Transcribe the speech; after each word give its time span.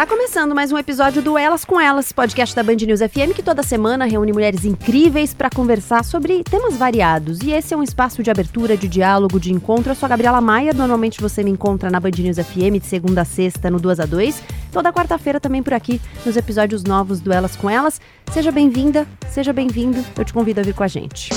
Tá 0.00 0.06
começando 0.06 0.54
mais 0.54 0.72
um 0.72 0.78
episódio 0.78 1.20
do 1.20 1.36
Elas 1.36 1.62
com 1.62 1.78
Elas, 1.78 2.10
podcast 2.10 2.56
da 2.56 2.62
Band 2.62 2.76
News 2.76 3.00
FM 3.00 3.36
que 3.36 3.42
toda 3.42 3.62
semana 3.62 4.06
reúne 4.06 4.32
mulheres 4.32 4.64
incríveis 4.64 5.34
para 5.34 5.50
conversar 5.50 6.06
sobre 6.06 6.42
temas 6.42 6.74
variados. 6.74 7.42
E 7.42 7.50
esse 7.50 7.74
é 7.74 7.76
um 7.76 7.82
espaço 7.82 8.22
de 8.22 8.30
abertura, 8.30 8.78
de 8.78 8.88
diálogo, 8.88 9.38
de 9.38 9.52
encontro. 9.52 9.90
Eu 9.90 9.94
sou 9.94 10.06
a 10.06 10.08
Gabriela 10.08 10.40
Maia, 10.40 10.72
normalmente 10.72 11.20
você 11.20 11.44
me 11.44 11.50
encontra 11.50 11.90
na 11.90 12.00
Band 12.00 12.12
News 12.16 12.38
FM 12.38 12.80
de 12.80 12.86
segunda 12.86 13.20
a 13.20 13.24
sexta 13.26 13.70
no 13.70 13.78
2 13.78 14.00
a 14.00 14.06
2 14.06 14.42
Toda 14.72 14.90
quarta-feira 14.90 15.38
também 15.38 15.62
por 15.62 15.74
aqui, 15.74 16.00
nos 16.24 16.34
episódios 16.34 16.82
novos 16.82 17.20
do 17.20 17.30
Elas 17.30 17.54
com 17.54 17.68
Elas. 17.68 18.00
Seja 18.32 18.50
bem-vinda, 18.50 19.06
seja 19.28 19.52
bem-vindo. 19.52 20.02
Eu 20.16 20.24
te 20.24 20.32
convido 20.32 20.60
a 20.60 20.62
vir 20.62 20.72
com 20.72 20.82
a 20.82 20.88
gente. 20.88 21.28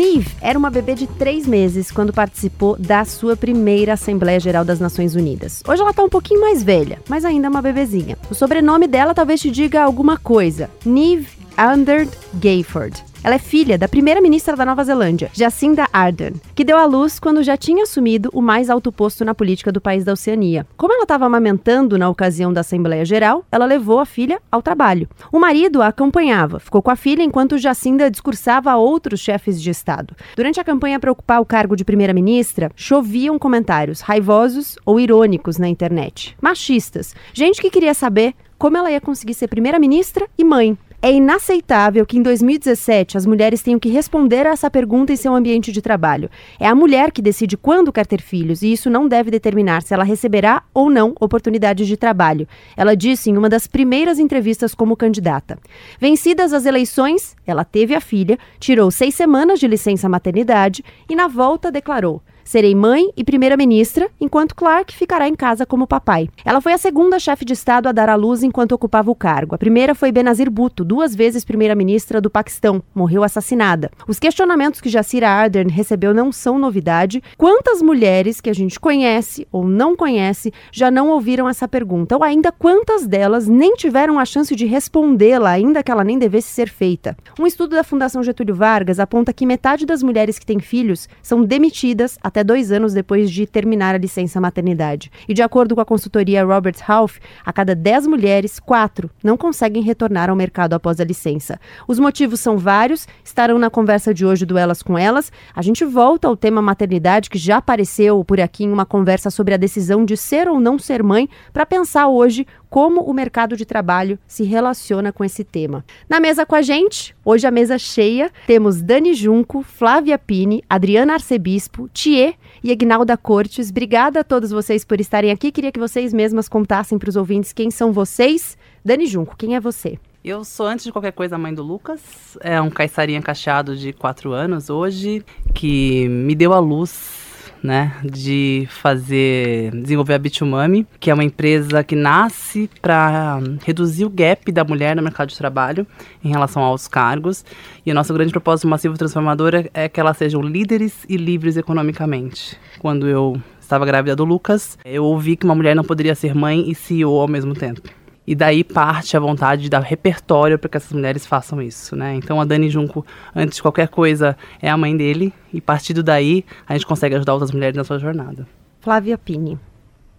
Nive 0.00 0.30
era 0.40 0.58
uma 0.58 0.70
bebê 0.70 0.94
de 0.94 1.06
três 1.06 1.46
meses 1.46 1.90
quando 1.90 2.10
participou 2.10 2.74
da 2.78 3.04
sua 3.04 3.36
primeira 3.36 3.92
Assembleia 3.92 4.40
Geral 4.40 4.64
das 4.64 4.80
Nações 4.80 5.14
Unidas. 5.14 5.62
Hoje 5.68 5.82
ela 5.82 5.90
está 5.90 6.02
um 6.02 6.08
pouquinho 6.08 6.40
mais 6.40 6.62
velha, 6.62 7.02
mas 7.06 7.22
ainda 7.22 7.48
é 7.48 7.50
uma 7.50 7.60
bebezinha. 7.60 8.16
O 8.30 8.34
sobrenome 8.34 8.86
dela 8.86 9.12
talvez 9.12 9.42
te 9.42 9.50
diga 9.50 9.82
alguma 9.82 10.16
coisa. 10.16 10.70
Nive 10.86 11.28
Anders 11.54 12.08
Gayford. 12.32 13.09
Ela 13.22 13.34
é 13.34 13.38
filha 13.38 13.76
da 13.76 13.86
primeira-ministra 13.86 14.56
da 14.56 14.64
Nova 14.64 14.82
Zelândia, 14.82 15.30
Jacinda 15.34 15.86
Ardern, 15.92 16.40
que 16.54 16.64
deu 16.64 16.78
à 16.78 16.86
luz 16.86 17.20
quando 17.20 17.42
já 17.42 17.54
tinha 17.54 17.82
assumido 17.82 18.30
o 18.32 18.40
mais 18.40 18.70
alto 18.70 18.90
posto 18.90 19.26
na 19.26 19.34
política 19.34 19.70
do 19.70 19.80
país 19.80 20.04
da 20.04 20.14
Oceania. 20.14 20.66
Como 20.74 20.94
ela 20.94 21.02
estava 21.02 21.26
amamentando 21.26 21.98
na 21.98 22.08
ocasião 22.08 22.50
da 22.50 22.62
Assembleia 22.62 23.04
Geral, 23.04 23.44
ela 23.52 23.66
levou 23.66 23.98
a 23.98 24.06
filha 24.06 24.40
ao 24.50 24.62
trabalho. 24.62 25.06
O 25.30 25.38
marido 25.38 25.82
a 25.82 25.88
acompanhava, 25.88 26.58
ficou 26.58 26.80
com 26.80 26.90
a 26.90 26.96
filha 26.96 27.22
enquanto 27.22 27.58
Jacinda 27.58 28.10
discursava 28.10 28.70
a 28.70 28.78
outros 28.78 29.20
chefes 29.20 29.60
de 29.60 29.68
Estado. 29.68 30.16
Durante 30.34 30.58
a 30.58 30.64
campanha 30.64 30.98
para 30.98 31.12
ocupar 31.12 31.42
o 31.42 31.46
cargo 31.46 31.76
de 31.76 31.84
primeira-ministra, 31.84 32.70
choviam 32.74 33.38
comentários 33.38 34.00
raivosos 34.00 34.78
ou 34.86 34.98
irônicos 34.98 35.58
na 35.58 35.68
internet. 35.68 36.34
Machistas, 36.40 37.14
gente 37.34 37.60
que 37.60 37.70
queria 37.70 37.92
saber 37.92 38.34
como 38.60 38.76
ela 38.76 38.90
ia 38.90 39.00
conseguir 39.00 39.34
ser 39.34 39.48
primeira-ministra 39.48 40.26
e 40.38 40.44
mãe. 40.44 40.76
É 41.02 41.10
inaceitável 41.10 42.04
que 42.04 42.18
em 42.18 42.22
2017 42.22 43.16
as 43.16 43.24
mulheres 43.24 43.62
tenham 43.62 43.80
que 43.80 43.88
responder 43.88 44.46
a 44.46 44.50
essa 44.50 44.70
pergunta 44.70 45.10
em 45.10 45.16
seu 45.16 45.34
ambiente 45.34 45.72
de 45.72 45.80
trabalho. 45.80 46.28
É 46.58 46.66
a 46.66 46.74
mulher 46.74 47.10
que 47.10 47.22
decide 47.22 47.56
quando 47.56 47.90
quer 47.90 48.06
ter 48.06 48.20
filhos 48.20 48.60
e 48.60 48.70
isso 48.70 48.90
não 48.90 49.08
deve 49.08 49.30
determinar 49.30 49.80
se 49.80 49.94
ela 49.94 50.04
receberá 50.04 50.62
ou 50.74 50.90
não 50.90 51.14
oportunidades 51.18 51.88
de 51.88 51.96
trabalho. 51.96 52.46
Ela 52.76 52.94
disse 52.94 53.30
em 53.30 53.38
uma 53.38 53.48
das 53.48 53.66
primeiras 53.66 54.18
entrevistas 54.18 54.74
como 54.74 54.94
candidata. 54.94 55.58
Vencidas 55.98 56.52
as 56.52 56.66
eleições, 56.66 57.34
ela 57.46 57.64
teve 57.64 57.94
a 57.94 58.00
filha, 58.00 58.38
tirou 58.58 58.90
seis 58.90 59.14
semanas 59.14 59.58
de 59.58 59.66
licença 59.66 60.06
maternidade 60.06 60.84
e 61.08 61.16
na 61.16 61.28
volta 61.28 61.72
declarou: 61.72 62.22
Serei 62.50 62.74
mãe 62.74 63.12
e 63.16 63.22
primeira-ministra, 63.22 64.10
enquanto 64.20 64.56
Clark 64.56 64.92
ficará 64.92 65.28
em 65.28 65.36
casa 65.36 65.64
como 65.64 65.86
papai. 65.86 66.28
Ela 66.44 66.60
foi 66.60 66.72
a 66.72 66.78
segunda 66.78 67.16
chefe 67.16 67.44
de 67.44 67.52
Estado 67.52 67.88
a 67.88 67.92
dar 67.92 68.08
à 68.08 68.16
luz 68.16 68.42
enquanto 68.42 68.72
ocupava 68.72 69.08
o 69.08 69.14
cargo. 69.14 69.54
A 69.54 69.58
primeira 69.58 69.94
foi 69.94 70.10
Benazir 70.10 70.50
Bhutto, 70.50 70.84
duas 70.84 71.14
vezes 71.14 71.44
primeira-ministra 71.44 72.20
do 72.20 72.28
Paquistão. 72.28 72.82
Morreu 72.92 73.22
assassinada. 73.22 73.88
Os 74.08 74.18
questionamentos 74.18 74.80
que 74.80 74.88
Jacinda 74.88 75.28
Ardern 75.28 75.70
recebeu 75.70 76.12
não 76.12 76.32
são 76.32 76.58
novidade. 76.58 77.22
Quantas 77.38 77.80
mulheres 77.80 78.40
que 78.40 78.50
a 78.50 78.52
gente 78.52 78.80
conhece 78.80 79.46
ou 79.52 79.62
não 79.62 79.94
conhece 79.94 80.52
já 80.72 80.90
não 80.90 81.10
ouviram 81.10 81.48
essa 81.48 81.68
pergunta? 81.68 82.16
Ou 82.16 82.24
ainda 82.24 82.50
quantas 82.50 83.06
delas 83.06 83.46
nem 83.46 83.76
tiveram 83.76 84.18
a 84.18 84.24
chance 84.24 84.56
de 84.56 84.66
respondê-la, 84.66 85.50
ainda 85.50 85.84
que 85.84 85.90
ela 85.92 86.02
nem 86.02 86.18
devesse 86.18 86.48
ser 86.48 86.68
feita? 86.68 87.16
Um 87.38 87.46
estudo 87.46 87.76
da 87.76 87.84
Fundação 87.84 88.24
Getúlio 88.24 88.56
Vargas 88.56 88.98
aponta 88.98 89.32
que 89.32 89.46
metade 89.46 89.86
das 89.86 90.02
mulheres 90.02 90.36
que 90.36 90.46
têm 90.46 90.58
filhos 90.58 91.08
são 91.22 91.44
demitidas 91.44 92.18
até 92.20 92.39
até 92.40 92.44
dois 92.44 92.72
anos 92.72 92.94
depois 92.94 93.30
de 93.30 93.46
terminar 93.46 93.94
a 93.94 93.98
licença 93.98 94.40
maternidade. 94.40 95.10
E 95.28 95.34
de 95.34 95.42
acordo 95.42 95.74
com 95.74 95.80
a 95.80 95.84
consultoria 95.84 96.44
Robert 96.44 96.76
Half, 96.86 97.18
a 97.44 97.52
cada 97.52 97.74
10 97.74 98.06
mulheres, 98.06 98.58
quatro 98.58 99.10
não 99.22 99.36
conseguem 99.36 99.82
retornar 99.82 100.30
ao 100.30 100.36
mercado 100.36 100.72
após 100.74 101.00
a 101.00 101.04
licença. 101.04 101.60
Os 101.86 101.98
motivos 101.98 102.40
são 102.40 102.56
vários, 102.56 103.06
estarão 103.22 103.58
na 103.58 103.68
conversa 103.68 104.14
de 104.14 104.24
hoje 104.24 104.46
do 104.46 104.56
Elas 104.56 104.82
com 104.82 104.96
Elas. 104.96 105.30
A 105.54 105.62
gente 105.62 105.84
volta 105.84 106.28
ao 106.28 106.36
tema 106.36 106.62
maternidade, 106.62 107.28
que 107.28 107.38
já 107.38 107.58
apareceu 107.58 108.24
por 108.24 108.40
aqui 108.40 108.64
em 108.64 108.72
uma 108.72 108.86
conversa 108.86 109.30
sobre 109.30 109.54
a 109.54 109.58
decisão 109.58 110.04
de 110.04 110.16
ser 110.16 110.48
ou 110.48 110.58
não 110.58 110.78
ser 110.78 111.02
mãe, 111.02 111.28
para 111.52 111.66
pensar 111.66 112.08
hoje 112.08 112.46
como 112.70 113.02
o 113.02 113.12
mercado 113.12 113.56
de 113.56 113.66
trabalho 113.66 114.18
se 114.26 114.44
relaciona 114.44 115.12
com 115.12 115.24
esse 115.24 115.42
tema. 115.42 115.84
Na 116.08 116.20
mesa 116.20 116.46
com 116.46 116.54
a 116.54 116.62
gente, 116.62 117.14
hoje 117.24 117.46
a 117.46 117.50
mesa 117.50 117.76
cheia, 117.76 118.30
temos 118.46 118.80
Dani 118.80 119.12
Junco, 119.12 119.62
Flávia 119.62 120.16
Pini, 120.16 120.62
Adriana 120.70 121.14
Arcebispo, 121.14 121.88
Thier 121.92 122.34
e 122.62 122.70
Agnalda 122.70 123.16
Cortes. 123.16 123.70
Obrigada 123.70 124.20
a 124.20 124.24
todos 124.24 124.52
vocês 124.52 124.84
por 124.84 125.00
estarem 125.00 125.32
aqui. 125.32 125.50
Queria 125.50 125.72
que 125.72 125.80
vocês 125.80 126.12
mesmas 126.12 126.48
contassem 126.48 126.96
para 126.96 127.10
os 127.10 127.16
ouvintes 127.16 127.52
quem 127.52 127.70
são 127.70 127.92
vocês. 127.92 128.56
Dani 128.84 129.06
Junco, 129.06 129.36
quem 129.36 129.56
é 129.56 129.60
você? 129.60 129.98
Eu 130.22 130.44
sou, 130.44 130.66
antes 130.66 130.84
de 130.84 130.92
qualquer 130.92 131.12
coisa, 131.12 131.36
a 131.36 131.38
mãe 131.38 131.52
do 131.52 131.62
Lucas. 131.62 132.38
É 132.42 132.60
um 132.60 132.70
caiçarinha 132.70 133.22
cacheado 133.22 133.74
de 133.74 133.92
4 133.92 134.32
anos 134.32 134.68
hoje, 134.68 135.24
que 135.54 136.06
me 136.08 136.34
deu 136.34 136.52
a 136.52 136.58
luz 136.58 137.29
né, 137.62 137.94
de 138.02 138.66
fazer, 138.70 139.70
desenvolver 139.72 140.14
a 140.14 140.18
Bitumami, 140.18 140.86
que 140.98 141.10
é 141.10 141.14
uma 141.14 141.24
empresa 141.24 141.84
que 141.84 141.94
nasce 141.94 142.70
para 142.80 143.40
reduzir 143.64 144.04
o 144.04 144.10
gap 144.10 144.50
da 144.50 144.64
mulher 144.64 144.96
no 144.96 145.02
mercado 145.02 145.28
de 145.28 145.36
trabalho 145.36 145.86
em 146.24 146.30
relação 146.30 146.62
aos 146.62 146.88
cargos. 146.88 147.44
E 147.84 147.90
o 147.90 147.94
nosso 147.94 148.12
grande 148.14 148.32
propósito 148.32 148.68
massivo 148.68 148.96
transformador 148.96 149.54
é, 149.54 149.70
é 149.74 149.88
que 149.88 150.00
elas 150.00 150.16
sejam 150.16 150.40
líderes 150.40 151.04
e 151.08 151.16
livres 151.16 151.56
economicamente. 151.56 152.56
Quando 152.78 153.08
eu 153.08 153.40
estava 153.60 153.86
grávida 153.86 154.16
do 154.16 154.24
Lucas, 154.24 154.76
eu 154.84 155.04
ouvi 155.04 155.36
que 155.36 155.44
uma 155.44 155.54
mulher 155.54 155.76
não 155.76 155.84
poderia 155.84 156.14
ser 156.14 156.34
mãe 156.34 156.68
e 156.68 156.74
CEO 156.74 157.20
ao 157.20 157.28
mesmo 157.28 157.54
tempo. 157.54 157.82
E 158.30 158.34
daí 158.36 158.62
parte 158.62 159.16
a 159.16 159.20
vontade 159.20 159.62
de 159.62 159.68
dar 159.68 159.80
repertório 159.80 160.56
para 160.56 160.70
que 160.70 160.76
essas 160.76 160.92
mulheres 160.92 161.26
façam 161.26 161.60
isso, 161.60 161.96
né? 161.96 162.14
Então 162.14 162.40
a 162.40 162.44
Dani 162.44 162.70
Junco, 162.70 163.04
antes 163.34 163.56
de 163.56 163.62
qualquer 163.62 163.88
coisa, 163.88 164.36
é 164.62 164.70
a 164.70 164.76
mãe 164.76 164.96
dele 164.96 165.34
e 165.52 165.60
partindo 165.60 166.00
daí 166.00 166.44
a 166.64 166.74
gente 166.74 166.86
consegue 166.86 167.16
ajudar 167.16 167.32
outras 167.32 167.50
mulheres 167.50 167.76
na 167.76 167.82
sua 167.82 167.98
jornada. 167.98 168.46
Flávia 168.80 169.18
Pini. 169.18 169.58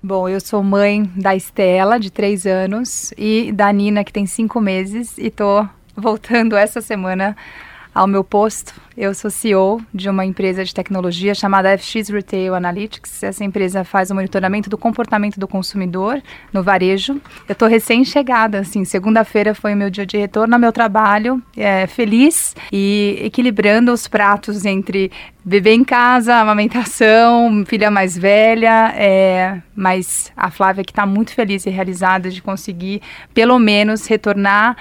Bom, 0.04 0.28
eu 0.28 0.42
sou 0.42 0.62
mãe 0.62 1.10
da 1.16 1.34
Estela, 1.38 1.98
de 1.98 2.12
três 2.12 2.46
anos, 2.46 3.14
e 3.18 3.50
da 3.54 3.72
Nina, 3.72 4.04
que 4.04 4.12
tem 4.12 4.26
cinco 4.26 4.60
meses, 4.60 5.18
e 5.18 5.30
tô 5.30 5.66
voltando 5.96 6.58
essa 6.58 6.82
semana 6.82 7.34
ao 7.94 8.08
meu 8.08 8.24
posto. 8.24 8.74
Eu 8.98 9.14
sou 9.14 9.32
CEO 9.32 9.82
de 9.94 10.10
uma 10.10 10.26
empresa 10.26 10.64
de 10.64 10.74
tecnologia 10.74 11.34
chamada 11.34 11.78
FX 11.78 12.10
Retail 12.10 12.54
Analytics. 12.54 13.24
Essa 13.24 13.44
empresa 13.44 13.84
faz 13.84 14.12
o 14.12 14.16
monitoramento 14.16 14.70
do 14.70 14.78
comportamento 14.78 15.40
do 15.40 15.48
consumidor 15.48 16.22
no 16.52 16.62
varejo. 16.62 17.14
Eu 17.48 17.54
estou 17.54 17.68
recém-chegada, 17.68 18.60
assim, 18.60 18.86
segunda-feira 18.86 19.56
foi 19.56 19.74
o 19.74 19.78
meu 19.78 19.90
dia 19.90 20.06
de 20.06 20.18
retorno 20.18 20.54
ao 20.54 20.60
meu 20.60 20.72
trabalho, 20.72 21.42
é, 21.56 21.88
feliz 21.88 22.56
e 22.72 23.18
equilibrando 23.24 23.92
os 23.92 24.08
pratos 24.08 24.66
entre 24.66 25.12
beber 25.44 25.74
em 25.74 25.84
casa, 25.84 26.36
amamentação, 26.36 27.64
filha 27.66 27.90
mais 27.90 28.18
velha, 28.18 28.94
é, 28.96 29.62
mas 29.76 30.32
a 30.38 30.52
Flávia 30.52 30.84
que 30.84 30.92
está 30.92 31.06
muito 31.06 31.34
feliz 31.34 31.66
e 31.66 31.70
realizada 31.70 32.30
de 32.30 32.42
conseguir, 32.42 33.02
pelo 33.34 33.58
menos, 33.58 34.06
retornar 34.06 34.78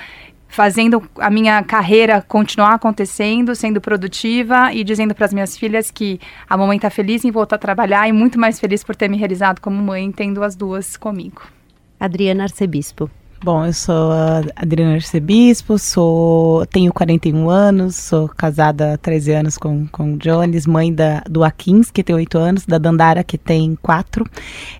fazendo 0.50 1.02
a 1.18 1.30
minha 1.30 1.62
carreira 1.62 2.20
continuar 2.20 2.74
acontecendo, 2.74 3.54
sendo 3.54 3.80
produtiva 3.80 4.72
e 4.74 4.84
dizendo 4.84 5.14
para 5.14 5.26
as 5.26 5.32
minhas 5.32 5.56
filhas 5.56 5.90
que 5.90 6.20
a 6.48 6.56
mamãe 6.56 6.76
está 6.76 6.90
feliz 6.90 7.24
em 7.24 7.30
voltar 7.30 7.56
a 7.56 7.58
trabalhar 7.58 8.08
e 8.08 8.12
muito 8.12 8.38
mais 8.38 8.60
feliz 8.60 8.82
por 8.84 8.96
ter 8.96 9.08
me 9.08 9.16
realizado 9.16 9.60
como 9.60 9.80
mãe, 9.80 10.10
tendo 10.10 10.42
as 10.42 10.56
duas 10.56 10.96
comigo. 10.96 11.42
Adriana 11.98 12.44
Arcebispo. 12.44 13.10
Bom, 13.42 13.64
eu 13.64 13.72
sou 13.72 14.12
a 14.12 14.42
Adriana 14.54 14.96
Arcebispo, 14.96 15.78
sou, 15.78 16.66
tenho 16.66 16.92
41 16.92 17.48
anos, 17.48 17.96
sou 17.96 18.28
casada 18.28 18.92
há 18.92 18.98
13 18.98 19.32
anos 19.32 19.56
com, 19.56 19.86
com 19.86 20.12
o 20.12 20.18
Jones, 20.18 20.66
mãe 20.66 20.92
da, 20.92 21.20
do 21.20 21.42
Akins, 21.42 21.90
que 21.90 22.04
tem 22.04 22.14
8 22.14 22.36
anos, 22.36 22.66
da 22.66 22.76
Dandara, 22.76 23.24
que 23.24 23.38
tem 23.38 23.78
4. 23.80 24.26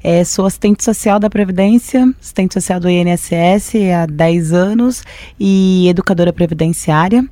É, 0.04 0.22
sou 0.24 0.44
assistente 0.44 0.84
social 0.84 1.18
da 1.18 1.30
Previdência, 1.30 2.14
assistente 2.20 2.52
social 2.52 2.78
do 2.78 2.90
INSS 2.90 3.76
há 3.96 4.04
10 4.04 4.52
anos 4.52 5.04
e 5.38 5.88
educadora 5.88 6.30
previdenciária 6.30 7.24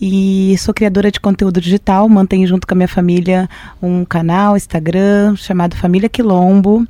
e 0.00 0.56
sou 0.56 0.72
criadora 0.72 1.10
de 1.10 1.20
conteúdo 1.20 1.60
digital, 1.60 2.08
mantenho 2.08 2.46
junto 2.46 2.66
com 2.66 2.72
a 2.72 2.76
minha 2.76 2.88
família 2.88 3.50
um 3.82 4.02
canal, 4.02 4.56
Instagram, 4.56 5.36
chamado 5.36 5.76
Família 5.76 6.08
Quilombo 6.08 6.88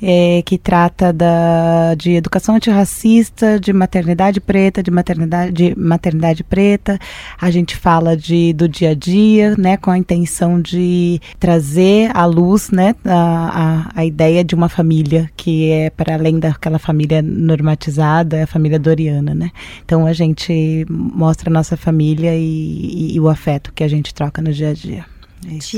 é, 0.00 0.42
que 0.42 0.58
trata 0.58 1.12
da, 1.12 1.94
de 1.94 2.12
educação 2.12 2.56
antirracista, 2.56 3.58
de 3.58 3.72
maternidade 3.72 4.40
preta, 4.40 4.82
de 4.82 4.90
maternidade, 4.90 5.52
de 5.52 5.78
maternidade 5.78 6.44
preta. 6.44 6.98
A 7.40 7.50
gente 7.50 7.76
fala 7.76 8.16
de, 8.16 8.52
do 8.52 8.68
dia 8.68 8.90
a 8.90 8.94
dia, 8.94 9.54
né, 9.56 9.76
com 9.76 9.90
a 9.90 9.98
intenção 9.98 10.60
de 10.60 11.20
trazer 11.38 12.10
à 12.14 12.24
luz 12.24 12.70
né, 12.70 12.94
a, 13.04 13.90
a, 13.94 14.00
a 14.00 14.04
ideia 14.04 14.44
de 14.44 14.54
uma 14.54 14.68
família 14.68 15.30
que 15.36 15.70
é 15.70 15.90
para 15.90 16.14
além 16.14 16.38
daquela 16.38 16.78
família 16.78 17.22
normatizada, 17.22 18.36
é 18.36 18.42
a 18.42 18.46
família 18.46 18.78
doriana. 18.78 19.34
Né? 19.34 19.50
Então 19.84 20.06
a 20.06 20.12
gente 20.12 20.86
mostra 20.90 21.50
a 21.50 21.52
nossa 21.52 21.76
família 21.76 22.34
e, 22.34 22.42
e, 22.42 23.14
e 23.14 23.20
o 23.20 23.28
afeto 23.28 23.72
que 23.72 23.84
a 23.84 23.88
gente 23.88 24.14
troca 24.14 24.42
no 24.42 24.52
dia 24.52 24.70
a 24.70 24.72
dia. 24.72 25.04
É 25.48 25.54
isso. 25.54 25.70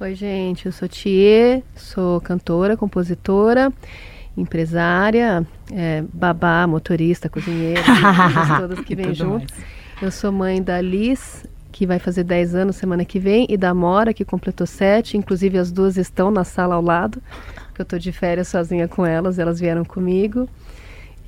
Oi, 0.00 0.12
gente, 0.16 0.66
eu 0.66 0.72
sou 0.72 0.88
Thier, 0.88 1.62
sou 1.76 2.20
cantora, 2.20 2.76
compositora, 2.76 3.72
empresária, 4.36 5.46
é, 5.72 6.02
babá, 6.12 6.66
motorista, 6.66 7.28
cozinheira, 7.28 7.80
todas 8.58 8.80
que 8.80 8.96
vêm 8.96 9.14
junto. 9.14 9.54
Eu 10.02 10.10
sou 10.10 10.32
mãe 10.32 10.60
da 10.60 10.80
Liz, 10.80 11.46
que 11.70 11.86
vai 11.86 12.00
fazer 12.00 12.24
10 12.24 12.56
anos 12.56 12.74
semana 12.74 13.04
que 13.04 13.20
vem, 13.20 13.46
e 13.48 13.56
da 13.56 13.72
Mora, 13.72 14.12
que 14.12 14.24
completou 14.24 14.66
7. 14.66 15.16
Inclusive, 15.16 15.58
as 15.58 15.70
duas 15.70 15.96
estão 15.96 16.28
na 16.28 16.42
sala 16.42 16.74
ao 16.74 16.82
lado, 16.82 17.22
que 17.72 17.80
eu 17.80 17.84
estou 17.84 17.98
de 17.98 18.10
férias 18.10 18.48
sozinha 18.48 18.88
com 18.88 19.06
elas, 19.06 19.38
elas 19.38 19.60
vieram 19.60 19.84
comigo. 19.84 20.48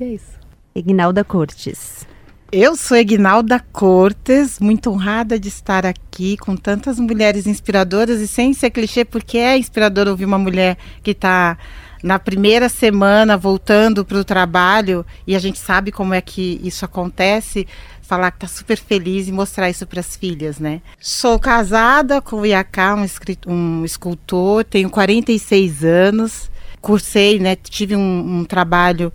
E 0.01 0.03
é 0.03 0.09
isso. 0.09 0.41
Ignalda 0.75 1.23
Cortes. 1.23 2.05
Eu 2.53 2.77
sou 2.77 2.97
Ignalda 2.97 3.59
Cortes, 3.73 4.61
muito 4.61 4.89
honrada 4.89 5.37
de 5.37 5.49
estar 5.49 5.85
aqui 5.85 6.37
com 6.37 6.57
tantas 6.57 7.01
mulheres 7.01 7.45
inspiradoras 7.45 8.21
e 8.21 8.29
sem 8.29 8.55
ser 8.55 8.71
clichê, 8.71 9.05
porque 9.05 9.37
é 9.37 9.59
inspirador 9.59 10.07
ouvir 10.07 10.27
uma 10.27 10.39
mulher 10.39 10.79
que 11.03 11.11
está 11.11 11.59
na 12.05 12.21
primeira 12.21 12.69
semana 12.69 13.37
voltando 13.37 14.05
para 14.05 14.19
o 14.19 14.25
trabalho 14.25 15.05
e 15.27 15.35
a 15.35 15.41
gente 15.41 15.59
sabe 15.59 15.91
como 15.91 16.15
é 16.15 16.21
que 16.21 16.61
isso 16.63 16.85
acontece, 16.85 17.67
falar 18.01 18.31
que 18.31 18.37
está 18.37 18.47
super 18.47 18.79
feliz 18.79 19.27
e 19.27 19.33
mostrar 19.33 19.69
isso 19.69 19.85
para 19.85 19.99
as 19.99 20.15
filhas, 20.15 20.61
né? 20.61 20.81
Sou 21.01 21.41
casada 21.41 22.23
com 22.23 22.43
o 22.43 22.47
Iaká, 22.47 22.95
um, 22.95 23.05
um 23.53 23.85
escultor, 23.85 24.63
tenho 24.63 24.89
46 24.89 25.83
anos, 25.83 26.49
cursei, 26.81 27.41
né? 27.41 27.57
Tive 27.57 27.97
um, 27.97 28.39
um 28.39 28.45
trabalho 28.45 29.13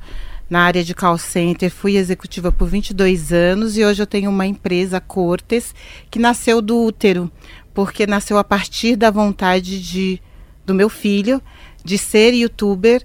na 0.51 0.63
área 0.63 0.83
de 0.83 0.93
call 0.93 1.17
center, 1.17 1.71
fui 1.71 1.95
executiva 1.95 2.51
por 2.51 2.67
22 2.67 3.31
anos 3.31 3.77
e 3.77 3.85
hoje 3.85 4.01
eu 4.01 4.05
tenho 4.05 4.29
uma 4.29 4.45
empresa, 4.45 4.99
Cortes, 4.99 5.73
que 6.11 6.19
nasceu 6.19 6.61
do 6.61 6.77
útero, 6.77 7.31
porque 7.73 8.05
nasceu 8.05 8.37
a 8.37 8.43
partir 8.43 8.97
da 8.97 9.09
vontade 9.09 9.81
de, 9.81 10.21
do 10.65 10.73
meu 10.73 10.89
filho 10.89 11.41
de 11.85 11.97
ser 11.97 12.33
youtuber 12.33 13.01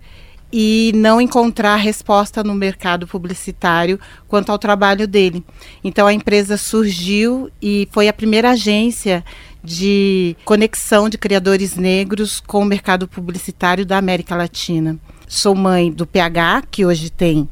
e 0.53 0.91
não 0.97 1.21
encontrar 1.21 1.77
resposta 1.77 2.43
no 2.43 2.53
mercado 2.53 3.07
publicitário 3.07 4.01
quanto 4.27 4.51
ao 4.51 4.59
trabalho 4.59 5.07
dele. 5.07 5.45
Então 5.85 6.09
a 6.09 6.13
empresa 6.13 6.57
surgiu 6.57 7.49
e 7.63 7.89
foi 7.93 8.09
a 8.09 8.13
primeira 8.13 8.51
agência 8.51 9.25
de 9.63 10.37
conexão 10.45 11.09
de 11.09 11.17
criadores 11.17 11.77
negros 11.77 12.41
com 12.41 12.63
o 12.63 12.65
mercado 12.65 13.07
publicitário 13.07 13.87
da 13.87 13.99
América 13.99 14.35
Latina. 14.35 14.99
Sou 15.27 15.55
mãe 15.55 15.91
do 15.91 16.07
PH, 16.07 16.65
que 16.71 16.87
hoje 16.87 17.11
tem 17.11 17.49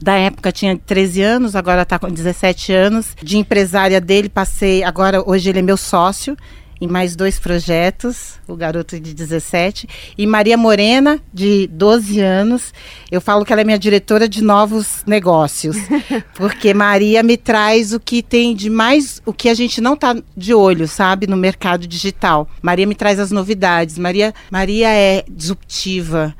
da 0.00 0.14
época 0.14 0.52
tinha 0.52 0.76
13 0.76 1.22
anos, 1.22 1.56
agora 1.56 1.82
está 1.82 1.98
com 1.98 2.08
17 2.08 2.72
anos. 2.72 3.16
De 3.22 3.38
empresária 3.38 4.00
dele, 4.00 4.28
passei. 4.28 4.84
Agora, 4.84 5.22
hoje, 5.26 5.48
ele 5.48 5.60
é 5.60 5.62
meu 5.62 5.76
sócio 5.76 6.36
em 6.80 6.86
mais 6.86 7.16
dois 7.16 7.38
projetos, 7.38 8.34
o 8.46 8.54
garoto 8.54 9.00
de 9.00 9.14
17, 9.14 9.88
e 10.16 10.26
Maria 10.26 10.56
Morena, 10.56 11.18
de 11.32 11.66
12 11.68 12.20
anos. 12.20 12.74
Eu 13.10 13.20
falo 13.20 13.44
que 13.44 13.52
ela 13.52 13.62
é 13.62 13.64
minha 13.64 13.78
diretora 13.78 14.28
de 14.28 14.42
novos 14.42 15.02
negócios, 15.06 15.76
porque 16.36 16.74
Maria 16.74 17.22
me 17.22 17.36
traz 17.36 17.92
o 17.92 18.00
que 18.00 18.22
tem 18.22 18.54
de 18.54 18.68
mais, 18.68 19.22
o 19.24 19.32
que 19.32 19.48
a 19.48 19.54
gente 19.54 19.80
não 19.80 19.94
está 19.94 20.14
de 20.36 20.52
olho, 20.52 20.86
sabe, 20.86 21.26
no 21.26 21.36
mercado 21.36 21.86
digital. 21.86 22.48
Maria 22.60 22.86
me 22.86 22.94
traz 22.94 23.18
as 23.18 23.30
novidades. 23.30 23.98
Maria, 23.98 24.34
Maria 24.50 24.88
é 24.90 25.24
disruptiva. 25.28 26.34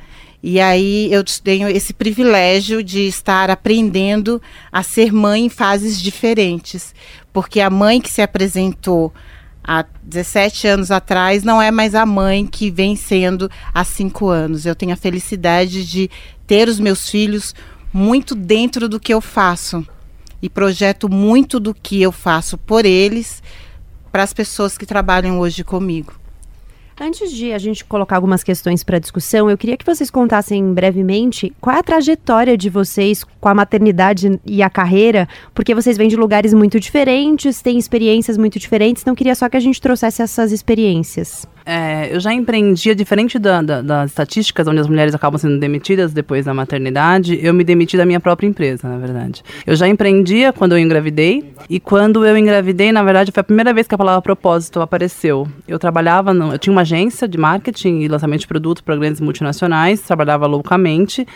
E 0.49 0.61
aí 0.61 1.13
eu 1.13 1.25
tenho 1.43 1.69
esse 1.69 1.93
privilégio 1.93 2.81
de 2.81 3.01
estar 3.01 3.51
aprendendo 3.51 4.41
a 4.71 4.81
ser 4.85 5.13
mãe 5.13 5.47
em 5.47 5.49
fases 5.49 6.01
diferentes, 6.01 6.95
porque 7.33 7.61
a 7.61 7.69
mãe 7.69 8.01
que 8.01 8.09
se 8.09 8.23
apresentou 8.23 9.13
há 9.65 9.85
17 10.05 10.69
anos 10.69 10.93
atrás 10.93 11.43
não 11.43 11.61
é 11.61 11.73
mais 11.73 11.97
a 11.97 12.07
mãe 12.07 12.47
que 12.47 12.71
vem 12.71 12.95
sendo 12.95 13.51
há 13.75 13.83
5 13.83 14.29
anos. 14.29 14.65
Eu 14.65 14.77
tenho 14.77 14.93
a 14.93 14.97
felicidade 14.97 15.85
de 15.85 16.09
ter 16.47 16.69
os 16.69 16.79
meus 16.79 17.11
filhos 17.11 17.53
muito 17.93 18.33
dentro 18.33 18.89
do 18.89 19.01
que 19.01 19.13
eu 19.13 19.21
faço 19.21 19.85
e 20.41 20.49
projeto 20.49 21.09
muito 21.09 21.59
do 21.59 21.75
que 21.75 22.01
eu 22.01 22.13
faço 22.13 22.57
por 22.57 22.85
eles 22.85 23.43
para 24.13 24.23
as 24.23 24.33
pessoas 24.33 24.79
que 24.79 24.87
trabalham 24.87 25.41
hoje 25.41 25.65
comigo. 25.65 26.15
Antes 26.99 27.31
de 27.31 27.53
a 27.53 27.59
gente 27.59 27.85
colocar 27.85 28.17
algumas 28.17 28.43
questões 28.43 28.83
para 28.83 28.99
discussão, 28.99 29.51
eu 29.51 29.59
queria 29.59 29.77
que 29.77 29.85
vocês 29.85 30.11
contassem 30.11 30.73
brevemente 30.73 31.53
qual 31.61 31.77
é 31.77 31.81
a 31.81 31.83
trajetória 31.83 32.57
de 32.57 32.71
vocês 32.71 33.23
com 33.23 33.49
a 33.51 33.55
maternidade 33.55 34.41
e 34.47 34.63
a 34.63 34.71
carreira, 34.71 35.29
porque 35.55 35.75
vocês 35.75 35.99
vêm 35.99 36.09
de 36.09 36.17
lugares 36.17 36.55
muito 36.55 36.81
diferentes, 36.81 37.61
têm 37.61 37.77
experiências 37.77 38.39
muito 38.39 38.59
diferentes, 38.59 39.03
então 39.03 39.15
queria 39.15 39.35
só 39.35 39.47
que 39.47 39.59
a 39.59 39.61
gente 39.61 39.79
trouxesse 39.79 40.23
essas 40.23 40.53
experiências. 40.53 41.47
É, 41.69 42.15
eu 42.15 42.21
já 42.21 42.33
empreendia, 42.33 42.95
diferente 42.95 43.41
da, 43.41 43.61
da, 43.61 43.83
das 43.83 44.11
estatísticas, 44.13 44.69
onde 44.69 44.79
as 44.79 44.87
mulheres 44.87 45.13
acabam 45.17 45.37
sendo 45.37 45.59
demitidas 45.59 46.13
depois 46.13 46.45
da 46.45 46.55
maternidade, 46.55 47.37
eu 47.43 47.53
me 47.53 47.65
demiti 47.65 47.97
da 47.97 48.07
minha 48.07 48.21
própria 48.21 48.47
empresa, 48.47 48.89
na 48.89 48.99
verdade. 48.99 49.43
Eu 49.67 49.75
já 49.75 49.89
empreendia 49.89 50.53
quando 50.53 50.73
eu 50.73 50.79
engravidei, 50.79 51.53
e 51.69 51.81
quando 51.81 52.25
eu 52.25 52.39
engravidei, 52.39 52.93
na 52.93 53.03
verdade, 53.03 53.33
foi 53.33 53.41
a 53.41 53.45
primeira 53.45 53.75
vez 53.75 53.89
que 53.89 53.95
a 53.97 53.99
palavra 53.99 54.23
propósito 54.23 54.81
apareceu. 54.81 55.49
Eu 55.67 55.77
trabalhava, 55.77 56.33
no, 56.33 56.53
eu 56.53 56.59
tinha 56.59 56.73
uma 56.73 56.83
agência 56.83 57.27
de 57.27 57.37
marketing 57.37 57.99
e 57.99 58.07
lançamento 58.07 58.43
de 58.43 58.47
produtos 58.47 58.81
para 58.81 58.95
grandes 58.95 59.21
multinacionais, 59.21 60.01
trabalhava 60.03 60.47
loucamente, 60.47 61.27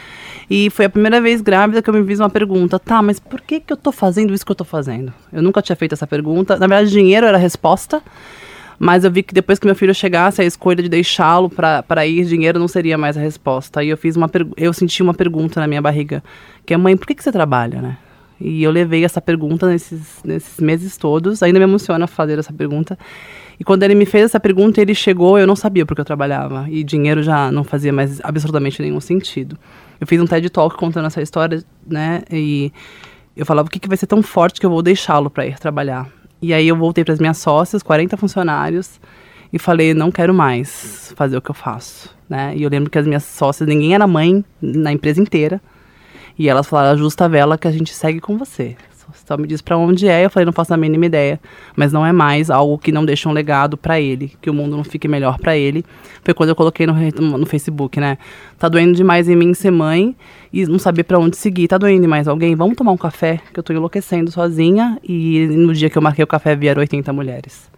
e 0.49 0.71
foi 0.71 0.85
a 0.85 0.91
primeira 0.91 1.21
vez 1.21 1.41
grávida 1.41 1.83
que 1.83 1.91
eu 1.91 1.95
me 1.95 2.07
fiz 2.07 2.21
uma 2.21 2.31
pergunta, 2.31 2.79
tá, 2.79 3.03
mas 3.03 3.19
por 3.19 3.41
que, 3.41 3.59
que 3.59 3.73
eu 3.73 3.77
tô 3.77 3.91
fazendo 3.91 4.33
isso 4.33 4.47
que 4.47 4.53
eu 4.53 4.57
tô 4.57 4.65
fazendo? 4.65 5.13
Eu 5.33 5.43
nunca 5.43 5.61
tinha 5.61 5.75
feito 5.75 5.95
essa 5.95 6.07
pergunta. 6.07 6.57
Na 6.57 6.69
verdade, 6.69 6.91
dinheiro 6.91 7.27
era 7.27 7.37
a 7.37 7.41
resposta. 7.41 8.01
Mas 8.83 9.05
eu 9.05 9.11
vi 9.11 9.23
que 9.23 9.35
depois 9.35 9.59
que 9.59 9.67
meu 9.67 9.75
filho 9.75 9.95
chegasse, 9.95 10.41
a 10.41 10.45
escolha 10.45 10.83
de 10.83 10.89
deixá-lo 10.89 11.51
para 11.51 12.07
ir, 12.07 12.25
dinheiro 12.25 12.59
não 12.59 12.67
seria 12.67 12.97
mais 12.97 13.15
a 13.15 13.21
resposta. 13.21 13.81
Aí 13.81 13.91
eu 13.91 13.97
fiz 13.99 14.17
uma 14.17 14.31
eu 14.57 14.73
senti 14.73 15.03
uma 15.03 15.13
pergunta 15.13 15.61
na 15.61 15.67
minha 15.67 15.83
barriga, 15.83 16.25
que 16.65 16.73
é 16.73 16.79
mãe, 16.79 16.97
por 16.97 17.07
que, 17.07 17.15
que 17.15 17.23
você 17.23 17.31
trabalha, 17.31 17.83
né? 17.83 17.99
E 18.41 18.63
eu 18.63 18.71
levei 18.71 19.05
essa 19.05 19.21
pergunta 19.21 19.67
nesses, 19.67 20.23
nesses 20.25 20.59
meses 20.61 20.97
todos. 20.97 21.43
Ainda 21.43 21.59
me 21.59 21.67
emociona 21.67 22.07
fazer 22.07 22.39
essa 22.39 22.55
pergunta. 22.55 22.99
E 23.59 23.65
quando 23.65 23.83
ele 23.83 23.95
me 23.95 24.07
fez 24.07 24.25
essa 24.25 24.41
pergunta, 24.41 24.81
ele 24.81 24.95
chegou, 24.95 25.39
eu 25.39 25.47
não 25.47 25.55
sabia 25.55 25.85
porque 25.85 26.01
eu 26.01 26.05
trabalhava. 26.07 26.67
E 26.71 26.83
dinheiro 26.83 27.23
já 27.23 27.53
não 27.53 27.63
fazia 27.63 27.93
mais 27.93 28.19
absolutamente 28.25 28.81
nenhum 28.81 28.99
sentido. 28.99 29.59
Eu 30.01 30.07
fiz 30.07 30.19
um 30.19 30.27
TED 30.27 30.49
Talk 30.49 30.75
contando 30.79 31.05
essa 31.05 31.21
história, 31.21 31.63
né? 31.87 32.23
E 32.33 32.73
eu 33.37 33.45
falava, 33.45 33.69
o 33.69 33.71
que, 33.71 33.79
que 33.79 33.89
vai 33.89 33.99
ser 33.99 34.07
tão 34.07 34.23
forte 34.23 34.59
que 34.59 34.65
eu 34.65 34.71
vou 34.71 34.81
deixá-lo 34.81 35.29
para 35.29 35.45
ir 35.45 35.59
trabalhar? 35.59 36.11
E 36.43 36.55
aí 36.55 36.69
eu 36.69 36.77
voltei 36.77 37.05
para 37.05 37.13
as 37.13 37.21
minhas 37.21 37.39
sócias, 37.39 37.83
40 37.83 38.17
funcionários, 38.17 39.01
e 39.53 39.59
falei, 39.59 39.93
não 39.93 40.11
quero 40.11 40.33
mais 40.33 41.13
fazer 41.17 41.37
o 41.37 41.43
que 41.43 41.51
eu 41.51 41.55
faço, 41.55 42.15
né? 42.29 42.55
E 42.57 42.63
eu 42.63 42.71
lembro 42.71 42.89
que 42.89 42.99
as 42.99 43.07
minhas 43.07 43.25
sócias, 43.25 43.69
ninguém 43.69 43.95
era 43.95 44.07
mãe 44.07 44.45
na 44.61 44.93
empresa 44.93 45.21
inteira. 45.21 45.61
E 46.39 46.49
elas 46.49 46.67
falaram, 46.67 46.97
justa 46.97 47.29
vela 47.29 47.59
que 47.59 47.69
a 47.69 47.71
gente 47.71 47.93
segue 47.93 48.21
com 48.21 48.39
você. 48.39 48.77
Só 49.31 49.37
me 49.37 49.47
diz 49.47 49.63
para 49.63 49.77
onde 49.77 50.09
é. 50.09 50.25
Eu 50.25 50.29
falei, 50.29 50.45
não 50.45 50.53
faço 50.53 50.75
a 50.75 50.77
mínima 50.77 51.07
ideia. 51.07 51.39
Mas 51.77 51.93
não 51.93 52.05
é 52.05 52.11
mais 52.11 52.51
algo 52.51 52.77
que 52.77 52.91
não 52.91 53.05
deixa 53.05 53.29
um 53.29 53.33
legado 53.33 53.77
para 53.77 54.01
ele, 54.01 54.33
que 54.43 54.51
o 54.51 54.55
mundo 54.55 54.77
não 54.77 54.83
fique 54.83 55.07
melhor 55.07 55.39
para 55.39 55.57
ele. 55.57 55.85
Foi 56.25 56.35
quando 56.35 56.49
eu 56.49 56.57
coloquei 56.57 56.85
no, 56.85 56.93
no 57.39 57.47
Facebook, 57.47 58.01
né? 58.01 58.19
Tá 58.59 58.69
doendo 58.69 58.93
demais 58.93 59.29
em 59.29 59.37
mim 59.37 59.55
ser 59.55 59.71
mãe 59.71 60.17
e 60.53 60.67
não 60.67 60.81
saber 60.81 61.05
para 61.05 61.17
onde 61.17 61.37
seguir. 61.37 61.69
Tá 61.69 61.79
doendo 61.79 62.01
demais 62.03 62.27
alguém? 62.27 62.57
Vamos 62.57 62.75
tomar 62.77 62.91
um 62.91 62.97
café, 62.97 63.41
que 63.55 63.61
eu 63.61 63.63
tô 63.63 63.73
enlouquecendo 63.73 64.33
sozinha. 64.33 64.99
E 65.09 65.47
no 65.47 65.73
dia 65.73 65.89
que 65.89 65.97
eu 65.97 66.03
marquei 66.03 66.25
o 66.25 66.27
café 66.27 66.57
vieram 66.57 66.81
80 66.81 67.13
mulheres. 67.13 67.70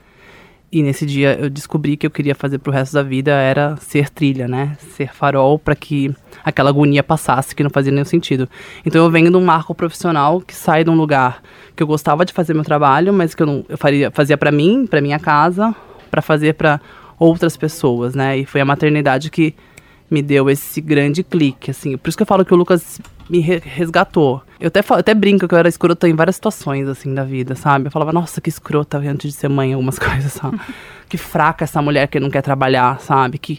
E 0.72 0.82
nesse 0.82 1.04
dia 1.04 1.38
eu 1.38 1.50
descobri 1.50 1.98
que 1.98 2.06
eu 2.06 2.10
queria 2.10 2.34
fazer 2.34 2.58
pro 2.58 2.72
resto 2.72 2.94
da 2.94 3.02
vida 3.02 3.30
era 3.30 3.76
ser 3.76 4.08
trilha, 4.08 4.48
né? 4.48 4.74
Ser 4.96 5.12
farol 5.12 5.58
para 5.58 5.76
que 5.76 6.10
aquela 6.42 6.70
agonia 6.70 7.02
passasse, 7.02 7.54
que 7.54 7.62
não 7.62 7.68
fazia 7.68 7.92
nenhum 7.92 8.06
sentido. 8.06 8.48
Então 8.86 9.04
eu 9.04 9.10
venho 9.10 9.30
de 9.30 9.36
um 9.36 9.44
marco 9.44 9.74
profissional 9.74 10.40
que 10.40 10.54
sai 10.54 10.82
de 10.82 10.88
um 10.88 10.94
lugar 10.94 11.42
que 11.76 11.82
eu 11.82 11.86
gostava 11.86 12.24
de 12.24 12.32
fazer 12.32 12.54
meu 12.54 12.64
trabalho, 12.64 13.12
mas 13.12 13.34
que 13.34 13.42
eu 13.42 13.46
não 13.46 13.66
eu 13.68 13.76
faria, 13.76 14.10
fazia 14.10 14.38
para 14.38 14.50
mim, 14.50 14.86
para 14.86 15.02
minha 15.02 15.18
casa, 15.18 15.74
para 16.10 16.22
fazer 16.22 16.54
para 16.54 16.80
outras 17.18 17.54
pessoas, 17.54 18.14
né? 18.14 18.38
E 18.38 18.46
foi 18.46 18.62
a 18.62 18.64
maternidade 18.64 19.30
que 19.30 19.54
me 20.10 20.22
deu 20.22 20.48
esse 20.48 20.80
grande 20.80 21.22
clique, 21.22 21.70
assim. 21.70 21.98
Por 21.98 22.08
isso 22.08 22.16
que 22.16 22.22
eu 22.22 22.26
falo 22.26 22.46
que 22.46 22.54
o 22.54 22.56
Lucas 22.56 22.98
me 23.32 23.40
resgatou. 23.40 24.42
Eu 24.60 24.68
até, 24.68 24.82
falo, 24.82 25.00
até 25.00 25.14
brinco 25.14 25.48
que 25.48 25.54
eu 25.54 25.58
era 25.58 25.66
escrota 25.66 26.06
em 26.06 26.14
várias 26.14 26.36
situações, 26.36 26.86
assim, 26.86 27.14
da 27.14 27.24
vida, 27.24 27.54
sabe? 27.54 27.86
Eu 27.86 27.90
falava, 27.90 28.12
nossa, 28.12 28.42
que 28.42 28.50
escrota 28.50 28.98
antes 28.98 29.32
de 29.32 29.36
ser 29.38 29.48
mãe, 29.48 29.72
algumas 29.72 29.96
coisas, 29.98 30.32
sabe? 30.34 30.60
que 31.08 31.16
fraca 31.16 31.64
essa 31.64 31.80
mulher 31.80 32.08
que 32.08 32.20
não 32.20 32.28
quer 32.28 32.42
trabalhar, 32.42 33.00
sabe? 33.00 33.38
Que, 33.38 33.58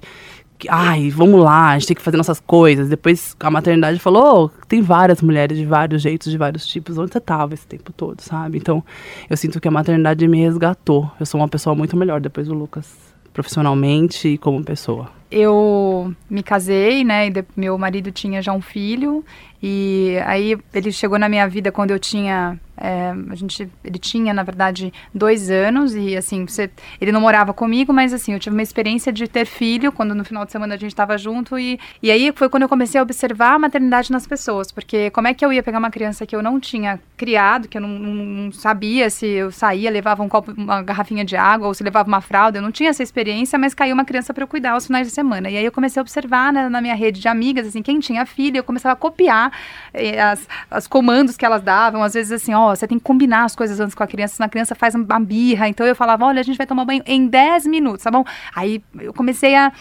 que, 0.59 0.67
ai, 0.69 1.09
vamos 1.09 1.41
lá, 1.41 1.71
a 1.71 1.79
gente 1.79 1.87
tem 1.87 1.95
que 1.95 2.03
fazer 2.03 2.17
nossas 2.17 2.39
coisas. 2.39 2.87
Depois 2.87 3.35
a 3.39 3.49
maternidade 3.49 3.97
falou, 3.97 4.45
oh, 4.45 4.65
tem 4.67 4.79
várias 4.79 5.23
mulheres 5.23 5.57
de 5.57 5.65
vários 5.65 6.03
jeitos, 6.03 6.31
de 6.31 6.37
vários 6.37 6.67
tipos. 6.67 6.99
Onde 6.99 7.11
você 7.11 7.19
tava 7.19 7.55
esse 7.55 7.65
tempo 7.65 7.91
todo, 7.91 8.21
sabe? 8.21 8.59
Então, 8.59 8.83
eu 9.27 9.35
sinto 9.35 9.59
que 9.59 9.67
a 9.67 9.71
maternidade 9.71 10.27
me 10.27 10.39
resgatou. 10.39 11.11
Eu 11.19 11.25
sou 11.25 11.41
uma 11.41 11.47
pessoa 11.47 11.75
muito 11.75 11.97
melhor 11.97 12.21
depois 12.21 12.47
do 12.47 12.53
Lucas, 12.53 12.91
profissionalmente 13.33 14.27
e 14.27 14.37
como 14.37 14.63
pessoa 14.63 15.09
eu 15.33 16.13
me 16.29 16.43
casei, 16.43 17.03
né? 17.03 17.27
E 17.27 17.45
meu 17.55 17.77
marido 17.77 18.11
tinha 18.11 18.41
já 18.41 18.53
um 18.53 18.61
filho. 18.61 19.25
E 19.61 20.17
aí 20.25 20.57
ele 20.73 20.91
chegou 20.91 21.17
na 21.17 21.27
minha 21.27 21.47
vida 21.47 21.71
quando 21.71 21.91
eu 21.91 21.99
tinha 21.99 22.59
é, 22.77 23.13
a 23.29 23.35
gente, 23.35 23.69
ele 23.83 23.99
tinha, 23.99 24.33
na 24.33 24.43
verdade, 24.43 24.91
dois 25.13 25.49
anos 25.49 25.93
e, 25.95 26.17
assim, 26.17 26.45
você, 26.45 26.69
ele 26.99 27.11
não 27.11 27.21
morava 27.21 27.53
comigo, 27.53 27.93
mas, 27.93 28.13
assim, 28.13 28.33
eu 28.33 28.39
tive 28.39 28.55
uma 28.55 28.63
experiência 28.63 29.11
de 29.11 29.27
ter 29.27 29.45
filho 29.45 29.91
quando 29.91 30.15
no 30.15 30.25
final 30.25 30.43
de 30.43 30.51
semana 30.51 30.73
a 30.73 30.77
gente 30.77 30.91
estava 30.91 31.17
junto 31.17 31.57
e, 31.57 31.79
e 32.01 32.09
aí 32.09 32.31
foi 32.35 32.49
quando 32.49 32.63
eu 32.63 32.69
comecei 32.69 32.99
a 32.99 33.03
observar 33.03 33.53
a 33.53 33.59
maternidade 33.59 34.11
nas 34.11 34.25
pessoas, 34.25 34.71
porque 34.71 35.09
como 35.11 35.27
é 35.27 35.33
que 35.33 35.45
eu 35.45 35.53
ia 35.53 35.61
pegar 35.61 35.77
uma 35.77 35.91
criança 35.91 36.25
que 36.25 36.35
eu 36.35 36.41
não 36.41 36.59
tinha 36.59 36.99
criado, 37.15 37.67
que 37.67 37.77
eu 37.77 37.81
não, 37.81 37.87
não 37.87 38.51
sabia 38.51 39.09
se 39.09 39.27
eu 39.27 39.51
saía, 39.51 39.89
levava 39.89 40.23
um 40.23 40.29
copo, 40.29 40.51
uma 40.57 40.81
garrafinha 40.81 41.23
de 41.23 41.35
água 41.35 41.67
ou 41.67 41.73
se 41.73 41.83
levava 41.83 42.07
uma 42.07 42.21
fralda, 42.21 42.57
eu 42.57 42.61
não 42.61 42.71
tinha 42.71 42.89
essa 42.89 43.03
experiência, 43.03 43.57
mas 43.59 43.73
caiu 43.73 43.93
uma 43.93 44.03
criança 44.03 44.33
para 44.33 44.43
eu 44.43 44.47
cuidar 44.47 44.71
aos 44.71 44.87
finais 44.87 45.07
de 45.07 45.13
semana. 45.13 45.22
E 45.49 45.57
aí 45.57 45.65
eu 45.65 45.71
comecei 45.71 45.99
a 45.99 46.01
observar 46.01 46.51
né, 46.51 46.69
na 46.69 46.81
minha 46.81 46.95
rede 46.95 47.19
de 47.19 47.27
amigas, 47.27 47.67
assim, 47.67 47.81
quem 47.81 47.99
tinha 47.99 48.25
filho, 48.25 48.57
eu 48.57 48.63
começava 48.63 48.93
a 48.93 48.95
copiar 48.95 49.51
eh, 49.93 50.19
as, 50.19 50.47
as 50.69 50.87
comandos 50.87 51.37
que 51.37 51.45
elas 51.45 51.61
davam, 51.61 52.03
às 52.03 52.13
vezes 52.13 52.31
assim, 52.31 52.53
ó, 52.53 52.63
ó, 52.63 52.75
você 52.75 52.87
tem 52.87 52.97
que 52.97 53.03
combinar 53.03 53.43
as 53.43 53.55
coisas 53.55 53.79
antes 53.79 53.93
com 53.93 54.03
a 54.03 54.07
criança, 54.07 54.35
senão 54.35 54.47
a 54.47 54.49
criança 54.49 54.75
faz 54.75 54.95
uma 54.95 55.19
birra. 55.19 55.67
Então 55.67 55.85
eu 55.85 55.95
falava, 55.95 56.25
olha, 56.25 56.39
a 56.39 56.43
gente 56.43 56.57
vai 56.57 56.65
tomar 56.65 56.85
banho 56.85 57.03
em 57.05 57.27
10 57.27 57.67
minutos, 57.67 58.03
tá 58.03 58.11
bom? 58.11 58.23
Aí 58.55 58.81
eu 58.99 59.13
comecei 59.13 59.55
a 59.55 59.71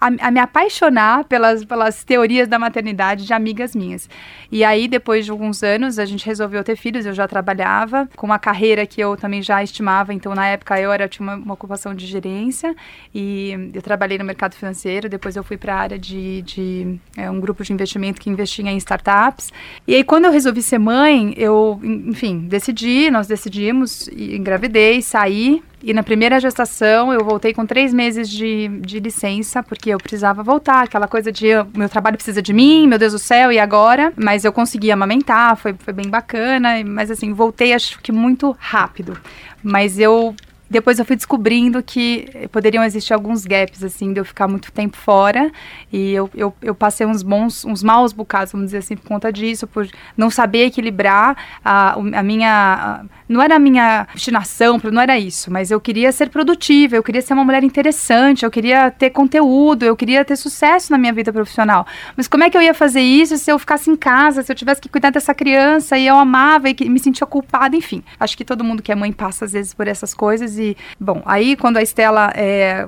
a, 0.00 0.06
a, 0.28 0.30
me 0.30 0.40
apaixonar 0.40 1.24
pelas, 1.24 1.64
pelas 1.64 2.04
teorias 2.04 2.48
da 2.48 2.58
maternidade 2.58 3.24
de 3.26 3.32
amigas 3.32 3.74
minhas. 3.74 4.08
E 4.50 4.62
aí, 4.62 4.86
depois 4.86 5.24
de 5.24 5.30
alguns 5.30 5.62
anos, 5.62 5.98
a 5.98 6.04
gente 6.04 6.24
resolveu 6.26 6.62
ter 6.62 6.76
filhos. 6.76 7.06
Eu 7.06 7.14
já 7.14 7.26
trabalhava 7.26 8.08
com 8.16 8.26
uma 8.26 8.38
carreira 8.38 8.86
que 8.86 9.00
eu 9.00 9.16
também 9.16 9.42
já 9.42 9.62
estimava. 9.62 10.12
Então, 10.12 10.34
na 10.34 10.46
época, 10.46 10.80
eu 10.80 10.92
era, 10.92 11.08
tinha 11.08 11.26
uma, 11.26 11.36
uma 11.36 11.54
ocupação 11.54 11.94
de 11.94 12.06
gerência 12.06 12.74
e 13.14 13.70
eu 13.72 13.82
trabalhei 13.82 14.18
no 14.18 14.24
mercado 14.24 14.54
financeiro. 14.54 15.08
Depois, 15.08 15.36
eu 15.36 15.42
fui 15.42 15.56
para 15.56 15.74
a 15.74 15.78
área 15.78 15.98
de, 15.98 16.42
de 16.42 17.00
é, 17.16 17.30
um 17.30 17.40
grupo 17.40 17.64
de 17.64 17.72
investimento 17.72 18.20
que 18.20 18.30
investia 18.30 18.70
em 18.70 18.76
startups. 18.76 19.52
E 19.86 19.94
aí, 19.94 20.04
quando 20.04 20.26
eu 20.26 20.32
resolvi 20.32 20.62
ser 20.62 20.78
mãe, 20.78 21.34
eu, 21.36 21.80
enfim, 21.82 22.40
decidi, 22.40 23.10
nós 23.10 23.26
decidimos, 23.26 24.08
engravidei, 24.08 25.02
saí 25.02 25.62
e 25.84 25.92
na 25.92 26.02
primeira 26.02 26.40
gestação 26.40 27.12
eu 27.12 27.24
voltei 27.24 27.52
com 27.52 27.66
três 27.66 27.92
meses 27.92 28.28
de, 28.28 28.68
de 28.80 28.98
licença, 28.98 29.62
porque 29.62 29.90
eu 29.90 29.98
precisava 29.98 30.42
voltar, 30.42 30.84
aquela 30.84 31.06
coisa 31.06 31.30
de 31.30 31.48
meu 31.76 31.88
trabalho 31.88 32.16
precisa 32.16 32.40
de 32.40 32.52
mim, 32.52 32.86
meu 32.86 32.98
Deus 32.98 33.12
do 33.12 33.18
céu, 33.18 33.52
e 33.52 33.58
agora? 33.58 34.12
Mas 34.16 34.44
eu 34.44 34.52
consegui 34.52 34.90
amamentar, 34.90 35.56
foi, 35.56 35.74
foi 35.74 35.92
bem 35.92 36.08
bacana, 36.08 36.82
mas 36.86 37.10
assim, 37.10 37.32
voltei 37.32 37.74
acho 37.74 38.00
que 38.00 38.10
muito 38.10 38.56
rápido. 38.58 39.18
Mas 39.62 39.98
eu 39.98 40.34
depois 40.68 40.98
eu 40.98 41.04
fui 41.04 41.14
descobrindo 41.14 41.82
que 41.82 42.48
poderiam 42.50 42.82
existir 42.82 43.12
alguns 43.12 43.44
gaps, 43.44 43.84
assim, 43.84 44.12
de 44.12 44.20
eu 44.20 44.24
ficar 44.24 44.48
muito 44.48 44.72
tempo 44.72 44.96
fora. 44.96 45.50
E 45.92 46.12
eu, 46.12 46.30
eu, 46.34 46.54
eu, 46.62 46.74
passei 46.74 47.06
uns 47.06 47.22
bons, 47.22 47.64
uns 47.64 47.82
maus 47.82 48.12
bocados, 48.12 48.52
vamos 48.52 48.68
dizer 48.68 48.78
assim, 48.78 48.96
por 48.96 49.06
conta 49.06 49.32
disso, 49.32 49.66
por 49.66 49.86
não 50.16 50.30
saber 50.30 50.66
equilibrar 50.66 51.36
a, 51.64 51.92
a 51.92 52.22
minha. 52.22 53.04
Não 53.28 53.40
era 53.40 53.56
a 53.56 53.58
minha 53.58 54.06
destinação, 54.12 54.78
não 54.92 55.00
era 55.00 55.18
isso, 55.18 55.50
mas 55.50 55.70
eu 55.70 55.80
queria 55.80 56.12
ser 56.12 56.28
produtiva, 56.28 56.96
eu 56.96 57.02
queria 57.02 57.22
ser 57.22 57.32
uma 57.32 57.44
mulher 57.44 57.64
interessante, 57.64 58.44
eu 58.44 58.50
queria 58.50 58.90
ter 58.90 59.10
conteúdo, 59.10 59.84
eu 59.84 59.96
queria 59.96 60.24
ter 60.24 60.36
sucesso 60.36 60.92
na 60.92 60.98
minha 60.98 61.12
vida 61.12 61.32
profissional. 61.32 61.86
Mas 62.16 62.28
como 62.28 62.44
é 62.44 62.50
que 62.50 62.56
eu 62.56 62.60
ia 62.60 62.74
fazer 62.74 63.00
isso 63.00 63.38
se 63.38 63.50
eu 63.50 63.58
ficasse 63.58 63.90
em 63.90 63.96
casa, 63.96 64.42
se 64.42 64.52
eu 64.52 64.56
tivesse 64.56 64.80
que 64.80 64.88
cuidar 64.88 65.10
dessa 65.10 65.34
criança 65.34 65.96
e 65.96 66.06
eu 66.06 66.16
amava 66.16 66.68
e 66.68 66.76
me 66.88 66.98
sentia 66.98 67.26
culpada, 67.26 67.76
enfim. 67.76 68.02
Acho 68.20 68.36
que 68.36 68.44
todo 68.44 68.62
mundo 68.62 68.82
que 68.82 68.92
é 68.92 68.94
mãe 68.94 69.12
passa 69.12 69.46
às 69.46 69.52
vezes 69.52 69.72
por 69.72 69.88
essas 69.88 70.12
coisas 70.12 70.53
bom, 70.98 71.22
aí 71.24 71.56
quando 71.56 71.76
a 71.76 71.82
Estela, 71.82 72.32
é, 72.34 72.86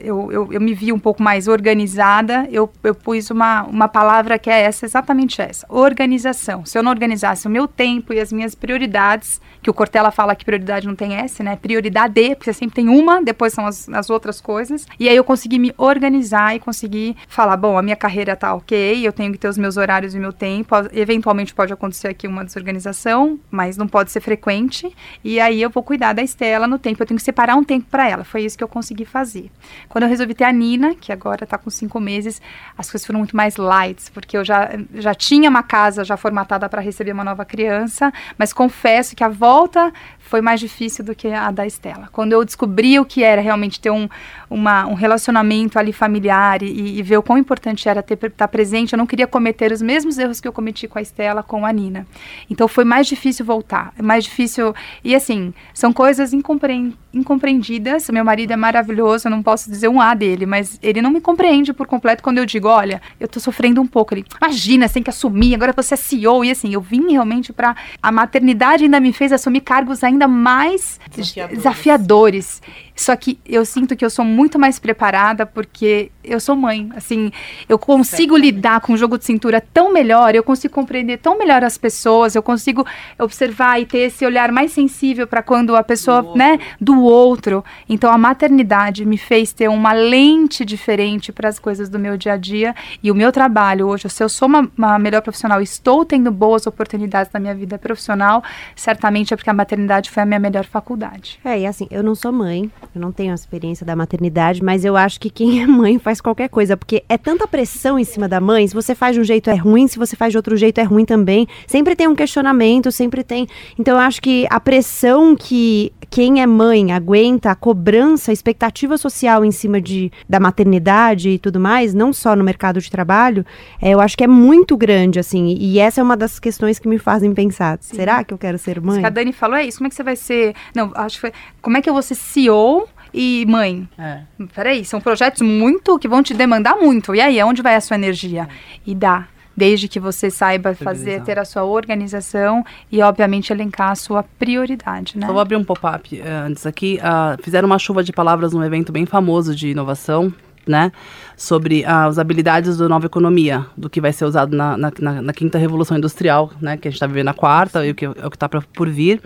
eu, 0.00 0.30
eu, 0.32 0.52
eu, 0.52 0.60
me 0.60 0.74
vi 0.74 0.92
um 0.92 0.98
pouco 0.98 1.22
mais 1.22 1.48
organizada, 1.48 2.46
eu, 2.50 2.70
eu 2.82 2.94
pus 2.94 3.30
uma, 3.30 3.62
uma 3.64 3.88
palavra 3.88 4.38
que 4.38 4.50
é 4.50 4.62
essa, 4.62 4.86
exatamente 4.86 5.40
essa, 5.40 5.66
organização. 5.68 6.64
Se 6.64 6.78
eu 6.78 6.82
não 6.82 6.90
organizasse 6.90 7.46
o 7.46 7.50
meu 7.50 7.66
tempo 7.66 8.12
e 8.12 8.20
as 8.20 8.32
minhas 8.32 8.54
prioridades, 8.54 9.40
que 9.62 9.70
o 9.70 9.74
Cortella 9.74 10.10
fala 10.10 10.34
que 10.34 10.44
prioridade 10.44 10.86
não 10.86 10.94
tem 10.94 11.14
S, 11.16 11.42
né? 11.42 11.56
Prioridade, 11.56 12.34
porque 12.34 12.44
você 12.44 12.52
sempre 12.52 12.76
tem 12.76 12.88
uma, 12.88 13.22
depois 13.22 13.52
são 13.52 13.66
as, 13.66 13.88
as 13.88 14.10
outras 14.10 14.40
coisas. 14.40 14.86
E 14.98 15.08
aí 15.08 15.16
eu 15.16 15.24
consegui 15.24 15.58
me 15.58 15.74
organizar 15.76 16.54
e 16.54 16.60
consegui 16.60 17.16
falar, 17.28 17.56
bom, 17.56 17.76
a 17.76 17.82
minha 17.82 17.96
carreira 17.96 18.36
tá 18.36 18.54
ok, 18.54 19.06
eu 19.06 19.12
tenho 19.12 19.32
que 19.32 19.38
ter 19.38 19.48
os 19.48 19.58
meus 19.58 19.76
horários 19.76 20.14
e 20.14 20.18
meu 20.18 20.32
tempo. 20.32 20.74
Eventualmente 20.92 21.54
pode 21.54 21.72
acontecer 21.72 22.08
aqui 22.08 22.26
uma 22.26 22.44
desorganização, 22.44 23.38
mas 23.50 23.76
não 23.76 23.88
pode 23.88 24.10
ser 24.10 24.20
frequente. 24.20 24.94
E 25.22 25.40
aí 25.40 25.60
eu 25.60 25.70
vou 25.70 25.82
cuidar 25.82 26.12
da 26.12 26.22
Estela 26.22 26.66
no 26.66 26.78
tempo, 26.78 27.02
eu 27.02 27.06
tenho 27.08 27.18
que 27.18 27.24
separar 27.24 27.56
um 27.56 27.64
tempo 27.64 27.86
para 27.90 28.08
ela. 28.08 28.22
Foi 28.22 28.42
isso 28.42 28.56
que 28.56 28.62
eu 28.62 28.68
consegui 28.68 29.04
fazer. 29.04 29.50
Quando 29.88 30.04
eu 30.04 30.10
resolvi 30.10 30.34
ter 30.34 30.44
a 30.44 30.52
Nina, 30.52 30.94
que 30.94 31.10
agora 31.10 31.46
tá 31.46 31.56
com 31.56 31.70
cinco 31.70 31.98
meses, 31.98 32.40
as 32.76 32.90
coisas 32.90 33.06
foram 33.06 33.18
muito 33.18 33.34
mais 33.34 33.56
light, 33.56 34.10
porque 34.12 34.36
eu 34.36 34.44
já, 34.44 34.70
já 34.94 35.14
tinha 35.14 35.48
uma 35.48 35.62
casa 35.62 36.04
já 36.04 36.16
formatada 36.16 36.68
para 36.68 36.82
receber 36.82 37.12
uma 37.12 37.24
nova 37.24 37.44
criança, 37.44 38.12
mas 38.36 38.52
confesso 38.52 39.16
que 39.16 39.24
a 39.24 39.28
volta 39.28 39.92
foi 40.28 40.42
mais 40.42 40.60
difícil 40.60 41.02
do 41.02 41.14
que 41.14 41.28
a 41.28 41.50
da 41.50 41.66
Estela. 41.66 42.08
Quando 42.12 42.34
eu 42.34 42.44
descobri 42.44 43.00
o 43.00 43.04
que 43.04 43.24
era 43.24 43.40
realmente 43.40 43.80
ter 43.80 43.90
um, 43.90 44.06
uma, 44.50 44.86
um 44.86 44.92
relacionamento 44.92 45.78
ali 45.78 45.92
familiar 45.92 46.62
e, 46.62 46.98
e, 46.98 47.02
ver 47.02 47.16
o 47.16 47.22
quão 47.22 47.38
importante 47.38 47.88
era 47.88 48.00
estar 48.00 48.30
tá 48.30 48.46
presente, 48.46 48.92
eu 48.92 48.98
não 48.98 49.06
queria 49.06 49.26
cometer 49.26 49.72
os 49.72 49.80
mesmos 49.80 50.18
erros 50.18 50.38
que 50.38 50.46
eu 50.46 50.52
cometi 50.52 50.86
com 50.86 50.98
a 50.98 51.02
Estela, 51.02 51.42
com 51.42 51.64
a 51.64 51.72
Nina. 51.72 52.06
Então 52.50 52.68
foi 52.68 52.84
mais 52.84 53.06
difícil 53.06 53.46
voltar, 53.46 53.94
é 53.98 54.02
mais 54.02 54.24
difícil. 54.24 54.74
E 55.02 55.14
assim, 55.14 55.54
são 55.72 55.94
coisas 55.94 56.34
incompre 56.34 56.94
incompreendidas. 57.12 58.08
Meu 58.10 58.24
marido 58.24 58.52
é 58.52 58.56
maravilhoso, 58.56 59.26
eu 59.26 59.30
não 59.30 59.42
posso 59.42 59.70
dizer 59.70 59.88
um 59.88 60.00
A 60.00 60.14
dele, 60.14 60.46
mas 60.46 60.78
ele 60.82 61.00
não 61.00 61.10
me 61.10 61.20
compreende 61.20 61.72
por 61.72 61.86
completo 61.86 62.22
quando 62.22 62.38
eu 62.38 62.46
digo: 62.46 62.68
olha, 62.68 63.00
eu 63.18 63.28
tô 63.28 63.40
sofrendo 63.40 63.80
um 63.80 63.86
pouco. 63.86 64.14
Ele, 64.14 64.24
imagina, 64.40 64.86
você 64.86 64.94
tem 64.94 65.02
que 65.02 65.10
assumir, 65.10 65.54
agora 65.54 65.72
você 65.74 65.94
é 65.94 65.96
CEO. 65.96 66.44
E 66.44 66.50
assim, 66.50 66.72
eu 66.72 66.80
vim 66.80 67.12
realmente 67.12 67.52
para. 67.52 67.76
A 68.02 68.12
maternidade 68.12 68.84
ainda 68.84 69.00
me 69.00 69.12
fez 69.12 69.32
assumir 69.32 69.60
cargos 69.60 70.04
ainda 70.04 70.28
mais 70.28 71.00
desafiadores. 71.10 71.56
desafiadores. 71.56 72.62
Só 72.98 73.14
que 73.14 73.38
eu 73.46 73.64
sinto 73.64 73.94
que 73.94 74.04
eu 74.04 74.10
sou 74.10 74.24
muito 74.24 74.58
mais 74.58 74.80
preparada 74.80 75.46
porque 75.46 76.10
eu 76.24 76.40
sou 76.40 76.56
mãe. 76.56 76.90
Assim, 76.96 77.30
eu 77.68 77.78
consigo 77.78 78.36
lidar 78.36 78.80
com 78.80 78.92
o 78.92 78.96
jogo 78.96 79.16
de 79.16 79.24
cintura 79.24 79.60
tão 79.60 79.92
melhor, 79.92 80.34
eu 80.34 80.42
consigo 80.42 80.74
compreender 80.74 81.18
tão 81.18 81.38
melhor 81.38 81.62
as 81.62 81.78
pessoas, 81.78 82.34
eu 82.34 82.42
consigo 82.42 82.84
observar 83.16 83.80
e 83.80 83.86
ter 83.86 83.98
esse 83.98 84.26
olhar 84.26 84.50
mais 84.50 84.72
sensível 84.72 85.28
para 85.28 85.44
quando 85.44 85.76
a 85.76 85.82
pessoa, 85.84 86.22
do 86.22 86.34
né, 86.34 86.58
do 86.80 87.00
outro. 87.00 87.64
Então 87.88 88.12
a 88.12 88.18
maternidade 88.18 89.04
me 89.04 89.16
fez 89.16 89.52
ter 89.52 89.68
uma 89.68 89.92
lente 89.92 90.64
diferente 90.64 91.30
para 91.32 91.48
as 91.48 91.60
coisas 91.60 91.88
do 91.88 92.00
meu 92.00 92.16
dia 92.16 92.32
a 92.32 92.36
dia 92.36 92.74
e 93.00 93.12
o 93.12 93.14
meu 93.14 93.30
trabalho 93.30 93.86
hoje, 93.86 94.08
se 94.10 94.24
eu 94.24 94.28
sou 94.28 94.48
uma, 94.48 94.68
uma 94.76 94.98
melhor 94.98 95.22
profissional, 95.22 95.62
estou 95.62 96.04
tendo 96.04 96.32
boas 96.32 96.66
oportunidades 96.66 97.32
na 97.32 97.38
minha 97.38 97.54
vida 97.54 97.78
profissional, 97.78 98.42
certamente 98.74 99.32
é 99.32 99.36
porque 99.36 99.50
a 99.50 99.54
maternidade 99.54 100.10
foi 100.10 100.24
a 100.24 100.26
minha 100.26 100.40
melhor 100.40 100.64
faculdade. 100.64 101.38
É, 101.44 101.60
e 101.60 101.64
assim, 101.64 101.86
eu 101.92 102.02
não 102.02 102.16
sou 102.16 102.32
mãe, 102.32 102.68
Eu 102.94 103.00
não 103.00 103.12
tenho 103.12 103.32
a 103.32 103.34
experiência 103.34 103.84
da 103.84 103.94
maternidade, 103.94 104.62
mas 104.62 104.84
eu 104.84 104.96
acho 104.96 105.20
que 105.20 105.30
quem 105.30 105.62
é 105.62 105.66
mãe 105.66 105.98
faz 105.98 106.20
qualquer 106.20 106.48
coisa, 106.48 106.76
porque 106.76 107.04
é 107.08 107.18
tanta 107.18 107.46
pressão 107.46 107.98
em 107.98 108.04
cima 108.04 108.28
da 108.28 108.40
mãe. 108.40 108.66
Se 108.66 108.74
você 108.74 108.94
faz 108.94 109.14
de 109.14 109.20
um 109.20 109.24
jeito 109.24 109.50
é 109.50 109.54
ruim, 109.54 109.86
se 109.86 109.98
você 109.98 110.16
faz 110.16 110.32
de 110.32 110.36
outro 110.36 110.56
jeito 110.56 110.80
é 110.80 110.84
ruim 110.84 111.04
também. 111.04 111.46
Sempre 111.66 111.94
tem 111.94 112.08
um 112.08 112.14
questionamento, 112.14 112.90
sempre 112.90 113.22
tem. 113.22 113.46
Então 113.78 113.94
eu 113.94 114.00
acho 114.00 114.20
que 114.20 114.46
a 114.50 114.60
pressão 114.60 115.36
que 115.36 115.92
quem 116.10 116.40
é 116.40 116.46
mãe 116.46 116.92
aguenta, 116.92 117.50
a 117.50 117.54
cobrança, 117.54 118.30
a 118.30 118.34
expectativa 118.34 118.96
social 118.96 119.44
em 119.44 119.50
cima 119.50 119.80
de, 119.80 120.10
da 120.28 120.40
maternidade 120.40 121.30
e 121.30 121.38
tudo 121.38 121.60
mais, 121.60 121.92
não 121.92 122.12
só 122.12 122.34
no 122.34 122.42
mercado 122.42 122.80
de 122.80 122.90
trabalho, 122.90 123.44
é, 123.80 123.90
eu 123.90 124.00
acho 124.00 124.16
que 124.16 124.24
é 124.24 124.26
muito 124.26 124.76
grande, 124.76 125.18
assim. 125.18 125.54
E 125.58 125.78
essa 125.78 126.00
é 126.00 126.02
uma 126.02 126.16
das 126.16 126.38
questões 126.38 126.78
que 126.78 126.88
me 126.88 126.98
fazem 126.98 127.32
pensar: 127.34 127.78
Sim. 127.80 127.96
será 127.96 128.24
que 128.24 128.32
eu 128.32 128.38
quero 128.38 128.58
ser 128.58 128.80
mãe? 128.80 128.92
Isso 128.92 129.00
que 129.00 129.06
a 129.06 129.10
Dani 129.10 129.32
falou 129.32 129.56
é 129.56 129.66
isso. 129.66 129.78
Como 129.78 129.86
é 129.86 129.90
que 129.90 129.96
você 129.96 130.02
vai 130.02 130.16
ser. 130.16 130.54
Não, 130.74 130.90
acho 130.94 131.16
que 131.16 131.20
foi. 131.20 131.32
Como 131.60 131.76
é 131.76 131.82
que 131.82 131.88
eu 131.88 131.92
vou 131.92 132.02
ser 132.02 132.14
CEO 132.14 132.77
e 133.12 133.44
mãe. 133.48 133.88
É. 133.98 134.20
Peraí, 134.54 134.84
são 134.84 135.00
projetos 135.00 135.42
muito 135.42 135.98
que 135.98 136.08
vão 136.08 136.22
te 136.22 136.34
demandar 136.34 136.76
muito. 136.76 137.14
E 137.14 137.20
aí, 137.20 137.40
aonde 137.40 137.62
vai 137.62 137.74
a 137.74 137.80
sua 137.80 137.96
energia? 137.96 138.48
E 138.86 138.94
dá. 138.94 139.26
Desde 139.56 139.88
que 139.88 139.98
você 139.98 140.30
saiba 140.30 140.72
fazer, 140.72 141.20
ter 141.24 141.36
a 141.36 141.44
sua 141.44 141.64
organização 141.64 142.64
e, 142.92 143.02
obviamente, 143.02 143.52
elencar 143.52 143.90
a 143.90 143.94
sua 143.96 144.22
prioridade, 144.22 145.18
né? 145.18 145.26
Eu 145.26 145.32
vou 145.32 145.40
abrir 145.40 145.56
um 145.56 145.64
pop-up 145.64 146.16
uh, 146.16 146.24
antes 146.46 146.64
aqui. 146.64 147.00
Uh, 147.02 147.42
fizeram 147.42 147.66
uma 147.66 147.78
chuva 147.78 148.04
de 148.04 148.12
palavras 148.12 148.52
num 148.52 148.62
evento 148.62 148.92
bem 148.92 149.04
famoso 149.04 149.56
de 149.56 149.70
inovação, 149.70 150.32
né? 150.68 150.92
Sobre 151.36 151.82
uh, 151.82 152.08
as 152.08 152.18
habilidades 152.18 152.76
da 152.76 152.88
nova 152.88 153.06
economia, 153.06 153.66
do 153.76 153.88
que 153.88 154.00
vai 154.00 154.12
ser 154.12 154.24
usado 154.24 154.54
na, 154.56 154.76
na, 154.76 154.92
na, 155.00 155.22
na 155.22 155.32
quinta 155.32 155.58
revolução 155.58 155.96
industrial, 155.96 156.50
né? 156.60 156.76
Que 156.76 156.88
a 156.88 156.90
gente 156.90 156.96
está 156.96 157.06
vivendo 157.06 157.26
na 157.26 157.34
quarta 157.34 157.86
e 157.86 157.90
o 157.90 157.94
que 157.94 158.04
é 158.04 158.10
o 158.10 158.30
que 158.30 158.36
está 158.36 158.48
por 158.48 158.88
vir. 158.88 159.20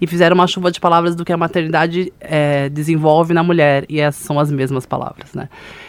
E 0.00 0.06
fizeram 0.06 0.34
uma 0.34 0.46
chuva 0.46 0.70
de 0.70 0.80
palavras 0.80 1.14
do 1.14 1.24
que 1.24 1.32
a 1.32 1.36
maternidade 1.36 2.12
é, 2.20 2.68
desenvolve 2.68 3.34
na 3.34 3.42
mulher. 3.42 3.84
E 3.88 4.00
essas 4.00 4.24
são 4.24 4.38
as 4.38 4.50
mesmas 4.50 4.86
palavras, 4.86 5.34
né? 5.34 5.48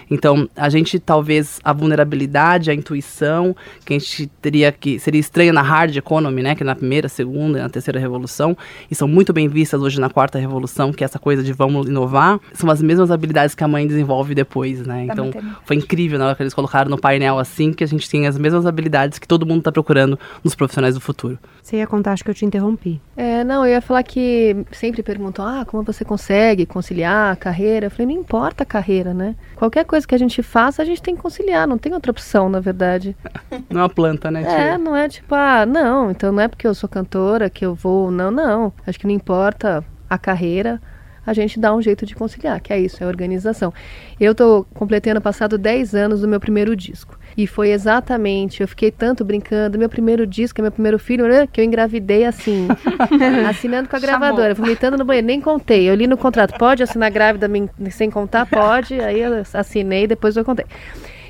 Então, 0.09 0.47
a 0.55 0.69
gente 0.69 0.99
talvez 0.99 1.59
a 1.63 1.73
vulnerabilidade, 1.73 2.69
a 2.69 2.73
intuição, 2.73 3.55
que 3.85 3.93
a 3.93 3.99
gente 3.99 4.27
teria 4.41 4.71
que 4.71 4.99
seria 4.99 5.19
estranha 5.19 5.51
na 5.51 5.61
hard 5.61 5.95
economy, 5.95 6.43
né, 6.43 6.55
que 6.55 6.63
é 6.63 6.65
na 6.65 6.75
primeira, 6.75 7.09
segunda 7.09 7.59
e 7.59 7.61
na 7.61 7.69
terceira 7.69 7.99
revolução, 7.99 8.55
e 8.89 8.95
são 8.95 9.07
muito 9.07 9.33
bem 9.33 9.47
vistas 9.47 9.81
hoje 9.81 9.99
na 9.99 10.09
quarta 10.09 10.37
revolução, 10.37 10.93
que 10.93 11.03
é 11.03 11.05
essa 11.05 11.19
coisa 11.19 11.43
de 11.43 11.53
vamos 11.53 11.87
inovar, 11.87 12.39
são 12.53 12.69
as 12.69 12.81
mesmas 12.81 13.11
habilidades 13.11 13.55
que 13.55 13.63
a 13.63 13.67
mãe 13.67 13.87
desenvolve 13.87 14.35
depois, 14.35 14.85
né? 14.85 14.94
Então, 15.03 15.31
foi 15.65 15.75
incrível 15.75 16.17
na 16.19 16.27
hora 16.27 16.35
que 16.35 16.43
eles 16.43 16.53
colocaram 16.53 16.89
no 16.89 16.97
painel 16.97 17.37
assim 17.39 17.73
que 17.73 17.83
a 17.83 17.87
gente 17.87 18.09
tem 18.09 18.27
as 18.27 18.37
mesmas 18.37 18.65
habilidades 18.65 19.19
que 19.19 19.27
todo 19.27 19.45
mundo 19.45 19.59
está 19.59 19.71
procurando 19.71 20.17
nos 20.43 20.55
profissionais 20.55 20.95
do 20.95 21.01
futuro. 21.01 21.37
Você 21.61 21.77
ia 21.77 21.87
contar, 21.87 22.13
acho 22.13 22.23
que 22.23 22.29
eu 22.29 22.35
te 22.35 22.45
interrompi. 22.45 23.01
É, 23.17 23.43
não, 23.43 23.65
eu 23.65 23.71
ia 23.71 23.81
falar 23.81 24.03
que 24.03 24.55
sempre 24.71 25.01
perguntam, 25.01 25.45
ah, 25.45 25.65
como 25.65 25.83
você 25.83 26.05
consegue 26.05 26.65
conciliar 26.65 27.33
a 27.33 27.35
carreira? 27.35 27.87
Eu 27.87 27.91
falei, 27.91 28.05
não 28.05 28.21
importa 28.21 28.63
a 28.63 28.65
carreira, 28.65 29.13
né? 29.13 29.35
Qualquer 29.55 29.83
coisa 29.83 30.05
coisa 30.05 30.07
que 30.07 30.15
a 30.15 30.17
gente 30.17 30.43
faça, 30.43 30.81
a 30.81 30.85
gente 30.85 31.01
tem 31.01 31.15
que 31.15 31.21
conciliar, 31.21 31.67
não 31.67 31.77
tem 31.77 31.93
outra 31.93 32.11
opção, 32.11 32.49
na 32.49 32.59
verdade. 32.59 33.15
Não 33.69 33.81
é 33.81 33.83
uma 33.83 33.89
planta, 33.89 34.29
né? 34.29 34.43
É, 34.43 34.77
não 34.77 34.95
é 34.95 35.07
tipo, 35.09 35.33
ah, 35.33 35.65
não, 35.65 36.11
então 36.11 36.31
não 36.31 36.41
é 36.41 36.47
porque 36.47 36.67
eu 36.67 36.73
sou 36.73 36.87
cantora 36.87 37.49
que 37.49 37.65
eu 37.65 37.73
vou, 37.73 38.11
não, 38.11 38.29
não. 38.29 38.71
Acho 38.85 38.99
que 38.99 39.07
não 39.07 39.13
importa 39.13 39.83
a 40.09 40.17
carreira, 40.17 40.81
a 41.25 41.33
gente 41.33 41.59
dá 41.59 41.73
um 41.73 41.81
jeito 41.81 42.05
de 42.05 42.15
conciliar, 42.15 42.61
que 42.61 42.71
é 42.71 42.79
isso, 42.79 43.03
é 43.03 43.07
organização. 43.07 43.73
Eu 44.19 44.33
estou 44.33 44.65
completando 44.73 45.19
passado 45.19 45.57
10 45.57 45.95
anos 45.95 46.21
do 46.21 46.27
meu 46.27 46.39
primeiro 46.39 46.75
disco. 46.75 47.17
E 47.35 47.47
foi 47.47 47.71
exatamente, 47.71 48.61
eu 48.61 48.67
fiquei 48.67 48.91
tanto 48.91 49.25
brincando, 49.25 49.77
meu 49.77 49.89
primeiro 49.89 50.25
disco, 50.25 50.61
meu 50.61 50.71
primeiro 50.71 50.97
filho, 50.97 51.27
né, 51.27 51.47
que 51.51 51.59
eu 51.59 51.65
engravidei 51.65 52.25
assim, 52.25 52.67
assinando 53.49 53.89
com 53.89 53.95
a 53.95 53.99
gravadora, 53.99 54.55
Chamou. 54.55 54.65
vomitando 54.67 54.97
no 54.97 55.03
banheiro, 55.03 55.27
nem 55.27 55.41
contei. 55.41 55.89
Eu 55.89 55.95
li 55.95 56.07
no 56.07 56.17
contrato, 56.17 56.57
pode 56.57 56.83
assinar 56.83 57.11
grávida 57.11 57.49
sem 57.91 58.09
contar? 58.09 58.45
Pode. 58.45 58.99
Aí 58.99 59.19
eu 59.19 59.43
assinei, 59.53 60.07
depois 60.07 60.37
eu 60.37 60.45
contei. 60.45 60.65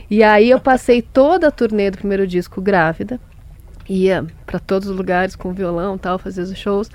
E 0.09 0.23
aí 0.23 0.49
eu 0.49 0.59
passei 0.59 1.01
toda 1.01 1.47
a 1.47 1.51
turnê 1.51 1.89
do 1.89 1.97
primeiro 1.97 2.27
disco 2.27 2.61
grávida, 2.61 3.19
ia 3.87 4.25
para 4.45 4.59
todos 4.59 4.89
os 4.89 4.95
lugares 4.95 5.35
com 5.35 5.53
violão, 5.53 5.97
tal, 5.97 6.17
fazer 6.17 6.41
os 6.41 6.57
shows. 6.57 6.89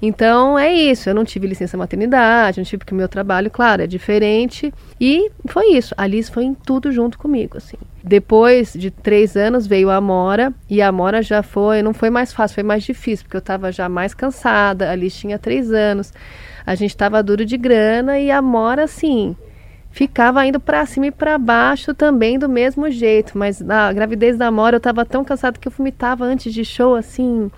Então 0.00 0.58
é 0.58 0.72
isso, 0.72 1.08
eu 1.08 1.14
não 1.14 1.24
tive 1.24 1.46
licença 1.46 1.76
maternidade, 1.76 2.58
não 2.58 2.64
tive 2.64 2.78
porque 2.78 2.92
o 2.92 2.96
meu 2.96 3.08
trabalho, 3.08 3.50
claro, 3.50 3.82
é 3.82 3.86
diferente. 3.86 4.72
E 5.00 5.30
foi 5.46 5.72
isso. 5.72 5.94
A 5.96 6.06
Liz 6.06 6.28
foi 6.28 6.44
em 6.44 6.54
tudo 6.54 6.92
junto 6.92 7.18
comigo, 7.18 7.56
assim. 7.56 7.76
Depois 8.04 8.72
de 8.74 8.90
três 8.90 9.36
anos 9.36 9.66
veio 9.66 9.90
a 9.90 9.96
Amora, 9.96 10.52
e 10.68 10.80
a 10.80 10.88
Amora 10.88 11.22
já 11.22 11.42
foi, 11.42 11.82
não 11.82 11.94
foi 11.94 12.10
mais 12.10 12.32
fácil, 12.32 12.54
foi 12.54 12.62
mais 12.62 12.84
difícil, 12.84 13.24
porque 13.24 13.36
eu 13.36 13.40
estava 13.40 13.72
já 13.72 13.88
mais 13.88 14.14
cansada, 14.14 14.90
a 14.90 14.94
Liz 14.94 15.14
tinha 15.16 15.38
três 15.38 15.72
anos, 15.72 16.12
a 16.64 16.74
gente 16.74 16.90
estava 16.90 17.22
duro 17.22 17.44
de 17.44 17.56
grana, 17.56 18.18
e 18.18 18.30
a 18.30 18.38
Amora, 18.38 18.84
assim, 18.84 19.34
ficava 19.96 20.44
indo 20.44 20.60
para 20.60 20.84
cima 20.84 21.06
e 21.06 21.10
para 21.10 21.38
baixo 21.38 21.94
também 21.94 22.38
do 22.38 22.50
mesmo 22.50 22.90
jeito. 22.90 23.36
Mas 23.36 23.60
na 23.62 23.90
gravidez 23.94 24.36
da 24.36 24.48
Amora 24.48 24.76
eu 24.76 24.78
estava 24.78 25.06
tão 25.06 25.24
cansada 25.24 25.58
que 25.58 25.66
eu 25.66 25.72
vomitava 25.72 26.22
antes 26.22 26.52
de 26.52 26.66
show, 26.66 26.94
assim 26.94 27.50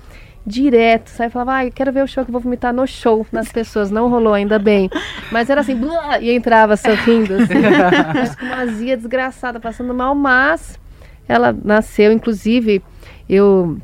direto. 0.47 1.09
Sai 1.09 1.27
e 1.27 1.31
falava, 1.31 1.59
ah, 1.59 1.71
quero 1.73 1.93
ver 1.93 2.05
o 2.05 2.07
show 2.07 2.25
que 2.25 2.31
eu 2.31 2.33
vou 2.33 2.41
vomitar 2.41 2.73
no 2.73 2.87
show 2.87 3.27
nas 3.33 3.51
pessoas. 3.51 3.91
Não 3.91 4.09
rolou 4.09 4.33
ainda 4.35 4.57
bem. 4.57 4.89
Mas 5.33 5.51
era 5.51 5.63
assim, 5.63 5.75
blá, 5.75 6.21
e 6.21 6.31
entrava 6.31 6.77
sorrindo, 6.77 7.35
assim. 7.35 7.55
mas 8.15 8.37
com 8.37 8.47
uma 8.47 8.57
azia 8.59 8.97
desgraçada, 8.97 9.59
passando 9.59 9.93
mal. 9.93 10.15
Mas 10.15 10.79
ela 11.27 11.53
nasceu, 11.53 12.13
inclusive, 12.13 12.81
eu. 13.29 13.79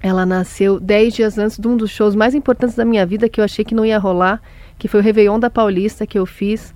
Ela 0.00 0.24
nasceu 0.24 0.78
dez 0.78 1.14
dias 1.14 1.36
antes 1.36 1.58
de 1.58 1.66
um 1.66 1.76
dos 1.76 1.90
shows 1.90 2.14
mais 2.14 2.32
importantes 2.32 2.76
da 2.76 2.84
minha 2.84 3.04
vida 3.04 3.28
que 3.28 3.40
eu 3.40 3.44
achei 3.44 3.64
que 3.64 3.74
não 3.74 3.84
ia 3.84 3.98
rolar, 3.98 4.40
que 4.78 4.86
foi 4.86 5.00
o 5.00 5.02
Réveillon 5.02 5.40
da 5.40 5.50
Paulista 5.50 6.06
que 6.06 6.16
eu 6.16 6.24
fiz. 6.24 6.72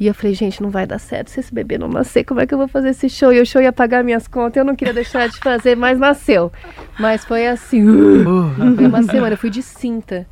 E 0.00 0.06
eu 0.06 0.14
falei, 0.14 0.32
gente, 0.32 0.62
não 0.62 0.70
vai 0.70 0.86
dar 0.86 0.98
certo 0.98 1.28
se 1.28 1.40
esse 1.40 1.52
bebê 1.52 1.76
não 1.76 1.86
nascer, 1.86 2.24
como 2.24 2.40
é 2.40 2.46
que 2.46 2.54
eu 2.54 2.58
vou 2.58 2.66
fazer 2.66 2.88
esse 2.88 3.06
show? 3.10 3.30
E 3.34 3.38
o 3.38 3.44
show 3.44 3.60
ia 3.60 3.70
pagar 3.70 4.02
minhas 4.02 4.26
contas, 4.26 4.56
eu 4.56 4.64
não 4.64 4.74
queria 4.74 4.94
deixar 4.94 5.28
de 5.28 5.36
fazer, 5.36 5.76
mas 5.76 5.98
nasceu. 5.98 6.50
Mas 6.98 7.22
foi 7.22 7.46
assim, 7.46 7.86
uh, 7.86 8.50
foi 8.76 8.86
uma 8.86 9.02
semana, 9.02 9.34
eu 9.34 9.36
fui 9.36 9.50
de 9.50 9.62
cinta, 9.62 10.26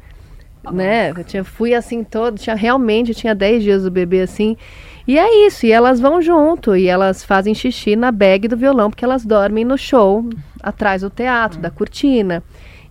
né? 0.73 1.11
Eu 1.11 1.23
tinha, 1.23 1.45
fui 1.45 1.75
assim 1.75 2.03
todo, 2.03 2.39
tinha 2.39 2.57
realmente, 2.57 3.15
tinha 3.15 3.35
10 3.35 3.63
dias 3.63 3.83
do 3.83 3.91
bebê 3.91 4.23
assim. 4.23 4.57
E 5.07 5.19
é 5.19 5.47
isso, 5.47 5.67
e 5.67 5.71
elas 5.71 6.01
vão 6.01 6.23
junto, 6.23 6.75
e 6.75 6.87
elas 6.87 7.23
fazem 7.23 7.55
xixi 7.55 7.95
na 7.95 8.11
bag 8.11 8.49
do 8.49 8.57
violão, 8.57 8.89
porque 8.89 9.05
elas 9.05 9.23
dormem 9.23 9.67
no 9.67 9.77
show, 9.77 10.27
atrás 10.63 11.03
do 11.03 11.11
teatro, 11.11 11.61
da 11.61 11.71
cortina 11.71 12.43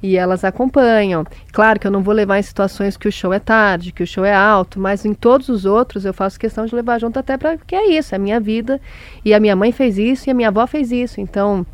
e 0.02 0.18
elas 0.18 0.44
acompanham. 0.44 1.26
Claro 1.52 1.80
que 1.80 1.88
eu 1.88 1.92
não 1.92 2.04
vou 2.04 2.14
levar 2.14 2.40
em 2.40 2.44
situações 2.44 2.98
que 2.98 3.08
o 3.08 3.12
show 3.12 3.34
é 3.34 3.40
tarde, 3.40 3.92
que 3.92 4.04
o 4.04 4.08
show 4.08 4.24
é 4.24 4.34
alto, 4.34 4.80
mas 4.80 5.06
em 5.06 5.14
todos 5.14 5.50
os 5.50 5.66
outros 5.66 6.06
eu 6.06 6.14
faço 6.14 6.40
questão 6.40 6.66
de 6.66 6.76
levar 6.76 7.00
junto 7.00 7.18
até 7.18 7.38
para 7.38 7.58
que 7.58 7.76
é 7.76 7.98
isso, 7.98 8.14
é 8.14 8.18
a 8.18 8.20
minha 8.20 8.40
vida. 8.40 8.80
E 9.26 9.34
a 9.34 9.40
minha 9.40 9.56
mãe 9.56 9.72
fez 9.72 9.98
isso 9.98 10.30
e 10.30 10.32
a 10.32 10.34
minha 10.34 10.50
avó 10.50 10.66
fez 10.68 10.92
isso. 10.92 11.20
Então, 11.20 11.66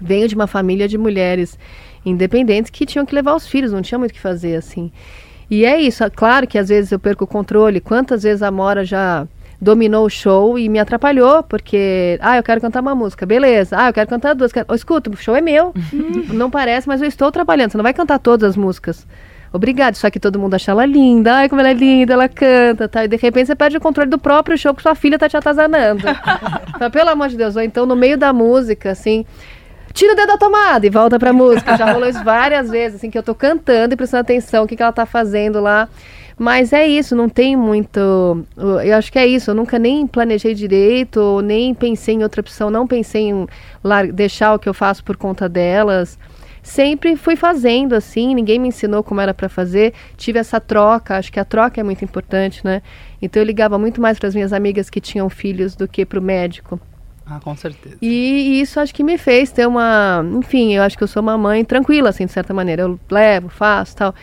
venho 0.00 0.28
de 0.28 0.34
uma 0.34 0.46
família 0.46 0.88
de 0.88 0.96
mulheres 0.96 1.58
independentes 2.04 2.70
que 2.70 2.86
tinham 2.86 3.04
que 3.04 3.14
levar 3.14 3.34
os 3.34 3.46
filhos, 3.46 3.72
não 3.72 3.82
tinha 3.82 3.98
muito 3.98 4.12
o 4.12 4.14
que 4.14 4.20
fazer 4.20 4.56
assim. 4.56 4.90
E 5.50 5.64
é 5.64 5.80
isso, 5.80 6.04
claro 6.14 6.46
que 6.46 6.58
às 6.58 6.68
vezes 6.68 6.92
eu 6.92 6.98
perco 6.98 7.24
o 7.24 7.26
controle. 7.26 7.80
Quantas 7.80 8.22
vezes 8.22 8.42
a 8.42 8.50
Mora 8.50 8.84
já 8.84 9.26
dominou 9.60 10.06
o 10.06 10.10
show 10.10 10.58
e 10.58 10.68
me 10.68 10.78
atrapalhou, 10.78 11.42
porque, 11.42 12.18
ah, 12.20 12.36
eu 12.36 12.42
quero 12.42 12.60
cantar 12.60 12.80
uma 12.80 12.94
música, 12.94 13.26
beleza. 13.26 13.76
Ah, 13.78 13.88
eu 13.88 13.92
quero 13.92 14.08
cantar 14.08 14.34
duas. 14.34 14.52
Quero... 14.52 14.66
Oh, 14.68 14.74
escuta, 14.74 15.10
o 15.10 15.16
show 15.16 15.34
é 15.34 15.40
meu. 15.40 15.74
Uhum. 15.92 16.26
não 16.32 16.50
parece, 16.50 16.86
mas 16.86 17.02
eu 17.02 17.08
estou 17.08 17.32
trabalhando. 17.32 17.72
Você 17.72 17.76
não 17.76 17.82
vai 17.82 17.94
cantar 17.94 18.18
todas 18.18 18.50
as 18.50 18.56
músicas. 18.56 19.06
Obrigado, 19.52 19.94
só 19.94 20.10
que 20.10 20.20
todo 20.20 20.38
mundo 20.38 20.54
acha 20.54 20.70
ela 20.70 20.84
linda, 20.84 21.36
ai 21.36 21.48
como 21.48 21.60
ela 21.60 21.70
é 21.70 21.74
linda, 21.74 22.12
ela 22.12 22.28
canta, 22.28 22.86
tá? 22.86 23.04
E 23.04 23.08
de 23.08 23.16
repente 23.16 23.46
você 23.46 23.56
perde 23.56 23.78
o 23.78 23.80
controle 23.80 24.10
do 24.10 24.18
próprio 24.18 24.58
show 24.58 24.74
porque 24.74 24.82
sua 24.82 24.94
filha 24.94 25.18
tá 25.18 25.26
te 25.26 25.38
atazanando. 25.38 26.02
então, 26.76 26.90
pelo 26.90 27.08
amor 27.08 27.28
de 27.28 27.36
Deus, 27.38 27.56
ou 27.56 27.62
então 27.62 27.86
no 27.86 27.96
meio 27.96 28.18
da 28.18 28.30
música, 28.30 28.90
assim, 28.90 29.24
tira 29.94 30.12
o 30.12 30.16
dedo 30.16 30.28
da 30.28 30.36
tomada 30.36 30.86
e 30.86 30.90
volta 30.90 31.18
pra 31.18 31.32
música. 31.32 31.76
Já 31.78 31.92
rolou 31.92 32.08
isso 32.08 32.22
várias 32.22 32.68
vezes, 32.70 32.96
assim, 32.96 33.10
que 33.10 33.16
eu 33.16 33.22
tô 33.22 33.34
cantando 33.34 33.94
e 33.94 33.96
prestando 33.96 34.20
atenção 34.20 34.64
o 34.64 34.66
que, 34.66 34.76
que 34.76 34.82
ela 34.82 34.92
tá 34.92 35.06
fazendo 35.06 35.60
lá. 35.60 35.88
Mas 36.38 36.72
é 36.72 36.86
isso, 36.86 37.16
não 37.16 37.28
tem 37.28 37.56
muito. 37.56 37.98
Eu 38.56 38.96
acho 38.96 39.10
que 39.10 39.18
é 39.18 39.26
isso. 39.26 39.50
Eu 39.50 39.54
nunca 39.56 39.78
nem 39.78 40.06
planejei 40.06 40.54
direito, 40.54 41.40
nem 41.42 41.74
pensei 41.74 42.14
em 42.14 42.22
outra 42.22 42.40
opção, 42.40 42.70
não 42.70 42.86
pensei 42.86 43.30
em 43.30 43.46
deixar 44.14 44.54
o 44.54 44.58
que 44.58 44.68
eu 44.68 44.74
faço 44.74 45.02
por 45.02 45.16
conta 45.16 45.48
delas. 45.48 46.16
Sempre 46.62 47.16
fui 47.16 47.34
fazendo 47.34 47.94
assim, 47.94 48.34
ninguém 48.34 48.58
me 48.58 48.68
ensinou 48.68 49.02
como 49.02 49.20
era 49.20 49.32
para 49.32 49.48
fazer. 49.48 49.94
Tive 50.16 50.38
essa 50.38 50.60
troca, 50.60 51.16
acho 51.16 51.32
que 51.32 51.40
a 51.40 51.44
troca 51.44 51.80
é 51.80 51.82
muito 51.82 52.04
importante, 52.04 52.64
né? 52.64 52.82
Então 53.20 53.42
eu 53.42 53.46
ligava 53.46 53.78
muito 53.78 54.00
mais 54.00 54.18
para 54.18 54.28
as 54.28 54.34
minhas 54.34 54.52
amigas 54.52 54.90
que 54.90 55.00
tinham 55.00 55.28
filhos 55.28 55.74
do 55.74 55.88
que 55.88 56.04
para 56.04 56.18
o 56.18 56.22
médico. 56.22 56.78
Ah, 57.26 57.40
com 57.40 57.54
certeza. 57.56 57.96
E, 58.00 58.06
e, 58.08 58.60
isso 58.60 58.80
acho 58.80 58.94
que 58.94 59.02
me 59.02 59.18
fez 59.18 59.50
ter 59.50 59.66
uma. 59.66 60.24
Enfim, 60.38 60.74
eu 60.74 60.82
acho 60.82 60.96
que 60.96 61.04
eu 61.04 61.08
sou 61.08 61.22
uma 61.22 61.36
mãe 61.36 61.64
tranquila, 61.64 62.10
assim, 62.10 62.26
de 62.26 62.32
certa 62.32 62.54
maneira. 62.54 62.82
Eu 62.82 63.00
levo, 63.10 63.48
faço 63.48 63.96
tal. 63.96 64.14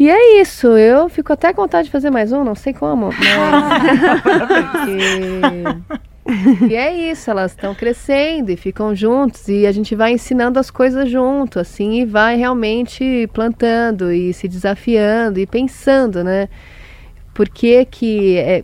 E 0.00 0.08
é 0.08 0.40
isso, 0.40 0.66
eu 0.78 1.10
fico 1.10 1.30
até 1.30 1.52
com 1.52 1.60
vontade 1.60 1.84
de 1.84 1.92
fazer 1.92 2.08
mais 2.08 2.32
um, 2.32 2.42
não 2.42 2.54
sei 2.54 2.72
como, 2.72 3.10
mas... 3.12 4.88
e... 6.64 6.72
e 6.72 6.74
é 6.74 7.10
isso, 7.12 7.30
elas 7.30 7.50
estão 7.50 7.74
crescendo 7.74 8.50
e 8.50 8.56
ficam 8.56 8.94
juntos 8.94 9.46
e 9.46 9.66
a 9.66 9.72
gente 9.72 9.94
vai 9.94 10.12
ensinando 10.12 10.58
as 10.58 10.70
coisas 10.70 11.10
junto, 11.10 11.60
assim, 11.60 12.00
e 12.00 12.06
vai 12.06 12.36
realmente 12.36 13.28
plantando 13.34 14.10
e 14.10 14.32
se 14.32 14.48
desafiando 14.48 15.38
e 15.38 15.46
pensando, 15.46 16.24
né? 16.24 16.48
Por 17.40 17.48
que 17.48 17.86
que 17.86 18.36
é, 18.36 18.62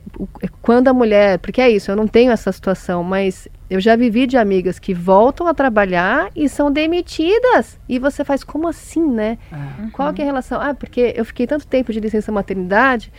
quando 0.60 0.88
a 0.88 0.92
mulher, 0.92 1.38
porque 1.38 1.62
é 1.62 1.70
isso, 1.70 1.90
eu 1.90 1.96
não 1.96 2.06
tenho 2.06 2.30
essa 2.30 2.52
situação, 2.52 3.02
mas 3.02 3.48
eu 3.70 3.80
já 3.80 3.96
vivi 3.96 4.26
de 4.26 4.36
amigas 4.36 4.78
que 4.78 4.92
voltam 4.92 5.46
a 5.46 5.54
trabalhar 5.54 6.28
e 6.36 6.46
são 6.46 6.70
demitidas. 6.70 7.78
E 7.88 7.98
você 7.98 8.22
faz 8.22 8.44
como 8.44 8.68
assim, 8.68 9.00
né? 9.08 9.38
É. 9.50 9.90
Qual 9.92 10.12
que 10.12 10.20
é 10.20 10.24
a 10.24 10.26
relação? 10.26 10.60
Ah, 10.60 10.74
porque 10.74 11.14
eu 11.16 11.24
fiquei 11.24 11.46
tanto 11.46 11.66
tempo 11.66 11.90
de 11.90 11.98
licença 12.00 12.30
maternidade 12.30 13.10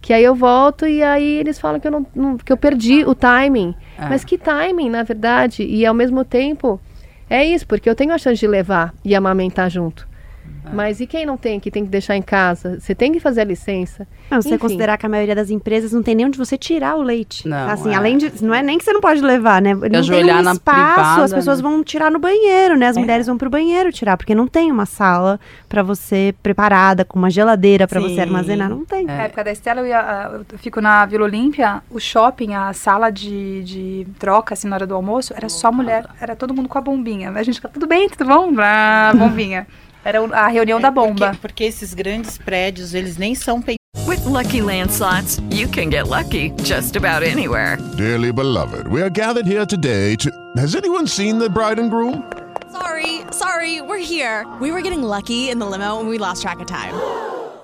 que 0.00 0.14
aí 0.14 0.24
eu 0.24 0.34
volto 0.34 0.86
e 0.86 1.02
aí 1.02 1.36
eles 1.36 1.58
falam 1.58 1.78
que 1.78 1.86
eu 1.86 1.92
não, 1.92 2.06
não- 2.14 2.38
que 2.38 2.50
eu 2.50 2.56
perdi 2.56 3.04
o 3.04 3.14
timing. 3.14 3.74
É. 3.98 4.08
Mas 4.08 4.24
que 4.24 4.38
timing, 4.38 4.88
na 4.88 5.02
verdade? 5.02 5.64
E 5.64 5.84
ao 5.84 5.92
mesmo 5.92 6.24
tempo 6.24 6.80
é 7.28 7.44
isso, 7.44 7.66
porque 7.66 7.90
eu 7.90 7.94
tenho 7.94 8.14
a 8.14 8.16
chance 8.18 8.40
de 8.40 8.46
levar 8.46 8.94
e 9.04 9.14
amamentar 9.14 9.68
junto. 9.68 10.08
Mas 10.72 11.00
e 11.00 11.06
quem 11.06 11.26
não 11.26 11.36
tem, 11.36 11.60
que 11.60 11.70
tem 11.70 11.84
que 11.84 11.90
deixar 11.90 12.16
em 12.16 12.22
casa? 12.22 12.80
Você 12.80 12.94
tem 12.94 13.12
que 13.12 13.20
fazer 13.20 13.42
a 13.42 13.44
licença. 13.44 14.06
Não, 14.30 14.40
se 14.40 14.48
você 14.48 14.54
Enfim. 14.54 14.62
considerar 14.62 14.96
que 14.96 15.06
a 15.06 15.08
maioria 15.08 15.34
das 15.34 15.50
empresas 15.50 15.92
não 15.92 16.02
tem 16.02 16.14
nem 16.14 16.26
onde 16.26 16.38
você 16.38 16.56
tirar 16.56 16.96
o 16.96 17.02
leite. 17.02 17.46
Não, 17.46 17.68
assim, 17.68 17.92
é. 17.92 17.94
além 17.94 18.16
de. 18.16 18.32
Não 18.42 18.54
é 18.54 18.62
nem 18.62 18.78
que 18.78 18.84
você 18.84 18.92
não 18.92 19.00
pode 19.00 19.20
levar, 19.20 19.60
né? 19.60 19.74
Não 19.74 19.80
tem 19.80 19.96
ajoelhar 19.96 20.40
um 20.40 20.42
na 20.42 20.52
espaço, 20.52 20.94
privada, 20.94 21.24
as 21.24 21.32
pessoas 21.32 21.58
né? 21.58 21.68
vão 21.68 21.84
tirar 21.84 22.10
no 22.10 22.18
banheiro, 22.18 22.76
né? 22.76 22.88
As 22.88 22.96
mulheres 22.96 23.26
vão 23.26 23.36
pro 23.36 23.50
banheiro 23.50 23.92
tirar, 23.92 24.16
porque 24.16 24.34
não 24.34 24.46
tem 24.46 24.70
uma 24.70 24.86
sala 24.86 25.38
pra 25.68 25.82
você 25.82 26.34
preparada, 26.42 27.04
com 27.04 27.18
uma 27.18 27.30
geladeira 27.30 27.86
pra 27.86 28.00
você 28.00 28.20
armazenar. 28.20 28.68
Não 28.68 28.84
tem. 28.84 29.04
Na 29.04 29.24
época 29.24 29.44
da 29.44 29.52
Estela, 29.52 29.80
eu, 29.80 29.86
ia, 29.86 30.00
ah, 30.00 30.40
eu 30.50 30.58
fico 30.58 30.80
na 30.80 31.04
Vila 31.06 31.24
Olímpia, 31.24 31.82
o 31.90 32.00
shopping, 32.00 32.54
a 32.54 32.72
sala 32.72 33.10
de, 33.10 33.62
de 33.64 34.06
troca, 34.18 34.54
assim, 34.54 34.68
na 34.68 34.76
hora 34.76 34.86
do 34.86 34.94
almoço, 34.94 35.34
era 35.36 35.48
só 35.48 35.70
mulher, 35.70 36.06
era 36.20 36.34
todo 36.34 36.54
mundo 36.54 36.68
com 36.68 36.78
a 36.78 36.80
bombinha. 36.80 37.30
A 37.30 37.42
gente 37.42 37.56
fica, 37.56 37.68
tudo 37.68 37.86
bem, 37.86 38.08
tudo 38.08 38.26
bom? 38.26 38.52
Ah, 38.58 39.12
bombinha. 39.14 39.66
Era 40.04 40.22
o- 40.22 40.32
a 40.32 40.48
reunião 40.48 40.80
da 40.80 40.90
bomba. 40.90 41.28
Porque, 41.28 41.40
porque 41.40 41.64
esses 41.64 41.94
grandes 41.94 42.36
prédios, 42.38 42.94
eles 42.94 43.16
nem 43.16 43.34
são 43.34 43.62
With 44.06 44.26
Lucky 44.26 44.60
Land 44.60 44.92
slots, 44.92 45.40
you 45.50 45.66
can 45.68 45.88
get 45.88 46.08
lucky 46.08 46.50
just 46.62 46.94
about 46.96 47.22
anywhere. 47.24 47.78
Dearly 47.96 48.32
beloved, 48.32 48.86
we 48.88 49.00
are 49.00 49.08
gathered 49.10 49.46
here 49.46 49.64
today 49.64 50.14
to. 50.16 50.30
Has 50.58 50.74
anyone 50.74 51.06
seen 51.06 51.38
the 51.38 51.48
bride 51.48 51.78
and 51.80 51.90
groom? 51.90 52.22
Sorry, 52.70 53.22
sorry, 53.32 53.80
we're 53.80 53.98
here. 54.04 54.44
We 54.60 54.72
were 54.72 54.82
getting 54.82 55.02
lucky 55.02 55.48
in 55.48 55.58
the 55.58 55.64
limo 55.66 56.00
and 56.00 56.08
we 56.08 56.18
lost 56.18 56.42
track 56.42 56.60
of 56.60 56.66
time. 56.66 56.92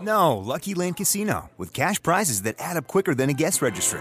No, 0.00 0.38
Lucky 0.38 0.72
Land 0.74 0.96
Casino, 0.96 1.50
with 1.59 1.74
cash 1.74 2.00
prizes 2.03 2.42
that 2.42 2.55
add 2.59 2.79
up 2.79 2.87
quicker 2.87 3.14
than 3.14 3.29
a 3.29 3.35
guest 3.35 3.61
registry. 3.61 4.00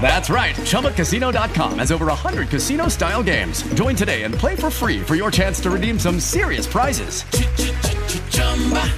That's 0.00 0.28
right. 0.28 0.54
ChumbaCasino.com 0.56 1.78
has 1.78 1.90
over 1.90 2.06
100 2.06 2.50
casino 2.50 2.88
style 2.88 3.22
games. 3.22 3.62
Join 3.74 3.96
today 3.96 4.24
and 4.24 4.34
play 4.34 4.54
for 4.56 4.70
free 4.70 5.00
for 5.00 5.14
your 5.14 5.30
chance 5.30 5.60
to 5.62 5.70
redeem 5.70 5.98
some 5.98 6.20
serious 6.20 6.66
prizes. 6.66 7.24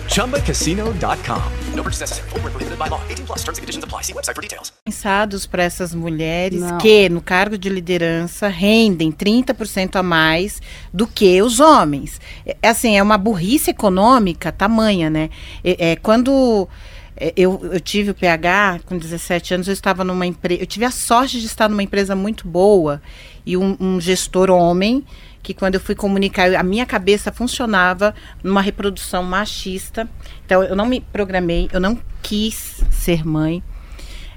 ChumbaCasino.com. 0.09 1.42
No 1.75 1.83
purchase 1.83 2.01
necessary. 2.01 2.29
Void 2.31 2.42
where 2.42 2.51
prohibited 2.51 2.79
by 2.79 2.88
law. 2.88 3.01
18 3.09 3.27
plus 3.27 3.38
terms 3.44 3.59
and 3.59 3.62
conditions 3.62 3.85
apply. 3.85 4.03
See 4.03 4.12
website 4.12 4.35
for 4.35 4.42
details. 4.42 4.72
pensados 4.85 5.46
para 5.46 5.62
essas 5.62 5.94
mulheres 5.94 6.61
Não. 6.61 6.79
que, 6.79 7.09
no 7.09 7.20
cargo 7.20 7.57
de 7.59 7.68
liderança, 7.68 8.49
rendem 8.49 9.11
30% 9.12 9.96
a 9.96 10.03
mais 10.03 10.61
do 10.92 11.07
que 11.07 11.40
os 11.42 11.61
homens. 11.61 12.20
É, 12.46 12.57
assim, 12.68 12.96
é 12.96 13.03
uma 13.03 13.18
burrice 13.18 13.70
econômica 13.70 14.51
tamanha, 14.53 15.09
né? 15.11 15.31
É, 15.64 15.92
é, 15.92 15.96
quando 15.96 16.68
é, 16.70 16.96
eu, 17.37 17.61
eu 17.72 17.81
tive 17.81 18.11
o 18.11 18.14
PH, 18.14 18.81
com 18.85 18.98
17 18.98 19.55
anos, 19.55 19.68
eu 19.68 19.72
estava 19.72 20.05
numa 20.05 20.26
empresa. 20.26 20.62
Eu 20.62 20.66
tive 20.66 20.85
a 20.85 20.90
sorte 20.90 21.40
de 21.40 21.46
estar 21.46 21.68
numa 21.68 21.83
empresa 21.83 22.14
muito 22.14 22.46
boa 22.46 23.00
e 23.44 23.57
um, 23.57 23.76
um 23.81 24.00
gestor 24.00 24.50
homem 24.50 25.05
que 25.42 25.55
quando 25.55 25.76
eu 25.76 25.81
fui 25.81 25.94
comunicar, 25.94 26.52
a 26.57 26.62
minha 26.64 26.85
cabeça 26.85 27.31
funcionava 27.31 28.12
numa 28.42 28.61
reprodução 28.61 29.22
machista. 29.22 30.09
Então 30.44 30.62
eu 30.64 30.74
não 30.74 30.85
me 30.87 31.00
programei, 31.00 31.68
eu 31.72 31.79
não 31.81 31.96
quis 32.20 32.83
ser 32.90 33.24
mãe. 33.24 33.62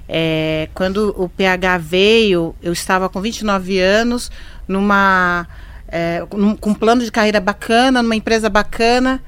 É, 0.08 0.68
quando 0.74 1.14
o 1.16 1.28
PH 1.28 1.78
veio, 1.78 2.54
eu 2.62 2.72
estava 2.72 3.08
com 3.08 3.20
29 3.20 3.78
anos, 3.78 4.30
numa, 4.66 5.46
é, 5.88 6.24
num- 6.32 6.56
com 6.56 6.70
um 6.70 6.74
plano 6.74 7.02
de 7.04 7.10
carreira 7.12 7.40
bacana, 7.40 8.02
numa 8.02 8.16
empresa 8.16 8.48
bacana. 8.48 9.22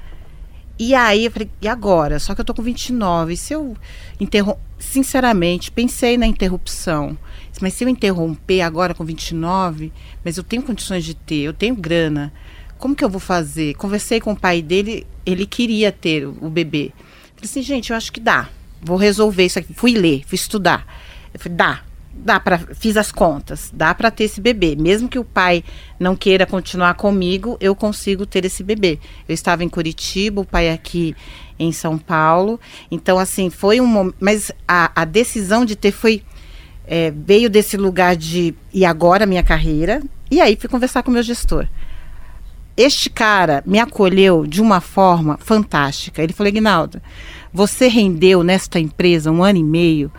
E 0.79 0.95
aí 0.95 1.27
eu 1.27 1.31
falei, 1.31 1.51
e 1.61 1.69
agora? 1.69 2.19
Só 2.19 2.35
que 2.35 2.41
eu 2.41 2.45
tô 2.45 2.55
com 2.55 2.63
29. 2.63 3.37
Se 3.37 3.55
eu 3.55 3.77
interrom... 4.19 4.57
Sinceramente, 4.79 5.71
pensei 5.71 6.19
na 6.19 6.27
interrupção. 6.27 7.17
Mas 7.61 7.75
se 7.75 7.85
eu 7.85 7.89
interromper 7.89 8.63
agora 8.63 8.95
com 8.95 9.05
29, 9.05 9.93
mas 10.25 10.37
eu 10.37 10.43
tenho 10.43 10.63
condições 10.63 11.05
de 11.05 11.15
ter, 11.15 11.43
eu 11.43 11.53
tenho 11.53 11.77
grana. 11.77 12.33
Como 12.79 12.97
que 12.97 13.05
eu 13.05 13.09
vou 13.09 13.21
fazer? 13.21 13.75
Conversei 13.75 14.21
com 14.21 14.33
o 14.33 14.37
pai 14.37 14.61
dele, 14.61 15.07
ele 15.25 15.47
queria 15.47 15.93
ter 15.93 16.27
o 16.27 16.51
bebê. 16.51 16.91
Falei 17.37 17.45
assim, 17.45 17.63
gente, 17.63 17.91
eu 17.91 17.97
acho 17.97 18.13
que 18.13 18.19
dá. 18.19 18.49
Vou 18.81 18.97
resolver 18.97 19.45
isso 19.45 19.61
aqui. 19.61 19.73
Fui 19.73 19.93
ler, 19.93 20.25
fui 20.27 20.35
estudar. 20.35 20.85
Eu 21.33 21.39
falei, 21.39 21.57
dá. 21.57 21.83
Dá 22.15 22.39
para 22.39 22.59
fiz 22.59 22.97
as 22.97 23.11
contas, 23.11 23.71
dá 23.73 23.95
para 23.95 24.11
ter 24.11 24.25
esse 24.25 24.41
bebê, 24.41 24.77
mesmo 24.77 25.09
que 25.09 25.19
o 25.19 25.25
pai 25.25 25.65
não 25.99 26.15
queira 26.15 26.47
continuar 26.47 26.95
comigo, 26.95 27.57
eu 27.59 27.75
consigo 27.75 28.27
ter 28.27 28.45
esse 28.45 28.63
bebê. 28.63 28.99
Eu 29.27 29.33
estava 29.35 29.65
em 29.65 29.69
Curitiba, 29.69 30.43
o 30.43 30.45
pai 30.45 30.71
aqui 30.71 31.17
em 31.59 31.73
São 31.73 31.97
Paulo, 31.97 32.61
então 32.91 33.19
assim 33.19 33.49
foi 33.49 33.81
um, 33.81 34.13
mas 34.21 34.53
a, 34.69 34.93
a 34.95 35.05
decisão 35.05 35.65
de 35.65 35.75
ter 35.75 35.91
foi 35.91 36.23
é, 36.87 37.11
veio 37.11 37.49
desse 37.49 37.77
lugar 37.77 38.15
de 38.15 38.55
e 38.73 38.85
agora 38.85 39.27
minha 39.27 39.43
carreira 39.43 40.03
e 40.31 40.41
aí 40.41 40.57
fui 40.57 40.69
conversar 40.69 41.03
com 41.03 41.11
o 41.11 41.15
meu 41.15 41.23
gestor. 41.23 41.67
Este 42.77 43.11
cara 43.11 43.63
me 43.67 43.79
acolheu 43.79 44.47
de 44.47 44.63
uma 44.63 44.81
forma 44.81 45.37
fantástica. 45.39 46.23
Ele 46.23 46.33
falou, 46.33 46.49
Ignaldo, 46.49 47.03
você 47.53 47.87
rendeu 47.87 48.43
nesta 48.43 48.81
empresa 48.81 49.31
um 49.31 49.45
ano 49.45 49.59
e 49.59 49.63
meio 49.63 50.11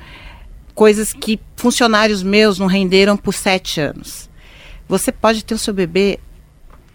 coisas 0.73 1.13
que 1.13 1.39
funcionários 1.55 2.23
meus 2.23 2.59
não 2.59 2.67
renderam 2.67 3.15
por 3.15 3.33
sete 3.33 3.79
anos. 3.79 4.29
Você 4.87 5.11
pode 5.11 5.43
ter 5.45 5.53
o 5.53 5.57
seu 5.57 5.73
bebê 5.73 6.19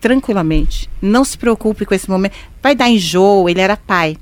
tranquilamente. 0.00 0.88
Não 1.00 1.24
se 1.24 1.36
preocupe 1.36 1.84
com 1.84 1.94
esse 1.94 2.08
momento. 2.08 2.36
Vai 2.62 2.74
dar 2.74 2.88
enjoo, 2.88 3.48
ele 3.48 3.60
era 3.60 3.76
pai. 3.76 4.16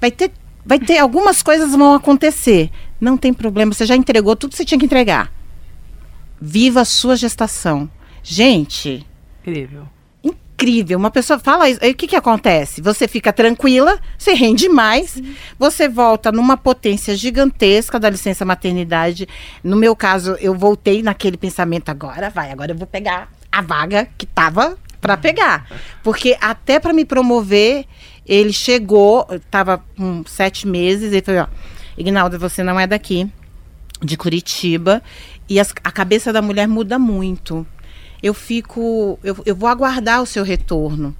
Vai 0.00 0.10
ter, 0.10 0.30
vai 0.64 0.78
ter 0.78 0.98
algumas 0.98 1.42
coisas 1.42 1.72
vão 1.72 1.94
acontecer. 1.94 2.70
Não 3.00 3.16
tem 3.16 3.32
problema, 3.32 3.72
você 3.72 3.86
já 3.86 3.96
entregou 3.96 4.36
tudo 4.36 4.50
que 4.50 4.56
você 4.56 4.64
tinha 4.64 4.78
que 4.78 4.86
entregar. 4.86 5.32
Viva 6.40 6.82
a 6.82 6.84
sua 6.84 7.16
gestação. 7.16 7.90
Gente, 8.22 9.06
Incrível. 9.46 9.88
Incrível. 10.56 10.98
Uma 10.98 11.10
pessoa 11.10 11.38
fala 11.38 11.68
isso. 11.68 11.78
Aí 11.82 11.90
o 11.90 11.94
que, 11.94 12.06
que 12.06 12.16
acontece? 12.16 12.80
Você 12.80 13.06
fica 13.06 13.32
tranquila, 13.32 13.98
você 14.18 14.32
rende 14.32 14.68
mais, 14.68 15.20
você 15.58 15.88
volta 15.88 16.32
numa 16.32 16.56
potência 16.56 17.14
gigantesca 17.14 18.00
da 18.00 18.08
licença 18.08 18.44
maternidade. 18.44 19.28
No 19.62 19.76
meu 19.76 19.94
caso, 19.94 20.36
eu 20.40 20.54
voltei 20.54 21.02
naquele 21.02 21.36
pensamento 21.36 21.90
agora, 21.90 22.30
vai, 22.30 22.50
agora 22.50 22.72
eu 22.72 22.76
vou 22.76 22.86
pegar 22.86 23.28
a 23.52 23.60
vaga 23.60 24.08
que 24.16 24.24
tava 24.26 24.78
para 25.00 25.16
pegar. 25.16 25.68
Porque 26.02 26.36
até 26.40 26.80
para 26.80 26.92
me 26.94 27.04
promover, 27.04 27.84
ele 28.26 28.52
chegou, 28.52 29.26
estava 29.30 29.84
com 29.96 30.24
sete 30.26 30.66
meses, 30.66 31.12
ele 31.12 31.22
falou, 31.22 31.42
ó, 31.42 31.46
Ignaldo, 31.98 32.38
você 32.38 32.62
não 32.62 32.80
é 32.80 32.86
daqui, 32.86 33.30
de 34.02 34.16
Curitiba, 34.16 35.02
e 35.48 35.60
as- 35.60 35.72
a 35.84 35.90
cabeça 35.92 36.32
da 36.32 36.42
mulher 36.42 36.66
muda 36.66 36.98
muito 36.98 37.66
eu 38.22 38.34
fico. 38.34 39.18
Eu, 39.22 39.36
eu 39.44 39.54
vou 39.54 39.68
aguardar 39.68 40.22
o 40.22 40.26
seu 40.26 40.44
retorno. 40.44 41.14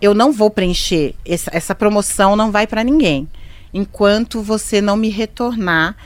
Eu 0.00 0.14
não 0.14 0.32
vou 0.32 0.50
preencher. 0.50 1.14
Essa, 1.24 1.50
essa 1.52 1.74
promoção 1.74 2.36
não 2.36 2.50
vai 2.50 2.66
para 2.66 2.84
ninguém. 2.84 3.28
Enquanto 3.72 4.42
você 4.42 4.80
não 4.80 4.96
me 4.96 5.08
retornar. 5.08 5.96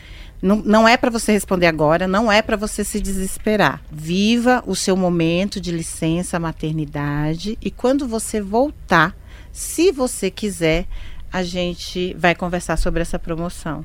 Não, 0.43 0.57
não 0.57 0.89
é 0.89 0.97
para 0.97 1.11
você 1.11 1.33
responder 1.33 1.67
agora, 1.67 2.09
não 2.09 2.33
é 2.33 2.41
para 2.41 2.57
você 2.57 2.83
se 2.83 2.99
desesperar. 2.99 3.83
Viva 3.93 4.65
o 4.67 4.75
seu 4.75 4.97
momento 4.97 5.61
de 5.61 5.71
licença 5.71 6.41
maternidade 6.41 7.59
e 7.61 7.71
quando 7.71 8.09
você 8.09 8.41
voltar, 8.41 9.15
se 9.53 9.93
você 9.93 10.31
quiser, 10.31 10.87
a 11.31 11.43
gente 11.43 12.15
vai 12.19 12.35
conversar 12.35 12.79
sobre 12.79 13.03
essa 13.03 13.19
promoção. 13.19 13.85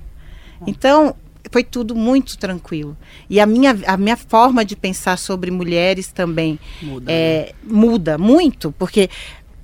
Então, 0.65 1.15
foi 1.51 1.63
tudo 1.63 1.95
muito 1.95 2.38
tranquilo. 2.38 2.95
E 3.29 3.39
a 3.39 3.45
minha, 3.45 3.77
a 3.88 3.97
minha 3.97 4.17
forma 4.17 4.63
de 4.65 4.75
pensar 4.75 5.17
sobre 5.17 5.51
mulheres 5.51 6.08
também 6.12 6.60
Muda, 6.81 7.12
é, 7.12 7.53
muda 7.63 8.17
muito, 8.17 8.71
porque 8.73 9.10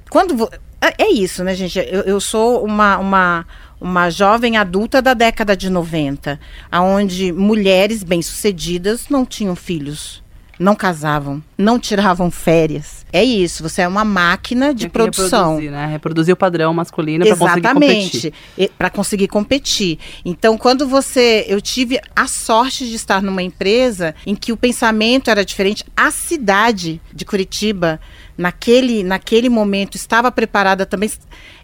quando. 0.09 0.35
vo- 0.35 0.49
é- 0.81 1.03
é 1.03 1.11
isso, 1.11 1.43
né, 1.43 1.53
gente? 1.53 1.77
Eu, 1.77 2.01
eu 2.01 2.19
sou 2.19 2.65
uma, 2.65 2.97
uma, 2.97 3.45
uma 3.79 4.09
jovem 4.09 4.57
adulta 4.57 4.99
da 5.01 5.13
década 5.13 5.55
de 5.55 5.69
90, 5.69 6.39
onde 6.73 7.31
mulheres 7.31 8.03
bem-sucedidas 8.03 9.07
não 9.09 9.23
tinham 9.25 9.55
filhos, 9.55 10.23
não 10.61 10.75
casavam, 10.75 11.41
não 11.57 11.79
tiravam 11.79 12.29
férias. 12.29 13.03
É 13.11 13.23
isso, 13.23 13.63
você 13.63 13.81
é 13.81 13.87
uma 13.87 14.05
máquina 14.05 14.73
de 14.73 14.87
produção. 14.87 15.55
Reproduzir, 15.55 15.71
né? 15.71 15.87
reproduzir 15.87 16.33
o 16.33 16.37
padrão 16.37 16.73
masculino 16.73 17.25
para 17.25 17.35
conseguir 17.35 17.73
competir. 17.73 18.33
Exatamente, 18.57 18.73
para 18.77 18.89
conseguir 18.89 19.27
competir. 19.27 19.99
Então, 20.23 20.57
quando 20.57 20.87
você, 20.87 21.45
eu 21.47 21.59
tive 21.59 21.99
a 22.15 22.27
sorte 22.27 22.85
de 22.85 22.95
estar 22.95 23.21
numa 23.21 23.41
empresa 23.41 24.13
em 24.25 24.35
que 24.35 24.53
o 24.53 24.57
pensamento 24.57 25.29
era 25.29 25.43
diferente, 25.43 25.83
a 25.97 26.11
cidade 26.11 27.01
de 27.11 27.25
Curitiba 27.25 27.99
naquele, 28.37 29.03
naquele 29.03 29.49
momento 29.49 29.95
estava 29.95 30.31
preparada 30.31 30.85
também. 30.85 31.11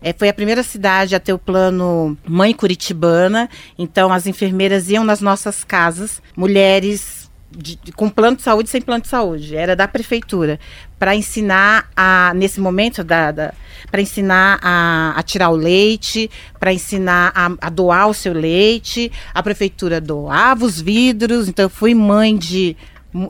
É, 0.01 0.11
foi 0.11 0.27
a 0.27 0.33
primeira 0.33 0.63
cidade 0.63 1.15
a 1.15 1.19
ter 1.19 1.33
o 1.33 1.39
plano 1.39 2.17
Mãe 2.27 2.53
Curitibana. 2.53 3.49
Então, 3.77 4.11
as 4.11 4.27
enfermeiras 4.27 4.89
iam 4.89 5.03
nas 5.03 5.21
nossas 5.21 5.63
casas, 5.63 6.21
mulheres 6.35 7.16
de, 7.51 7.79
com 7.95 8.09
plano 8.09 8.37
de 8.37 8.43
saúde 8.43 8.69
sem 8.69 8.81
plano 8.81 9.01
de 9.01 9.07
saúde, 9.07 9.55
era 9.55 9.75
da 9.75 9.87
prefeitura, 9.87 10.59
para 10.99 11.15
ensinar 11.15 11.89
a, 11.95 12.33
nesse 12.35 12.59
momento, 12.59 13.03
da, 13.03 13.31
da 13.31 13.53
para 13.89 14.01
ensinar 14.01 14.59
a, 14.61 15.13
a, 15.15 15.23
tirar 15.23 15.49
o 15.49 15.55
leite, 15.55 16.29
para 16.59 16.73
ensinar 16.73 17.31
a, 17.33 17.67
a, 17.67 17.69
doar 17.69 18.07
o 18.07 18.13
seu 18.13 18.33
leite. 18.33 19.11
A 19.33 19.41
prefeitura 19.41 20.01
doava 20.01 20.65
os 20.65 20.81
vidros, 20.81 21.47
então 21.47 21.65
eu 21.65 21.69
fui 21.69 21.93
mãe 21.93 22.35
de. 22.35 22.75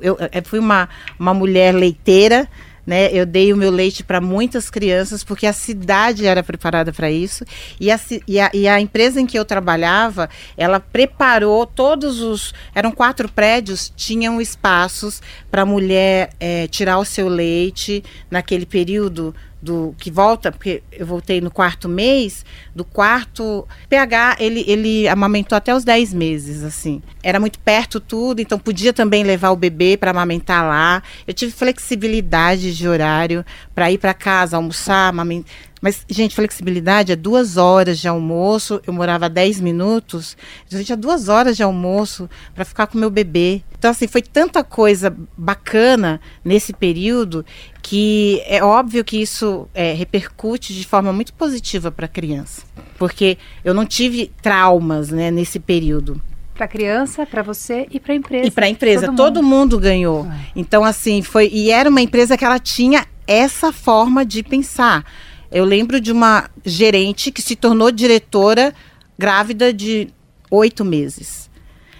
Eu, 0.02 0.18
eu 0.20 0.44
fui 0.44 0.60
uma, 0.60 0.90
uma 1.20 1.34
mulher 1.34 1.74
leiteira 1.74 2.50
né? 2.88 3.12
Eu 3.12 3.26
dei 3.26 3.52
o 3.52 3.58
meu 3.58 3.69
leite 3.69 4.02
para 4.02 4.21
muitas 4.21 4.69
crianças 4.69 5.21
porque 5.21 5.45
a 5.45 5.52
cidade 5.52 6.26
era 6.26 6.41
preparada 6.41 6.93
para 6.93 7.12
isso 7.12 7.43
e 7.82 7.91
a, 7.91 8.00
e, 8.26 8.39
a, 8.39 8.50
e 8.54 8.65
a 8.65 8.80
empresa 8.80 9.19
em 9.19 9.26
que 9.26 9.38
eu 9.38 9.43
trabalhava, 9.43 10.30
ela 10.56 10.80
preparou 10.80 11.65
todos 11.65 12.21
os, 12.21 12.54
eram 12.73 12.93
quatro 12.93 13.30
prédios, 13.30 13.91
tinham 13.93 14.39
espaços 14.39 15.21
para 15.52 15.63
a 15.63 15.65
mulher 15.65 16.30
é, 16.39 16.67
tirar 16.67 16.97
o 16.97 17.06
seu 17.06 17.28
leite 17.28 18.02
naquele 18.32 18.65
período 18.65 19.36
do 19.62 19.96
que 19.98 20.12
volta, 20.12 20.52
porque 20.52 20.84
eu 20.91 21.06
voltei 21.06 21.41
no 21.41 21.50
quarto 21.50 21.89
mês, 21.89 22.46
do 22.76 22.86
quarto 22.86 23.67
PH, 23.89 24.38
ele, 24.39 24.63
ele 24.67 25.08
amamentou 25.08 25.56
até 25.56 25.74
os 25.74 25.84
10 25.84 26.13
meses, 26.13 26.63
assim. 26.63 27.02
Era 27.24 27.39
muito 27.39 27.60
perto 27.60 28.00
tudo, 28.00 28.39
então 28.39 28.60
podia 28.60 28.93
também 28.93 29.24
levar 29.24 29.50
o 29.50 29.56
bebê 29.56 29.98
para 29.98 30.12
amamentar 30.12 30.63
lá. 30.63 31.02
Eu 31.26 31.34
tive 31.34 31.52
flexibilidade 31.52 32.76
de 32.76 32.88
horário 32.88 33.43
para 33.74 33.91
ir 33.91 33.98
para 33.98 34.13
casa, 34.13 34.58
almoçar, 34.58 35.10
amamentar. 35.10 35.52
Mas, 35.82 36.04
gente, 36.10 36.36
flexibilidade 36.36 37.12
é 37.12 37.15
duas 37.15 37.58
horas 37.58 38.00
de 38.00 38.08
almoço. 38.08 38.82
Eu 38.86 38.93
morava 38.93 39.30
10 39.30 39.60
minutos. 39.62 40.36
Eu 40.72 40.84
tinha 40.84 40.98
duas 40.98 41.30
horas 41.30 41.56
de 41.56 41.63
almoço 41.63 42.30
para 42.54 42.65
ficar 42.65 42.88
com 42.88 42.98
meu 42.98 43.10
bebê. 43.10 43.62
Então, 43.78 43.92
assim, 43.92 44.08
foi 44.08 44.22
tanta 44.22 44.63
coisa 44.63 45.16
bacana 45.38 46.20
nesse 46.44 46.74
período 46.74 47.46
que 47.82 48.42
é 48.46 48.63
óbvio 48.63 49.04
que 49.04 49.22
isso 49.22 49.68
é, 49.74 49.94
repercute 49.94 50.74
de 50.74 50.86
forma 50.86 51.13
muito 51.13 51.32
positiva 51.34 51.92
para 51.92 52.06
a 52.06 52.10
criança. 52.10 52.63
Porque 52.98 53.38
eu 53.63 53.74
não 53.74 53.86
tive 53.86 54.32
traumas 54.42 55.10
né, 55.10 55.30
nesse 55.30 55.60
período. 55.60 56.20
Para 56.56 56.66
a 56.66 56.68
criança, 56.68 57.26
para 57.26 57.44
você 57.44 57.86
e 57.92 58.00
para 58.00 58.13
a 58.13 58.16
empresa. 58.16 58.48
E 58.48 58.52
para 58.52 58.66
a 58.66 58.70
empresa, 58.70 59.06
todo, 59.06 59.16
todo 59.16 59.44
mundo. 59.44 59.56
mundo, 59.56 59.80
ganhou. 59.80 60.26
É. 60.26 60.40
Então, 60.56 60.84
assim, 60.84 61.22
foi. 61.22 61.48
E 61.54 61.70
era 61.70 61.88
uma 61.88 62.02
empresa 62.02 62.36
que 62.36 62.44
ela 62.44 62.58
tinha 62.58 63.06
essa 63.28 63.72
forma 63.72 64.26
de 64.26 64.42
pensar. 64.42 65.06
Eu 65.52 65.63
lembro 65.63 66.02
de 66.02 66.12
uma 66.12 66.50
gerente 66.66 67.32
que 67.32 67.44
se 67.44 67.56
tornou 67.56 67.92
diretora 67.92 68.74
grávida 69.18 69.72
de 69.72 70.10
oito 70.50 70.84
meses. 70.84 71.47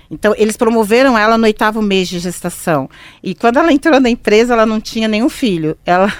Então, 0.10 0.34
eles 0.38 0.56
promoveram 0.56 1.18
ela 1.18 1.38
no 1.38 1.46
oitavo 1.46 1.82
mês 1.82 2.08
de 2.08 2.20
gestação. 2.20 2.90
E 3.22 3.36
quando 3.36 3.58
ela 3.58 3.72
entrou 3.72 4.00
na 4.00 4.10
empresa, 4.10 4.54
ela 4.54 4.66
não 4.66 4.80
tinha 4.80 5.08
nenhum 5.08 5.30
filho. 5.30 5.78
Ela, 5.86 6.12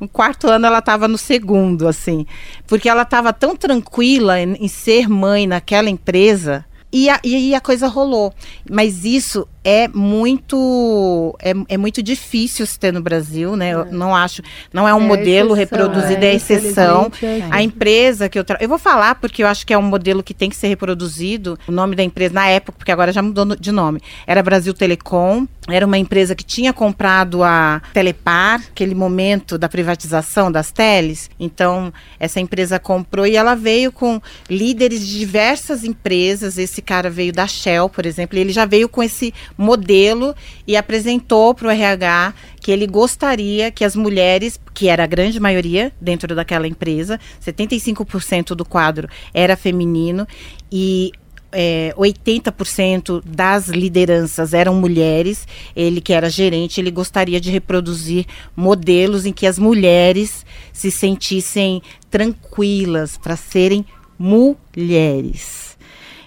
no 0.00 0.08
quarto 0.08 0.48
ano, 0.48 0.66
ela 0.66 0.78
estava 0.78 1.06
no 1.06 1.18
segundo, 1.18 1.86
assim. 1.86 2.26
Porque 2.66 2.88
ela 2.88 3.02
estava 3.02 3.32
tão 3.32 3.54
tranquila 3.54 4.40
em, 4.40 4.54
em, 4.54 4.68
ser 4.68 5.08
mãe 5.08 5.46
naquela 5.46 5.90
empresa. 5.90 6.64
E 6.92 7.10
a, 7.10 7.20
e 7.24 7.54
a 7.54 7.60
coisa 7.60 7.88
rolou. 7.88 8.32
Mas 8.70 9.04
isso 9.04 9.46
é 9.64 9.88
muito 9.88 11.34
é, 11.40 11.52
é 11.68 11.76
muito 11.78 12.02
difícil 12.02 12.66
se 12.66 12.78
ter 12.78 12.92
no 12.92 13.00
Brasil, 13.00 13.56
né? 13.56 13.70
Eu 13.72 13.80
é. 13.82 13.90
não 13.90 14.14
acho, 14.14 14.42
não 14.72 14.86
é 14.86 14.94
um 14.94 15.00
é 15.00 15.06
modelo 15.06 15.56
exceção, 15.56 15.78
reproduzido, 15.78 16.24
é, 16.24 16.28
é 16.28 16.34
exceção. 16.34 17.10
É 17.22 17.42
a 17.50 17.62
empresa 17.62 18.28
que 18.28 18.38
eu 18.38 18.44
tra... 18.44 18.58
eu 18.60 18.68
vou 18.68 18.78
falar 18.78 19.14
porque 19.14 19.42
eu 19.42 19.46
acho 19.46 19.66
que 19.66 19.72
é 19.72 19.78
um 19.78 19.82
modelo 19.82 20.22
que 20.22 20.34
tem 20.34 20.50
que 20.50 20.56
ser 20.56 20.68
reproduzido. 20.68 21.58
O 21.66 21.72
nome 21.72 21.96
da 21.96 22.02
empresa 22.02 22.34
na 22.34 22.46
época, 22.46 22.76
porque 22.78 22.92
agora 22.92 23.10
já 23.10 23.22
mudou 23.22 23.56
de 23.56 23.72
nome, 23.72 24.00
era 24.26 24.42
Brasil 24.42 24.74
Telecom. 24.74 25.46
Era 25.66 25.86
uma 25.86 25.96
empresa 25.96 26.34
que 26.34 26.44
tinha 26.44 26.74
comprado 26.74 27.42
a 27.42 27.80
Telepar, 27.94 28.60
aquele 28.70 28.94
momento 28.94 29.56
da 29.56 29.66
privatização 29.66 30.52
das 30.52 30.70
teles. 30.70 31.30
Então, 31.40 31.90
essa 32.20 32.38
empresa 32.38 32.78
comprou 32.78 33.26
e 33.26 33.34
ela 33.34 33.54
veio 33.54 33.90
com 33.90 34.20
líderes 34.50 35.06
de 35.06 35.18
diversas 35.18 35.82
empresas. 35.82 36.58
Esse 36.58 36.82
cara 36.82 37.08
veio 37.08 37.32
da 37.32 37.46
Shell, 37.46 37.88
por 37.88 38.04
exemplo, 38.04 38.36
e 38.36 38.42
ele 38.42 38.52
já 38.52 38.66
veio 38.66 38.90
com 38.90 39.02
esse 39.02 39.32
modelo 39.56 40.34
e 40.66 40.76
apresentou 40.76 41.54
para 41.54 41.68
o 41.68 41.70
RH 41.70 42.34
que 42.60 42.70
ele 42.70 42.86
gostaria 42.86 43.70
que 43.70 43.84
as 43.84 43.94
mulheres, 43.94 44.58
que 44.72 44.88
era 44.88 45.04
a 45.04 45.06
grande 45.06 45.38
maioria 45.38 45.92
dentro 46.00 46.34
daquela 46.34 46.66
empresa, 46.66 47.20
75% 47.44 48.54
do 48.54 48.64
quadro 48.64 49.08
era 49.32 49.56
feminino 49.56 50.26
e 50.72 51.12
é, 51.52 51.94
80% 51.96 53.22
das 53.24 53.68
lideranças 53.68 54.52
eram 54.52 54.74
mulheres. 54.74 55.46
Ele, 55.74 56.00
que 56.00 56.12
era 56.12 56.28
gerente, 56.28 56.80
ele 56.80 56.90
gostaria 56.90 57.40
de 57.40 57.50
reproduzir 57.50 58.26
modelos 58.56 59.24
em 59.24 59.32
que 59.32 59.46
as 59.46 59.58
mulheres 59.58 60.44
se 60.72 60.90
sentissem 60.90 61.80
tranquilas 62.10 63.16
para 63.16 63.36
serem 63.36 63.86
mulheres 64.18 65.63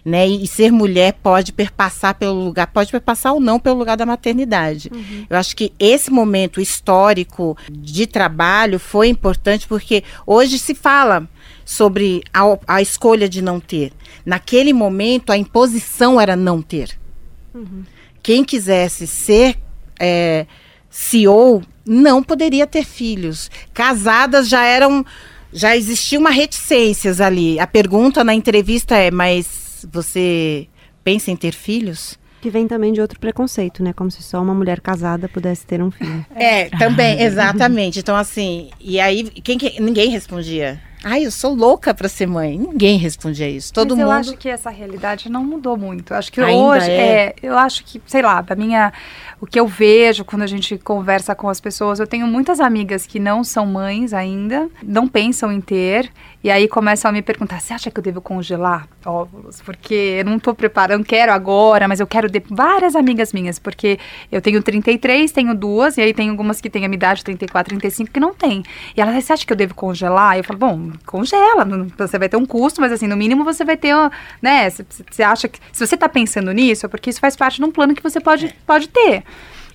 né? 0.08 0.26
E, 0.26 0.46
e, 0.46 0.48
ser 0.48 0.72
mulher 0.72 1.14
pode 1.22 1.52
perpassar 1.52 2.16
pelo 2.16 2.42
lugar, 2.46 2.68
pode 2.68 2.90
perpassar 2.90 3.34
ou 3.34 3.42
não 3.42 3.60
pelo 3.60 3.78
lugar 3.78 3.98
da 3.98 4.06
maternidade. 4.06 4.90
Uhum. 4.94 5.26
Eu 5.30 5.36
acho 5.38 5.54
que 5.54 5.74
esse 5.78 6.10
momento 6.10 6.62
histórico 6.62 7.58
de 7.70 8.08
trabalho 8.08 8.80
foi 8.80 9.10
importante 9.10 9.68
porque 9.68 10.06
hoje 10.26 10.58
se 10.60 10.74
fala 10.74 11.28
sobre 11.66 12.24
a, 12.34 12.44
a 12.66 12.82
escolha 12.82 13.28
de 13.28 13.42
não 13.42 13.60
ter. 13.60 13.92
Naquele 14.26 14.72
momento, 14.72 15.30
a 15.30 15.38
imposição 15.38 16.22
era 16.22 16.38
não 16.38 16.62
ter. 16.62 16.98
Uhum. 17.54 17.84
Quem 18.24 18.46
quisesse 18.46 19.06
ser 19.06 19.58
é, 20.00 20.46
CEO 20.90 21.62
não 21.86 22.24
poderia 22.24 22.66
ter 22.66 22.86
filhos. 22.86 23.52
Casadas 23.74 24.48
já 24.48 24.64
eram. 24.64 25.06
Já 25.52 25.76
existia 25.76 26.20
uma 26.20 26.30
reticências 26.30 27.20
ali. 27.20 27.60
A 27.60 27.68
pergunta 27.68 28.24
na 28.24 28.34
entrevista 28.34 28.96
é: 28.96 29.12
mas 29.12 29.67
você 29.92 30.68
pensa 31.04 31.32
em 31.32 31.36
ter 31.36 31.54
filhos? 31.54 32.18
Que 32.42 32.50
vem 32.50 32.68
também 32.68 32.94
de 32.94 33.02
outro 33.02 33.20
preconceito, 33.20 33.84
né? 33.84 33.94
Como 33.94 34.12
se 34.12 34.22
só 34.22 34.42
uma 34.42 34.54
mulher 34.54 34.80
casada 34.80 35.28
pudesse 35.28 35.66
ter 35.66 35.82
um 35.82 35.90
filho. 35.90 36.26
É, 36.36 36.70
também, 36.78 37.22
exatamente. 37.22 38.00
Então, 38.00 38.16
assim, 38.16 38.70
e 38.80 39.00
aí, 39.00 39.24
quem 39.24 39.58
que, 39.58 39.82
ninguém 39.82 40.10
respondia. 40.10 40.80
Ai, 41.04 41.26
eu 41.26 41.32
sou 41.32 41.54
louca 41.54 41.94
para 41.94 42.10
ser 42.10 42.26
mãe. 42.28 42.58
Ninguém 42.58 42.98
respondia 42.98 43.50
isso. 43.50 43.72
Todo 43.72 43.96
Mas 43.96 43.98
mundo. 43.98 44.08
Eu 44.08 44.12
acho 44.12 44.38
que 44.38 44.50
essa 44.50 44.70
realidade 44.70 45.30
não 45.30 45.44
mudou 45.44 45.78
muito. 45.78 46.14
Acho 46.14 46.32
que 46.32 46.42
Ainda 46.42 46.64
hoje 46.64 46.92
é... 46.92 47.28
é. 47.28 47.36
eu 47.42 47.58
acho 47.58 47.84
que, 47.84 48.02
sei 48.06 48.22
lá, 48.22 48.42
da 48.42 48.56
minha 48.56 48.92
o 49.40 49.46
que 49.46 49.60
eu 49.60 49.68
vejo 49.68 50.26
quando 50.26 50.42
a 50.42 50.48
gente 50.48 50.78
conversa 50.78 51.36
com 51.36 51.48
as 51.48 51.62
pessoas, 51.62 52.00
eu 52.00 52.08
tenho 52.08 52.26
muitas 52.26 52.60
amigas 52.60 53.06
que 53.06 53.20
não 53.20 53.44
são 53.44 53.66
mães 53.66 54.12
ainda, 54.12 54.68
não 54.82 55.08
pensam 55.08 55.52
em 55.52 55.62
ter, 55.62 56.12
e 56.44 56.52
aí 56.52 56.68
começam 56.68 57.10
a 57.10 57.12
me 57.12 57.22
perguntar: 57.22 57.60
"Você 57.60 57.74
acha 57.74 57.92
que 57.92 58.00
eu 58.00 58.04
devo 58.04 58.22
congelar 58.22 58.88
óvulos? 59.06 59.62
Porque 59.62 59.94
eu 60.20 60.26
não 60.26 60.38
estou 60.38 60.54
preparando, 60.54 61.04
quero 61.04 61.32
agora, 61.32 61.88
mas 61.88 62.00
eu 62.00 62.08
quero 62.08 62.30
de 62.30 62.42
várias 62.50 62.96
amigas 62.96 63.34
minhas, 63.34 63.60
porque 63.60 64.00
eu 64.32 64.42
tenho 64.42 64.62
33, 64.62 65.32
tenho 65.32 65.54
duas, 65.56 65.98
e 65.98 66.02
aí 66.02 66.14
tem 66.14 66.30
algumas 66.30 66.62
que 66.62 66.70
têm 66.70 66.86
a 66.86 66.88
minha 66.88 66.98
idade 66.98 67.24
34, 67.24 67.70
35 67.70 68.12
que 68.12 68.20
não 68.20 68.34
tem. 68.34 68.64
E 68.96 69.02
elas, 69.02 69.24
você 69.24 69.34
acha 69.34 69.46
que 69.46 69.54
eu 69.54 69.58
devo 69.58 69.74
congelar? 69.76 70.38
Eu 70.38 70.44
falo: 70.44 70.60
"Bom, 70.60 70.92
congela, 71.06 71.68
você 71.98 72.20
vai 72.20 72.30
ter 72.30 72.38
um 72.38 72.46
custo, 72.46 72.82
mas 72.82 72.92
assim, 72.92 73.08
no 73.08 73.18
mínimo 73.18 73.44
você 73.44 73.66
vai 73.66 73.78
ter, 73.78 73.96
né? 74.42 74.70
Você 74.70 75.24
acha 75.24 75.48
que 75.48 75.60
se 75.72 75.86
você 75.86 75.96
está 75.96 76.08
pensando 76.08 76.52
nisso, 76.52 76.86
é 76.86 76.90
porque 76.90 77.10
isso 77.10 77.20
faz 77.20 77.36
parte 77.36 77.58
de 77.58 77.66
um 77.66 77.72
plano 77.72 77.96
que 77.96 78.04
você 78.04 78.20
pode, 78.20 78.54
pode 78.66 78.88
ter. 78.90 79.24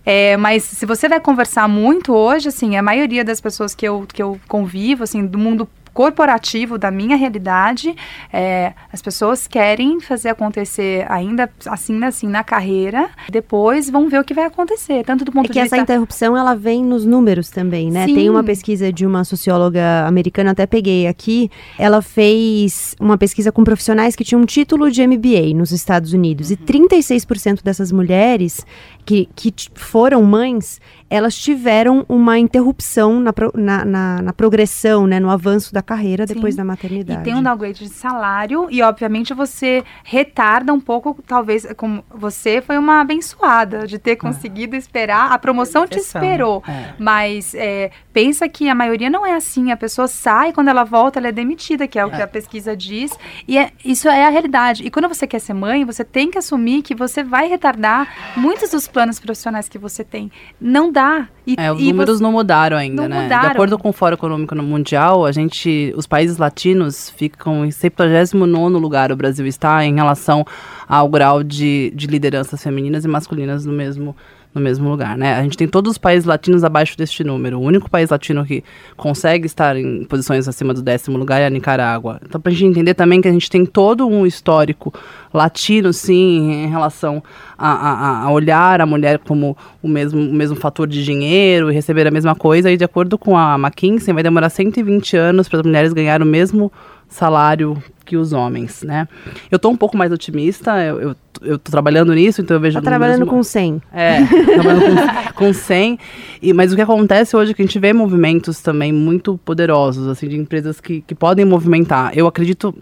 É, 0.04 0.36
mas 0.36 0.64
se 0.64 0.84
você 0.84 1.08
vai 1.08 1.20
conversar 1.20 1.68
muito 1.68 2.12
hoje, 2.12 2.48
assim, 2.48 2.76
a 2.76 2.82
maioria 2.82 3.24
das 3.24 3.40
pessoas 3.40 3.74
que 3.74 3.86
eu, 3.86 4.04
que 4.12 4.22
eu 4.22 4.40
convivo, 4.48 5.04
assim, 5.04 5.24
do 5.24 5.38
mundo 5.38 5.68
corporativo 5.92 6.78
da 6.78 6.90
minha 6.90 7.16
realidade, 7.16 7.94
é, 8.32 8.72
as 8.92 9.00
pessoas 9.00 9.46
querem 9.46 10.00
fazer 10.00 10.30
acontecer 10.30 11.06
ainda 11.08 11.50
assim, 11.66 12.02
assim 12.04 12.26
na 12.26 12.42
carreira, 12.42 13.10
depois 13.30 13.88
vão 13.90 14.08
ver 14.08 14.20
o 14.20 14.24
que 14.24 14.34
vai 14.34 14.44
acontecer, 14.44 15.04
tanto 15.04 15.24
do 15.24 15.32
ponto 15.32 15.46
é 15.46 15.48
que 15.48 15.52
de 15.54 15.58
essa 15.60 15.76
vista 15.76 15.82
interrupção 15.82 16.36
ela 16.36 16.54
vem 16.54 16.82
nos 16.82 17.04
números 17.04 17.50
também, 17.50 17.90
né? 17.90 18.06
Sim. 18.06 18.14
Tem 18.14 18.30
uma 18.30 18.44
pesquisa 18.44 18.92
de 18.92 19.06
uma 19.06 19.24
socióloga 19.24 20.06
americana, 20.06 20.52
até 20.52 20.66
peguei 20.66 21.06
aqui, 21.06 21.50
ela 21.78 22.00
fez 22.02 22.94
uma 23.00 23.18
pesquisa 23.18 23.50
com 23.52 23.64
profissionais 23.64 24.16
que 24.16 24.24
tinham 24.24 24.40
um 24.42 24.46
título 24.46 24.90
de 24.90 25.06
MBA 25.06 25.54
nos 25.54 25.72
Estados 25.72 26.12
Unidos 26.12 26.50
Uhum. 26.50 26.54
e 26.54 26.56
36% 26.56 27.62
dessas 27.62 27.92
mulheres 27.92 28.64
que, 29.04 29.28
que 29.34 29.52
foram 29.74 30.22
mães, 30.22 30.80
elas 31.14 31.36
tiveram 31.36 32.06
uma 32.08 32.38
interrupção 32.38 33.20
na, 33.20 33.32
pro- 33.32 33.52
na, 33.54 33.84
na, 33.84 34.22
na 34.22 34.32
progressão, 34.32 35.06
né? 35.06 35.20
No 35.20 35.30
avanço 35.30 35.72
da 35.74 35.82
carreira 35.82 36.24
depois 36.24 36.54
Sim. 36.54 36.58
da 36.58 36.62
E 36.64 36.66
maternidade. 36.66 37.24
tem 37.24 37.34
um 37.34 37.42
downgrade 37.42 37.80
de 37.80 37.88
salário 37.90 38.66
e, 38.70 38.80
obviamente, 38.80 39.34
você 39.34 39.84
retarda 40.04 40.72
um 40.72 40.80
pouco, 40.80 41.18
talvez, 41.26 41.66
como 41.76 42.02
você 42.10 42.62
foi 42.62 42.78
uma 42.78 43.00
abençoada 43.02 43.86
de 43.86 43.98
ter 43.98 44.16
conseguido 44.16 44.74
esperar. 44.74 45.32
A 45.32 45.38
promoção 45.38 45.86
te 45.86 45.98
esperou. 45.98 46.62
É. 46.66 46.94
Mas 46.98 47.54
é, 47.54 47.90
pensa 48.12 48.48
que 48.48 48.68
a 48.70 48.74
maioria 48.74 49.10
não 49.10 49.26
é 49.26 49.34
assim. 49.34 49.70
A 49.70 49.76
pessoa 49.76 50.08
sai, 50.08 50.52
quando 50.52 50.68
ela 50.68 50.84
volta, 50.84 51.18
ela 51.18 51.28
é 51.28 51.32
demitida, 51.32 51.86
que 51.86 51.98
é 51.98 52.06
o 52.06 52.10
que 52.10 52.22
a 52.22 52.26
pesquisa 52.26 52.74
diz. 52.76 53.12
E 53.46 53.58
é- 53.58 53.70
isso 53.84 54.08
é 54.08 54.24
a 54.24 54.30
realidade. 54.30 54.82
E 54.86 54.90
quando 54.90 55.08
você 55.08 55.26
quer 55.26 55.40
ser 55.40 55.52
mãe, 55.52 55.84
você 55.84 56.04
tem 56.04 56.30
que 56.30 56.38
assumir 56.38 56.80
que 56.82 56.94
você 56.94 57.22
vai 57.22 57.48
retardar 57.48 58.08
muitos 58.36 58.70
dos 58.70 58.88
planos 58.88 59.20
profissionais 59.20 59.68
que 59.68 59.76
você 59.76 60.02
tem. 60.02 60.30
Não 60.58 60.90
dá. 60.90 61.01
E, 61.46 61.54
É, 61.58 61.72
os 61.72 61.80
e 61.80 61.84
números 61.92 62.18
você- 62.18 62.22
não 62.22 62.32
mudaram 62.32 62.76
ainda, 62.76 63.02
Não 63.02 63.08
né? 63.08 63.22
mudaram. 63.24 63.48
De 63.48 63.52
acordo 63.54 63.78
com 63.78 63.88
o 63.88 63.92
Fórum 63.92 64.14
Econômico 64.14 64.54
Mundial, 64.56 65.24
a 65.26 65.32
gente, 65.32 65.92
os 65.96 66.06
países 66.06 66.38
latinos 66.38 67.10
ficam 67.10 67.64
em 67.66 67.70
79º 67.70 68.78
lugar, 68.78 69.10
o 69.10 69.16
Brasil 69.16 69.46
está, 69.46 69.84
em 69.84 69.94
relação 69.94 70.44
ao 70.88 71.08
grau 71.08 71.42
de, 71.42 71.92
de 71.94 72.06
lideranças 72.06 72.62
femininas 72.62 73.04
e 73.04 73.08
masculinas 73.08 73.64
no 73.66 73.72
mesmo, 73.72 74.16
no 74.54 74.60
mesmo 74.60 74.88
lugar, 74.90 75.16
né? 75.16 75.34
A 75.34 75.42
gente 75.42 75.56
tem 75.56 75.66
todos 75.66 75.92
os 75.92 75.98
países 75.98 76.26
latinos 76.26 76.62
abaixo 76.62 76.96
deste 76.98 77.24
número. 77.24 77.58
O 77.58 77.62
único 77.62 77.88
país 77.90 78.10
latino 78.10 78.44
que 78.44 78.62
consegue 78.96 79.46
estar 79.46 79.76
em 79.76 80.04
posições 80.04 80.46
acima 80.46 80.74
do 80.74 80.82
décimo 80.82 81.16
lugar 81.16 81.40
é 81.40 81.46
a 81.46 81.50
Nicarágua. 81.50 82.20
Então, 82.24 82.38
pra 82.40 82.52
gente 82.52 82.66
entender 82.66 82.92
também 82.94 83.20
que 83.22 83.28
a 83.28 83.32
gente 83.32 83.48
tem 83.48 83.64
todo 83.64 84.06
um 84.06 84.26
histórico 84.26 84.92
latino, 85.32 85.92
sim, 85.92 86.64
em 86.64 86.68
relação 86.68 87.22
a, 87.56 87.70
a- 87.72 88.22
a 88.24 88.30
olhar 88.30 88.80
a 88.80 88.86
mulher 88.86 89.18
como 89.20 89.56
o 89.82 89.88
mesmo, 89.88 90.20
o 90.20 90.32
mesmo 90.34 90.56
fator 90.56 90.86
de 90.86 91.02
dinheiro 91.02 91.70
e 91.70 91.74
receber 91.74 92.06
a 92.06 92.10
mesma 92.10 92.34
coisa. 92.34 92.70
E 92.70 92.76
de 92.76 92.84
acordo 92.84 93.16
com 93.16 93.36
a 93.38 93.54
McKinsey, 93.56 94.12
vai 94.12 94.22
demorar 94.22 94.50
120 94.50 95.16
anos 95.16 95.48
para 95.48 95.60
as 95.60 95.66
mulheres 95.66 95.92
ganharem 95.92 96.26
o 96.26 96.30
mesmo 96.30 96.70
salário 97.12 97.82
que 98.04 98.16
os 98.16 98.32
homens, 98.32 98.82
né? 98.82 99.06
Eu 99.50 99.58
tô 99.58 99.68
um 99.70 99.76
pouco 99.76 99.96
mais 99.96 100.10
otimista, 100.10 100.72
eu, 100.82 101.00
eu, 101.00 101.16
eu 101.42 101.58
tô 101.58 101.70
trabalhando 101.70 102.12
nisso, 102.12 102.40
então 102.40 102.56
eu 102.56 102.60
vejo... 102.60 102.80
Tá 102.80 102.82
trabalhando 102.82 103.24
ma- 103.26 103.32
com 103.32 103.42
100. 103.42 103.80
é, 103.92 104.24
trabalhando 104.26 104.82
com, 104.84 105.32
com 105.46 105.52
100. 105.52 105.98
E, 106.42 106.52
mas 106.52 106.72
o 106.72 106.76
que 106.76 106.82
acontece 106.82 107.36
hoje 107.36 107.52
é 107.52 107.54
que 107.54 107.62
a 107.62 107.64
gente 107.64 107.78
vê 107.78 107.92
movimentos 107.92 108.60
também 108.60 108.92
muito 108.92 109.38
poderosos, 109.44 110.08
assim, 110.08 110.28
de 110.28 110.36
empresas 110.36 110.80
que, 110.80 111.00
que 111.02 111.14
podem 111.14 111.44
movimentar. 111.44 112.10
Eu 112.16 112.26
acredito 112.26 112.74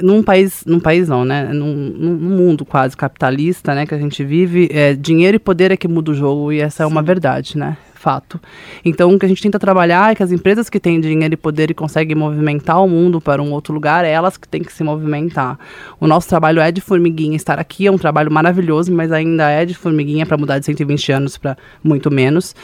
num 0.00 0.22
país, 0.22 0.62
num 0.64 0.80
país 0.80 1.08
não, 1.08 1.24
né? 1.24 1.52
Num, 1.52 1.74
num 1.74 2.14
mundo 2.14 2.64
quase 2.64 2.96
capitalista, 2.96 3.74
né, 3.74 3.84
que 3.86 3.94
a 3.94 3.98
gente 3.98 4.24
vive, 4.24 4.68
é, 4.72 4.94
dinheiro 4.94 5.36
e 5.36 5.40
poder 5.40 5.70
é 5.72 5.76
que 5.76 5.88
muda 5.88 6.12
o 6.12 6.14
jogo, 6.14 6.52
e 6.52 6.60
essa 6.60 6.84
é 6.84 6.86
uma 6.86 7.02
verdade, 7.02 7.58
né? 7.58 7.76
Fato. 8.00 8.40
Então, 8.82 9.12
o 9.12 9.18
que 9.18 9.26
a 9.26 9.28
gente 9.28 9.42
tenta 9.42 9.58
trabalhar 9.58 10.10
é 10.10 10.14
que 10.14 10.22
as 10.22 10.32
empresas 10.32 10.70
que 10.70 10.80
têm 10.80 10.98
dinheiro 10.98 11.34
e 11.34 11.36
poder 11.36 11.70
e 11.70 11.74
conseguem 11.74 12.16
movimentar 12.16 12.82
o 12.82 12.88
mundo 12.88 13.20
para 13.20 13.42
um 13.42 13.52
outro 13.52 13.74
lugar, 13.74 14.06
é 14.06 14.10
elas 14.10 14.38
que 14.38 14.48
têm 14.48 14.62
que 14.62 14.72
se 14.72 14.82
movimentar. 14.82 15.58
O 16.00 16.06
nosso 16.06 16.26
trabalho 16.26 16.60
é 16.60 16.72
de 16.72 16.80
formiguinha. 16.80 17.36
Estar 17.36 17.58
aqui 17.58 17.86
é 17.86 17.92
um 17.92 17.98
trabalho 17.98 18.32
maravilhoso, 18.32 18.90
mas 18.90 19.12
ainda 19.12 19.50
é 19.50 19.66
de 19.66 19.74
formiguinha 19.74 20.24
para 20.24 20.38
mudar 20.38 20.58
de 20.58 20.64
120 20.64 21.12
anos 21.12 21.36
para 21.36 21.58
muito 21.84 22.10
menos. 22.10 22.56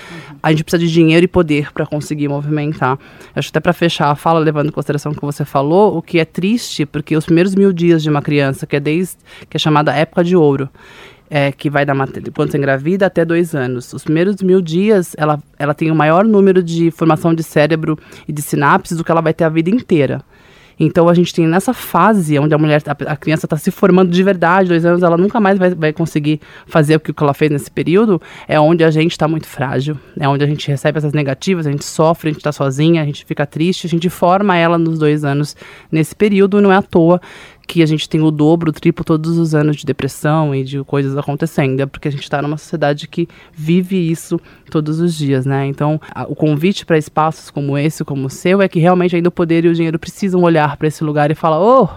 A 0.42 0.51
gente 0.53 0.64
precisa 0.64 0.83
de 0.83 0.90
dinheiro 0.90 1.25
e 1.25 1.29
poder 1.29 1.70
para 1.70 1.85
conseguir 1.85 2.29
movimentar. 2.29 2.99
Acho 3.35 3.51
até 3.51 3.61
para 3.61 3.75
fechar 3.75 4.11
a 4.11 4.14
fala, 4.14 4.40
levando 4.40 4.68
em 4.68 4.72
consideração 4.72 5.12
o 5.12 5.14
que 5.14 5.20
você 5.20 5.44
falou, 5.44 5.99
o 5.99 6.01
que 6.01 6.18
é 6.18 6.25
triste, 6.25 6.87
porque 6.87 7.14
os 7.14 7.27
primeiros 7.27 7.55
mil 7.55 7.75
dias 7.75 8.03
de 8.03 8.09
uma 8.09 8.22
criança, 8.22 8.66
que 8.66 8.77
é 8.77 8.81
desde 8.81 9.16
que 9.51 9.59
é 9.59 9.61
chamada 9.61 9.94
época 9.94 10.25
de 10.25 10.35
ouro, 10.35 10.70
é, 11.28 11.52
que 11.52 11.68
vai 11.68 11.84
da 11.84 11.94
mater- 11.94 12.22
quando 12.34 12.50
você 12.50 12.58
engravida 12.58 13.06
até 13.06 13.24
dois 13.24 13.54
anos. 13.54 13.92
Os 13.92 14.04
primeiros 14.04 14.40
mil 14.42 14.60
dias, 14.60 15.14
ela, 15.18 15.40
ela 15.58 15.74
tem 15.74 15.90
o 15.90 15.94
maior 15.94 16.24
número 16.24 16.62
de 16.62 16.90
formação 16.90 17.34
de 17.34 17.42
cérebro 17.42 17.98
e 18.26 18.32
de 18.32 18.42
sinapses 18.42 18.96
do 18.96 19.04
que 19.04 19.10
ela 19.10 19.20
vai 19.20 19.34
ter 19.34 19.44
a 19.44 19.48
vida 19.48 19.70
inteira. 19.70 20.22
Então 20.78 21.08
a 21.08 21.14
gente 21.14 21.32
tem 21.32 21.46
nessa 21.46 21.72
fase 21.72 22.38
onde 22.38 22.54
a 22.54 22.58
mulher, 22.58 22.82
a, 22.86 23.12
a 23.12 23.16
criança 23.16 23.46
está 23.46 23.56
se 23.56 23.70
formando 23.70 24.10
de 24.10 24.22
verdade, 24.22 24.68
dois 24.68 24.84
anos, 24.84 25.02
ela 25.02 25.16
nunca 25.16 25.40
mais 25.40 25.58
vai, 25.58 25.74
vai 25.74 25.90
conseguir 25.90 26.38
fazer 26.66 26.96
o 26.96 27.00
que 27.00 27.14
ela 27.18 27.32
fez 27.32 27.50
nesse 27.50 27.70
período, 27.70 28.20
é 28.46 28.60
onde 28.60 28.84
a 28.84 28.90
gente 28.90 29.12
está 29.12 29.26
muito 29.26 29.46
frágil, 29.46 29.98
é 30.20 30.28
onde 30.28 30.44
a 30.44 30.46
gente 30.46 30.68
recebe 30.68 30.98
essas 30.98 31.14
negativas, 31.14 31.66
a 31.66 31.70
gente 31.70 31.84
sofre, 31.84 32.28
a 32.28 32.32
gente 32.32 32.40
está 32.40 32.52
sozinha, 32.52 33.00
a 33.00 33.06
gente 33.06 33.24
fica 33.24 33.46
triste, 33.46 33.86
a 33.86 33.90
gente 33.90 34.10
forma 34.10 34.54
ela 34.54 34.76
nos 34.76 34.98
dois 34.98 35.24
anos 35.24 35.56
nesse 35.90 36.14
período, 36.14 36.60
não 36.60 36.70
é 36.70 36.76
à 36.76 36.82
toa 36.82 37.22
que 37.66 37.83
a 37.83 37.87
gente 37.87 38.09
tem 38.09 38.20
o 38.20 38.31
dobro, 38.31 38.70
o 38.70 38.72
triplo 38.72 39.05
todos 39.05 39.38
os 39.38 39.55
anos 39.55 39.76
de 39.76 39.85
depressão 39.85 40.55
e 40.55 40.62
de 40.62 40.83
coisas 40.85 41.16
acontecendo. 41.16 41.81
É 41.81 41.87
porque 41.87 42.09
a 42.09 42.11
gente 42.12 42.22
está 42.22 42.40
numa 42.40 42.57
sociedade 42.57 43.09
que 43.09 43.29
vive 43.52 43.96
isso 44.11 44.40
todos 44.70 45.00
os 45.00 45.14
dias, 45.14 45.44
né? 45.44 45.66
Então, 45.66 46.00
a- 46.14 46.24
o 46.29 46.35
convite 46.37 46.87
para 46.87 46.96
espaços 46.96 47.50
como 47.50 47.76
esse, 47.76 48.05
como 48.05 48.26
o 48.26 48.31
seu, 48.31 48.62
é 48.62 48.68
que 48.68 48.79
realmente 48.79 49.16
ainda 49.16 49.29
o 49.29 49.33
poder 49.33 49.64
e 49.64 49.68
o 49.68 49.74
dinheiro 49.74 49.98
precisam 49.98 50.42
olhar 50.42 50.76
para 50.76 50.87
esse 50.88 51.02
lugar 51.02 51.31
e 51.31 51.35
falar: 51.35 51.61
ô, 51.61 51.88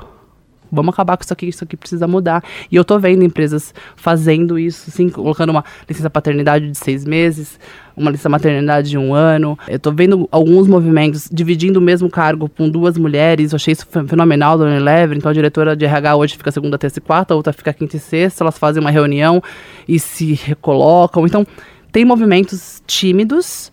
vamos 0.72 0.94
acabar 0.94 1.18
com 1.18 1.24
isso 1.24 1.34
aqui, 1.34 1.48
isso 1.48 1.64
aqui 1.64 1.76
precisa 1.78 2.08
mudar. 2.08 2.44
E 2.72 2.76
eu 2.76 2.86
tô 2.86 2.98
vendo 3.00 3.24
empresas 3.24 3.74
fazendo 3.96 4.58
isso, 4.58 4.90
assim, 4.90 5.10
colocando 5.10 5.50
uma 5.50 5.64
licença 5.88 6.10
paternidade 6.10 6.70
de 6.70 6.78
seis 6.78 7.06
meses, 7.06 7.60
uma 8.00 8.10
licença 8.12 8.30
maternidade 8.30 8.90
de 8.90 8.98
um 8.98 9.14
ano. 9.14 9.58
Eu 9.68 9.78
tô 9.80 9.92
vendo 9.92 10.28
alguns 10.32 10.68
movimentos 10.68 11.30
dividindo 11.32 11.80
o 11.80 11.82
mesmo 11.82 12.10
cargo 12.10 12.50
com 12.50 12.70
duas 12.70 12.98
mulheres. 12.98 13.52
Eu 13.52 13.58
achei 13.58 13.74
isso 13.74 13.86
fe- 13.86 14.08
fenomenal 14.08 14.58
da 14.58 14.66
Unilever. 14.66 15.18
Então 15.18 15.30
a 15.30 15.34
diretora 15.34 15.76
de 15.76 15.86
RH 15.86 16.16
hoje 16.16 16.38
fica 16.38 16.52
segunda, 16.52 16.78
terça 16.78 17.00
e 17.00 17.02
quarta, 17.02 17.34
a 17.34 17.38
outra 17.38 17.54
fica 17.54 17.74
quinta 17.74 17.98
e 17.98 18.00
sexta. 18.00 18.44
Elas 18.44 18.58
fazem 18.58 18.82
uma 18.82 18.92
reunião 18.92 19.42
e 19.88 20.00
se 20.00 20.34
recolocam. 20.34 21.26
Então 21.26 21.46
tem 21.92 22.06
movimentos 22.06 22.82
tímidos, 22.88 23.72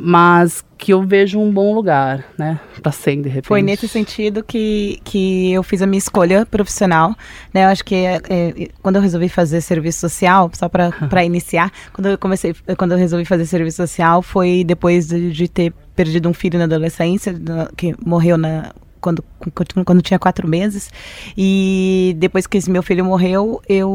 mas 0.00 0.64
que 0.78 0.92
eu 0.92 1.02
vejo 1.02 1.40
um 1.40 1.50
bom 1.50 1.74
lugar, 1.74 2.24
né? 2.38 2.60
Pra 2.80 2.92
ser, 2.92 3.16
de 3.16 3.28
repente. 3.28 3.48
Foi 3.48 3.62
nesse 3.62 3.88
sentido 3.88 4.44
que, 4.44 5.00
que 5.02 5.52
eu 5.52 5.62
fiz 5.64 5.82
a 5.82 5.86
minha 5.86 5.98
escolha 5.98 6.46
profissional, 6.46 7.16
né? 7.52 7.64
Eu 7.64 7.68
acho 7.68 7.84
que 7.84 7.96
é, 7.96 8.20
é, 8.30 8.68
quando 8.80 8.96
eu 8.96 9.02
resolvi 9.02 9.28
fazer 9.28 9.60
serviço 9.60 9.98
social, 9.98 10.48
só 10.54 10.68
para 10.68 11.24
iniciar, 11.24 11.72
quando 11.92 12.10
eu 12.10 12.18
comecei, 12.18 12.54
quando 12.76 12.92
eu 12.92 12.98
resolvi 12.98 13.24
fazer 13.24 13.44
serviço 13.44 13.78
social 13.78 14.22
foi 14.22 14.62
depois 14.64 15.08
de, 15.08 15.32
de 15.32 15.48
ter 15.48 15.72
perdido 15.96 16.28
um 16.28 16.32
filho 16.32 16.58
na 16.60 16.66
adolescência, 16.66 17.34
que 17.76 17.92
morreu 18.06 18.38
na 18.38 18.72
quando, 19.00 19.24
quando, 19.50 20.02
tinha 20.02 20.18
quatro 20.18 20.46
meses. 20.48 20.90
E 21.36 22.14
depois 22.18 22.46
que 22.46 22.58
esse 22.58 22.70
meu 22.70 22.82
filho 22.82 23.04
morreu, 23.04 23.60
eu 23.68 23.90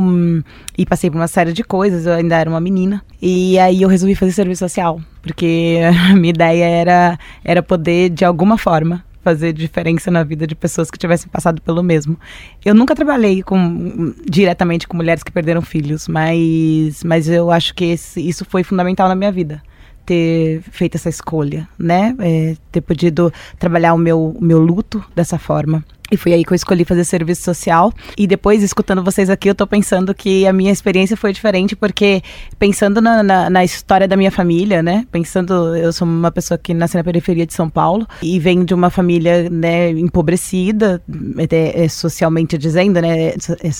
hum, 0.00 0.42
e 0.76 0.84
passei 0.86 1.10
por 1.10 1.16
uma 1.16 1.28
série 1.28 1.52
de 1.52 1.62
coisas, 1.62 2.06
eu 2.06 2.12
ainda 2.12 2.36
era 2.36 2.48
uma 2.48 2.60
menina. 2.60 3.02
E 3.20 3.58
aí 3.58 3.82
eu 3.82 3.88
resolvi 3.88 4.14
fazer 4.14 4.32
serviço 4.32 4.60
social, 4.60 5.00
porque 5.22 5.78
a 6.10 6.14
minha 6.14 6.30
ideia 6.30 6.64
era, 6.64 7.18
era 7.44 7.62
poder, 7.62 8.10
de 8.10 8.24
alguma 8.24 8.56
forma, 8.58 9.04
fazer 9.22 9.52
diferença 9.52 10.10
na 10.10 10.24
vida 10.24 10.46
de 10.46 10.54
pessoas 10.54 10.90
que 10.90 10.98
tivessem 10.98 11.28
passado 11.28 11.62
pelo 11.62 11.82
mesmo. 11.82 12.18
Eu 12.64 12.74
nunca 12.74 12.94
trabalhei 12.94 13.42
com, 13.42 14.12
diretamente 14.28 14.88
com 14.88 14.96
mulheres 14.96 15.22
que 15.22 15.30
perderam 15.30 15.62
filhos, 15.62 16.08
mas, 16.08 17.04
mas 17.04 17.28
eu 17.28 17.50
acho 17.50 17.74
que 17.74 17.84
esse- 17.84 18.20
isso 18.26 18.44
foi 18.44 18.64
fundamental 18.64 19.08
na 19.08 19.14
minha 19.14 19.30
vida 19.30 19.62
ter 20.04 20.62
feito 20.70 20.96
essa 20.96 21.08
escolha, 21.08 21.68
né? 21.78 22.14
É, 22.18 22.56
ter 22.70 22.80
podido 22.80 23.32
trabalhar 23.58 23.94
o 23.94 23.98
meu, 23.98 24.36
o 24.36 24.44
meu 24.44 24.58
luto 24.58 25.04
dessa 25.14 25.38
forma. 25.38 25.84
E 26.12 26.16
foi 26.18 26.34
aí 26.34 26.44
que 26.44 26.52
eu 26.52 26.54
escolhi 26.54 26.84
fazer 26.84 27.04
serviço 27.04 27.42
social. 27.42 27.90
E 28.18 28.26
depois, 28.26 28.62
escutando 28.62 29.02
vocês 29.02 29.30
aqui, 29.30 29.48
eu 29.48 29.54
tô 29.54 29.66
pensando 29.66 30.14
que 30.14 30.46
a 30.46 30.52
minha 30.52 30.70
experiência 30.70 31.16
foi 31.16 31.32
diferente, 31.32 31.74
porque 31.74 32.22
pensando 32.58 33.00
na, 33.00 33.22
na, 33.22 33.48
na 33.48 33.64
história 33.64 34.06
da 34.06 34.14
minha 34.14 34.30
família, 34.30 34.82
né? 34.82 35.06
Pensando, 35.10 35.74
eu 35.74 35.90
sou 35.90 36.06
uma 36.06 36.30
pessoa 36.30 36.58
que 36.58 36.74
nasce 36.74 36.98
na 36.98 37.02
periferia 37.02 37.46
de 37.46 37.54
São 37.54 37.70
Paulo 37.70 38.06
e 38.22 38.38
venho 38.38 38.62
de 38.62 38.74
uma 38.74 38.90
família, 38.90 39.48
né, 39.48 39.90
empobrecida, 39.90 41.02
é, 41.50 41.84
é, 41.84 41.88
socialmente 41.88 42.58
dizendo, 42.58 43.00
né? 43.00 43.28
é, 43.28 43.36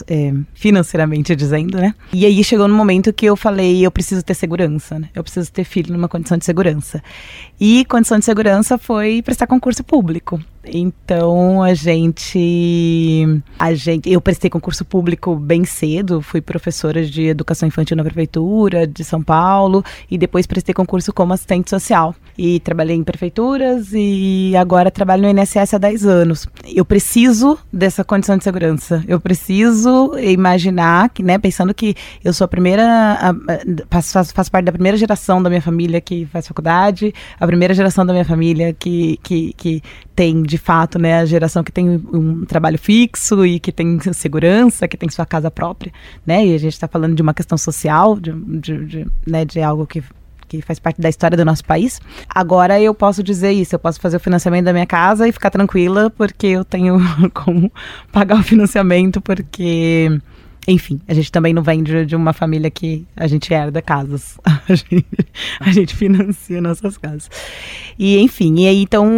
é, 0.09 0.35
financeiramente 0.55 1.37
dizendo, 1.37 1.77
né? 1.79 1.95
E 2.14 2.25
aí 2.25 2.42
chegou 2.42 2.66
no 2.66 2.75
momento 2.75 3.12
que 3.12 3.27
eu 3.27 3.37
falei, 3.37 3.85
eu 3.85 3.90
preciso 3.90 4.23
ter 4.23 4.33
segurança, 4.33 4.99
né? 4.99 5.11
Eu 5.14 5.23
preciso 5.23 5.53
ter 5.53 5.64
filho 5.64 5.92
numa 5.92 6.09
condição 6.09 6.38
de 6.38 6.47
segurança. 6.47 7.03
E 7.61 7.85
condição 7.85 8.18
de 8.18 8.25
segurança 8.25 8.79
foi 8.79 9.21
prestar 9.21 9.47
concurso 9.47 9.85
público. 9.85 10.40
Então 10.64 11.62
a 11.62 11.75
gente, 11.75 13.27
a 13.59 13.75
gente, 13.75 14.11
eu 14.11 14.20
prestei 14.20 14.48
concurso 14.48 14.85
público 14.85 15.35
bem 15.35 15.64
cedo, 15.64 16.22
fui 16.22 16.40
professora 16.40 17.05
de 17.05 17.27
educação 17.27 17.66
infantil 17.66 17.96
na 17.96 18.05
prefeitura 18.05 18.87
de 18.87 19.03
São 19.03 19.22
Paulo 19.22 19.85
e 20.11 20.16
depois 20.16 20.46
prestei 20.46 20.75
concurso 20.75 21.12
como 21.12 21.33
assistente 21.33 21.68
social. 21.68 22.14
E 22.37 22.61
trabalhei 22.61 22.97
em 22.97 23.05
prefeituras 23.05 23.88
e 23.92 24.55
agora 24.57 24.90
trabalho 24.90 25.23
no 25.23 25.40
INSS 25.40 25.75
há 25.75 25.79
10 25.79 26.07
anos. 26.07 26.49
Eu 26.66 26.85
preciso 26.85 27.59
dessa 27.73 28.04
condição 28.04 28.37
de 28.37 28.44
segurança. 28.44 29.04
Eu 29.07 29.21
preciso 29.21 30.19
imaginar 30.19 31.09
que, 31.11 31.23
né, 31.23 31.38
pensando 31.38 31.75
que 31.75 31.94
eu 32.25 32.33
sou 32.33 32.44
a 32.44 32.48
primeira, 32.48 33.35
faço, 33.90 34.33
faço 34.33 34.50
parte 34.50 34.65
da 34.65 34.73
primeira 34.73 34.96
geração 34.96 35.42
da 35.42 35.48
minha 35.48 35.63
família 35.63 36.00
que 36.00 36.27
faz 36.27 36.46
faculdade, 36.46 37.15
a 37.38 37.46
primeira 37.46 37.75
geração 37.75 38.04
da 38.04 38.13
minha 38.13 38.25
família 38.25 38.73
que, 38.73 39.19
que, 39.23 39.52
que 39.54 39.83
tem, 40.15 40.42
de 40.42 40.59
fato, 40.59 40.98
né, 40.98 41.21
a 41.21 41.25
geração 41.25 41.63
que 41.63 41.73
tem 41.73 41.88
um 42.13 42.44
trabalho 42.44 42.79
fixo 42.79 43.44
e 43.44 43.59
que 43.59 43.73
tem 43.73 43.98
segurança, 44.13 44.87
que 44.87 44.96
tem 44.96 45.09
sua 45.09 45.27
casa 45.27 45.50
própria, 45.50 45.92
né, 46.27 46.46
e 46.46 46.54
a 46.54 46.59
gente 46.59 46.73
está 46.73 46.88
falando 46.88 47.15
de 47.15 47.23
uma 47.23 47.35
questão 47.35 47.57
social, 47.57 48.19
de, 48.19 48.33
de, 48.33 48.87
de, 48.87 49.07
né, 49.27 49.44
de 49.44 49.61
algo 49.61 49.87
que 49.87 50.02
que 50.53 50.61
faz 50.61 50.79
parte 50.79 51.00
da 51.00 51.09
história 51.09 51.37
do 51.37 51.44
nosso 51.44 51.65
país. 51.65 52.00
Agora 52.29 52.79
eu 52.79 52.94
posso 52.94 53.23
dizer 53.23 53.53
isso, 53.53 53.75
eu 53.75 53.79
posso 53.79 53.98
fazer 53.98 54.19
o 54.19 54.21
financiamento 54.21 54.67
da 54.67 54.73
minha 54.73 54.87
casa 54.87 55.27
e 55.27 55.33
ficar 55.33 55.50
tranquila 55.50 56.11
porque 56.11 56.48
eu 56.48 56.65
tenho 56.65 56.98
como 57.33 57.73
pagar 58.13 58.38
o 58.38 58.42
financiamento 58.42 59.21
porque 59.21 60.11
enfim, 60.67 61.00
a 61.08 61.15
gente 61.15 61.33
também 61.33 61.52
não 61.52 61.63
vem 61.63 61.83
de, 61.83 62.06
de, 62.06 62.15
uma 62.15 62.33
família 62.33 62.71
que 62.71 63.04
a 63.17 63.27
gente 63.27 63.52
herda 63.52 63.83
casas. 63.83 64.38
A 64.69 64.75
gente, 64.75 65.04
a 65.58 65.73
gente 65.73 65.94
financia 65.94 66.60
nossas 66.60 66.96
casas. 66.96 67.29
E, 67.98 68.17
enfim, 68.19 68.60
e 68.60 68.69
aí, 68.69 68.83
então, 68.83 69.10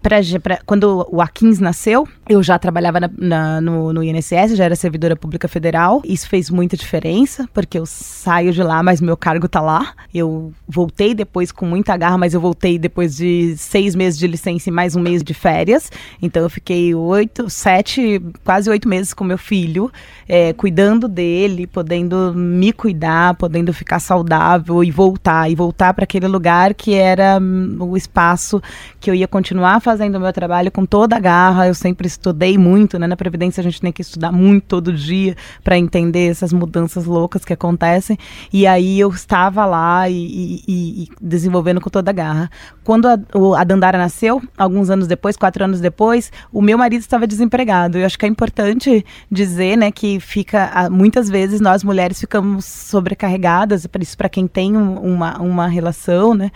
pra, 0.00 0.18
pra, 0.40 0.60
quando 0.64 1.06
o 1.10 1.20
Akins 1.20 1.58
nasceu, 1.58 2.06
eu 2.28 2.42
já 2.42 2.58
trabalhava 2.58 3.00
na, 3.00 3.10
na, 3.18 3.60
no, 3.60 3.92
no 3.92 4.02
INSS, 4.04 4.56
já 4.56 4.64
era 4.64 4.76
servidora 4.76 5.16
pública 5.16 5.48
federal. 5.48 6.00
Isso 6.04 6.28
fez 6.28 6.48
muita 6.48 6.76
diferença, 6.76 7.48
porque 7.52 7.76
eu 7.76 7.84
saio 7.84 8.52
de 8.52 8.62
lá, 8.62 8.82
mas 8.82 9.00
meu 9.00 9.16
cargo 9.16 9.48
tá 9.48 9.60
lá. 9.60 9.94
Eu 10.14 10.52
voltei 10.66 11.12
depois 11.12 11.50
com 11.50 11.66
muita 11.66 11.96
garra, 11.96 12.16
mas 12.16 12.34
eu 12.34 12.40
voltei 12.40 12.78
depois 12.78 13.16
de 13.16 13.56
seis 13.56 13.96
meses 13.96 14.18
de 14.18 14.28
licença 14.28 14.68
e 14.68 14.72
mais 14.72 14.94
um 14.94 15.00
mês 15.00 15.24
de 15.24 15.34
férias. 15.34 15.90
Então, 16.22 16.42
eu 16.42 16.50
fiquei 16.50 16.94
oito, 16.94 17.50
sete, 17.50 18.22
quase 18.44 18.70
oito 18.70 18.88
meses 18.88 19.12
com 19.12 19.24
meu 19.24 19.38
filho. 19.38 19.90
É, 20.28 20.51
cuidando 20.52 21.08
dele, 21.08 21.66
podendo 21.66 22.32
me 22.34 22.72
cuidar, 22.72 23.34
podendo 23.34 23.72
ficar 23.72 23.98
saudável 23.98 24.82
e 24.82 24.90
voltar, 24.90 25.50
e 25.50 25.54
voltar 25.54 25.94
para 25.94 26.04
aquele 26.04 26.26
lugar 26.26 26.74
que 26.74 26.94
era 26.94 27.38
hum, 27.40 27.76
o 27.80 27.96
espaço 27.96 28.62
que 29.00 29.10
eu 29.10 29.14
ia 29.14 29.28
continuar 29.28 29.80
fazendo 29.80 30.16
o 30.16 30.20
meu 30.20 30.32
trabalho 30.32 30.70
com 30.70 30.86
toda 30.86 31.16
a 31.16 31.20
garra. 31.20 31.66
Eu 31.66 31.74
sempre 31.74 32.06
estudei 32.06 32.56
muito, 32.56 32.98
né? 32.98 33.06
Na 33.06 33.16
Previdência 33.16 33.60
a 33.60 33.64
gente 33.64 33.80
tem 33.80 33.92
que 33.92 34.02
estudar 34.02 34.32
muito 34.32 34.64
todo 34.64 34.92
dia 34.92 35.36
para 35.62 35.76
entender 35.76 36.30
essas 36.30 36.52
mudanças 36.52 37.04
loucas 37.04 37.44
que 37.44 37.52
acontecem. 37.52 38.18
E 38.52 38.66
aí 38.66 38.98
eu 38.98 39.10
estava 39.10 39.64
lá 39.64 40.08
e, 40.08 40.14
e, 40.16 40.62
e 40.68 41.08
desenvolvendo 41.20 41.80
com 41.80 41.90
toda 41.90 42.10
a 42.10 42.14
garra. 42.14 42.50
Quando 42.84 43.06
a, 43.06 43.18
a 43.58 43.64
Dandara 43.64 43.98
nasceu, 43.98 44.42
alguns 44.56 44.90
anos 44.90 45.06
depois, 45.06 45.36
quatro 45.36 45.64
anos 45.64 45.80
depois, 45.80 46.32
o 46.52 46.62
meu 46.62 46.78
marido 46.78 47.00
estava 47.00 47.26
desempregado. 47.26 47.98
Eu 47.98 48.06
acho 48.06 48.18
que 48.18 48.26
é 48.26 48.28
importante 48.28 49.04
dizer, 49.30 49.76
né, 49.76 49.90
que 49.90 50.20
fica 50.42 50.88
muitas 50.90 51.30
vezes 51.30 51.60
nós 51.60 51.84
mulheres 51.84 52.18
ficamos 52.18 52.64
sobrecarregadas, 52.64 53.86
para 53.86 54.02
isso 54.02 54.16
para 54.16 54.28
quem 54.28 54.48
tem 54.48 54.76
uma, 54.76 55.40
uma 55.40 55.68
relação, 55.68 56.34
né? 56.34 56.50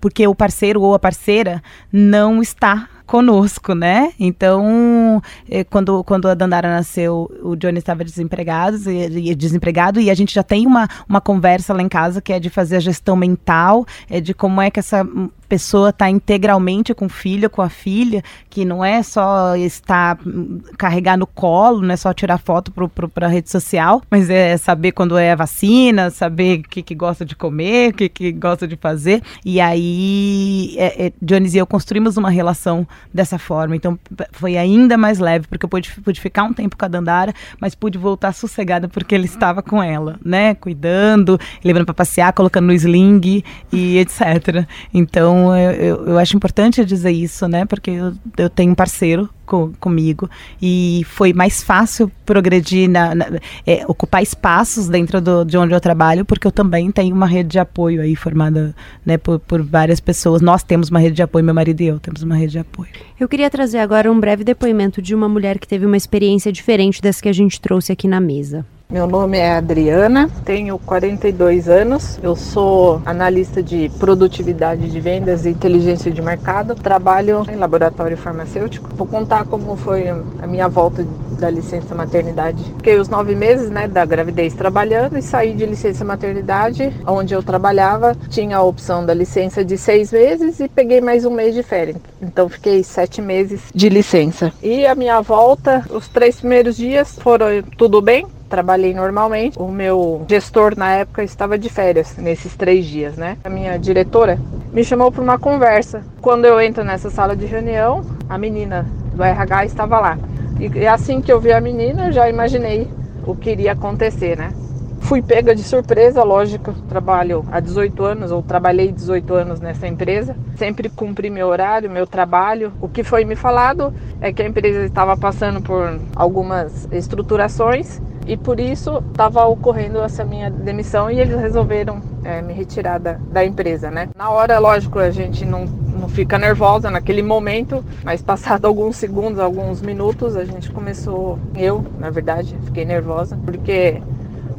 Porque 0.00 0.26
o 0.26 0.34
parceiro 0.34 0.80
ou 0.80 0.94
a 0.94 0.98
parceira 0.98 1.62
não 1.92 2.40
está 2.40 2.88
conosco, 3.06 3.74
né? 3.74 4.12
Então, 4.18 5.20
eh, 5.50 5.64
quando, 5.64 6.02
quando 6.04 6.28
a 6.28 6.34
Dandara 6.34 6.68
nasceu, 6.68 7.30
o 7.42 7.54
Johnny 7.54 7.78
estava 7.78 8.02
desempregado 8.04 8.78
e, 8.90 9.34
desempregado 9.34 10.00
e 10.00 10.10
a 10.10 10.14
gente 10.14 10.32
já 10.34 10.42
tem 10.42 10.66
uma, 10.66 10.88
uma 11.06 11.20
conversa 11.20 11.74
lá 11.74 11.82
em 11.82 11.88
casa 11.88 12.22
que 12.22 12.32
é 12.32 12.40
de 12.40 12.48
fazer 12.48 12.76
a 12.76 12.80
gestão 12.80 13.14
mental, 13.16 13.84
é 14.08 14.20
de 14.20 14.32
como 14.32 14.60
é 14.60 14.70
que 14.70 14.80
essa 14.80 15.06
pessoa 15.44 15.90
está 15.90 16.10
integralmente 16.10 16.94
com 16.94 17.06
o 17.06 17.08
filho, 17.08 17.48
com 17.50 17.62
a 17.62 17.68
filha, 17.68 18.22
que 18.48 18.64
não 18.64 18.84
é 18.84 19.02
só 19.02 19.56
estar 19.56 20.18
hum, 20.26 20.60
carregar 20.78 21.16
no 21.16 21.26
colo, 21.26 21.82
não 21.82 21.92
é 21.92 21.96
só 21.96 22.12
tirar 22.12 22.38
foto 22.38 22.72
para 23.12 23.26
a 23.26 23.30
rede 23.30 23.50
social, 23.50 24.02
mas 24.10 24.30
é 24.30 24.56
saber 24.56 24.92
quando 24.92 25.16
é 25.16 25.32
a 25.32 25.36
vacina, 25.36 26.10
saber 26.10 26.60
o 26.60 26.62
que, 26.68 26.82
que 26.82 26.94
gosta 26.94 27.24
de 27.24 27.36
comer, 27.36 27.90
o 27.90 27.94
que, 27.94 28.08
que 28.08 28.32
gosta 28.32 28.66
de 28.66 28.76
fazer. 28.76 29.22
E 29.44 29.60
aí, 29.60 30.74
é, 30.78 31.06
é, 31.06 31.12
Jones 31.20 31.54
e 31.54 31.58
eu 31.58 31.66
construímos 31.66 32.16
uma 32.16 32.30
relação 32.30 32.86
dessa 33.12 33.38
forma. 33.38 33.76
Então 33.76 33.98
foi 34.32 34.56
ainda 34.56 34.96
mais 34.96 35.18
leve, 35.18 35.46
porque 35.48 35.64
eu 35.64 35.68
pude, 35.68 35.90
pude 36.02 36.20
ficar 36.20 36.44
um 36.44 36.52
tempo 36.52 36.76
com 36.76 36.84
a 36.84 36.88
Dandara, 36.88 37.34
mas 37.60 37.74
pude 37.74 37.98
voltar 37.98 38.32
sossegada 38.32 38.88
porque 38.88 39.14
ele 39.14 39.26
estava 39.26 39.62
com 39.62 39.82
ela, 39.82 40.18
né? 40.24 40.54
Cuidando, 40.54 41.38
levando 41.62 41.84
para 41.84 41.94
passear, 41.94 42.32
colocando 42.32 42.66
no 42.66 42.72
sling 42.72 43.42
e 43.72 43.98
etc. 43.98 44.66
Então 44.92 45.33
eu, 45.54 45.70
eu, 45.72 46.06
eu, 46.06 46.18
acho 46.18 46.36
importante 46.36 46.84
dizer 46.84 47.10
isso, 47.10 47.48
né? 47.48 47.64
Porque 47.64 47.90
eu, 47.90 48.12
eu 48.36 48.50
tenho 48.50 48.72
um 48.72 48.74
parceiro 48.74 49.28
com, 49.46 49.72
comigo 49.80 50.28
e 50.60 51.02
foi 51.06 51.32
mais 51.32 51.62
fácil 51.62 52.10
progredir, 52.24 52.88
na, 52.88 53.14
na 53.14 53.26
é, 53.66 53.84
ocupar 53.86 54.22
espaços 54.22 54.88
dentro 54.88 55.20
do, 55.20 55.44
de 55.44 55.56
onde 55.56 55.74
eu 55.74 55.80
trabalho, 55.80 56.24
porque 56.24 56.46
eu 56.46 56.52
também 56.52 56.90
tenho 56.90 57.14
uma 57.14 57.26
rede 57.26 57.50
de 57.50 57.58
apoio 57.58 58.02
aí 58.02 58.14
formada 58.14 58.74
né, 59.04 59.16
por, 59.16 59.38
por 59.38 59.62
várias 59.62 60.00
pessoas. 60.00 60.40
Nós 60.42 60.62
temos 60.62 60.88
uma 60.90 60.98
rede 60.98 61.16
de 61.16 61.22
apoio, 61.22 61.44
meu 61.44 61.54
marido 61.54 61.80
e 61.80 61.86
eu 61.86 61.98
temos 61.98 62.22
uma 62.22 62.36
rede 62.36 62.52
de 62.52 62.58
apoio. 62.58 62.90
Eu 63.18 63.28
queria 63.28 63.50
trazer 63.50 63.78
agora 63.78 64.10
um 64.10 64.18
breve 64.18 64.44
depoimento 64.44 65.00
de 65.00 65.14
uma 65.14 65.28
mulher 65.28 65.58
que 65.58 65.68
teve 65.68 65.86
uma 65.86 65.96
experiência 65.96 66.52
diferente 66.52 67.00
das 67.00 67.20
que 67.20 67.28
a 67.28 67.32
gente 67.32 67.60
trouxe 67.60 67.92
aqui 67.92 68.08
na 68.08 68.20
mesa. 68.20 68.64
Meu 68.88 69.06
nome 69.06 69.38
é 69.38 69.56
Adriana, 69.56 70.30
tenho 70.44 70.78
42 70.78 71.68
anos, 71.68 72.18
eu 72.22 72.36
sou 72.36 73.00
analista 73.04 73.62
de 73.62 73.90
produtividade 73.98 74.90
de 74.90 75.00
vendas 75.00 75.46
e 75.46 75.50
inteligência 75.50 76.10
de 76.12 76.20
mercado, 76.20 76.74
trabalho 76.74 77.44
em 77.50 77.56
laboratório 77.56 78.16
farmacêutico. 78.16 78.90
Vou 78.94 79.06
contar 79.06 79.46
como 79.46 79.74
foi 79.74 80.08
a 80.08 80.46
minha 80.46 80.68
volta 80.68 81.04
da 81.34 81.50
licença 81.50 81.94
maternidade. 81.94 82.62
Fiquei 82.76 82.98
os 82.98 83.08
nove 83.08 83.34
meses 83.34 83.70
né, 83.70 83.88
da 83.88 84.04
gravidez 84.04 84.54
trabalhando 84.54 85.18
e 85.18 85.22
saí 85.22 85.54
de 85.54 85.66
licença 85.66 86.04
maternidade, 86.04 86.92
onde 87.06 87.34
eu 87.34 87.42
trabalhava, 87.42 88.14
tinha 88.28 88.58
a 88.58 88.62
opção 88.62 89.04
da 89.04 89.14
licença 89.14 89.64
de 89.64 89.76
seis 89.76 90.12
meses 90.12 90.60
e 90.60 90.68
peguei 90.68 91.00
mais 91.00 91.24
um 91.24 91.30
mês 91.30 91.54
de 91.54 91.62
férias. 91.62 91.96
Então 92.22 92.48
fiquei 92.48 92.84
sete 92.84 93.20
meses 93.20 93.62
de 93.74 93.88
licença. 93.88 94.52
E 94.62 94.86
a 94.86 94.94
minha 94.94 95.20
volta, 95.20 95.84
os 95.90 96.06
três 96.06 96.36
primeiros 96.36 96.76
dias 96.76 97.18
foram 97.18 97.46
tudo 97.76 98.00
bem, 98.00 98.26
trabalhei 98.54 98.94
normalmente. 98.94 99.58
O 99.58 99.66
meu 99.66 100.24
gestor 100.28 100.74
na 100.76 100.92
época 100.92 101.24
estava 101.24 101.58
de 101.58 101.68
férias 101.68 102.16
nesses 102.16 102.54
três 102.54 102.86
dias, 102.86 103.16
né? 103.16 103.36
A 103.42 103.50
minha 103.50 103.76
diretora 103.76 104.38
me 104.72 104.84
chamou 104.84 105.10
para 105.10 105.22
uma 105.22 105.40
conversa. 105.40 106.04
Quando 106.20 106.44
eu 106.44 106.60
entro 106.60 106.84
nessa 106.84 107.10
sala 107.10 107.34
de 107.34 107.46
reunião, 107.46 108.04
a 108.28 108.38
menina 108.38 108.86
do 109.12 109.24
RH 109.24 109.64
estava 109.64 109.98
lá. 109.98 110.16
E 110.60 110.86
assim 110.86 111.20
que 111.20 111.32
eu 111.32 111.40
vi 111.40 111.52
a 111.52 111.60
menina, 111.60 112.06
eu 112.06 112.12
já 112.12 112.30
imaginei 112.30 112.88
o 113.26 113.34
que 113.34 113.50
iria 113.50 113.72
acontecer, 113.72 114.38
né? 114.38 114.52
Fui 115.00 115.20
pega 115.20 115.54
de 115.54 115.62
surpresa, 115.62 116.22
lógico, 116.22 116.72
trabalho 116.88 117.44
há 117.50 117.58
18 117.58 118.04
anos, 118.04 118.30
ou 118.30 118.40
trabalhei 118.40 118.90
18 118.90 119.34
anos 119.34 119.60
nessa 119.60 119.86
empresa. 119.88 120.34
Sempre 120.56 120.88
cumpri 120.88 121.28
meu 121.28 121.48
horário, 121.48 121.90
meu 121.90 122.06
trabalho. 122.06 122.72
O 122.80 122.88
que 122.88 123.02
foi 123.02 123.24
me 123.24 123.34
falado 123.34 123.92
é 124.20 124.32
que 124.32 124.40
a 124.40 124.46
empresa 124.46 124.84
estava 124.84 125.16
passando 125.16 125.60
por 125.60 126.00
algumas 126.16 126.88
estruturações 126.90 128.00
e 128.26 128.36
por 128.36 128.58
isso 128.58 129.02
estava 129.10 129.44
ocorrendo 129.44 130.00
essa 130.00 130.24
minha 130.24 130.50
demissão 130.50 131.10
e 131.10 131.20
eles 131.20 131.38
resolveram 131.38 132.00
é, 132.24 132.40
me 132.40 132.52
retirar 132.52 132.98
da, 132.98 133.18
da, 133.30 133.44
empresa, 133.44 133.90
né? 133.90 134.08
Na 134.16 134.30
hora, 134.30 134.58
lógico, 134.58 134.98
a 134.98 135.10
gente 135.10 135.44
não, 135.44 135.66
não 135.66 136.08
fica 136.08 136.38
nervosa 136.38 136.90
naquele 136.90 137.22
momento, 137.22 137.84
mas 138.02 138.22
passado 138.22 138.64
alguns 138.68 138.96
segundos, 138.96 139.38
alguns 139.38 139.82
minutos, 139.82 140.36
a 140.36 140.44
gente 140.44 140.70
começou, 140.70 141.38
eu, 141.54 141.84
na 141.98 142.10
verdade, 142.10 142.56
fiquei 142.64 142.84
nervosa, 142.84 143.38
porque 143.44 144.00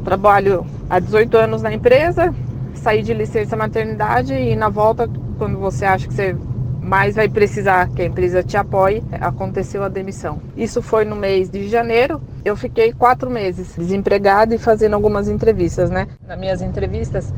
trabalho 0.04 0.66
há 0.90 1.00
18 1.00 1.36
anos 1.36 1.62
na 1.64 1.74
empresa, 1.74 2.34
saí 2.76 3.02
de 3.02 3.14
licença 3.14 3.56
maternidade 3.56 4.34
e 4.34 4.56
na 4.56 4.70
volta, 4.70 5.10
quando 5.40 5.58
você 5.58 5.86
acha 5.86 6.08
que 6.08 6.14
você 6.14 6.36
mais 6.86 7.16
vai 7.16 7.28
precisar 7.28 7.90
que 7.90 8.04
a 8.04 8.06
empresa 8.06 8.44
te 8.44 8.56
apoie, 8.56 9.04
aconteceu 9.20 9.84
a 9.84 9.90
demissão. 9.90 10.40
Isso 10.56 10.84
foi 10.84 11.04
no 11.04 11.16
mês 11.16 11.50
de 11.50 11.68
janeiro. 11.68 12.22
Eu 12.46 12.56
fiquei 12.56 12.94
quatro 12.94 13.30
meses 13.30 13.74
desempregada 13.76 14.54
e 14.54 14.60
fazendo 14.60 14.94
algumas 14.94 15.28
entrevistas, 15.28 15.90
né? 15.90 16.08
Nas 16.28 16.40
minhas 16.40 16.62
entrevistas, 16.62 17.34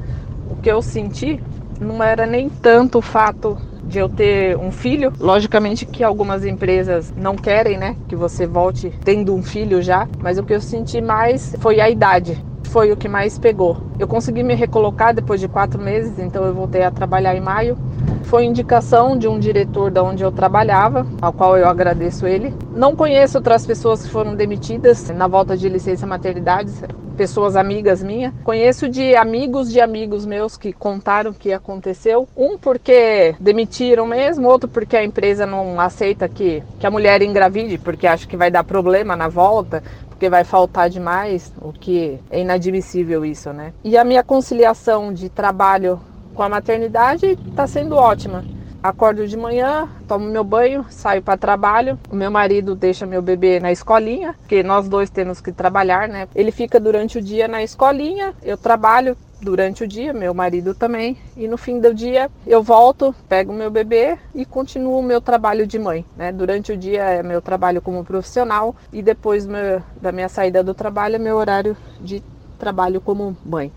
o 0.51 0.57
que 0.57 0.69
eu 0.69 0.81
senti 0.81 1.41
não 1.79 2.03
era 2.03 2.25
nem 2.25 2.49
tanto 2.49 2.97
o 2.97 3.01
fato 3.01 3.57
de 3.83 3.99
eu 3.99 4.09
ter 4.09 4.57
um 4.57 4.69
filho. 4.69 5.13
Logicamente 5.17 5.85
que 5.85 6.03
algumas 6.03 6.43
empresas 6.43 7.13
não 7.15 7.37
querem, 7.37 7.77
né, 7.77 7.95
que 8.09 8.17
você 8.17 8.45
volte 8.45 8.91
tendo 9.05 9.33
um 9.33 9.41
filho 9.41 9.81
já, 9.81 10.09
mas 10.21 10.37
o 10.37 10.43
que 10.43 10.53
eu 10.53 10.59
senti 10.59 10.99
mais 10.99 11.55
foi 11.59 11.79
a 11.79 11.89
idade. 11.89 12.43
Foi 12.65 12.91
o 12.91 12.97
que 12.97 13.07
mais 13.07 13.39
pegou. 13.39 13.77
Eu 13.97 14.09
consegui 14.09 14.43
me 14.43 14.53
recolocar 14.53 15.15
depois 15.15 15.39
de 15.39 15.47
quatro 15.47 15.81
meses, 15.81 16.19
então 16.19 16.43
eu 16.43 16.53
voltei 16.53 16.83
a 16.83 16.91
trabalhar 16.91 17.33
em 17.33 17.39
maio 17.39 17.77
foi 18.25 18.45
indicação 18.45 19.17
de 19.17 19.27
um 19.27 19.39
diretor 19.39 19.91
da 19.91 20.03
onde 20.03 20.23
eu 20.23 20.31
trabalhava, 20.31 21.05
ao 21.21 21.33
qual 21.33 21.57
eu 21.57 21.67
agradeço 21.67 22.27
ele. 22.27 22.53
Não 22.73 22.95
conheço 22.95 23.37
outras 23.37 23.65
pessoas 23.65 24.03
que 24.03 24.09
foram 24.09 24.35
demitidas 24.35 25.09
na 25.09 25.27
volta 25.27 25.55
de 25.55 25.67
licença 25.69 26.05
maternidade. 26.05 26.71
pessoas 27.17 27.55
amigas 27.55 28.03
minhas. 28.03 28.31
Conheço 28.43 28.87
de 28.87 29.15
amigos 29.15 29.71
de 29.71 29.81
amigos 29.81 30.23
meus 30.23 30.55
que 30.55 30.71
contaram 30.71 31.33
que 31.33 31.51
aconteceu. 31.51 32.27
Um 32.37 32.59
porque 32.59 33.33
demitiram 33.39 34.05
mesmo, 34.05 34.47
outro 34.47 34.69
porque 34.69 34.95
a 34.95 35.03
empresa 35.03 35.43
não 35.43 35.79
aceita 35.81 36.29
que, 36.29 36.61
que 36.79 36.85
a 36.85 36.91
mulher 36.91 37.23
engravide, 37.23 37.79
porque 37.79 38.05
acha 38.05 38.27
que 38.27 38.37
vai 38.37 38.51
dar 38.51 38.63
problema 38.63 39.15
na 39.15 39.27
volta 39.27 39.81
porque 40.17 40.29
vai 40.31 40.43
faltar 40.43 40.89
demais, 40.89 41.53
o 41.61 41.71
que 41.71 42.19
é 42.31 42.41
inadmissível 42.41 43.23
isso, 43.23 43.53
né? 43.53 43.71
E 43.83 43.95
a 43.95 44.03
minha 44.03 44.23
conciliação 44.23 45.13
de 45.13 45.29
trabalho 45.29 45.99
com 46.37 46.43
a 46.43 46.49
maternidade 46.49 47.37
está 47.49 47.65
sendo 47.65 47.95
ótima. 47.95 48.45
Acordo 48.81 49.27
de 49.27 49.35
manhã, 49.35 49.89
tomo 50.07 50.29
meu 50.29 50.43
banho, 50.43 50.85
saio 50.87 51.21
para 51.21 51.35
trabalho. 51.35 51.97
O 52.11 52.15
meu 52.15 52.29
marido 52.29 52.75
deixa 52.75 53.07
meu 53.07 53.23
bebê 53.23 53.59
na 53.59 53.71
escolinha, 53.71 54.35
porque 54.39 54.61
nós 54.61 54.87
dois 54.87 55.09
temos 55.09 55.41
que 55.41 55.51
trabalhar, 55.51 56.07
né? 56.07 56.27
Ele 56.35 56.51
fica 56.51 56.79
durante 56.79 57.17
o 57.17 57.21
dia 57.21 57.47
na 57.47 57.63
escolinha, 57.63 58.35
eu 58.43 58.55
trabalho, 58.55 59.17
durante 59.41 59.83
o 59.83 59.87
dia, 59.87 60.13
meu 60.13 60.33
marido 60.33 60.73
também, 60.73 61.17
e 61.35 61.47
no 61.47 61.57
fim 61.57 61.79
do 61.79 61.93
dia 61.93 62.29
eu 62.45 62.61
volto, 62.61 63.13
pego 63.27 63.51
meu 63.51 63.69
bebê 63.69 64.17
e 64.33 64.45
continuo 64.45 64.99
o 64.99 65.03
meu 65.03 65.19
trabalho 65.19 65.65
de 65.65 65.79
mãe. 65.79 66.05
Né? 66.15 66.31
Durante 66.31 66.71
o 66.71 66.77
dia 66.77 67.03
é 67.03 67.23
meu 67.23 67.41
trabalho 67.41 67.81
como 67.81 68.03
profissional 68.03 68.75
e 68.93 69.01
depois 69.01 69.45
meu, 69.45 69.81
da 69.99 70.11
minha 70.11 70.29
saída 70.29 70.63
do 70.63 70.73
trabalho 70.73 71.15
é 71.15 71.19
meu 71.19 71.35
horário 71.35 71.75
de 71.99 72.23
trabalho 72.59 73.01
como 73.01 73.35
mãe. 73.43 73.71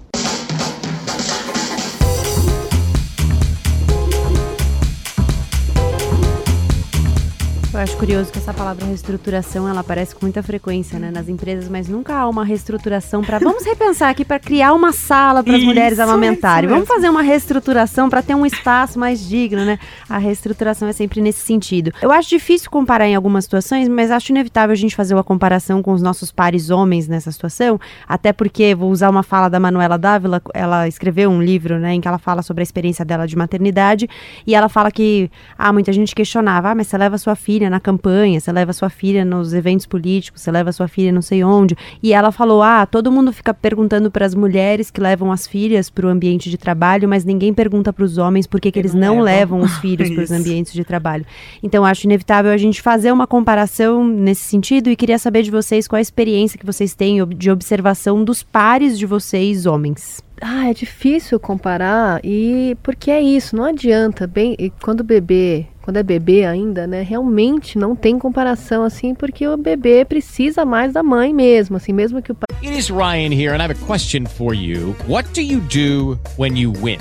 Eu 7.80 7.84
acho 7.84 7.96
curioso 7.96 8.30
que 8.30 8.36
essa 8.36 8.52
palavra 8.52 8.84
reestruturação 8.84 9.66
ela 9.66 9.80
aparece 9.80 10.14
com 10.14 10.26
muita 10.26 10.42
frequência 10.42 10.98
né, 10.98 11.10
nas 11.10 11.30
empresas, 11.30 11.66
mas 11.66 11.88
nunca 11.88 12.14
há 12.14 12.28
uma 12.28 12.44
reestruturação 12.44 13.22
para. 13.22 13.38
Vamos 13.38 13.64
repensar 13.64 14.10
aqui 14.10 14.22
para 14.22 14.38
criar 14.38 14.74
uma 14.74 14.92
sala 14.92 15.42
para 15.42 15.56
as 15.56 15.62
mulheres 15.62 15.98
amamentarem. 15.98 16.68
Vamos 16.68 16.86
fazer 16.86 17.08
uma 17.08 17.22
reestruturação 17.22 18.10
para 18.10 18.20
ter 18.20 18.34
um 18.34 18.44
espaço 18.44 18.98
mais 18.98 19.26
digno, 19.26 19.64
né? 19.64 19.78
A 20.10 20.18
reestruturação 20.18 20.88
é 20.88 20.92
sempre 20.92 21.22
nesse 21.22 21.38
sentido. 21.38 21.90
Eu 22.02 22.12
acho 22.12 22.28
difícil 22.28 22.70
comparar 22.70 23.08
em 23.08 23.14
algumas 23.14 23.44
situações, 23.44 23.88
mas 23.88 24.10
acho 24.10 24.30
inevitável 24.30 24.74
a 24.74 24.76
gente 24.76 24.94
fazer 24.94 25.14
uma 25.14 25.24
comparação 25.24 25.82
com 25.82 25.92
os 25.92 26.02
nossos 26.02 26.30
pares 26.30 26.68
homens 26.68 27.08
nessa 27.08 27.32
situação, 27.32 27.80
até 28.06 28.30
porque 28.30 28.74
vou 28.74 28.90
usar 28.90 29.08
uma 29.08 29.22
fala 29.22 29.48
da 29.48 29.58
Manuela 29.58 29.96
Dávila, 29.96 30.42
ela 30.52 30.86
escreveu 30.86 31.30
um 31.30 31.42
livro, 31.42 31.78
né, 31.78 31.94
em 31.94 32.00
que 32.02 32.06
ela 32.06 32.18
fala 32.18 32.42
sobre 32.42 32.60
a 32.60 32.64
experiência 32.64 33.06
dela 33.06 33.26
de 33.26 33.38
maternidade 33.38 34.06
e 34.46 34.54
ela 34.54 34.68
fala 34.68 34.90
que 34.90 35.30
ah, 35.56 35.72
muita 35.72 35.94
gente 35.94 36.14
questionava, 36.14 36.72
ah, 36.72 36.74
mas 36.74 36.86
você 36.86 36.98
leva 36.98 37.16
sua 37.16 37.34
filha 37.34 37.69
filha 37.70 37.76
na 37.76 37.80
campanha, 37.80 38.40
você 38.40 38.50
leva 38.50 38.72
sua 38.72 38.90
filha 38.90 39.24
nos 39.24 39.54
eventos 39.54 39.86
políticos, 39.86 40.42
você 40.42 40.50
leva 40.50 40.72
sua 40.72 40.88
filha 40.88 41.12
não 41.12 41.22
sei 41.22 41.44
onde. 41.44 41.76
E 42.02 42.12
ela 42.12 42.32
falou: 42.32 42.62
ah, 42.62 42.84
todo 42.84 43.12
mundo 43.12 43.32
fica 43.32 43.54
perguntando 43.54 44.10
para 44.10 44.26
as 44.26 44.34
mulheres 44.34 44.90
que 44.90 45.00
levam 45.00 45.30
as 45.30 45.46
filhas 45.46 45.88
para 45.88 46.06
o 46.06 46.08
ambiente 46.08 46.50
de 46.50 46.58
trabalho, 46.58 47.08
mas 47.08 47.24
ninguém 47.24 47.54
pergunta 47.54 47.92
para 47.92 48.04
os 48.04 48.18
homens 48.18 48.46
por 48.46 48.60
que, 48.60 48.72
que 48.72 48.78
eles 48.78 48.92
não, 48.92 49.16
não 49.16 49.22
levam. 49.22 49.60
os 49.60 49.76
filhos 49.78 50.10
para 50.10 50.24
os 50.24 50.30
ambientes 50.30 50.72
de 50.72 50.84
trabalho. 50.84 51.24
Então, 51.62 51.84
acho 51.84 52.06
inevitável 52.06 52.50
a 52.50 52.56
gente 52.56 52.82
fazer 52.82 53.12
uma 53.12 53.26
comparação 53.26 54.06
nesse 54.06 54.42
sentido 54.42 54.90
e 54.90 54.96
queria 54.96 55.18
saber 55.18 55.42
de 55.42 55.50
vocês 55.50 55.86
qual 55.86 55.98
a 55.98 56.02
experiência 56.02 56.58
que 56.58 56.66
vocês 56.66 56.94
têm 56.94 57.24
de 57.28 57.50
observação 57.50 58.24
dos 58.24 58.42
pares 58.42 58.98
de 58.98 59.06
vocês, 59.06 59.66
homens. 59.66 60.22
Ah, 60.40 60.70
é 60.70 60.74
difícil 60.74 61.38
comparar 61.38 62.20
e 62.24 62.74
porque 62.82 63.10
é 63.10 63.20
isso, 63.20 63.54
não 63.54 63.64
adianta. 63.64 64.26
Bem, 64.26 64.56
quando 64.80 65.00
o 65.00 65.04
bebê 65.04 65.66
quando 65.90 65.96
é 65.96 66.02
bebê 66.04 66.44
ainda, 66.44 66.86
né, 66.86 67.02
realmente 67.02 67.76
não 67.76 67.96
tem 67.96 68.16
comparação 68.16 68.84
assim, 68.84 69.12
porque 69.12 69.48
o 69.48 69.56
bebê 69.56 70.04
precisa 70.04 70.64
mais 70.64 70.92
da 70.92 71.02
mãe 71.02 71.34
mesmo, 71.34 71.76
assim, 71.76 71.92
mesmo 71.92 72.22
que 72.22 72.30
o 72.30 72.34
pai. 72.34 72.46
It 72.62 72.78
is 72.78 72.90
Ryan 72.90 73.32
here 73.32 73.52
and 73.52 73.58
I 73.58 73.64
have 73.64 73.72
a 73.72 73.86
question 73.86 74.24
for 74.24 74.54
you. 74.54 74.94
What 75.08 75.28
do 75.34 75.40
you 75.40 75.60
do 75.62 76.16
when 76.38 76.56
you 76.56 76.72
win? 76.80 77.00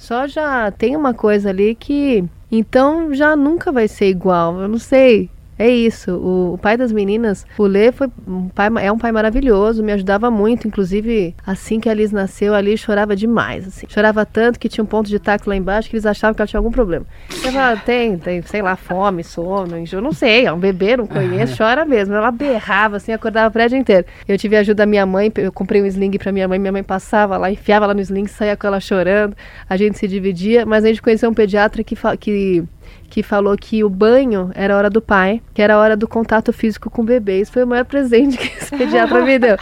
Só 0.00 0.26
já 0.26 0.70
tem 0.70 0.96
uma 0.96 1.12
coisa 1.12 1.50
ali 1.50 1.74
que. 1.74 2.24
Então 2.50 3.12
já 3.12 3.36
nunca 3.36 3.70
vai 3.70 3.86
ser 3.86 4.06
igual. 4.06 4.58
Eu 4.58 4.66
não 4.66 4.78
sei. 4.78 5.28
É 5.60 5.68
isso. 5.68 6.12
O, 6.12 6.54
o, 6.54 6.58
pai 6.58 6.74
das 6.74 6.90
meninas, 6.90 7.46
o 7.58 7.64
Lê, 7.64 7.92
foi 7.92 8.08
um 8.26 8.48
pai, 8.48 8.70
é 8.80 8.90
um 8.90 8.96
pai 8.96 9.12
maravilhoso, 9.12 9.82
me 9.82 9.92
ajudava 9.92 10.30
muito. 10.30 10.66
Inclusive, 10.66 11.34
assim 11.46 11.78
que 11.78 11.86
a 11.86 11.92
Liz 11.92 12.10
nasceu, 12.10 12.54
ali 12.54 12.78
chorava 12.78 13.14
demais. 13.14 13.68
Assim. 13.68 13.86
Chorava 13.86 14.24
tanto 14.24 14.58
que 14.58 14.70
tinha 14.70 14.82
um 14.82 14.86
ponto 14.86 15.06
de 15.10 15.18
taco 15.18 15.50
lá 15.50 15.54
embaixo 15.54 15.90
que 15.90 15.96
eles 15.96 16.06
achavam 16.06 16.34
que 16.34 16.40
ela 16.40 16.46
tinha 16.46 16.58
algum 16.58 16.70
problema. 16.70 17.04
Eu 17.44 17.52
falava, 17.52 17.78
tem, 17.84 18.16
tem, 18.16 18.40
sei 18.40 18.62
lá, 18.62 18.74
fome, 18.74 19.22
sono, 19.22 19.84
eu 19.92 20.00
não 20.00 20.12
sei, 20.12 20.46
é 20.46 20.52
um 20.52 20.58
bebê, 20.58 20.96
não 20.96 21.06
conheço, 21.06 21.58
chora 21.58 21.84
mesmo. 21.84 22.14
Ela 22.14 22.30
berrava, 22.30 22.96
assim, 22.96 23.12
acordava 23.12 23.48
o 23.48 23.52
prédio 23.52 23.76
inteiro. 23.76 24.06
Eu 24.26 24.38
tive 24.38 24.56
a 24.56 24.60
ajuda 24.60 24.76
da 24.76 24.86
minha 24.86 25.04
mãe, 25.04 25.30
eu 25.36 25.52
comprei 25.52 25.82
um 25.82 25.86
sling 25.86 26.16
pra 26.16 26.32
minha 26.32 26.48
mãe, 26.48 26.58
minha 26.58 26.72
mãe 26.72 26.82
passava 26.82 27.36
lá, 27.36 27.50
enfiava 27.50 27.84
lá 27.84 27.92
no 27.92 28.00
sling, 28.00 28.26
saía 28.28 28.56
com 28.56 28.66
ela 28.66 28.80
chorando, 28.80 29.36
a 29.68 29.76
gente 29.76 29.98
se 29.98 30.08
dividia, 30.08 30.64
mas 30.64 30.86
a 30.86 30.88
gente 30.88 31.02
conheceu 31.02 31.28
um 31.28 31.34
pediatra 31.34 31.84
que, 31.84 31.94
que 32.18 32.64
que 33.10 33.22
falou 33.22 33.56
que 33.56 33.82
o 33.82 33.90
banho 33.90 34.50
era 34.54 34.74
a 34.74 34.78
hora 34.78 34.88
do 34.88 35.02
pai, 35.02 35.42
que 35.52 35.60
era 35.60 35.74
a 35.74 35.78
hora 35.78 35.96
do 35.96 36.06
contato 36.06 36.52
físico 36.52 36.88
com 36.88 37.02
o 37.02 37.04
bebê. 37.04 37.40
Isso 37.40 37.52
foi 37.52 37.64
o 37.64 37.66
maior 37.66 37.84
presente 37.84 38.38
que 38.38 38.56
esse 38.56 38.70
pediatra 38.70 39.22
me 39.22 39.38
deu. 39.38 39.56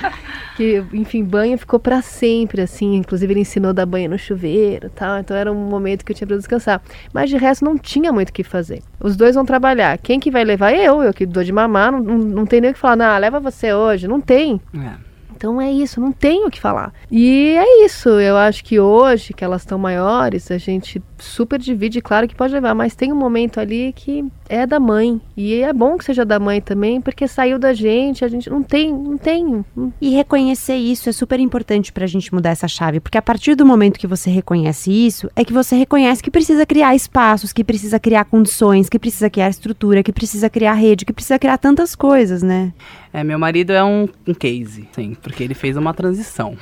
Que, 0.54 0.84
enfim, 0.92 1.24
banho 1.24 1.56
ficou 1.56 1.80
para 1.80 2.02
sempre, 2.02 2.60
assim. 2.60 2.96
Inclusive, 2.96 3.32
ele 3.32 3.40
ensinou 3.40 3.70
a 3.70 3.72
dar 3.72 3.86
banho 3.86 4.10
no 4.10 4.18
chuveiro 4.18 4.90
tal. 4.90 5.18
Então, 5.18 5.36
era 5.36 5.50
um 5.50 5.68
momento 5.68 6.04
que 6.04 6.12
eu 6.12 6.16
tinha 6.16 6.28
para 6.28 6.36
descansar. 6.36 6.82
Mas, 7.12 7.30
de 7.30 7.36
resto, 7.38 7.64
não 7.64 7.78
tinha 7.78 8.12
muito 8.12 8.28
o 8.28 8.32
que 8.32 8.44
fazer. 8.44 8.82
Os 9.00 9.16
dois 9.16 9.34
vão 9.34 9.46
trabalhar. 9.46 9.96
Quem 9.98 10.20
que 10.20 10.30
vai 10.30 10.44
levar? 10.44 10.72
Eu, 10.74 11.02
eu 11.02 11.14
que 11.14 11.24
dou 11.24 11.42
de 11.42 11.52
mamar. 11.52 11.90
Não, 11.90 12.00
não, 12.00 12.18
não 12.18 12.46
tem 12.46 12.60
nem 12.60 12.70
o 12.70 12.74
que 12.74 12.80
falar. 12.80 12.96
Não, 12.96 13.18
leva 13.18 13.40
você 13.40 13.72
hoje. 13.72 14.06
Não 14.06 14.20
tem. 14.20 14.60
É. 14.74 15.08
Então 15.38 15.60
é 15.60 15.70
isso, 15.70 16.00
não 16.00 16.10
tenho 16.10 16.48
o 16.48 16.50
que 16.50 16.60
falar. 16.60 16.92
E 17.08 17.54
é 17.56 17.84
isso, 17.84 18.08
eu 18.08 18.36
acho 18.36 18.64
que 18.64 18.80
hoje, 18.80 19.32
que 19.32 19.44
elas 19.44 19.62
estão 19.62 19.78
maiores, 19.78 20.50
a 20.50 20.58
gente 20.58 21.00
super 21.18 21.58
divide, 21.58 22.00
claro 22.00 22.26
que 22.28 22.34
pode 22.34 22.52
levar, 22.52 22.74
mas 22.74 22.94
tem 22.94 23.12
um 23.12 23.16
momento 23.16 23.60
ali 23.60 23.92
que 23.94 24.24
é 24.48 24.66
da 24.66 24.80
mãe. 24.80 25.20
E 25.36 25.54
é 25.54 25.72
bom 25.72 25.96
que 25.98 26.04
seja 26.04 26.24
da 26.24 26.38
mãe 26.38 26.60
também, 26.60 27.00
porque 27.00 27.28
saiu 27.28 27.58
da 27.58 27.72
gente, 27.72 28.24
a 28.24 28.28
gente 28.28 28.48
não 28.48 28.62
tem, 28.62 28.92
não 28.92 29.18
tem. 29.18 29.64
E 30.00 30.10
reconhecer 30.10 30.76
isso 30.76 31.08
é 31.08 31.12
super 31.12 31.38
importante 31.40 31.92
pra 31.92 32.06
gente 32.06 32.32
mudar 32.32 32.50
essa 32.50 32.68
chave, 32.68 33.00
porque 33.00 33.18
a 33.18 33.22
partir 33.22 33.54
do 33.54 33.66
momento 33.66 33.98
que 33.98 34.06
você 34.06 34.30
reconhece 34.30 34.90
isso, 34.90 35.30
é 35.36 35.44
que 35.44 35.52
você 35.52 35.76
reconhece 35.76 36.22
que 36.22 36.30
precisa 36.30 36.64
criar 36.64 36.94
espaços, 36.94 37.52
que 37.52 37.64
precisa 37.64 37.98
criar 37.98 38.24
condições, 38.24 38.88
que 38.88 38.98
precisa 38.98 39.28
criar 39.30 39.48
estrutura, 39.48 40.02
que 40.02 40.12
precisa 40.12 40.48
criar 40.48 40.74
rede, 40.74 41.04
que 41.04 41.12
precisa 41.12 41.38
criar 41.38 41.58
tantas 41.58 41.94
coisas, 41.94 42.42
né? 42.42 42.72
É, 43.12 43.24
meu 43.24 43.38
marido 43.38 43.72
é 43.72 43.82
um, 43.82 44.08
um 44.26 44.34
case, 44.34 44.88
sim, 44.92 45.16
porque 45.22 45.42
ele 45.42 45.54
fez 45.54 45.76
uma 45.76 45.94
transição. 45.94 46.56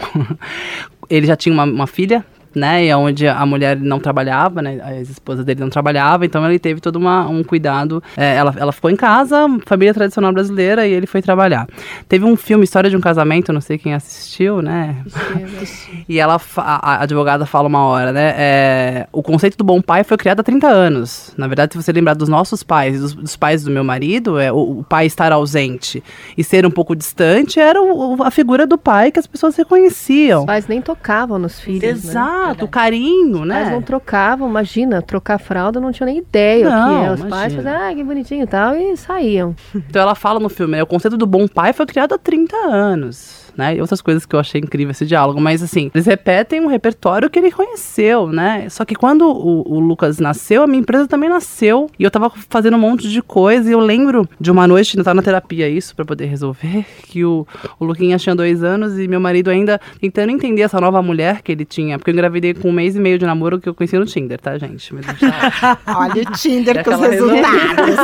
ele 1.11 1.27
já 1.27 1.37
tinha 1.37 1.53
uma, 1.53 1.65
uma 1.65 1.87
filha, 1.87 2.25
né? 2.57 2.87
E 2.87 2.95
onde 2.95 3.29
a 3.29 3.45
mulher 3.45 3.79
não 3.79 4.01
trabalhava, 4.01 4.63
né? 4.63 4.81
A 4.83 5.01
esposa 5.01 5.45
dele 5.45 5.61
não 5.61 5.69
trabalhava, 5.69 6.25
então 6.25 6.45
ele 6.49 6.59
teve 6.59 6.81
todo 6.81 6.97
uma, 6.97 7.29
um 7.29 7.45
cuidado. 7.45 8.03
É, 8.17 8.35
ela, 8.35 8.55
ela 8.57 8.73
ficou 8.73 8.91
em 8.91 8.97
casa, 8.97 9.47
família 9.67 9.93
tradicional 9.93 10.33
brasileira, 10.33 10.87
e 10.87 10.93
ele 10.93 11.07
foi 11.07 11.21
trabalhar. 11.21 11.69
Teve 12.09 12.25
um 12.25 12.35
filme, 12.35 12.65
História 12.65 12.89
de 12.89 12.97
um 12.97 13.01
Casamento, 13.01 13.53
não 13.53 13.61
sei 13.61 13.77
quem 13.77 13.93
assistiu, 13.93 14.63
né? 14.63 14.97
e 16.09 16.19
ela, 16.19 16.41
a, 16.57 16.93
a, 16.93 17.03
advogada 17.03 17.45
fala 17.45 17.69
uma 17.69 17.85
hora, 17.85 18.11
né? 18.11 18.35
É, 18.37 19.07
o 19.13 19.23
conceito 19.23 19.59
do 19.59 19.65
bom 19.65 19.83
pai 19.83 20.03
foi 20.03 20.17
criado 20.17 20.41
há 20.41 20.43
30 20.43 20.67
anos. 20.67 21.35
Na 21.37 21.47
verdade, 21.47 21.75
se 21.75 21.83
você 21.83 21.93
lembrar 21.93 22.15
dos 22.15 22.29
nossos 22.29 22.63
pais, 22.63 23.01
dos, 23.01 23.13
dos 23.13 23.37
pais 23.37 23.65
do 23.65 23.71
meu 23.71 23.85
marido, 23.85 24.39
é, 24.39 24.51
o, 24.51 24.79
o, 24.79 24.85
pai 24.85 25.05
estar 25.05 25.31
ausente 25.31 26.03
e 26.37 26.43
ser 26.43 26.65
um 26.65 26.71
pouco 26.71 26.97
distante 26.97 27.61
era 27.61 27.83
o, 27.83 28.23
a 28.23 28.31
figura 28.31 28.67
do 28.67 28.79
pai 28.79 29.13
que 29.13 29.19
as 29.19 29.27
pessoas 29.27 29.55
reconheciam. 29.57 30.41
Os 30.41 30.47
pais 30.47 30.67
nem 30.67 30.81
tocavam 30.81 31.39
nos 31.39 31.61
filhos. 31.61 31.83
Né? 31.83 31.89
Exato. 31.91 32.46
Né? 32.46 32.46
Exato, 32.47 32.65
o 32.65 32.69
carinho, 32.69 33.45
né? 33.45 33.65
Mas 33.65 33.73
não 33.73 33.83
trocavam, 33.83 34.49
imagina, 34.49 35.03
trocar 35.03 35.39
fralda, 35.39 35.81
não 35.81 35.93
tinha 35.93 36.07
nem 36.07 36.19
ideia 36.19 36.69
não, 36.69 36.87
o 36.87 37.01
que 37.01 37.07
é. 37.07 37.13
Os 37.13 37.31
pais 37.31 37.55
faziam, 37.55 37.75
ah, 37.75 37.95
que 37.95 38.05
bonitinho 38.05 38.45
e 38.45 38.47
tal, 38.47 38.75
e 38.75 38.97
saíam. 38.97 39.55
Então 39.75 40.03
ela 40.03 40.15
fala 40.15 40.41
no 40.41 40.49
filme, 40.49 40.77
né, 40.77 40.83
o 40.83 40.87
conceito 40.87 41.17
do 41.17 41.27
bom 41.27 41.47
pai 41.47 41.73
foi 41.73 41.87
criado 41.87 42.15
há 42.15 42.19
30 42.19 42.57
anos 42.57 43.46
né? 43.57 43.77
E 43.77 43.81
outras 43.81 44.01
coisas 44.01 44.27
que 44.27 44.35
eu 44.35 44.41
achei 44.41 44.61
incrível 44.61 44.91
esse 44.91 45.07
diálogo. 45.07 45.41
Mas 45.41 45.63
assim, 45.63 45.91
eles 45.95 46.07
repetem 46.07 46.61
um 46.61 46.67
repertório 46.67 47.29
que 47.31 47.39
ele 47.39 47.51
conheceu, 47.51 48.29
né? 48.29 48.69
Só 48.69 48.85
que 48.85 48.95
quando 48.95 49.23
o, 49.27 49.63
o 49.67 49.81
Lucas 49.81 50.19
nasceu, 50.19 50.63
a 50.63 50.67
minha 50.67 50.81
empresa 50.81 51.07
também 51.07 51.29
nasceu. 51.29 51.91
E 51.99 52.05
eu 52.05 52.11
tava 52.11 52.31
fazendo 52.51 52.77
um 52.77 52.81
monte 52.81 53.09
de 53.09 53.23
coisa. 53.23 53.69
E 53.69 53.73
eu 53.73 53.81
lembro 53.81 54.29
de 54.41 54.51
uma 54.51 54.67
noite, 54.67 54.97
ainda 54.97 55.05
tava 55.05 55.15
na 55.17 55.23
terapia 55.23 55.69
isso, 55.69 55.95
pra 55.95 56.05
poder 56.05 56.27
resolver, 56.27 56.85
que 57.05 57.25
o, 57.25 57.47
o 57.79 57.85
Luquinha 57.85 58.19
tinha 58.19 58.35
dois 58.35 58.63
anos 58.63 58.99
e 58.99 59.09
meu 59.09 59.21
marido 59.21 59.51
ainda 59.51 59.81
tentando 60.01 60.31
entender 60.31 60.63
essa 60.63 60.81
nova 60.81 61.01
mulher 61.03 61.43
que 61.43 61.53
ele 61.53 61.65
tinha. 61.65 61.99
Porque 61.99 62.11
eu 62.11 62.15
engravidei 62.15 62.55
com 62.55 62.69
um 62.69 62.73
mês 62.73 62.97
e 62.97 63.01
meio 63.01 63.19
de 63.19 63.27
namoro 63.27 63.61
que 63.61 63.69
eu 63.69 63.75
conheci 63.75 63.99
no 63.99 64.07
Tinder, 64.07 64.41
tá, 64.41 64.59
gente? 64.59 64.95
Mas 64.95 65.07
tá- 65.07 65.79
Olha 65.97 66.23
o 66.23 66.33
Tinder 66.33 66.77
É 66.79 66.83
com 66.85 66.91
os 66.95 67.01
resultados. 67.01 67.97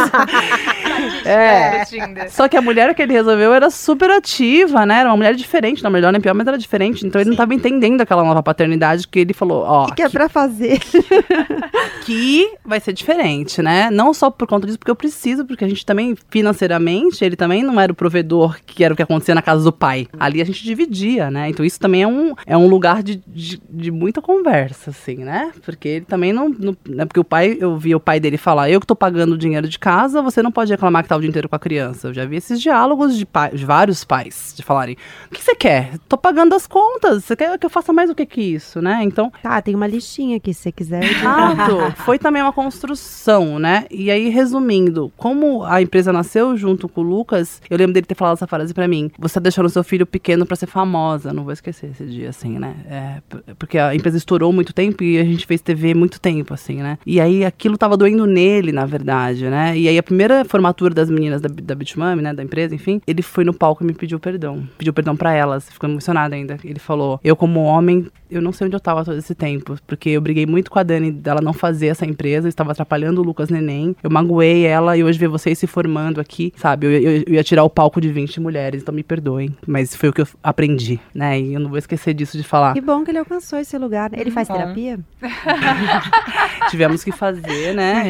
É. 1.25 1.85
Só 2.29 2.49
que 2.49 2.57
a 2.57 2.63
mulher 2.63 2.95
que 2.95 3.03
ele 3.03 3.13
resolveu 3.13 3.53
era 3.53 3.71
super 3.71 4.11
ativa, 4.11 4.85
né? 4.87 5.01
Era 5.01 5.09
uma 5.11 5.17
mulher 5.17 5.35
diferente, 5.43 5.83
não 5.83 5.91
melhor 5.91 6.13
nem 6.13 6.21
pior, 6.21 6.35
mas 6.35 6.47
era 6.47 6.59
diferente. 6.59 7.07
Então 7.07 7.21
ele 7.21 7.31
não 7.31 7.37
tava 7.37 7.55
entendendo 7.55 8.01
aquela 8.01 8.25
nova 8.25 8.43
paternidade 8.43 9.07
que 9.07 9.19
ele 9.19 9.35
falou, 9.35 9.63
ó, 9.63 9.87
O 9.87 9.95
que 9.95 10.03
é 10.03 10.09
pra 10.09 10.29
fazer? 10.29 10.81
aqui 12.03 12.53
vai 12.65 12.81
ser 12.81 12.93
diferente, 12.93 13.63
né? 13.63 13.91
Não 13.91 14.13
só 14.13 14.31
por 14.31 14.47
conta 14.47 14.67
disso, 14.67 14.79
porque 14.79 14.91
eu 14.91 14.97
preciso, 14.97 15.45
porque 15.45 15.65
a 15.65 15.69
gente 15.69 15.87
também, 15.87 16.17
financeiramente, 16.29 17.25
ele 17.25 17.37
também 17.37 17.63
não 17.63 17.81
era 17.81 17.93
o 17.93 17.95
provedor 17.95 18.59
que 18.67 18.85
era 18.85 18.93
o 18.93 18.97
que 18.97 19.03
acontecia 19.03 19.35
na 19.35 19.43
casa 19.43 19.63
do 19.63 19.73
pai. 19.73 20.09
Ali 20.19 20.41
a 20.41 20.45
gente 20.45 20.63
dividia, 20.65 21.31
né? 21.31 21.49
Então 21.49 21.65
isso 21.65 21.79
também 21.79 22.03
é 22.03 22.07
um, 22.07 22.35
é 22.47 22.57
um 22.57 22.69
lugar 22.69 23.03
de, 23.03 23.23
de, 23.27 23.61
de 23.71 23.91
muita 23.91 24.21
conversa, 24.21 24.91
assim, 24.91 25.17
né? 25.17 25.53
Porque 25.65 25.89
ele 25.89 26.05
também 26.05 26.33
não, 26.33 26.49
não. 26.49 26.77
né? 26.89 27.05
Porque 27.05 27.21
o 27.21 27.25
pai, 27.25 27.57
eu 27.61 27.77
vi 27.77 27.95
o 27.95 28.01
pai 28.01 28.19
dele 28.19 28.37
falar, 28.37 28.71
eu 28.71 28.81
que 28.81 28.87
tô 28.87 28.97
pagando 28.97 29.35
o 29.35 29.39
dinheiro 29.39 29.69
de 29.69 29.79
casa, 29.79 30.21
você 30.21 30.43
não 30.43 30.51
pode 30.51 30.71
reclamar 30.71 31.03
que 31.03 31.09
tá 31.09 31.17
o 31.17 31.21
dia 31.21 31.29
inteiro 31.29 31.49
com 31.49 31.57
a 31.57 31.59
criança. 31.59 32.09
Eu 32.09 32.15
já 32.15 32.25
vi 32.25 32.37
esses 32.37 32.61
diálogos 32.61 33.17
de, 33.17 33.25
pai, 33.25 33.51
de 33.53 33.65
vários 33.65 34.05
pais, 34.05 34.53
de 34.57 34.63
falarem, 34.63 34.97
o 35.33 35.35
que 35.35 35.43
você 35.43 35.55
quer? 35.55 35.99
Tô 36.09 36.19
pagando 36.19 36.55
as 36.55 36.67
contas, 36.67 37.25
você 37.25 37.35
quer 37.35 37.59
que 37.59 37.65
eu 37.65 37.71
faça 37.71 37.93
mais 37.93 38.11
o 38.11 38.15
que 38.15 38.27
que 38.27 38.41
isso, 38.41 38.83
né? 38.83 39.01
Então, 39.03 39.33
Tá, 39.43 39.61
tem 39.63 39.75
uma 39.75 39.87
listinha 39.87 40.37
aqui, 40.37 40.53
se 40.53 40.63
você 40.63 40.73
quiser. 40.73 41.03
Exato. 41.03 41.95
Foi 42.05 42.19
também 42.19 42.43
uma 42.43 42.53
construção, 42.53 43.59
né? 43.59 43.87
E 43.91 44.11
aí, 44.11 44.29
resumindo, 44.29 45.11
como 45.17 45.65
a 45.65 45.81
empresa 45.81 46.13
nasceu 46.13 46.57
junto 46.57 46.89
com 46.89 47.01
o 47.01 47.05
Lucas, 47.05 47.61
eu 47.71 47.77
lembro 47.79 47.95
dele 47.95 48.07
ter 48.07 48.15
falado 48.15 48.35
essa 48.35 48.47
frase 48.47 48.75
pra 48.75 48.87
mim: 48.87 49.11
Você 49.19 49.35
tá 49.35 49.41
deixando 49.41 49.69
seu 49.69 49.83
filho 49.83 50.07
pequeno 50.07 50.45
pra 50.45 50.55
ser 50.55 50.67
famosa. 50.67 51.33
Não 51.33 51.45
vou 51.45 51.53
esquecer 51.53 51.91
esse 51.91 52.05
dia, 52.05 52.29
assim, 52.29 52.59
né? 52.59 52.75
É, 52.89 53.55
porque 53.59 53.79
a 53.79 53.95
empresa 53.95 54.17
estourou 54.17 54.53
muito 54.53 54.73
tempo 54.73 55.03
e 55.03 55.19
a 55.19 55.25
gente 55.25 55.47
fez 55.47 55.61
TV 55.61 55.95
muito 55.95 56.21
tempo, 56.21 56.53
assim, 56.53 56.77
né? 56.77 56.99
E 57.07 57.21
aí 57.21 57.45
aquilo 57.45 57.79
tava 57.79 57.97
doendo 57.97 58.27
nele, 58.27 58.71
na 58.71 58.85
verdade, 58.85 59.49
né? 59.49 59.77
E 59.77 59.89
aí 59.89 59.97
a 59.99 60.03
primeira 60.03 60.45
formatura 60.45 60.95
das 60.95 61.09
meninas 61.09 61.41
da, 61.41 61.49
da 61.49 61.75
Bitmami, 61.75 62.23
né? 62.23 62.35
Da 62.35 62.43
empresa, 62.43 62.75
enfim, 62.75 63.01
ele 63.07 63.23
foi 63.23 63.45
no 63.45 63.55
palco 63.55 63.83
e 63.83 63.87
me 63.87 63.95
pediu 63.95 64.21
perdão. 64.21 64.63
Pediu 64.77 64.93
perdão 64.93 65.17
pra 65.23 65.33
elas. 65.33 65.71
Ficou 65.71 65.89
emocionado 65.89 66.35
ainda. 66.35 66.59
Ele 66.65 66.81
falou: 66.81 67.21
Eu, 67.23 67.37
como 67.37 67.63
homem, 67.63 68.11
eu 68.33 68.43
não 68.43 68.53
sei 68.53 68.67
onde 68.67 68.77
eu 68.77 68.81
tava 68.81 69.05
todo 69.05 69.17
esse 69.19 69.35
tempo, 69.35 69.77
porque 69.87 70.11
eu 70.11 70.21
briguei 70.21 70.47
muito 70.47 70.71
com 70.71 70.79
a 70.79 70.83
Dani 70.83 71.11
dela 71.13 71.41
não 71.41 71.53
fazer 71.53 71.89
essa 71.89 72.05
empresa, 72.07 72.47
eu 72.47 72.51
estava 72.51 72.73
atrapalhando 72.73 73.21
o 73.21 73.25
Lucas 73.25 73.49
Neném, 73.51 73.95
eu 74.03 74.11
magoei 74.11 74.65
ela 74.65 74.97
e 74.97 75.05
hoje 75.05 75.19
ver 75.19 75.29
vocês 75.29 75.59
se 75.59 75.67
formando 75.67 76.21
aqui, 76.21 76.53
sabe? 76.57 76.87
Eu, 76.87 76.93
eu- 76.93 77.23
eu 77.27 77.35
ia 77.35 77.45
tirar 77.45 77.65
o 77.65 77.71
palco 77.71 78.01
de 78.01 78.09
20 78.11 78.41
mulheres, 78.41 78.83
então 78.83 78.95
me 78.95 79.03
perdoem, 79.03 79.55
mas 79.67 79.95
foi 79.95 80.09
o 80.09 80.13
que 80.13 80.21
eu 80.23 80.27
aprendi, 80.43 80.99
né? 81.15 81.39
E 81.41 81.55
eu 81.55 81.61
não 81.61 81.69
vou 81.69 81.79
esquecer 81.79 82.15
disso 82.15 82.37
de 82.37 82.43
falar. 82.45 82.75
Que 82.75 82.81
bom 82.81 83.05
que 83.05 83.11
ele 83.11 83.19
alcançou 83.19 83.59
esse 83.59 83.77
lugar. 83.79 84.11
né? 84.11 84.19
Ele 84.21 84.31
faz 84.31 84.49
Bom. 84.49 84.55
terapia? 84.55 84.99
Tivemos 86.71 87.03
que 87.05 87.13
fazer, 87.13 87.75
né? 87.75 88.03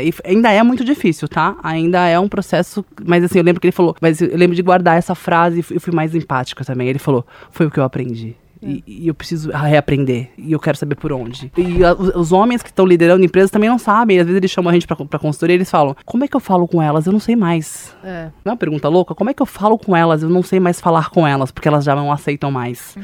É, 0.00 0.04
e 0.04 0.12
ainda 0.24 0.50
é 0.52 0.62
muito 0.62 0.84
difícil, 0.84 1.28
tá? 1.28 1.56
Ainda 1.62 2.06
é 2.06 2.18
um 2.18 2.28
processo. 2.28 2.84
Mas 3.04 3.24
assim, 3.24 3.38
eu 3.38 3.44
lembro 3.44 3.60
que 3.60 3.66
ele 3.66 3.72
falou. 3.72 3.94
Mas 4.00 4.20
eu 4.20 4.36
lembro 4.36 4.54
de 4.54 4.62
guardar 4.62 4.96
essa 4.96 5.14
frase 5.14 5.60
e 5.60 5.78
fui 5.80 5.92
mais 5.92 6.14
empática 6.14 6.64
também. 6.64 6.88
Ele 6.88 6.98
falou: 6.98 7.26
foi 7.50 7.66
o 7.66 7.70
que 7.70 7.78
eu 7.78 7.84
aprendi. 7.84 8.36
E, 8.66 8.82
e 8.86 9.08
eu 9.08 9.14
preciso 9.14 9.50
reaprender. 9.50 10.30
E 10.38 10.52
eu 10.52 10.58
quero 10.58 10.76
saber 10.78 10.94
por 10.94 11.12
onde. 11.12 11.52
E 11.56 11.84
a- 11.84 11.92
os, 11.94 12.32
homens 12.32 12.62
que 12.62 12.70
estão 12.70 12.86
liderando 12.86 13.24
empresas 13.24 13.50
também 13.50 13.68
não 13.68 13.78
sabem. 13.78 14.18
Às 14.18 14.26
vezes 14.26 14.36
eles 14.38 14.50
chamam 14.50 14.70
a 14.70 14.72
gente 14.74 14.86
pra, 14.86 14.96
pra 14.96 15.18
consultoria 15.18 15.54
e 15.54 15.58
eles 15.58 15.70
falam: 15.70 15.94
Como 16.04 16.24
é 16.24 16.28
que 16.28 16.34
eu 16.36 16.40
falo 16.40 16.66
com 16.66 16.80
elas? 16.80 17.06
Eu 17.06 17.12
não 17.12 17.20
sei 17.20 17.36
mais. 17.36 17.94
É. 18.02 18.30
Não 18.44 18.50
é 18.50 18.52
uma 18.52 18.56
pergunta 18.56 18.88
louca? 18.88 19.14
Como 19.14 19.28
é 19.30 19.34
que 19.34 19.42
eu 19.42 19.46
falo 19.46 19.78
com 19.78 19.94
elas? 19.94 20.22
Eu 20.22 20.28
não 20.30 20.42
sei 20.42 20.58
mais 20.60 20.80
falar 20.80 21.10
com 21.10 21.26
elas, 21.26 21.50
porque 21.50 21.68
elas 21.68 21.84
já 21.84 21.94
não 21.94 22.10
aceitam 22.10 22.50
mais 22.50 22.96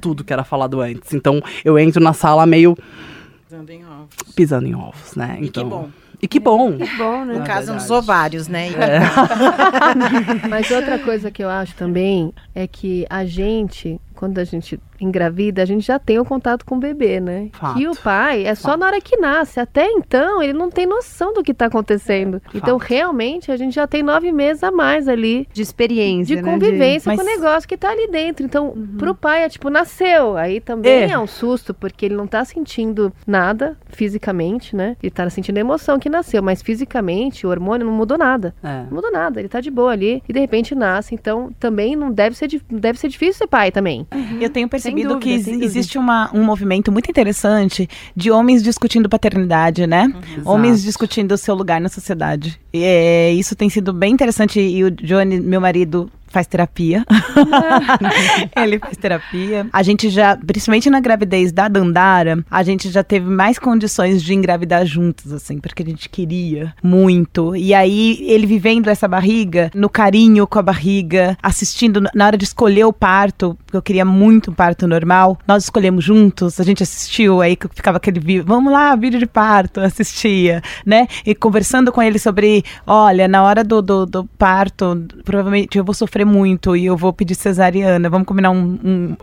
tudo 0.00 0.22
que 0.24 0.32
era 0.32 0.44
falado 0.44 0.80
antes. 0.80 1.12
Então 1.12 1.42
eu 1.64 1.78
entro 1.78 2.02
na 2.02 2.12
sala 2.12 2.46
meio 2.46 2.76
Pisando 3.48 3.72
em 3.72 3.84
ovos. 3.84 4.32
pisando 4.36 4.66
em 4.68 4.74
ovos, 4.76 5.16
né? 5.16 5.36
E 5.38 5.40
que 5.42 5.46
Então, 5.48 5.68
bom. 5.68 5.88
E 6.22 6.28
que 6.28 6.38
bom. 6.38 6.76
Que 6.76 6.96
bom, 6.98 7.24
né? 7.24 7.32
No 7.32 7.38
Na 7.40 7.44
caso, 7.46 7.66
verdade. 7.68 7.80
nos 7.82 7.90
ovários, 7.90 8.46
né? 8.46 8.68
Mas 10.48 10.70
outra 10.70 10.98
coisa 10.98 11.30
que 11.30 11.42
eu 11.42 11.48
acho 11.48 11.74
também 11.74 12.32
é 12.54 12.66
que 12.66 13.06
a 13.08 13.24
gente, 13.24 14.00
quando 14.14 14.38
a 14.38 14.44
gente 14.44 14.78
engravida, 15.00 15.62
a 15.62 15.64
gente 15.64 15.86
já 15.86 15.98
tem 15.98 16.18
o 16.18 16.24
contato 16.24 16.64
com 16.64 16.76
o 16.76 16.78
bebê, 16.78 17.20
né? 17.20 17.48
Fato. 17.52 17.78
E 17.78 17.88
o 17.88 17.94
pai 17.96 18.44
é 18.46 18.54
só 18.54 18.76
na 18.76 18.86
hora 18.86 19.00
que 19.00 19.16
nasce. 19.16 19.58
Até 19.60 19.86
então, 19.86 20.42
ele 20.42 20.52
não 20.52 20.70
tem 20.70 20.86
noção 20.86 21.32
do 21.32 21.42
que 21.42 21.52
está 21.52 21.66
acontecendo. 21.66 22.40
Então, 22.54 22.76
realmente, 22.76 23.50
a 23.50 23.56
gente 23.56 23.74
já 23.74 23.86
tem 23.86 24.02
nove 24.02 24.30
meses 24.32 24.62
a 24.62 24.70
mais 24.70 25.08
ali. 25.08 25.48
De 25.52 25.62
experiência, 25.62 26.36
De 26.36 26.42
né? 26.42 26.50
convivência 26.52 27.10
De- 27.10 27.16
com 27.16 27.22
o 27.22 27.26
Mas- 27.26 27.36
negócio 27.40 27.68
que 27.68 27.76
tá 27.76 27.90
ali 27.90 28.08
dentro. 28.08 28.44
Então, 28.44 28.74
pro 28.98 29.14
pai 29.14 29.44
é 29.44 29.48
tipo, 29.48 29.70
nasceu. 29.70 30.36
Aí 30.36 30.60
também 30.60 30.92
É. 31.04 31.10
é. 31.10 31.18
um 31.18 31.26
susto, 31.26 31.72
porque 31.74 32.06
ele 32.06 32.14
não 32.16 32.26
tá 32.26 32.44
sentindo 32.44 33.12
nada 33.26 33.76
fisicamente, 33.88 34.74
né? 34.74 34.96
Ele 35.02 35.10
tá 35.10 35.28
sentindo 35.30 35.56
a 35.58 35.60
emoção 35.60 35.98
que 35.98 36.08
nasceu, 36.08 36.42
mas 36.42 36.62
fisicamente 36.62 37.46
o 37.46 37.50
hormônio 37.50 37.86
não 37.86 37.92
mudou 37.92 38.18
nada. 38.18 38.54
É. 38.62 38.82
Não 38.84 38.92
mudou 38.96 39.10
nada, 39.12 39.38
ele 39.40 39.48
tá 39.48 39.60
de 39.60 39.70
boa 39.70 39.92
ali 39.92 40.22
e 40.28 40.32
de 40.32 40.40
repente 40.40 40.74
nasce. 40.74 41.14
Então, 41.14 41.50
também 41.60 41.94
não 41.94 42.10
deve 42.10 42.36
ser, 42.36 42.48
deve 42.70 42.98
ser 42.98 43.08
difícil 43.08 43.34
ser 43.34 43.46
pai 43.46 43.70
também. 43.70 44.06
Eu 44.40 44.50
tenho 44.50 44.68
percebido 44.68 44.89
dúvida, 44.94 45.18
que 45.20 45.64
existe 45.64 45.98
uma, 45.98 46.30
um 46.34 46.44
movimento 46.44 46.90
muito 46.90 47.10
interessante 47.10 47.88
de 48.14 48.30
homens 48.30 48.62
discutindo 48.62 49.08
paternidade, 49.08 49.86
né? 49.86 50.12
Homens 50.44 50.74
Exato. 50.74 50.86
discutindo 50.86 51.32
o 51.32 51.38
seu 51.38 51.54
lugar 51.54 51.80
na 51.80 51.88
sociedade. 51.88 52.60
E, 52.72 52.82
é, 52.82 53.32
isso 53.32 53.54
tem 53.54 53.68
sido 53.68 53.92
bem 53.92 54.12
interessante. 54.12 54.60
E 54.60 54.84
o 54.84 54.90
Johnny, 54.90 55.40
meu 55.40 55.60
marido, 55.60 56.10
faz 56.30 56.46
terapia. 56.46 57.04
Ele 58.56 58.78
faz 58.78 58.96
terapia. 58.96 59.66
A 59.72 59.82
gente 59.82 60.08
já, 60.08 60.36
principalmente 60.36 60.88
na 60.88 61.00
gravidez 61.00 61.52
da 61.52 61.68
Dandara, 61.68 62.44
a 62.50 62.62
gente 62.62 62.88
já 62.88 63.02
teve 63.02 63.28
mais 63.28 63.58
condições 63.58 64.22
de 64.22 64.32
engravidar 64.32 64.86
juntos, 64.86 65.32
assim, 65.32 65.58
porque 65.58 65.82
a 65.82 65.86
gente 65.86 66.08
queria 66.08 66.72
muito. 66.82 67.54
E 67.56 67.74
aí, 67.74 68.18
ele 68.22 68.46
vivendo 68.46 68.88
essa 68.88 69.08
barriga, 69.08 69.70
no 69.74 69.88
carinho 69.88 70.46
com 70.46 70.58
a 70.58 70.62
barriga, 70.62 71.36
assistindo 71.42 72.02
na 72.14 72.26
hora 72.26 72.38
de 72.38 72.44
escolher 72.44 72.84
o 72.84 72.92
parto, 72.92 73.58
porque 73.66 73.76
eu 73.76 73.82
queria 73.82 74.04
muito 74.04 74.50
um 74.50 74.54
parto 74.54 74.86
normal, 74.86 75.38
nós 75.46 75.64
escolhemos 75.64 76.04
juntos, 76.04 76.60
a 76.60 76.64
gente 76.64 76.82
assistiu, 76.82 77.40
aí 77.40 77.58
ficava 77.74 77.96
aquele 77.96 78.20
vídeo, 78.20 78.44
vamos 78.46 78.72
lá, 78.72 78.94
vídeo 78.94 79.18
de 79.18 79.26
parto, 79.26 79.80
assistia, 79.80 80.62
né? 80.86 81.08
E 81.26 81.34
conversando 81.34 81.90
com 81.90 82.00
ele 82.00 82.18
sobre, 82.18 82.64
olha, 82.86 83.26
na 83.26 83.42
hora 83.42 83.64
do, 83.64 83.82
do, 83.82 84.06
do 84.06 84.24
parto, 84.38 85.04
provavelmente 85.24 85.76
eu 85.76 85.84
vou 85.84 85.94
sofrer 85.94 86.19
muito 86.24 86.76
e 86.76 86.86
eu 86.86 86.96
vou 86.96 87.12
pedir 87.12 87.34
cesariana, 87.34 88.08
vamos 88.10 88.26
combinar 88.26 88.50
um, 88.50 88.78
um, 88.84 89.16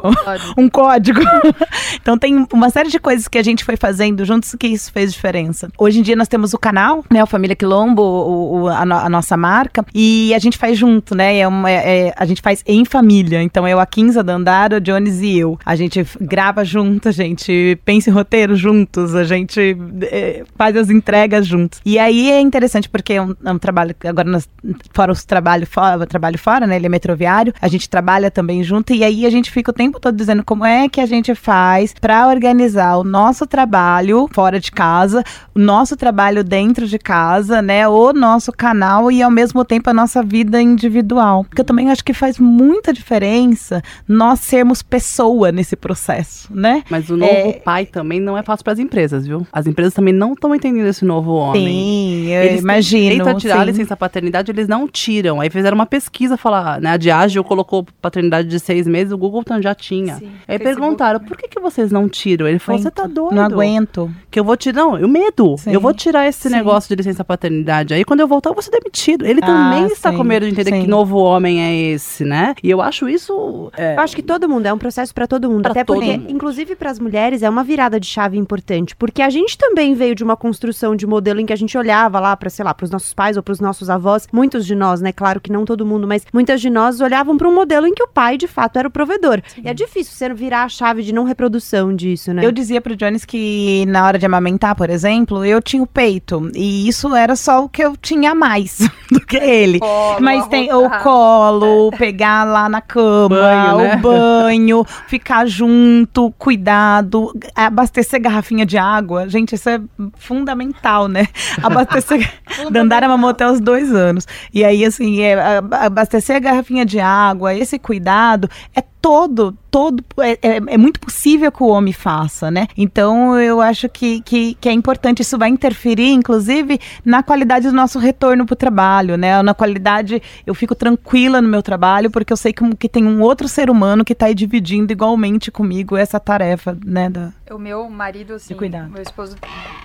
um 0.64 0.70
código. 0.70 1.20
então 2.02 2.18
tem 2.18 2.45
uma 2.54 2.70
série 2.70 2.89
de 2.89 3.00
coisas 3.00 3.28
que 3.28 3.38
a 3.38 3.43
gente 3.43 3.64
foi 3.64 3.76
fazendo 3.78 4.24
juntos 4.26 4.56
que 4.60 4.68
isso 4.68 4.91
fez 4.91 5.14
diferença. 5.14 5.70
Hoje 5.78 6.00
em 6.00 6.02
dia 6.02 6.16
nós 6.16 6.28
temos 6.28 6.54
o 6.54 6.58
canal, 6.58 7.04
né, 7.12 7.24
o 7.24 7.28
Família 7.28 7.56
Quilombo, 7.56 8.02
o, 8.02 8.62
o- 8.64 8.68
a, 8.68 8.86
no- 8.86 8.95
a 8.95 9.10
nossa 9.10 9.36
marca, 9.38 9.86
e 9.93 10.34
a 10.34 10.39
gente 10.39 10.58
faz 10.58 10.78
junto, 10.78 11.16
né, 11.16 11.38
é 11.38 11.48
uma, 11.48 11.70
é- 11.72 12.14
a 12.16 12.26
gente 12.26 12.41
faz 12.41 12.64
em 12.66 12.86
família, 12.86 13.41
então 13.41 13.68
eu, 13.68 13.80
a 13.80 13.86
Kinza, 13.86 14.24
Dandara, 14.24 14.78
o 14.78 14.82
Jones 14.82 15.22
e 15.22 15.38
eu. 15.38 15.58
A 15.66 15.76
gente 15.76 16.06
grava 16.20 16.64
junto, 16.64 17.10
a 17.10 17.12
gente 17.12 17.78
pensa 17.86 18.10
em 18.10 18.14
roteiro 18.14 18.56
juntos, 18.56 19.16
a 19.16 19.24
gente 19.24 19.78
é, 20.04 20.43
faz 20.56 20.76
as 20.76 20.89
entregas 20.89 21.45
juntos. 21.45 21.80
E 21.86 21.98
aí 22.00 22.30
é 22.32 22.39
interessante 22.41 22.89
porque 22.89 23.14
é 23.14 23.22
um, 23.22 23.36
é 23.43 23.52
um 23.52 23.58
trabalho, 23.58 23.95
que 23.98 24.08
agora 24.08 24.30
nós, 24.30 24.48
fora 24.93 25.12
os 25.12 25.24
trabalho 25.26 25.66
fora, 25.68 26.06
trabalho 26.06 26.38
fora, 26.38 26.66
né, 26.68 26.78
ele 26.88 26.94
é 26.94 26.98
metroviário, 26.98 27.54
a 27.62 27.68
gente 27.68 27.90
trabalha 27.90 28.32
também 28.32 28.64
junto, 28.64 28.94
e 28.94 29.04
aí 29.04 29.26
a 29.26 29.30
gente 29.30 29.52
fica 29.52 29.72
o 29.72 29.74
tempo 29.74 30.00
todo 30.00 30.16
dizendo 30.16 30.44
como 30.44 30.66
é 30.66 30.88
que 30.90 31.00
a 31.02 31.06
gente 31.06 31.36
faz 31.36 31.94
para 32.00 32.28
organizar 32.28 32.98
o 32.98 33.04
nosso 33.04 33.46
trabalho 33.46 34.28
fora 34.34 34.60
de 34.60 34.72
casa, 34.72 35.24
o 35.54 35.60
nosso 35.60 35.96
trabalho 35.96 36.44
dentro 36.44 36.88
de 36.88 36.98
casa, 36.98 37.62
né? 37.62 37.88
O 37.88 38.14
nosso 38.14 38.52
canal 38.52 39.12
e 39.12 39.22
ao 39.22 39.30
mesmo 39.32 39.64
tempo 39.66 39.90
a 39.90 39.94
nossa 39.94 40.24
vida 40.24 40.62
individual. 40.62 41.44
Porque 41.44 41.62
eu 41.62 41.66
também 41.66 41.92
acho 41.92 42.04
que 42.04 42.14
faz 42.14 42.40
muita 42.40 42.94
diferença 42.94 43.82
nós 44.08 44.40
sermos 44.40 44.82
pessoa 44.82 45.52
nesse 45.52 45.76
processo, 45.76 46.48
né? 46.54 46.84
Mas 46.90 47.10
o 47.10 47.18
novo 47.18 47.32
É. 47.32 47.54
pai 47.54 47.86
também 47.86 48.20
não 48.20 48.38
é 48.38 48.44
fácil 48.44 48.64
para 48.64 48.74
as 48.74 48.80
empresas, 48.80 49.28
viu? 49.28 49.46
As 49.52 49.68
empresas 49.68 49.94
também 49.94 50.14
não 50.14 50.34
estão 50.34 50.54
entendendo 50.56 50.88
esse 50.88 51.04
novo 51.04 51.34
homem. 51.34 51.66
Sim, 51.68 52.28
eu 52.30 52.44
eles 52.44 52.62
imagino, 52.62 53.02
Têm 53.02 53.18
direito 53.18 53.30
a 53.30 53.40
tirar 53.40 53.56
a 53.58 53.60
sim. 53.60 53.66
licença 53.72 53.98
paternidade, 53.98 54.52
eles 54.52 54.68
não 54.68 54.88
tiram. 54.88 55.42
Aí 55.42 55.50
fizeram 55.50 55.76
uma 55.76 55.86
pesquisa, 55.86 56.38
falar, 56.38 56.76
a, 56.78 56.80
né, 56.80 56.89
a 56.91 56.97
Diageo 56.97 57.43
colocou 57.43 57.86
paternidade 58.01 58.47
de 58.47 58.59
seis 58.59 58.88
meses, 58.88 59.11
o 59.11 59.17
Google 59.17 59.43
já 59.61 59.73
tinha. 59.75 60.15
Sim, 60.15 60.32
Aí 60.47 60.57
Facebook 60.57 60.80
perguntaram, 60.80 61.19
por 61.19 61.38
que, 61.38 61.47
que 61.47 61.59
vocês 61.59 61.91
não 61.91 62.07
tiram? 62.07 62.47
Ele 62.47 62.59
falou, 62.59 62.82
você 62.82 62.91
tá 62.91 63.05
doido? 63.07 63.36
Não 63.36 63.43
aguento. 63.43 64.11
Que 64.32 64.39
eu 64.39 64.43
vou 64.43 64.55
tirar, 64.57 64.82
não, 64.82 64.97
eu 64.97 65.07
medo. 65.07 65.55
Sim. 65.57 65.71
Eu 65.71 65.80
vou 65.82 65.93
tirar 65.93 66.28
esse 66.28 66.49
Sim. 66.49 66.55
negócio 66.55 66.89
de 66.89 66.95
licença 66.95 67.23
paternidade. 67.23 67.93
Aí 67.93 68.03
quando 68.03 68.19
eu 68.19 68.28
voltar, 68.28 68.49
eu 68.49 68.53
vou 68.53 68.61
ser 68.61 68.71
demitido. 68.71 69.25
Ele 69.25 69.39
Ah, 69.43 69.45
também 69.45 69.86
está 69.88 70.11
com 70.11 70.23
medo 70.23 70.45
de 70.45 70.51
entender 70.51 70.71
sim. 70.71 70.82
que 70.82 70.88
novo 70.88 71.17
homem 71.17 71.61
é 71.61 71.75
esse, 71.91 72.23
né? 72.23 72.55
E 72.63 72.69
eu 72.69 72.82
acho 72.82 73.07
isso... 73.09 73.71
é, 73.78 73.95
Eu 73.95 74.01
acho 74.01 74.15
que 74.15 74.21
todo 74.21 74.47
mundo, 74.49 74.65
é 74.65 74.73
um 74.73 74.78
processo 74.78 75.13
pra 75.13 75.28
todo 75.28 75.49
mundo. 75.49 75.63
Pra 75.63 75.71
Até 75.71 75.84
todo 75.84 75.97
porque, 75.97 76.17
mundo. 76.17 76.32
inclusive 76.32 76.75
para 76.75 76.91
as 76.91 76.99
mulheres, 76.99 77.43
é 77.43 77.49
uma 77.49 77.63
virada 77.63 77.99
de 77.99 78.07
chave 78.07 78.38
importante. 78.38 78.95
Porque 78.95 79.21
a 79.21 79.30
gente 79.30 79.57
também 79.57 79.93
veio 79.93 80.15
de 80.15 80.23
uma 80.23 80.36
construção 80.36 80.95
de 80.95 81.05
modelo 81.07 81.39
em 81.39 81.45
que 81.45 81.53
a 81.53 81.57
gente 81.57 81.78
olhava 81.78 82.19
lá 82.19 82.36
para, 82.36 82.49
sei 82.49 82.63
lá, 82.65 82.73
para 82.73 82.84
os 82.86 82.91
nossos 82.91 83.13
pais 83.13 83.38
ou 83.38 83.43
para 83.43 83.51
os 83.51 83.59
nossos 83.59 83.89
avós. 83.89 84.28
Muitos 84.32 84.65
de 84.65 84.75
nós, 84.75 85.01
né? 85.01 85.11
Claro 85.11 85.39
que 85.41 85.51
não 85.51 85.65
todo 85.65 85.86
mundo, 85.86 86.07
mas 86.07 86.25
muitas 86.34 86.61
de 86.61 86.66
nós 86.70 87.01
olhavam 87.01 87.38
para 87.38 87.47
um 87.47 87.53
modelo 87.53 87.88
em 87.88 87.93
que 87.93 88.03
o 88.03 88.07
pai, 88.07 88.38
de 88.38 88.47
fato, 88.47 88.78
era 88.78 88.88
o 88.88 88.91
provedor. 88.91 89.41
E 89.63 89.68
é 89.68 89.74
difícil 89.74 90.13
você 90.13 90.34
virar 90.34 90.63
a 90.63 90.70
chave 90.70 91.03
de 91.03 91.13
não 91.13 91.24
reprodução 91.24 91.95
disso, 91.95 92.34
né? 92.34 92.45
Eu 92.45 92.51
dizia 92.51 92.82
pro 92.82 92.95
Jones 92.95 93.26
que 93.26 93.86
na 93.88 94.05
hora 94.05 94.20
de 94.20 94.26
amamentar, 94.26 94.76
por 94.76 94.89
exemplo, 94.89 95.43
eu 95.43 95.61
tinha 95.61 95.82
o 95.82 95.88
peito. 95.88 96.51
E 96.55 96.88
isso 96.88 97.15
era 97.15 97.36
só 97.36 97.63
o 97.63 97.70
que 97.70 97.84
eu 97.84 97.95
tinha 97.97 98.36
mais 98.36 98.78
do 99.11 99.20
que 99.20 99.38
ele. 99.38 99.80
Colo, 99.80 100.22
Mas 100.22 100.47
tem 100.47 100.72
o 100.74 100.89
colo, 101.01 101.91
pegar 101.97 102.43
lá 102.43 102.70
na 102.70 102.82
cama, 102.82 103.30
Banho, 103.30 103.78
né? 103.78 103.95
o 103.95 103.99
banho, 103.99 104.86
ficar 105.07 105.45
junto, 105.45 106.32
cuidado, 106.38 107.34
abastecer 107.55 108.22
garrafinha 108.22 108.65
de 108.65 108.78
água. 108.78 109.28
Gente, 109.30 109.55
isso 109.55 109.70
é 109.70 109.80
fundamental, 110.18 111.07
né? 111.07 111.28
Abastecer. 111.61 112.32
Dandara 112.72 113.07
mamou 113.07 113.30
até 113.30 113.49
os 113.49 113.59
dois 113.59 113.93
anos. 113.93 114.28
E 114.53 114.63
aí, 114.63 114.86
assim, 114.86 115.22
é, 115.22 115.36
abastecer 115.72 116.36
a 116.36 116.39
garrafinha 116.39 116.57
de 116.86 116.99
água, 116.99 117.53
esse 117.53 117.78
cuidado, 117.80 118.49
é 118.76 118.84
todo, 119.02 119.58
todo, 119.72 120.04
é, 120.20 120.32
é, 120.41 120.58
é 120.58 120.78
muito 120.78 121.00
possível 121.00 121.52
que 121.52 121.64
o 121.64 121.68
homem 121.68 121.93
faça, 121.93 122.50
né? 122.50 122.68
Então, 122.76 123.39
eu 123.39 123.62
acho 123.62 123.88
que, 123.88 124.22
que, 124.22 124.56
que 124.56 124.68
é 124.68 124.72
importante, 124.72 125.22
isso 125.22 125.38
vai 125.38 125.50
interferir, 125.50 126.12
inclusive, 126.12 126.80
na 127.06 127.22
qualidade 127.24 127.68
do 127.68 127.74
nosso 127.74 128.00
retorno 128.00 128.45
para 128.45 128.54
o 128.54 128.58
trabalho, 128.58 129.18
né? 129.18 129.41
Na 129.41 129.54
qualidade, 129.54 130.22
eu 130.45 130.54
fico 130.54 130.76
tranquila 130.76 131.41
no 131.41 131.48
meu 131.48 131.62
trabalho, 131.62 132.10
porque 132.10 132.34
eu 132.34 132.38
sei 132.38 132.52
que, 132.52 132.76
que 132.76 132.89
tem 132.89 133.06
um 133.06 133.22
outro 133.22 133.48
ser 133.48 133.70
humano 133.70 134.04
que 134.04 134.14
está 134.14 134.26
aí 134.26 134.36
dividindo 134.36 134.91
igualmente 134.91 135.52
comigo 135.52 135.95
essa 135.95 136.20
tarefa, 136.20 136.78
né? 136.86 137.10
Da... 137.10 137.32
O 137.52 137.58
meu 137.58 137.89
marido, 137.89 138.34
assim, 138.34 138.56
cuidar. 138.56 138.89
meu 138.89 139.02
esposo 139.02 139.38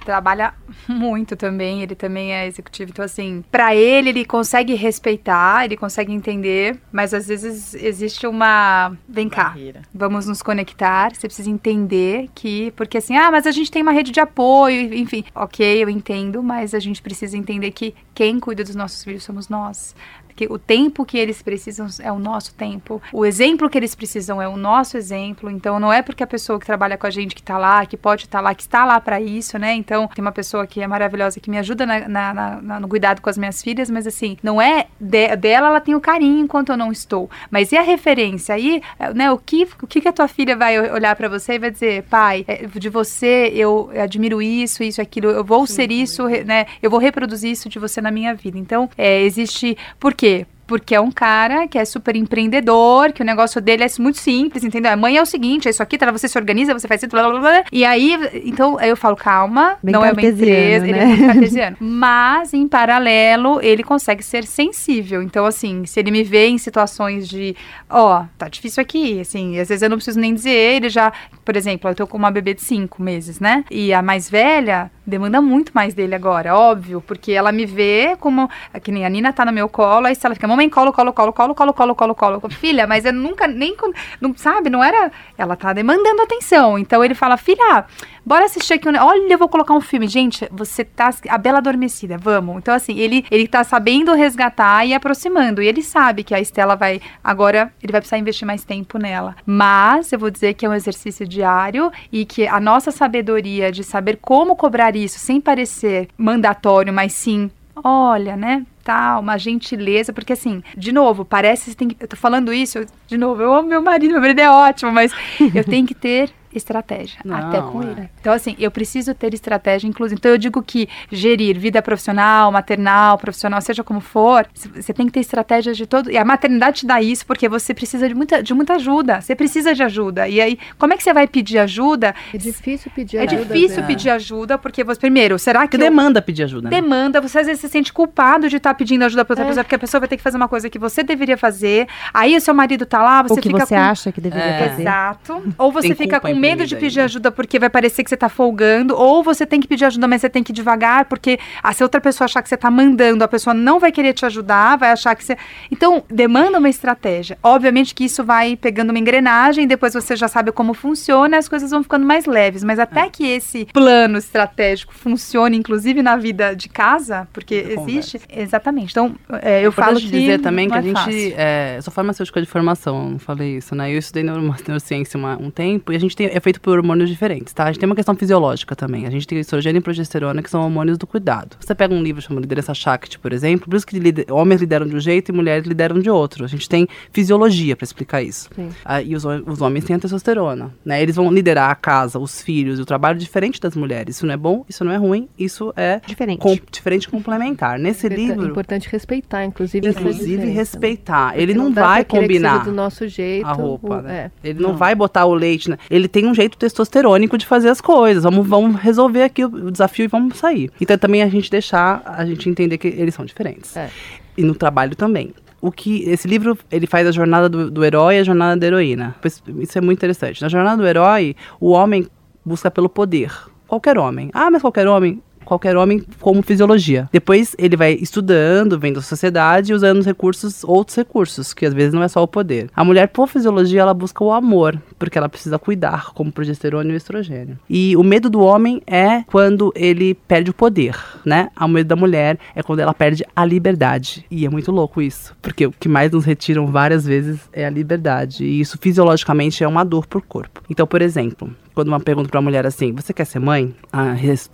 trabalha 0.05 0.55
muito 0.89 1.37
também, 1.37 1.83
ele 1.83 1.95
também 1.95 2.33
é 2.33 2.47
executivo, 2.47 2.91
então 2.91 3.05
assim, 3.05 3.45
pra 3.51 3.75
ele 3.75 4.11
ele 4.11 4.25
consegue 4.25 4.75
respeitar, 4.75 5.65
ele 5.65 5.77
consegue 5.77 6.13
entender, 6.13 6.79
mas 6.91 7.15
às 7.15 7.29
vezes 7.29 7.75
existe 7.75 8.27
uma, 8.27 8.97
vem 9.13 9.29
cá, 9.29 9.55
vamos 9.95 10.27
nos 10.27 10.43
conectar, 10.43 11.15
você 11.15 11.29
precisa 11.29 11.51
entender 11.51 12.31
que, 12.35 12.71
porque 12.73 12.97
assim, 12.97 13.15
ah, 13.17 13.31
mas 13.31 13.47
a 13.47 13.51
gente 13.51 13.71
tem 13.71 13.83
uma 13.83 13.93
rede 13.93 14.11
de 14.11 14.21
apoio, 14.21 14.95
enfim, 14.95 15.25
ok, 15.35 15.85
eu 15.85 15.91
entendo, 15.91 16.43
mas 16.43 16.75
a 16.75 16.79
gente 16.81 17.03
precisa 17.03 17.37
entender 17.37 17.71
que 17.73 17.95
quem 18.15 18.41
cuida 18.41 18.65
dos 18.65 18.75
nossos 18.75 19.05
filhos 19.05 19.23
somos 19.23 19.49
nós. 19.49 19.95
Que 20.35 20.47
o 20.51 20.59
tempo 20.59 21.05
que 21.05 21.19
eles 21.19 21.43
precisam 21.43 21.87
é 22.01 22.11
o 22.13 22.19
nosso 22.19 22.55
tempo. 22.55 23.01
O 23.13 23.25
exemplo 23.25 23.69
que 23.69 23.79
eles 23.79 23.95
precisam 23.95 24.41
é 24.41 24.49
o 24.49 24.57
nosso 24.57 24.97
exemplo. 24.97 25.51
Então, 25.51 25.79
não 25.81 25.93
é 25.93 26.03
porque 26.03 26.23
a 26.23 26.27
pessoa 26.27 26.59
que 26.59 26.67
trabalha 26.67 26.97
com 26.97 27.07
a 27.07 27.11
gente, 27.11 27.35
que 27.35 27.43
tá 27.43 27.59
lá, 27.59 27.85
que 27.87 27.97
pode 27.97 28.25
estar 28.25 28.41
lá, 28.41 28.55
que 28.55 28.63
está 28.63 28.85
lá 28.85 29.01
para 29.01 29.21
isso, 29.21 29.59
né? 29.59 29.75
Então, 29.75 30.09
tem 30.09 30.23
uma 30.23 30.33
pessoa 30.33 30.67
que 30.67 30.81
é 30.81 30.87
maravilhosa, 30.87 31.41
que 31.41 31.51
me 31.51 31.59
ajuda 31.59 31.85
na- 31.87 32.09
na- 32.09 32.61
na- 32.63 32.81
no 32.81 32.89
cuidado 32.89 33.21
com 33.21 33.29
as 33.31 33.39
minhas 33.39 33.63
filhas, 33.63 33.91
mas 33.91 34.07
assim, 34.07 34.37
não 34.43 34.61
é 34.61 34.87
de- 35.01 35.37
dela, 35.37 35.69
ela 35.69 35.81
tem 35.81 35.95
o 35.95 36.01
carinho 36.01 36.39
enquanto 36.45 36.71
eu 36.71 36.77
não 36.77 36.91
estou. 36.93 37.31
Mas 37.51 37.73
e 37.73 37.77
a 37.77 37.83
referência? 37.83 38.55
Aí, 38.55 38.83
né, 39.15 39.31
o 39.31 39.39
que, 39.39 39.67
o 39.83 39.87
que 39.87 40.01
que 40.01 40.09
a 40.09 40.13
tua 40.13 40.29
filha 40.29 40.57
vai 40.57 40.79
olhar 40.91 41.15
para 41.17 41.29
você 41.29 41.55
e 41.55 41.59
vai 41.59 41.71
dizer, 41.71 42.03
pai, 42.05 42.45
eh, 42.49 42.67
de 42.67 42.89
você 42.89 43.51
eu 43.55 43.91
admiro 43.99 44.41
isso, 44.43 44.83
isso, 44.83 45.01
aquilo, 45.01 45.29
eu 45.31 45.45
vou 45.45 45.67
ser 45.67 45.91
isso, 45.91 46.27
né? 46.45 46.67
Eu 46.83 46.91
vou 46.91 46.99
reproduzir 47.01 47.51
isso 47.51 47.69
de 47.69 47.79
você 47.79 48.01
na 48.01 48.11
minha 48.11 48.35
vida. 48.35 48.59
Então, 48.59 48.89
é, 48.97 49.23
existe. 49.23 49.77
Por 49.99 50.15
quê? 50.23 50.47
Porque 50.65 50.95
é 50.95 51.01
um 51.01 51.11
cara 51.11 51.67
que 51.67 51.77
é 51.77 51.85
super 51.85 52.15
empreendedor, 52.15 53.13
que 53.13 53.21
o 53.21 53.25
negócio 53.25 53.61
dele 53.61 53.83
é 53.83 53.89
muito 53.99 54.19
simples, 54.19 54.63
entendeu? 54.63 54.93
A 54.93 54.97
mãe 54.97 55.17
é 55.17 55.21
o 55.21 55.27
seguinte, 55.27 55.67
é 55.67 55.71
isso 55.71 55.83
aqui, 55.83 55.99
tá, 55.99 56.11
você 56.11 56.29
se 56.29 56.39
organiza, 56.39 56.73
você 56.73 56.87
faz 56.87 57.03
isso, 57.03 57.11
blá, 57.11 57.29
blá, 57.29 57.41
blá. 57.41 57.65
E 57.71 57.85
aí, 57.85 58.17
então, 58.45 58.81
eu 58.81 58.97
falo, 58.97 59.17
calma, 59.17 59.77
Bem 59.83 59.93
não 59.93 60.03
é 60.05 60.13
uma 60.13 60.23
empresa, 60.23 60.87
ele 60.87 60.99
é 60.99 61.05
né? 61.05 61.07
muito 61.07 61.27
cartesiano. 61.27 61.77
Mas, 61.81 62.55
em 62.55 62.67
paralelo, 62.69 63.61
ele 63.61 63.83
consegue 63.83 64.23
ser 64.23 64.45
sensível. 64.45 65.21
Então, 65.23 65.45
assim, 65.45 65.85
se 65.85 65.99
ele 65.99 66.13
me 66.13 66.23
vê 66.23 66.47
em 66.47 66.57
situações 66.57 67.29
de, 67.29 67.55
ó, 67.91 68.25
tá 68.39 68.49
difícil 68.49 68.81
aqui, 68.81 69.21
assim, 69.21 69.59
às 69.59 69.69
vezes 69.69 69.83
eu 69.83 69.91
não 69.91 69.97
preciso 69.97 70.21
nem 70.21 70.33
dizer, 70.33 70.77
ele 70.77 70.89
já, 70.89 71.13
por 71.45 71.57
exemplo, 71.57 71.91
eu 71.91 71.95
tô 71.95 72.07
com 72.07 72.17
uma 72.17 72.31
bebê 72.31 72.55
de 72.55 72.63
cinco 72.63 73.03
meses, 73.03 73.41
né? 73.41 73.65
E 73.71 73.93
a 73.93 74.01
mais 74.01 74.31
velha 74.31 74.91
demanda 75.07 75.41
muito 75.41 75.73
mais 75.75 75.95
dele 75.95 76.15
agora, 76.15 76.55
óbvio, 76.55 77.01
porque 77.01 77.33
ela 77.33 77.51
me 77.51 77.67
vê 77.67 78.17
como, 78.21 78.49
que 78.83 78.93
nem 78.93 79.05
a 79.05 79.09
Nina 79.09 79.33
tá 79.33 79.45
no 79.45 79.53
meu 79.53 79.69
colo, 79.69 80.07
aí 80.07 80.15
se 80.15 80.25
ela 80.25 80.35
fica, 80.35 80.47
mamãe, 80.47 80.69
colo, 80.69 80.93
colo, 80.93 81.13
colo, 81.13 81.33
colo, 81.33 81.55
colo, 81.55 81.75
colo, 81.75 81.95
colo, 81.95 82.15
colo. 82.15 82.41
Filha, 82.53 82.87
mas 82.87 83.05
eu 83.05 83.13
nunca, 83.13 83.47
nem, 83.47 83.77
não, 84.21 84.35
sabe, 84.37 84.71
não 84.71 84.83
era, 84.83 85.11
ela 85.37 85.57
tá 85.57 85.73
demandando 85.73 86.23
atenção. 86.23 86.79
Então 86.79 87.05
ele 87.05 87.15
fala, 87.15 87.37
filha, 87.37 87.85
bora 88.25 88.45
assistir 88.45 88.75
aqui, 88.75 88.89
um, 88.89 88.93
olha, 88.99 89.33
eu 89.33 89.39
vou 89.39 89.49
colocar 89.49 89.75
um 89.75 89.81
filme. 89.81 90.07
Gente, 90.09 90.49
você 90.51 90.85
tá, 90.85 91.11
a 91.29 91.39
Bela 91.39 91.59
Adormecida, 91.59 92.17
vamos. 92.19 92.57
Então 92.59 92.75
assim, 92.75 92.97
ele, 92.99 93.25
ele 93.31 93.47
tá 93.49 93.63
sabendo 93.65 94.13
resgatar 94.15 94.85
e 94.87 94.95
aproximando, 94.95 95.63
e 95.63 95.67
ele 95.67 95.83
sabe 95.83 96.25
que 96.25 96.35
a 96.35 96.41
Estela 96.41 96.77
vai, 96.77 97.01
agora, 97.23 97.73
ele 97.83 97.93
vai 97.93 98.01
precisar 98.01 98.19
investir 98.19 98.47
mais 98.47 98.65
tempo 98.65 98.99
nela. 98.99 99.37
Mas, 99.45 100.13
eu 100.13 100.19
vou 100.19 100.31
dizer 100.31 100.55
que 100.55 100.65
é 100.65 100.69
um 100.69 100.75
exercício 100.75 101.27
diário, 101.27 101.91
e 102.11 102.25
que 102.25 102.47
a 102.47 102.61
nossa 102.61 102.91
sabedoria 102.91 103.71
de 103.73 103.83
saber 103.85 104.19
como 104.21 104.57
cobrar 104.57 104.95
isso, 104.97 105.19
sem 105.19 105.41
parecer 105.41 106.09
mandatório, 106.17 106.93
mas 106.93 107.13
sim 107.13 107.51
olha, 107.85 108.37
né? 108.37 108.65
Tá, 108.85 109.19
uma 109.19 109.39
gentileza, 109.39 110.13
porque 110.13 110.33
assim, 110.35 110.63
de 110.77 110.93
novo, 110.93 111.25
parece 111.25 111.65
que 111.65 111.71
você 111.71 111.77
tem 111.77 111.89
que. 111.89 111.97
Eu 112.01 112.09
tô 112.09 112.17
falando 112.17 112.53
isso, 112.53 112.79
eu- 112.79 112.87
de 113.07 113.17
novo, 113.17 113.41
eu 113.43 113.53
amo 113.55 113.69
meu 113.69 113.81
marido, 113.81 114.13
meu 114.13 114.21
marido 114.21 114.41
é 114.41 114.51
ótimo, 114.51 114.93
mas 114.93 115.13
eu 115.55 115.65
tenho 115.65 115.87
que 115.87 115.95
ter 115.95 116.31
estratégia, 116.55 117.19
Não, 117.25 117.37
até 117.37 117.61
com 117.61 117.83
é. 117.83 117.87
ele. 117.87 118.11
Então, 118.21 118.33
assim, 118.33 118.55
eu 118.59 118.71
preciso 118.71 119.15
ter 119.15 119.33
estratégia, 119.35 119.87
inclusive. 119.89 120.19
Então, 120.19 120.31
eu 120.31 120.39
digo 120.39 120.63
que 120.63 120.89
gerir 121.11 121.59
vida 121.59 121.81
profissional, 121.83 122.51
maternal, 122.53 123.19
profissional, 123.19 123.61
seja 123.61 123.83
como 123.85 124.01
for, 124.01 124.47
você 124.75 124.93
tem 124.93 125.07
que 125.07 125.13
ter 125.13 125.21
estratégias 125.21 125.77
de 125.77 125.87
todo. 125.87 126.11
E 126.11 126.17
a 126.19 126.25
maternidade 126.25 126.81
te 126.81 126.87
dá 126.87 127.01
isso, 127.03 127.27
porque 127.27 127.49
você 127.49 127.73
precisa 127.75 128.09
de 128.09 128.15
muita, 128.15 128.43
de 128.43 128.55
muita 128.55 128.75
ajuda. 128.75 129.21
Você 129.21 129.35
precisa 129.35 129.75
de 129.75 129.83
ajuda. 129.83 130.29
E 130.29 130.41
aí, 130.41 130.59
como 130.79 130.93
é 130.93 130.97
que 130.97 131.03
você 131.03 131.13
vai 131.13 131.27
pedir 131.27 131.59
ajuda? 131.59 132.15
É 132.33 132.39
difícil 132.39 132.91
pedir 132.95 133.17
É 133.19 133.23
ajuda. 133.23 133.45
difícil 133.45 133.81
né? 133.81 133.87
pedir 133.87 134.11
ajuda, 134.11 134.59
porque 134.59 134.85
você, 134.85 135.01
primeiro, 135.01 135.39
será 135.39 135.67
que. 135.67 135.77
Eu- 135.77 135.81
demanda 135.81 136.23
pedir 136.23 136.45
ajuda, 136.45 136.71
né? 136.71 136.81
demanda, 136.81 137.21
você 137.21 137.41
às 137.41 137.47
vezes 137.47 137.61
se 137.61 137.69
sente 137.69 137.93
culpado 137.93 138.49
de 138.49 138.57
estar 138.57 138.75
pedindo 138.75 139.05
ajuda 139.05 139.25
para 139.25 139.33
outra 139.35 139.45
É. 139.45 139.49
pessoa, 139.49 139.65
porque 139.65 139.75
a 139.75 139.79
pessoa 139.79 139.99
vai 140.01 140.09
ter 140.09 140.17
que 140.17 140.23
fazer 140.23 140.37
uma 140.37 140.49
coisa 140.49 140.69
que 140.71 140.79
você 140.79 141.03
deveria 141.03 141.37
fazer. 141.37 141.87
Aí 142.15 142.37
o 142.37 142.41
seu 142.41 142.55
marido 142.55 142.87
tá 142.87 143.03
lá, 143.03 143.23
você 143.23 143.35
Ou 143.35 143.37
que 143.41 143.49
fica 143.49 143.67
você 143.67 143.75
com... 143.75 143.81
acha 143.81 144.13
que 144.13 144.21
deveria 144.21 144.45
É. 144.45 144.69
fazer. 144.69 144.83
Exato. 144.83 145.55
Ou 145.59 145.73
você 145.73 145.89
Tem 145.89 145.97
fica 145.97 146.21
culpa 146.21 146.29
com 146.35 146.41
medo 146.43 146.67
de 146.67 146.77
pedir 146.77 147.01
ajuda 147.01 147.31
porque 147.31 147.59
vai 147.59 147.71
parecer 147.71 148.03
que 148.05 148.11
você 148.11 148.17
tá 148.17 148.29
folgando, 148.29 148.95
ou 148.97 149.23
você 149.23 149.47
tem 149.47 149.61
que 149.61 149.69
pedir 149.69 149.85
ajuda, 149.85 150.07
mas 150.09 150.21
você 150.21 150.29
tem 150.29 150.43
que 150.43 150.53
ir 150.53 150.55
devagar, 150.55 151.05
porque 151.07 151.39
ah, 151.63 151.73
se 151.73 151.83
outra 151.83 152.01
pessoa 152.01 152.27
achar 152.27 152.43
que 152.43 152.49
você 152.49 152.57
tá 152.57 152.71
mandando, 152.71 153.23
a 153.25 153.29
pessoa 153.29 153.55
não 153.55 153.79
vai 153.79 153.91
querer 153.93 154.13
te 154.13 154.27
ajudar, 154.27 154.77
vai 154.77 154.91
achar 154.91 155.15
que 155.15 155.25
você. 155.25 155.37
Então, 155.71 156.03
demanda 156.11 156.59
uma 156.59 156.69
estratégia. 156.69 157.39
Obviamente 157.43 157.95
que 157.95 158.05
isso 158.05 158.23
vai 158.25 158.57
pegando 158.57 158.91
uma 158.91 158.99
engrenagem, 158.99 159.67
depois 159.67 159.95
você 159.95 160.17
já 160.17 160.29
sabe 160.29 160.51
como 160.53 160.75
funciona, 160.75 161.39
as 161.39 161.49
coisas 161.49 161.71
vão 161.71 161.83
ficando 161.83 162.05
mais 162.07 162.27
leves. 162.27 162.65
Mas 162.65 162.79
É. 162.79 162.83
até 162.83 163.09
que 163.09 163.25
esse 163.27 163.67
plano 163.73 164.19
estratégico 164.19 164.93
funcione, 164.95 165.57
inclusive 165.57 166.03
na 166.03 166.17
vida 166.17 166.55
de 166.55 166.69
casa, 166.69 167.29
porque 167.33 167.55
existe. 167.79 168.21
Exatamente. 168.31 168.91
Então, 168.91 169.15
é, 169.43 169.63
eu 169.65 169.71
falo 169.73 169.93
Importante 169.93 170.11
que. 170.13 170.19
dizer 170.21 170.41
também 170.41 170.69
que 170.69 170.75
não 170.75 170.79
a 170.79 170.81
é 171.09 171.11
gente. 171.13 171.35
É, 171.37 171.75
eu 171.79 171.83
sou 171.83 171.93
farmacêutica 171.93 172.41
de 172.41 172.47
formação, 172.49 173.11
não 173.11 173.19
falei 173.19 173.57
isso, 173.59 173.75
né? 173.75 173.93
Eu 173.93 173.99
estudei 173.99 174.23
neuro- 174.23 174.43
neurociência 174.67 175.17
uma- 175.19 175.37
um 175.41 175.51
tempo 175.51 175.93
e 175.93 175.97
a 175.97 175.99
gente 176.01 176.17
tem, 176.17 176.27
é 176.33 176.41
feito 176.41 176.61
por 176.61 176.77
hormônios 176.79 177.09
diferentes, 177.11 177.53
tá? 177.53 177.65
A 177.65 177.67
gente 177.69 177.79
tem 177.81 177.89
uma 177.89 177.95
questão 177.97 178.15
fisiológica 178.15 178.75
também. 178.75 179.07
A 179.07 179.11
gente 179.11 179.27
tem 179.27 179.39
estrogênio 179.39 179.79
e 179.79 179.83
progesterona, 179.83 180.43
que 180.43 180.51
são 180.51 180.63
hormônios 180.63 180.99
do 180.99 181.07
cuidado. 181.07 181.57
Você 181.61 181.75
pega 181.75 181.95
um 181.95 182.03
livro 182.03 182.21
chamado 182.23 182.43
Liderança 182.43 182.75
Shakti, 182.75 183.19
por 183.19 183.33
exemplo, 183.33 183.69
por 183.69 183.77
isso 183.77 183.87
que 183.87 183.99
lider- 183.99 184.27
homens 184.31 184.61
lideram 184.61 184.87
de 184.87 184.97
um 184.97 185.01
jeito 185.01 185.31
e 185.31 185.33
mulheres 185.35 185.67
lideram 185.67 185.99
de 186.01 186.11
outro. 186.11 186.45
A 186.45 186.49
gente 186.49 186.69
tem 186.69 186.89
fisiologia 187.13 187.77
para 187.77 187.85
explicar 187.85 188.23
isso. 188.23 188.49
Ah, 188.85 189.03
e 189.03 189.15
os, 189.15 189.25
os 189.25 189.61
homens 189.61 189.85
têm 189.85 189.97
a 189.97 189.99
testosterona, 189.99 190.73
né? 190.85 191.03
Eles 191.03 191.17
vão 191.17 191.31
liderar 191.33 191.71
a 191.71 191.75
casa, 191.75 192.19
os 192.19 192.41
filhos 192.43 192.79
e 192.79 192.83
o 192.83 192.87
trabalho 192.87 193.19
diferente 193.19 193.61
das 193.61 193.77
mulheres. 193.77 194.17
Isso 194.17 194.27
não 194.27 194.35
é 194.35 194.37
bom, 194.37 194.65
isso 194.69 194.85
não 194.85 194.93
é 194.93 194.97
ruim, 194.97 195.29
isso 195.39 195.73
é 195.77 196.01
Diferente. 196.07 196.41
com- 196.41 196.59
diferente 196.71 197.09
complementar. 197.09 197.79
Nesse 197.79 198.07
É 198.07 198.11
livro, 198.11 198.47
importante 198.47 198.89
respeitar, 198.91 199.45
inclusive. 199.45 199.87
Inclusive 199.89 200.45
né? 200.47 200.53
respeitar. 200.53 201.39
Ele 201.39 201.55
não, 201.55 201.71
dá 201.71 201.87
vai 201.87 202.05
combinar 202.05 202.65
do 202.65 202.73
nosso 202.73 203.07
jeito. 203.09 203.47
a 203.47 203.53
roupa, 203.53 203.99
o- 203.99 204.03
né? 204.03 204.31
é. 204.45 204.49
Ele 204.51 204.61
não, 204.61 204.77
vai 204.77 204.95
botar 204.95 205.25
o 205.27 205.35
leite, 205.35 205.69
né? 205.71 205.79
Ele 205.91 206.09
tem 206.09 206.22
um 206.27 206.35
jeito 206.35 206.57
testosterônico 206.59 207.37
de 207.37 207.47
fazer 207.47 207.69
as 207.69 207.81
coisas. 207.81 208.25
Vamos, 208.25 208.47
vamos 208.47 208.81
resolver 208.81 209.23
aqui 209.23 209.45
o, 209.45 209.49
o 209.49 209.71
desafio 209.71 210.05
e 210.05 210.09
vamos 210.09 210.39
sair. 210.39 210.71
Então 210.81 210.97
também 210.99 211.23
a 211.23 211.29
gente 211.29 211.51
deixar, 211.51 212.03
a 212.05 212.25
gente 212.25 212.49
entender 212.49 212.79
que 212.79 212.89
eles 212.89 213.15
são 213.15 213.25
diferentes. 213.25 213.77
É. 213.77 213.91
E 214.37 214.43
no 214.43 214.55
trabalho 214.55 214.97
também. 214.97 215.35
o 215.61 215.71
que 215.71 216.03
esse 216.09 216.27
livro 216.27 216.59
ele 216.71 216.87
faz 216.87 217.07
a 217.07 217.13
jornada 217.13 217.49
do, 217.49 217.71
do 217.71 217.85
herói 217.85 218.17
e 218.17 218.19
a 218.19 218.25
jornada 218.25 218.57
da 218.59 218.67
heroína. 218.67 219.15
Isso 219.59 219.79
é 219.79 219.81
muito 219.81 219.99
interessante. 219.99 220.43
Na 220.43 220.49
jornada 220.49 220.83
do 220.83 220.87
herói, 220.87 221.37
o 221.61 221.71
homem 221.71 222.09
busca 222.45 222.71
pelo 222.71 222.89
poder. 222.89 223.33
Qualquer 223.69 223.97
homem. 223.97 224.31
Ah, 224.35 224.51
mas 224.51 224.61
qualquer 224.61 224.87
homem 224.89 225.23
qualquer 225.45 225.77
homem 225.77 226.03
como 226.21 226.43
fisiologia. 226.43 227.09
Depois 227.13 227.55
ele 227.59 227.77
vai 227.77 227.93
estudando, 227.95 228.79
vendo 228.79 228.99
a 228.99 229.03
sociedade 229.03 229.75
usando 229.75 229.99
os 229.99 230.07
recursos, 230.07 230.65
outros 230.65 230.97
recursos, 230.97 231.53
que 231.53 231.67
às 231.67 231.75
vezes 231.75 231.93
não 231.93 232.03
é 232.03 232.09
só 232.09 232.23
o 232.23 232.29
poder. 232.29 232.71
A 232.75 232.85
mulher, 232.85 233.09
por 233.09 233.29
fisiologia, 233.29 233.83
ela 233.83 233.95
busca 233.95 234.23
o 234.23 234.33
amor, 234.33 234.81
porque 234.99 235.19
ela 235.19 235.29
precisa 235.29 235.59
cuidar, 235.59 236.13
como 236.15 236.33
progesterona 236.33 236.91
e 236.91 236.95
o 236.95 236.97
estrogênio. 236.97 237.59
E 237.69 237.97
o 237.97 238.03
medo 238.03 238.29
do 238.29 238.41
homem 238.41 238.83
é 238.87 239.23
quando 239.25 239.73
ele 239.75 240.15
perde 240.15 240.51
o 240.51 240.55
poder, 240.55 240.97
né? 241.25 241.49
O 241.61 241.69
medo 241.69 241.87
da 241.87 241.97
mulher 241.97 242.39
é 242.55 242.63
quando 242.63 242.81
ela 242.81 242.95
perde 242.95 243.25
a 243.35 243.45
liberdade. 243.45 244.25
E 244.31 244.47
é 244.47 244.49
muito 244.49 244.71
louco 244.71 245.01
isso, 245.01 245.35
porque 245.41 245.67
o 245.67 245.73
que 245.73 245.89
mais 245.89 246.11
nos 246.11 246.25
retiram 246.25 246.67
várias 246.67 247.05
vezes 247.05 247.41
é 247.53 247.65
a 247.65 247.71
liberdade. 247.71 248.45
E 248.45 248.61
isso 248.61 248.79
fisiologicamente 248.81 249.63
é 249.63 249.69
uma 249.69 249.85
dor 249.85 250.07
pro 250.07 250.23
corpo. 250.23 250.63
Então, 250.69 250.87
por 250.87 251.03
exemplo, 251.03 251.51
quando 251.75 251.89
uma 251.89 252.01
pergunta 252.01 252.29
para 252.29 252.39
a 252.39 252.43
mulher 252.43 252.67
assim, 252.67 252.93
você 252.93 253.13
quer 253.13 253.25
ser 253.25 253.39
mãe? 253.39 253.75
A 253.93 254.13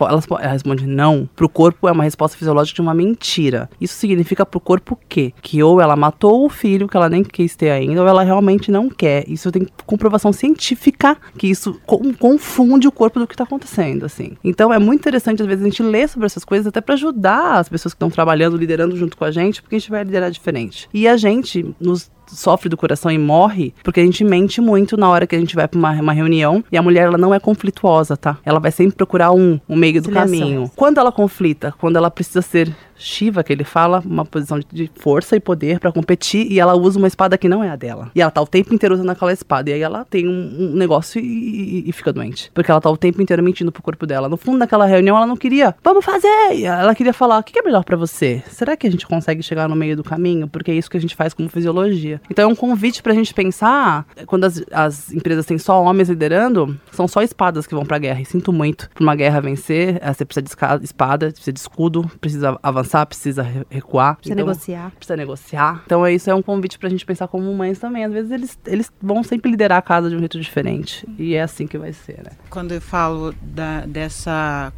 ela, 0.08 0.22
ela 0.40 0.52
responde 0.52 0.86
não. 0.86 1.28
Pro 1.34 1.48
corpo 1.48 1.88
é 1.88 1.92
uma 1.92 2.04
resposta 2.04 2.36
fisiológica 2.36 2.76
de 2.76 2.80
uma 2.80 2.94
mentira. 2.94 3.68
Isso 3.80 3.94
significa 3.94 4.44
pro 4.44 4.60
corpo 4.60 4.94
o 4.94 4.98
quê? 5.08 5.32
Que 5.42 5.62
ou 5.62 5.80
ela 5.80 5.96
matou 5.96 6.44
o 6.44 6.48
filho 6.48 6.88
que 6.88 6.96
ela 6.96 7.08
nem 7.08 7.22
quis 7.22 7.56
ter 7.56 7.70
ainda, 7.70 8.02
ou 8.02 8.08
ela 8.08 8.22
realmente 8.22 8.70
não 8.70 8.88
quer. 8.88 9.28
Isso 9.28 9.50
tem 9.50 9.66
comprovação 9.86 10.32
científica 10.32 11.16
que 11.36 11.46
isso 11.46 11.80
confunde 12.18 12.88
o 12.88 12.92
corpo 12.92 13.18
do 13.18 13.26
que 13.26 13.34
está 13.34 13.44
acontecendo, 13.44 14.04
assim. 14.06 14.36
Então 14.42 14.72
é 14.72 14.78
muito 14.78 15.00
interessante 15.00 15.42
às 15.42 15.48
vezes 15.48 15.62
a 15.62 15.68
gente 15.68 15.82
ler 15.82 16.08
sobre 16.08 16.26
essas 16.26 16.44
coisas 16.44 16.66
até 16.66 16.80
para 16.80 16.94
ajudar 16.94 17.58
as 17.58 17.68
pessoas 17.68 17.92
que 17.92 17.96
estão 17.96 18.10
trabalhando, 18.10 18.56
liderando 18.56 18.96
junto 18.96 19.16
com 19.16 19.24
a 19.24 19.30
gente, 19.30 19.62
porque 19.62 19.76
a 19.76 19.78
gente 19.78 19.90
vai 19.90 20.04
liderar 20.04 20.30
diferente. 20.30 20.88
E 20.92 21.06
a 21.06 21.16
gente 21.16 21.74
nos 21.80 22.10
sofre 22.30 22.68
do 22.68 22.76
coração 22.76 23.10
e 23.10 23.18
morre 23.18 23.74
porque 23.82 24.00
a 24.00 24.04
gente 24.04 24.24
mente 24.24 24.60
muito 24.60 24.96
na 24.96 25.08
hora 25.08 25.26
que 25.26 25.34
a 25.34 25.38
gente 25.38 25.54
vai 25.54 25.66
para 25.66 25.78
uma, 25.78 25.92
uma, 25.92 26.12
reunião 26.12 26.64
e 26.70 26.76
a 26.76 26.82
mulher 26.82 27.06
ela 27.06 27.18
não 27.18 27.34
é 27.34 27.40
conflituosa, 27.40 28.16
tá? 28.16 28.38
Ela 28.44 28.58
vai 28.58 28.70
sempre 28.70 28.96
procurar 28.96 29.32
um, 29.32 29.60
um 29.68 29.76
meio 29.76 30.02
do 30.02 30.10
caminho. 30.10 30.70
Quando 30.74 30.98
ela 30.98 31.12
conflita, 31.12 31.74
quando 31.78 31.96
ela 31.96 32.10
precisa 32.10 32.42
ser 32.42 32.74
Shiva, 32.98 33.42
que 33.42 33.52
ele 33.52 33.64
fala, 33.64 34.02
uma 34.04 34.24
posição 34.24 34.60
de 34.72 34.90
força 34.96 35.36
e 35.36 35.40
poder 35.40 35.78
para 35.78 35.92
competir, 35.92 36.50
e 36.50 36.60
ela 36.60 36.74
usa 36.74 36.98
uma 36.98 37.08
espada 37.08 37.38
que 37.38 37.48
não 37.48 37.62
é 37.62 37.70
a 37.70 37.76
dela. 37.76 38.10
E 38.14 38.20
ela 38.20 38.30
tá 38.30 38.40
o 38.40 38.46
tempo 38.46 38.74
inteiro 38.74 38.94
usando 38.94 39.10
aquela 39.10 39.32
espada. 39.32 39.70
E 39.70 39.72
aí 39.72 39.82
ela 39.82 40.04
tem 40.04 40.28
um, 40.28 40.72
um 40.72 40.72
negócio 40.74 41.20
e, 41.20 41.24
e, 41.24 41.88
e, 41.88 41.92
fica 41.92 42.12
doente. 42.12 42.50
Porque 42.52 42.70
ela 42.70 42.80
tá 42.80 42.90
o 42.90 42.96
tempo 42.96 43.22
inteiro 43.22 43.42
mentindo 43.42 43.70
pro 43.70 43.82
corpo 43.82 44.06
dela. 44.06 44.28
No 44.28 44.36
fundo 44.36 44.58
daquela 44.58 44.86
reunião, 44.86 45.16
ela 45.16 45.26
não 45.26 45.36
queria, 45.36 45.74
vamos 45.82 46.04
fazer! 46.04 46.62
Ela 46.62 46.94
queria 46.94 47.12
falar, 47.12 47.38
o 47.38 47.42
que 47.42 47.58
é 47.58 47.62
melhor 47.62 47.84
para 47.84 47.96
você? 47.96 48.42
Será 48.48 48.76
que 48.76 48.86
a 48.86 48.90
gente 48.90 49.06
consegue 49.06 49.42
chegar 49.42 49.68
no 49.68 49.76
meio 49.76 49.96
do 49.96 50.04
caminho? 50.04 50.48
Porque 50.48 50.70
é 50.70 50.74
isso 50.74 50.90
que 50.90 50.96
a 50.96 51.00
gente 51.00 51.14
faz 51.14 51.32
como 51.32 51.48
fisiologia. 51.48 52.20
Então 52.30 52.48
é 52.48 52.52
um 52.52 52.56
convite 52.56 53.02
pra 53.02 53.14
gente 53.14 53.32
pensar, 53.32 54.06
quando 54.26 54.44
as, 54.44 54.62
as 54.72 55.12
empresas 55.12 55.46
têm 55.46 55.58
só 55.58 55.82
homens 55.82 56.08
liderando, 56.08 56.78
são 56.92 57.06
só 57.06 57.22
espadas 57.22 57.66
que 57.66 57.74
vão 57.74 57.84
pra 57.84 57.98
guerra. 57.98 58.20
E 58.20 58.24
sinto 58.24 58.52
muito. 58.52 58.88
Pra 58.90 59.02
uma 59.02 59.14
guerra 59.14 59.40
vencer, 59.40 60.00
você 60.04 60.24
precisa 60.24 60.78
de 60.78 60.84
espada, 60.84 61.30
precisa 61.30 61.52
de 61.52 61.60
escudo, 61.60 62.10
precisa 62.20 62.58
avançar 62.62 62.87
avançar, 62.88 63.06
precisa 63.06 63.42
recuar. 63.70 64.16
Precisa 64.16 64.34
então, 64.34 64.46
negociar. 64.46 64.90
Precisa 64.92 65.16
negociar. 65.16 65.82
Então, 65.84 66.04
é 66.04 66.12
isso 66.12 66.30
é 66.30 66.34
um 66.34 66.42
convite 66.42 66.78
pra 66.78 66.88
gente 66.88 67.04
pensar 67.04 67.28
como 67.28 67.52
mães 67.54 67.78
também. 67.78 68.04
Às 68.04 68.12
vezes, 68.12 68.30
eles, 68.30 68.58
eles 68.66 68.92
vão 69.00 69.22
sempre 69.22 69.50
liderar 69.50 69.78
a 69.78 69.82
casa 69.82 70.08
de 70.08 70.16
um 70.16 70.18
jeito 70.18 70.40
diferente. 70.40 71.06
E 71.18 71.34
é 71.34 71.42
assim 71.42 71.66
que 71.66 71.76
vai 71.76 71.92
ser, 71.92 72.22
né? 72.24 72.30
Quando 72.48 72.72
eu 72.72 72.80
falo 72.80 73.34
da, 73.42 73.82
dessa, 73.82 74.72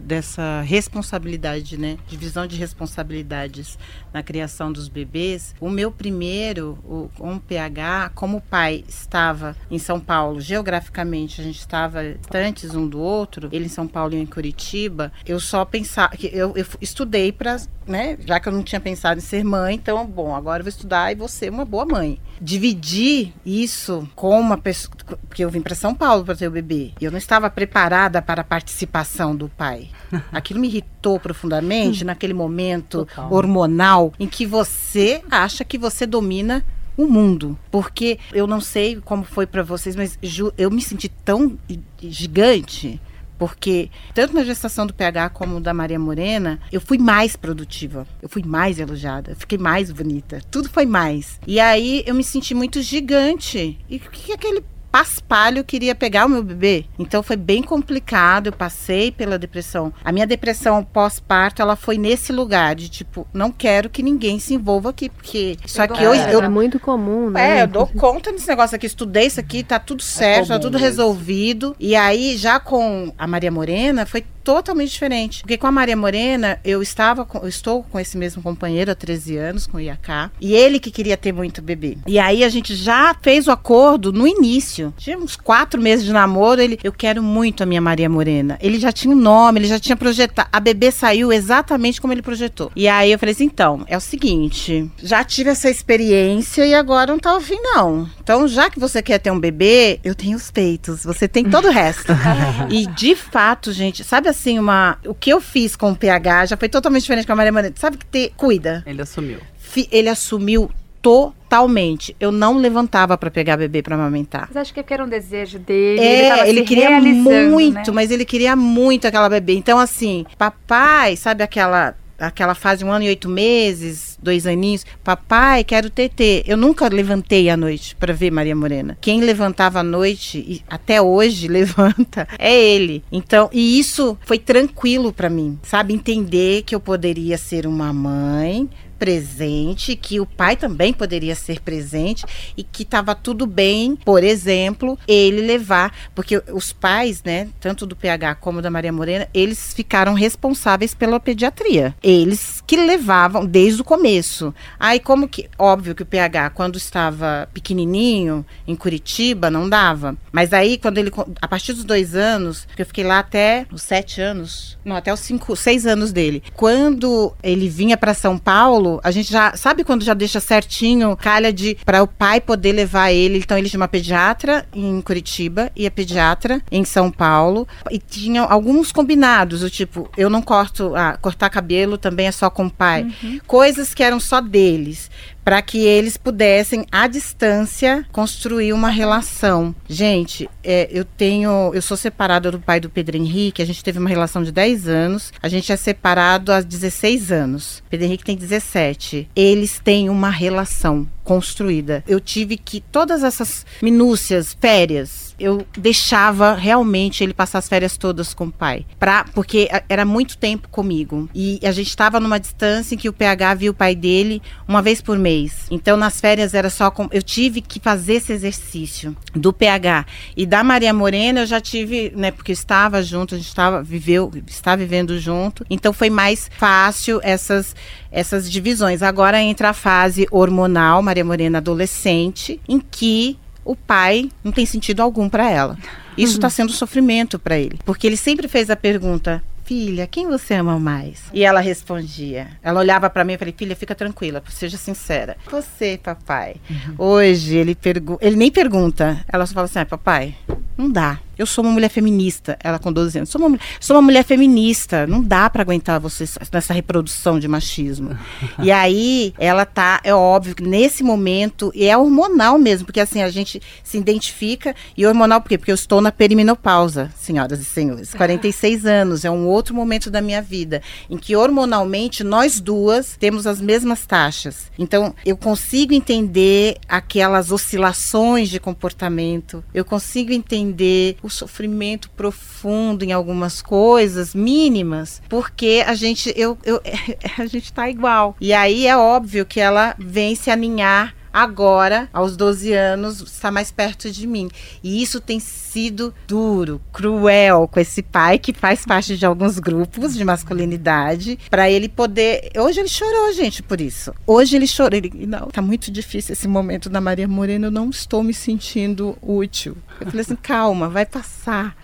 dessa 0.00 0.60
responsabilidade, 0.62 1.76
né? 1.76 1.98
Divisão 2.06 2.46
de 2.46 2.56
responsabilidades 2.56 3.78
na 4.12 4.22
criação 4.22 4.72
dos 4.72 4.88
bebês, 4.88 5.54
o 5.60 5.68
meu 5.68 5.90
primeiro, 5.90 6.78
o, 6.84 7.10
um 7.20 7.38
PH, 7.38 8.12
como 8.14 8.38
o 8.38 8.40
pai 8.40 8.84
estava 8.88 9.56
em 9.70 9.78
São 9.78 10.00
Paulo, 10.00 10.40
geograficamente, 10.40 11.40
a 11.40 11.44
gente 11.44 11.58
estava 11.58 12.14
distantes 12.14 12.74
um 12.74 12.88
do 12.88 12.98
outro, 12.98 13.48
ele 13.52 13.66
em 13.66 13.68
São 13.68 13.86
Paulo 13.86 14.14
e 14.14 14.16
eu 14.16 14.22
em 14.22 14.26
Curitiba, 14.26 15.12
eu 15.26 15.38
só 15.38 15.64
pensava, 15.64 16.14
eu, 16.20 16.56
eu 16.56 16.66
estudei 16.80 17.32
para, 17.40 17.56
né, 17.86 18.18
já 18.26 18.38
que 18.38 18.50
eu 18.50 18.52
não 18.52 18.62
tinha 18.62 18.78
pensado 18.78 19.18
em 19.18 19.22
ser 19.22 19.42
mãe, 19.42 19.74
então, 19.74 20.06
bom, 20.06 20.36
agora 20.36 20.60
eu 20.60 20.64
vou 20.64 20.68
estudar 20.68 21.10
e 21.10 21.14
vou 21.14 21.26
ser 21.26 21.50
uma 21.50 21.64
boa 21.64 21.86
mãe. 21.86 22.20
Dividir 22.38 23.32
isso 23.46 24.06
com 24.14 24.38
uma 24.38 24.58
pessoa, 24.58 24.94
porque 25.26 25.42
eu 25.42 25.48
vim 25.48 25.62
para 25.62 25.74
São 25.74 25.94
Paulo 25.94 26.22
para 26.22 26.36
ter 26.36 26.48
o 26.48 26.50
bebê, 26.50 26.92
eu 27.00 27.10
não 27.10 27.16
estava 27.16 27.48
preparada 27.48 28.20
para 28.20 28.42
a 28.42 28.44
participação 28.44 29.34
do 29.34 29.48
pai. 29.48 29.88
Aquilo 30.30 30.60
me 30.60 30.68
irritou 30.68 31.18
profundamente 31.18 32.04
naquele 32.04 32.34
momento 32.34 33.06
Total. 33.06 33.32
hormonal 33.32 34.12
em 34.20 34.26
que 34.26 34.44
você 34.44 35.22
acha 35.30 35.64
que 35.64 35.78
você 35.78 36.06
domina 36.06 36.62
o 36.94 37.06
mundo. 37.06 37.58
Porque 37.70 38.18
eu 38.34 38.46
não 38.46 38.60
sei 38.60 38.96
como 38.96 39.24
foi 39.24 39.46
para 39.46 39.62
vocês, 39.62 39.96
mas 39.96 40.18
eu 40.58 40.70
me 40.70 40.82
senti 40.82 41.08
tão 41.08 41.58
gigante 42.02 43.00
porque 43.40 43.88
tanto 44.12 44.34
na 44.34 44.44
gestação 44.44 44.86
do 44.86 44.92
PH 44.92 45.30
como 45.30 45.62
da 45.62 45.72
Maria 45.72 45.98
Morena, 45.98 46.60
eu 46.70 46.78
fui 46.78 46.98
mais 46.98 47.36
produtiva, 47.36 48.06
eu 48.20 48.28
fui 48.28 48.42
mais 48.44 48.78
elogiada, 48.78 49.30
eu 49.30 49.36
fiquei 49.36 49.56
mais 49.56 49.90
bonita, 49.90 50.42
tudo 50.50 50.68
foi 50.68 50.84
mais. 50.84 51.40
E 51.46 51.58
aí 51.58 52.04
eu 52.06 52.14
me 52.14 52.22
senti 52.22 52.54
muito 52.54 52.82
gigante. 52.82 53.78
E 53.88 53.96
o 53.96 54.00
que, 54.00 54.24
que 54.24 54.32
aquele 54.34 54.62
paspalho 54.90 55.64
queria 55.64 55.94
pegar 55.94 56.26
o 56.26 56.28
meu 56.28 56.42
bebê. 56.42 56.84
Então 56.98 57.22
foi 57.22 57.36
bem 57.36 57.62
complicado, 57.62 58.48
eu 58.48 58.52
passei 58.52 59.10
pela 59.10 59.38
depressão. 59.38 59.92
A 60.04 60.12
minha 60.12 60.26
depressão 60.26 60.82
pós-parto, 60.84 61.62
ela 61.62 61.76
foi 61.76 61.96
nesse 61.96 62.32
lugar 62.32 62.74
de 62.74 62.88
tipo, 62.88 63.26
não 63.32 63.50
quero 63.50 63.88
que 63.88 64.02
ninguém 64.02 64.38
se 64.38 64.54
envolva 64.54 64.90
aqui, 64.90 65.08
porque 65.08 65.56
isso 65.64 65.80
aqui 65.80 66.02
eu, 66.02 66.14
eu, 66.14 66.42
é 66.42 66.48
muito 66.48 66.78
comum, 66.80 67.30
né? 67.30 67.58
É, 67.58 67.62
eu 67.62 67.66
dou 67.66 67.86
conta 67.86 68.32
desse 68.32 68.48
negócio 68.48 68.76
aqui, 68.76 68.86
estudei 68.86 69.26
isso 69.26 69.40
aqui, 69.40 69.62
tá 69.62 69.78
tudo 69.78 70.02
certo, 70.02 70.52
é 70.52 70.56
tá 70.56 70.58
tudo 70.58 70.78
resolvido. 70.78 71.74
E 71.78 71.94
aí 71.94 72.36
já 72.36 72.58
com 72.58 73.12
a 73.16 73.26
Maria 73.26 73.50
Morena 73.50 74.06
foi 74.06 74.24
totalmente 74.54 74.90
diferente. 74.90 75.42
Porque 75.42 75.56
com 75.56 75.66
a 75.66 75.72
Maria 75.72 75.96
Morena, 75.96 76.58
eu 76.64 76.82
estava 76.82 77.24
com, 77.24 77.38
eu 77.38 77.48
estou 77.48 77.84
com 77.84 78.00
esse 78.00 78.18
mesmo 78.18 78.42
companheiro 78.42 78.90
há 78.90 78.94
13 78.94 79.36
anos, 79.36 79.66
com 79.66 79.76
o 79.76 79.80
Iaká, 79.80 80.30
e 80.40 80.54
ele 80.54 80.80
que 80.80 80.90
queria 80.90 81.16
ter 81.16 81.32
muito 81.32 81.62
bebê. 81.62 81.96
E 82.06 82.18
aí 82.18 82.42
a 82.42 82.48
gente 82.48 82.74
já 82.74 83.14
fez 83.22 83.46
o 83.46 83.52
acordo 83.52 84.12
no 84.12 84.26
início. 84.26 84.92
Tinha 84.98 85.16
uns 85.16 85.36
quatro 85.36 85.80
meses 85.80 86.04
de 86.04 86.12
namoro, 86.12 86.60
ele, 86.60 86.78
eu 86.82 86.92
quero 86.92 87.22
muito 87.22 87.62
a 87.62 87.66
minha 87.66 87.80
Maria 87.80 88.08
Morena. 88.08 88.58
Ele 88.60 88.78
já 88.80 88.90
tinha 88.90 89.14
um 89.14 89.18
nome, 89.18 89.60
ele 89.60 89.68
já 89.68 89.78
tinha 89.78 89.96
projetado. 89.96 90.48
A 90.52 90.58
bebê 90.58 90.90
saiu 90.90 91.32
exatamente 91.32 92.00
como 92.00 92.12
ele 92.12 92.22
projetou. 92.22 92.72
E 92.74 92.88
aí 92.88 93.12
eu 93.12 93.18
falei 93.18 93.32
assim, 93.32 93.44
então, 93.44 93.84
é 93.86 93.96
o 93.96 94.00
seguinte, 94.00 94.90
já 95.02 95.22
tive 95.22 95.50
essa 95.50 95.70
experiência 95.70 96.66
e 96.66 96.74
agora 96.74 97.12
não 97.12 97.18
tá 97.18 97.30
ao 97.30 97.40
fim 97.40 97.60
não. 97.62 98.08
Então, 98.20 98.48
já 98.48 98.68
que 98.68 98.80
você 98.80 99.02
quer 99.02 99.18
ter 99.18 99.30
um 99.30 99.38
bebê, 99.38 100.00
eu 100.02 100.14
tenho 100.14 100.36
os 100.36 100.50
peitos, 100.50 101.04
você 101.04 101.28
tem 101.28 101.44
todo 101.44 101.68
o 101.68 101.70
resto. 101.70 102.12
e 102.70 102.86
de 102.86 103.14
fato, 103.14 103.72
gente, 103.72 104.02
sabe 104.04 104.28
assim, 104.28 104.39
uma. 104.48 104.98
O 105.04 105.14
que 105.14 105.30
eu 105.30 105.40
fiz 105.40 105.76
com 105.76 105.92
o 105.92 105.96
PH 105.96 106.46
já 106.46 106.56
foi 106.56 106.68
totalmente 106.68 107.02
diferente 107.02 107.26
com 107.26 107.32
a 107.32 107.36
Maria 107.36 107.52
Morena. 107.52 107.74
Sabe 107.76 107.96
que 107.96 108.06
ter. 108.06 108.32
Cuida. 108.36 108.82
Ele 108.86 109.02
assumiu. 109.02 109.38
Fi, 109.58 109.88
ele 109.90 110.08
assumiu 110.08 110.70
totalmente. 111.02 112.14
Eu 112.20 112.30
não 112.30 112.58
levantava 112.58 113.16
para 113.16 113.30
pegar 113.30 113.56
bebê 113.56 113.82
para 113.82 113.94
amamentar. 113.94 114.48
Mas 114.48 114.56
acho 114.56 114.74
que 114.74 114.92
era 114.92 115.04
um 115.04 115.08
desejo 115.08 115.58
dele. 115.58 116.00
É, 116.00 116.40
ele, 116.40 116.60
ele 116.60 116.62
queria 116.62 116.90
muito, 117.00 117.90
né? 117.90 117.92
mas 117.92 118.10
ele 118.10 118.24
queria 118.24 118.54
muito 118.54 119.06
aquela 119.06 119.28
bebê. 119.28 119.54
Então, 119.54 119.78
assim, 119.78 120.26
papai, 120.36 121.16
sabe 121.16 121.42
aquela 121.42 121.94
aquela 122.20 122.54
fase 122.54 122.84
um 122.84 122.92
ano 122.92 123.04
e 123.04 123.08
oito 123.08 123.28
meses, 123.28 124.18
dois 124.22 124.46
aninhos, 124.46 124.84
papai, 125.02 125.64
quero 125.64 125.90
TT. 125.90 126.44
Eu 126.46 126.56
nunca 126.56 126.88
levantei 126.88 127.48
à 127.48 127.56
noite 127.56 127.96
para 127.96 128.12
ver 128.12 128.30
Maria 128.30 128.54
Morena. 128.54 128.96
Quem 129.00 129.20
levantava 129.20 129.80
à 129.80 129.82
noite 129.82 130.38
e 130.38 130.62
até 130.68 131.00
hoje 131.00 131.48
levanta 131.48 132.28
é 132.38 132.56
ele. 132.56 133.02
Então, 133.10 133.48
e 133.52 133.78
isso 133.78 134.16
foi 134.20 134.38
tranquilo 134.38 135.12
para 135.12 135.30
mim, 135.30 135.58
sabe, 135.62 135.94
entender 135.94 136.62
que 136.62 136.74
eu 136.74 136.80
poderia 136.80 137.38
ser 137.38 137.66
uma 137.66 137.92
mãe 137.92 138.68
presente, 139.00 139.96
que 139.96 140.20
o 140.20 140.26
pai 140.26 140.56
também 140.56 140.92
poderia 140.92 141.34
ser 141.34 141.60
presente 141.60 142.26
e 142.54 142.62
que 142.62 142.82
estava 142.82 143.14
tudo 143.14 143.46
bem, 143.46 143.96
por 143.96 144.22
exemplo, 144.22 144.98
ele 145.08 145.40
levar, 145.40 146.10
porque 146.14 146.42
os 146.52 146.70
pais, 146.70 147.22
né, 147.24 147.48
tanto 147.58 147.86
do 147.86 147.96
PH 147.96 148.34
como 148.34 148.60
da 148.60 148.70
Maria 148.70 148.92
Morena, 148.92 149.26
eles 149.32 149.72
ficaram 149.72 150.12
responsáveis 150.12 150.94
pela 150.94 151.18
pediatria. 151.18 151.94
Eles 152.02 152.62
que 152.66 152.76
levavam 152.76 153.46
desde 153.46 153.80
o 153.80 153.84
começo. 153.84 154.54
Aí 154.78 155.00
como 155.00 155.26
que, 155.26 155.48
óbvio 155.58 155.94
que 155.94 156.02
o 156.02 156.06
PH 156.06 156.50
quando 156.50 156.76
estava 156.76 157.48
pequenininho 157.54 158.44
em 158.68 158.76
Curitiba 158.76 159.50
não 159.50 159.66
dava, 159.66 160.14
mas 160.30 160.52
aí 160.52 160.76
quando 160.76 160.98
ele 160.98 161.10
a 161.40 161.48
partir 161.48 161.72
dos 161.72 161.84
dois 161.84 162.14
anos, 162.14 162.68
eu 162.76 162.84
fiquei 162.84 163.04
lá 163.04 163.20
até 163.20 163.66
os 163.72 163.80
sete 163.80 164.20
anos, 164.20 164.78
não 164.84 164.94
até 164.94 165.10
os 165.12 165.20
cinco, 165.20 165.56
seis 165.56 165.86
anos 165.86 166.12
dele, 166.12 166.42
quando 166.54 167.32
ele 167.42 167.68
vinha 167.68 167.96
para 167.96 168.12
São 168.12 168.36
Paulo 168.36 168.89
a 169.04 169.10
gente 169.10 169.30
já 169.30 169.56
sabe 169.56 169.84
quando 169.84 170.02
já 170.02 170.14
deixa 170.14 170.40
certinho, 170.40 171.16
calha 171.16 171.52
de 171.52 171.76
para 171.84 172.02
o 172.02 172.06
pai 172.06 172.40
poder 172.40 172.72
levar 172.72 173.12
ele. 173.12 173.38
Então 173.38 173.58
ele 173.58 173.68
tinha 173.68 173.80
uma 173.80 173.88
pediatra 173.88 174.66
em 174.74 175.00
Curitiba 175.00 175.70
e 175.76 175.86
a 175.86 175.90
pediatra 175.90 176.62
em 176.70 176.84
São 176.84 177.10
Paulo 177.10 177.68
e 177.90 177.98
tinham 177.98 178.46
alguns 178.50 178.90
combinados, 178.90 179.62
o 179.62 179.70
tipo, 179.70 180.08
eu 180.16 180.30
não 180.30 180.42
corto, 180.42 180.94
ah, 180.96 181.16
cortar 181.20 181.50
cabelo 181.50 181.98
também 181.98 182.26
é 182.26 182.32
só 182.32 182.48
com 182.48 182.66
o 182.66 182.70
pai. 182.70 183.06
Uhum. 183.22 183.40
Coisas 183.46 183.94
que 183.94 184.02
eram 184.02 184.18
só 184.18 184.40
deles. 184.40 185.10
Para 185.44 185.62
que 185.62 185.78
eles 185.78 186.16
pudessem, 186.16 186.84
à 186.90 187.06
distância, 187.06 188.04
construir 188.12 188.72
uma 188.72 188.90
relação. 188.90 189.74
Gente, 189.88 190.48
é, 190.62 190.88
eu 190.90 191.04
tenho. 191.04 191.72
Eu 191.74 191.82
sou 191.82 191.96
separada 191.96 192.50
do 192.50 192.60
pai 192.60 192.80
do 192.80 192.90
Pedro 192.90 193.16
Henrique, 193.16 193.62
a 193.62 193.66
gente 193.66 193.82
teve 193.82 193.98
uma 193.98 194.08
relação 194.08 194.42
de 194.42 194.52
10 194.52 194.88
anos, 194.88 195.32
a 195.42 195.48
gente 195.48 195.72
é 195.72 195.76
separado 195.76 196.52
há 196.52 196.60
16 196.60 197.32
anos. 197.32 197.82
Pedro 197.88 198.06
Henrique 198.06 198.24
tem 198.24 198.36
17. 198.36 199.28
Eles 199.34 199.78
têm 199.78 200.08
uma 200.08 200.30
relação 200.30 201.08
construída. 201.24 202.02
Eu 202.06 202.20
tive 202.20 202.56
que 202.56 202.80
todas 202.80 203.22
essas 203.22 203.64
minúcias, 203.82 204.56
férias, 204.58 205.34
eu 205.40 205.66
deixava 205.76 206.54
realmente 206.54 207.24
ele 207.24 207.32
passar 207.32 207.58
as 207.58 207.68
férias 207.68 207.96
todas 207.96 208.34
com 208.34 208.44
o 208.44 208.52
pai, 208.52 208.84
pra, 208.98 209.24
porque 209.34 209.68
era 209.88 210.04
muito 210.04 210.36
tempo 210.36 210.68
comigo 210.68 211.28
e 211.34 211.58
a 211.62 211.72
gente 211.72 211.88
estava 211.88 212.20
numa 212.20 212.38
distância 212.38 212.94
em 212.94 212.98
que 212.98 213.08
o 213.08 213.12
PH 213.12 213.54
via 213.54 213.70
o 213.70 213.74
pai 213.74 213.94
dele 213.94 214.42
uma 214.68 214.82
vez 214.82 215.00
por 215.00 215.18
mês. 215.18 215.66
Então 215.70 215.96
nas 215.96 216.20
férias 216.20 216.52
era 216.52 216.68
só 216.68 216.90
com, 216.90 217.08
eu 217.10 217.22
tive 217.22 217.62
que 217.62 217.80
fazer 217.80 218.14
esse 218.14 218.32
exercício 218.32 219.16
do 219.34 219.52
PH 219.52 220.04
e 220.36 220.44
da 220.44 220.62
Maria 220.62 220.92
Morena 220.92 221.40
eu 221.40 221.46
já 221.46 221.60
tive, 221.60 222.12
né, 222.14 222.30
porque 222.30 222.52
estava 222.52 223.02
junto, 223.02 223.34
a 223.34 223.38
gente 223.38 223.48
estava 223.48 223.82
viveu, 223.82 224.30
está 224.46 224.76
vivendo 224.76 225.18
junto. 225.18 225.64
Então 225.70 225.92
foi 225.92 226.10
mais 226.10 226.50
fácil 226.58 227.18
essas 227.22 227.74
essas 228.10 228.50
divisões. 228.50 229.02
Agora 229.02 229.40
entra 229.40 229.70
a 229.70 229.74
fase 229.74 230.26
hormonal, 230.30 231.02
Maria 231.02 231.24
Morena 231.24 231.58
adolescente, 231.58 232.60
em 232.68 232.80
que 232.80 233.38
o 233.64 233.76
pai 233.76 234.30
não 234.42 234.52
tem 234.52 234.66
sentido 234.66 235.00
algum 235.00 235.28
para 235.28 235.50
ela. 235.50 235.78
Isso 236.16 236.34
está 236.34 236.48
uhum. 236.48 236.50
sendo 236.50 236.72
sofrimento 236.72 237.38
para 237.38 237.58
ele, 237.58 237.78
porque 237.84 238.06
ele 238.06 238.16
sempre 238.16 238.48
fez 238.48 238.68
a 238.68 238.76
pergunta: 238.76 239.42
filha, 239.64 240.06
quem 240.06 240.26
você 240.26 240.54
ama 240.54 240.78
mais? 240.80 241.22
E 241.32 241.44
ela 241.44 241.60
respondia. 241.60 242.48
Ela 242.62 242.80
olhava 242.80 243.08
para 243.08 243.22
mim 243.22 243.34
e 243.34 243.38
falei: 243.38 243.54
filha, 243.56 243.76
fica 243.76 243.94
tranquila, 243.94 244.42
seja 244.50 244.76
sincera. 244.76 245.36
Você, 245.50 245.98
papai. 246.02 246.56
Uhum. 246.68 246.94
Hoje 246.98 247.56
ele 247.56 247.78
ele 248.20 248.36
nem 248.36 248.50
pergunta. 248.50 249.24
Ela 249.32 249.46
só 249.46 249.54
fala 249.54 249.66
assim: 249.66 249.78
ah, 249.78 249.86
papai, 249.86 250.34
não 250.76 250.90
dá. 250.90 251.20
Eu 251.40 251.46
sou 251.46 251.64
uma 251.64 251.72
mulher 251.72 251.88
feminista, 251.88 252.58
ela 252.62 252.78
com 252.78 252.92
12 252.92 253.16
anos. 253.16 253.30
Sou 253.30 253.40
uma, 253.40 253.58
sou 253.80 253.96
uma 253.96 254.02
mulher 254.02 254.22
feminista. 254.24 255.06
Não 255.06 255.22
dá 255.22 255.48
para 255.48 255.62
aguentar 255.62 255.98
você 255.98 256.26
nessa 256.52 256.74
reprodução 256.74 257.38
de 257.38 257.48
machismo. 257.48 258.10
e 258.62 258.70
aí, 258.70 259.32
ela 259.38 259.64
tá, 259.64 260.02
é 260.04 260.14
óbvio 260.14 260.54
que 260.54 260.62
nesse 260.62 261.02
momento, 261.02 261.72
e 261.74 261.86
é 261.86 261.96
hormonal 261.96 262.58
mesmo, 262.58 262.84
porque 262.84 263.00
assim, 263.00 263.22
a 263.22 263.30
gente 263.30 263.62
se 263.82 263.96
identifica. 263.96 264.76
E 264.94 265.06
hormonal 265.06 265.40
por 265.40 265.48
quê? 265.48 265.56
Porque 265.56 265.70
eu 265.70 265.76
estou 265.76 266.02
na 266.02 266.12
perimenopausa, 266.12 267.10
senhoras 267.16 267.58
e 267.58 267.64
senhores. 267.64 268.12
46 268.12 268.84
anos, 268.84 269.24
é 269.24 269.30
um 269.30 269.46
outro 269.46 269.74
momento 269.74 270.10
da 270.10 270.20
minha 270.20 270.42
vida, 270.42 270.82
em 271.08 271.16
que 271.16 271.34
hormonalmente 271.34 272.22
nós 272.22 272.60
duas 272.60 273.16
temos 273.18 273.46
as 273.46 273.62
mesmas 273.62 274.04
taxas. 274.04 274.70
Então, 274.78 275.14
eu 275.24 275.38
consigo 275.38 275.94
entender 275.94 276.76
aquelas 276.86 277.50
oscilações 277.50 278.50
de 278.50 278.60
comportamento, 278.60 279.64
eu 279.72 279.86
consigo 279.86 280.34
entender 280.34 281.16
sofrimento 281.30 282.10
profundo 282.10 283.04
em 283.04 283.12
algumas 283.12 283.62
coisas 283.62 284.34
mínimas, 284.34 285.22
porque 285.28 285.82
a 285.86 285.94
gente 285.94 286.32
eu, 286.36 286.58
eu 286.64 286.80
a 287.38 287.46
gente 287.46 287.72
tá 287.72 287.88
igual. 287.88 288.36
E 288.40 288.52
aí 288.52 288.86
é 288.86 288.96
óbvio 288.96 289.46
que 289.46 289.60
ela 289.60 289.94
vem 289.98 290.34
se 290.34 290.50
aninhar 290.50 291.14
agora, 291.32 292.08
aos 292.12 292.36
12 292.36 292.72
anos, 292.72 293.20
está 293.20 293.50
mais 293.50 293.70
perto 293.70 294.10
de 294.10 294.26
mim. 294.26 294.48
E 294.82 295.02
isso 295.02 295.20
tem 295.20 295.40
sido 295.40 296.12
duro, 296.26 296.80
cruel 296.92 297.68
com 297.68 297.80
esse 297.80 298.02
pai 298.02 298.38
que 298.38 298.52
faz 298.52 298.84
parte 298.84 299.16
de 299.16 299.24
alguns 299.24 299.58
grupos 299.58 300.14
de 300.14 300.24
masculinidade, 300.24 301.38
para 301.48 301.70
ele 301.70 301.88
poder. 301.88 302.50
Hoje 302.56 302.80
ele 302.80 302.88
chorou, 302.88 303.32
gente, 303.32 303.62
por 303.62 303.80
isso. 303.80 304.12
Hoje 304.26 304.56
ele 304.56 304.66
chorou. 304.66 304.96
Ele, 304.96 305.26
não, 305.26 305.48
tá 305.48 305.62
muito 305.62 305.90
difícil 305.90 306.32
esse 306.32 306.48
momento 306.48 306.88
da 306.88 307.00
Maria 307.00 307.28
Morena, 307.28 307.68
eu 307.68 307.70
não 307.70 307.90
estou 307.90 308.22
me 308.22 308.34
sentindo 308.34 309.16
útil. 309.22 309.76
Eu 310.00 310.06
falei 310.06 310.20
assim: 310.22 310.36
calma, 310.36 310.88
vai 310.88 311.06
passar. 311.06 311.76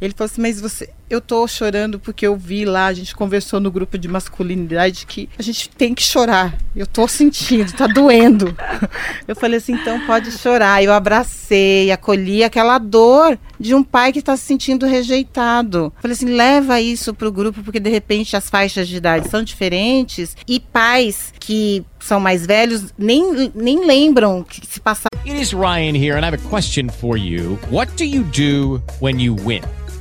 Ele 0.00 0.14
falou 0.16 0.30
assim: 0.30 0.40
mas 0.40 0.60
você, 0.60 0.88
eu 1.08 1.20
tô 1.20 1.46
chorando 1.46 1.98
porque 1.98 2.26
eu 2.26 2.36
vi 2.36 2.64
lá, 2.64 2.86
a 2.86 2.92
gente 2.92 3.14
conversou 3.14 3.60
no 3.60 3.70
grupo 3.70 3.96
de 3.96 4.08
masculinidade 4.08 5.06
que 5.06 5.28
a 5.38 5.42
gente 5.42 5.68
tem 5.70 5.94
que 5.94 6.02
chorar. 6.02 6.56
Eu 6.74 6.86
tô 6.86 7.06
sentindo, 7.06 7.72
tá 7.72 7.86
doendo. 7.86 8.56
Eu 9.26 9.34
falei 9.34 9.58
assim, 9.58 9.72
então 9.72 9.98
pode 10.06 10.30
chorar. 10.32 10.82
Eu 10.82 10.92
abracei, 10.92 11.90
acolhi 11.90 12.44
aquela 12.44 12.78
dor 12.78 13.38
de 13.58 13.74
um 13.74 13.82
pai 13.82 14.12
que 14.12 14.18
está 14.18 14.36
se 14.36 14.44
sentindo 14.44 14.86
rejeitado. 14.86 15.92
Eu 15.96 16.02
falei 16.02 16.14
assim, 16.14 16.26
leva 16.26 16.80
isso 16.80 17.14
pro 17.14 17.32
grupo 17.32 17.62
porque 17.62 17.80
de 17.80 17.90
repente 17.90 18.36
as 18.36 18.48
faixas 18.48 18.86
de 18.88 18.96
idade 18.96 19.28
são 19.28 19.42
diferentes 19.42 20.36
e 20.46 20.60
pais 20.60 21.32
que 21.40 21.84
são 21.98 22.20
mais 22.20 22.46
velhos 22.46 22.92
nem, 22.96 23.50
nem 23.54 23.84
lembram 23.84 24.44
que 24.44 24.66
se 24.66 24.80
passaram. 24.80 25.08
It 25.24 25.40
is 25.40 25.52
Ryan 25.52 25.96
here 25.96 26.16
and 26.16 26.20
I 26.20 26.26
have 26.26 26.34
a 26.34 26.48
question 26.48 26.88
for 26.88 27.16
you. 27.16 27.58
What 27.70 27.96
do 27.96 28.04
you 28.04 28.22
do 28.24 28.82
when 29.00 29.20
you 29.20 29.34
win? 29.34 29.62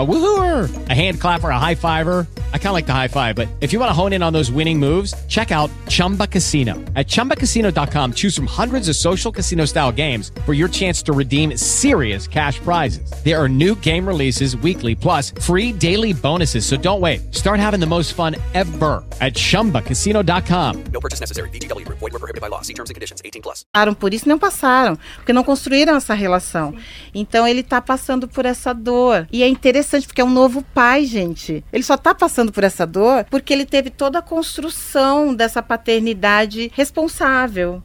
A 0.00 0.06
woohooer, 0.06 0.88
a 0.88 0.94
hand 0.94 1.20
clapper, 1.20 1.50
a 1.50 1.58
high 1.58 1.74
fiver. 1.74 2.26
I 2.52 2.58
kind 2.58 2.68
of 2.68 2.74
like 2.74 2.86
the 2.86 2.94
high 2.94 3.08
five, 3.08 3.34
but 3.34 3.48
if 3.60 3.72
you 3.72 3.80
want 3.80 3.90
to 3.90 3.92
hone 3.92 4.12
in 4.12 4.22
on 4.22 4.32
those 4.32 4.50
winning 4.50 4.78
moves, 4.78 5.12
check 5.26 5.50
out 5.50 5.68
Chumba 5.88 6.26
Casino. 6.26 6.74
At 6.94 7.08
ChumbaCasino.com, 7.08 8.12
choose 8.14 8.34
from 8.36 8.46
hundreds 8.46 8.88
of 8.88 8.94
social 8.94 9.32
casino 9.32 9.64
style 9.64 9.90
games 9.90 10.30
for 10.46 10.54
your 10.54 10.68
chance 10.68 11.02
to 11.02 11.12
redeem 11.12 11.56
serious 11.56 12.28
cash 12.28 12.60
prizes. 12.60 13.10
There 13.24 13.36
are 13.36 13.48
new 13.48 13.74
game 13.74 14.06
releases 14.06 14.56
weekly, 14.56 14.94
plus 14.94 15.32
free 15.40 15.72
daily 15.72 16.12
bonuses. 16.12 16.64
So 16.64 16.76
don't 16.76 17.00
wait. 17.00 17.34
Start 17.34 17.58
having 17.58 17.80
the 17.80 17.86
most 17.86 18.14
fun 18.14 18.36
ever 18.54 19.04
at 19.20 19.34
ChumbaCasino.com. 19.34 20.84
No 20.92 21.00
purchase 21.00 21.18
necessary. 21.18 21.50
BGW. 21.50 21.86
Void 21.88 22.00
were 22.00 22.20
prohibited 22.20 22.40
by 22.40 22.48
law. 22.48 22.62
See 22.62 22.74
terms 22.74 22.90
and 22.90 22.94
conditions. 22.94 23.20
18 23.24 23.42
plus. 23.42 23.64
Por 23.98 24.14
isso 24.14 24.28
não 24.28 24.38
passaram, 24.38 24.96
porque 25.16 25.32
não 25.32 25.42
construíram 25.42 25.96
essa 25.96 26.14
relação. 26.14 26.74
Então 27.14 27.46
ele 27.46 27.60
está 27.60 27.82
passando 27.82 28.28
por 28.28 28.46
essa 28.46 28.72
dor. 28.72 29.26
E 29.32 29.42
é 29.42 29.48
interessante 29.48 29.89
interessante, 29.90 30.06
porque 30.06 30.20
é 30.20 30.24
um 30.24 30.30
novo 30.30 30.62
pai, 30.74 31.04
gente. 31.04 31.64
Ele 31.72 31.82
só 31.82 31.96
tá 31.96 32.14
passando 32.14 32.52
por 32.52 32.62
essa 32.62 32.86
dor 32.86 33.26
porque 33.28 33.52
ele 33.52 33.66
teve 33.66 33.90
toda 33.90 34.20
a 34.20 34.22
construção 34.22 35.34
dessa 35.34 35.62
paternidade 35.62 36.70
responsável, 36.74 37.82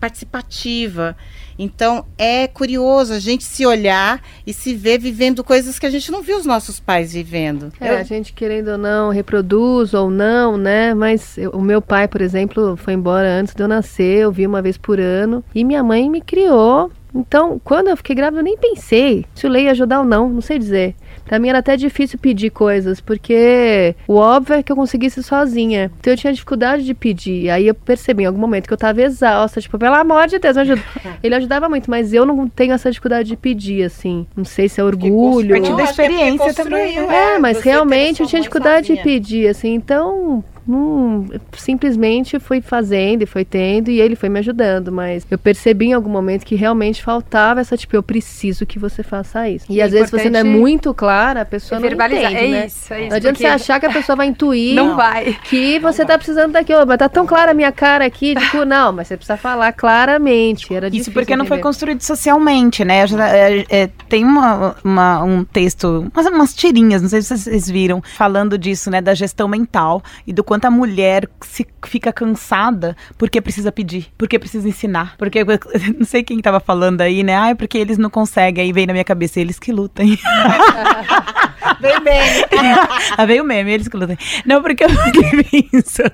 participativa. 0.00 1.16
Então 1.58 2.04
é 2.18 2.46
curioso 2.46 3.14
a 3.14 3.18
gente 3.18 3.44
se 3.44 3.64
olhar 3.64 4.20
e 4.46 4.52
se 4.52 4.74
ver 4.74 4.98
vivendo 4.98 5.42
coisas 5.42 5.78
que 5.78 5.86
a 5.86 5.90
gente 5.90 6.10
não 6.10 6.20
viu 6.20 6.36
os 6.36 6.44
nossos 6.44 6.78
pais 6.78 7.14
vivendo. 7.14 7.72
É, 7.80 7.92
eu... 7.92 7.98
a 7.98 8.02
gente 8.02 8.32
querendo 8.34 8.72
ou 8.72 8.78
não, 8.78 9.10
reproduz 9.10 9.94
ou 9.94 10.10
não, 10.10 10.58
né? 10.58 10.92
Mas 10.92 11.38
eu, 11.38 11.50
o 11.52 11.62
meu 11.62 11.80
pai, 11.80 12.08
por 12.08 12.20
exemplo, 12.20 12.76
foi 12.76 12.92
embora 12.92 13.40
antes 13.40 13.54
de 13.54 13.62
eu 13.62 13.68
nascer, 13.68 14.18
eu 14.18 14.32
vi 14.32 14.46
uma 14.46 14.60
vez 14.60 14.76
por 14.76 15.00
ano. 15.00 15.42
E 15.54 15.64
minha 15.64 15.82
mãe 15.82 16.10
me 16.10 16.20
criou 16.20 16.90
então, 17.16 17.58
quando 17.64 17.88
eu 17.88 17.96
fiquei 17.96 18.14
grávida, 18.14 18.40
eu 18.40 18.44
nem 18.44 18.58
pensei 18.58 19.24
se 19.34 19.46
o 19.46 19.50
Lei 19.50 19.64
ia 19.64 19.70
ajudar 19.70 20.00
ou 20.00 20.04
não, 20.04 20.28
não 20.28 20.42
sei 20.42 20.58
dizer. 20.58 20.94
Pra 21.26 21.38
mim 21.38 21.48
era 21.48 21.58
até 21.58 21.76
difícil 21.76 22.18
pedir 22.18 22.50
coisas, 22.50 23.00
porque 23.00 23.94
o 24.06 24.14
óbvio 24.14 24.54
é 24.54 24.62
que 24.62 24.70
eu 24.70 24.76
conseguisse 24.76 25.22
sozinha. 25.22 25.90
Então 26.00 26.12
eu 26.12 26.16
tinha 26.16 26.32
dificuldade 26.32 26.84
de 26.84 26.94
pedir. 26.94 27.50
Aí 27.50 27.66
eu 27.66 27.74
percebi 27.74 28.22
em 28.22 28.26
algum 28.26 28.38
momento 28.38 28.66
que 28.66 28.72
eu 28.72 28.78
tava 28.78 29.02
exausta, 29.02 29.60
tipo, 29.60 29.78
pelo 29.78 29.94
amor 29.94 30.26
de 30.28 30.38
Deus, 30.38 30.56
me 30.56 30.62
ajuda. 30.62 30.82
Ele 31.22 31.34
ajudava 31.34 31.68
muito, 31.68 31.90
mas 31.90 32.12
eu 32.12 32.24
não 32.24 32.48
tenho 32.48 32.72
essa 32.72 32.90
dificuldade 32.90 33.28
de 33.28 33.36
pedir, 33.36 33.84
assim. 33.84 34.26
Não 34.36 34.44
sei 34.44 34.68
se 34.68 34.80
é 34.80 34.84
orgulho. 34.84 35.60
Parte 35.60 35.76
da 35.76 35.82
experiência 35.84 36.54
também. 36.54 37.00
Né? 37.00 37.34
É, 37.34 37.38
mas 37.38 37.60
realmente 37.60 38.22
eu 38.22 38.26
tinha 38.26 38.40
dificuldade 38.40 38.86
sozinha. 38.88 38.96
de 38.96 39.02
pedir, 39.02 39.48
assim. 39.48 39.74
Então, 39.74 40.44
Hum, 40.68 41.26
simplesmente 41.56 42.40
fui 42.40 42.60
fazendo 42.60 43.22
e 43.22 43.26
foi 43.26 43.44
tendo 43.44 43.88
e 43.90 44.00
ele 44.00 44.16
foi 44.16 44.28
me 44.28 44.40
ajudando, 44.40 44.90
mas 44.90 45.24
eu 45.30 45.38
percebi 45.38 45.86
em 45.86 45.92
algum 45.92 46.10
momento 46.10 46.44
que 46.44 46.56
realmente 46.56 47.02
faltava 47.02 47.60
essa 47.60 47.76
tipo, 47.76 47.94
eu 47.94 48.02
preciso 48.02 48.66
que 48.66 48.78
você 48.78 49.02
faça 49.02 49.48
isso. 49.48 49.66
E, 49.68 49.80
é 49.80 49.84
às 49.84 49.92
vezes 49.92 50.10
você 50.10 50.28
não 50.28 50.40
é 50.40 50.44
muito 50.44 50.92
clara, 50.92 51.42
a 51.42 51.44
pessoa 51.44 51.80
não 51.80 51.88
verbalizar. 51.88 52.32
entende, 52.32 52.46
é 52.46 52.50
né? 52.50 52.66
Isso, 52.66 52.92
é 52.92 53.00
isso, 53.00 53.10
não 53.10 53.16
adianta 53.16 53.38
você 53.38 53.46
achar 53.46 53.78
que 53.78 53.86
a 53.86 53.92
pessoa 53.92 54.16
vai 54.16 54.26
intuir 54.26 54.74
não 54.74 54.96
vai. 54.96 55.38
que 55.48 55.78
você 55.78 56.02
não 56.02 56.08
tá 56.08 56.18
precisando 56.18 56.52
daquilo, 56.52 56.84
mas 56.86 56.98
tá 56.98 57.08
tão 57.08 57.26
clara 57.26 57.52
a 57.52 57.54
minha 57.54 57.72
cara 57.72 58.04
aqui, 58.04 58.34
tipo, 58.34 58.64
não, 58.64 58.92
mas 58.92 59.08
você 59.08 59.16
precisa 59.16 59.36
falar 59.36 59.72
claramente. 59.72 60.74
Era 60.74 60.88
isso 60.88 61.12
porque 61.12 61.36
não 61.36 61.46
foi 61.46 61.58
construído 61.58 62.00
socialmente, 62.02 62.84
né? 62.84 63.04
É, 63.04 63.82
é, 63.82 63.90
tem 64.08 64.24
uma, 64.24 64.76
uma, 64.82 65.22
um 65.22 65.44
texto, 65.44 66.10
umas, 66.12 66.26
umas 66.26 66.54
tirinhas, 66.54 67.02
não 67.02 67.08
sei 67.08 67.22
se 67.22 67.36
vocês 67.36 67.70
viram, 67.70 68.02
falando 68.02 68.58
disso, 68.58 68.90
né, 68.90 69.00
da 69.00 69.14
gestão 69.14 69.46
mental 69.46 70.02
e 70.26 70.32
do 70.32 70.42
quanto 70.42 70.55
quanto 70.56 70.64
a 70.64 70.70
mulher 70.70 71.28
se 71.42 71.66
fica 71.84 72.10
cansada 72.10 72.96
porque 73.18 73.42
precisa 73.42 73.70
pedir, 73.70 74.06
porque 74.16 74.38
precisa 74.38 74.66
ensinar. 74.66 75.14
Porque 75.18 75.44
não 75.98 76.06
sei 76.06 76.22
quem 76.22 76.38
estava 76.38 76.60
falando 76.60 77.02
aí, 77.02 77.22
né? 77.22 77.36
Ah, 77.36 77.50
é 77.50 77.54
porque 77.54 77.76
eles 77.76 77.98
não 77.98 78.08
conseguem. 78.08 78.64
Aí 78.64 78.72
vem 78.72 78.86
na 78.86 78.94
minha 78.94 79.04
cabeça, 79.04 79.38
eles 79.38 79.58
que 79.58 79.70
lutem. 79.70 80.18
Veio 81.80 82.00
bem. 82.00 82.16
Ah, 83.16 83.24
veio 83.24 83.44
meme, 83.44 83.72
eles 83.72 83.88
glúten. 83.88 84.18
Não, 84.44 84.60
porque 84.62 84.84
eu 84.84 84.90
fiquei 84.90 85.42
pensando. 85.42 86.12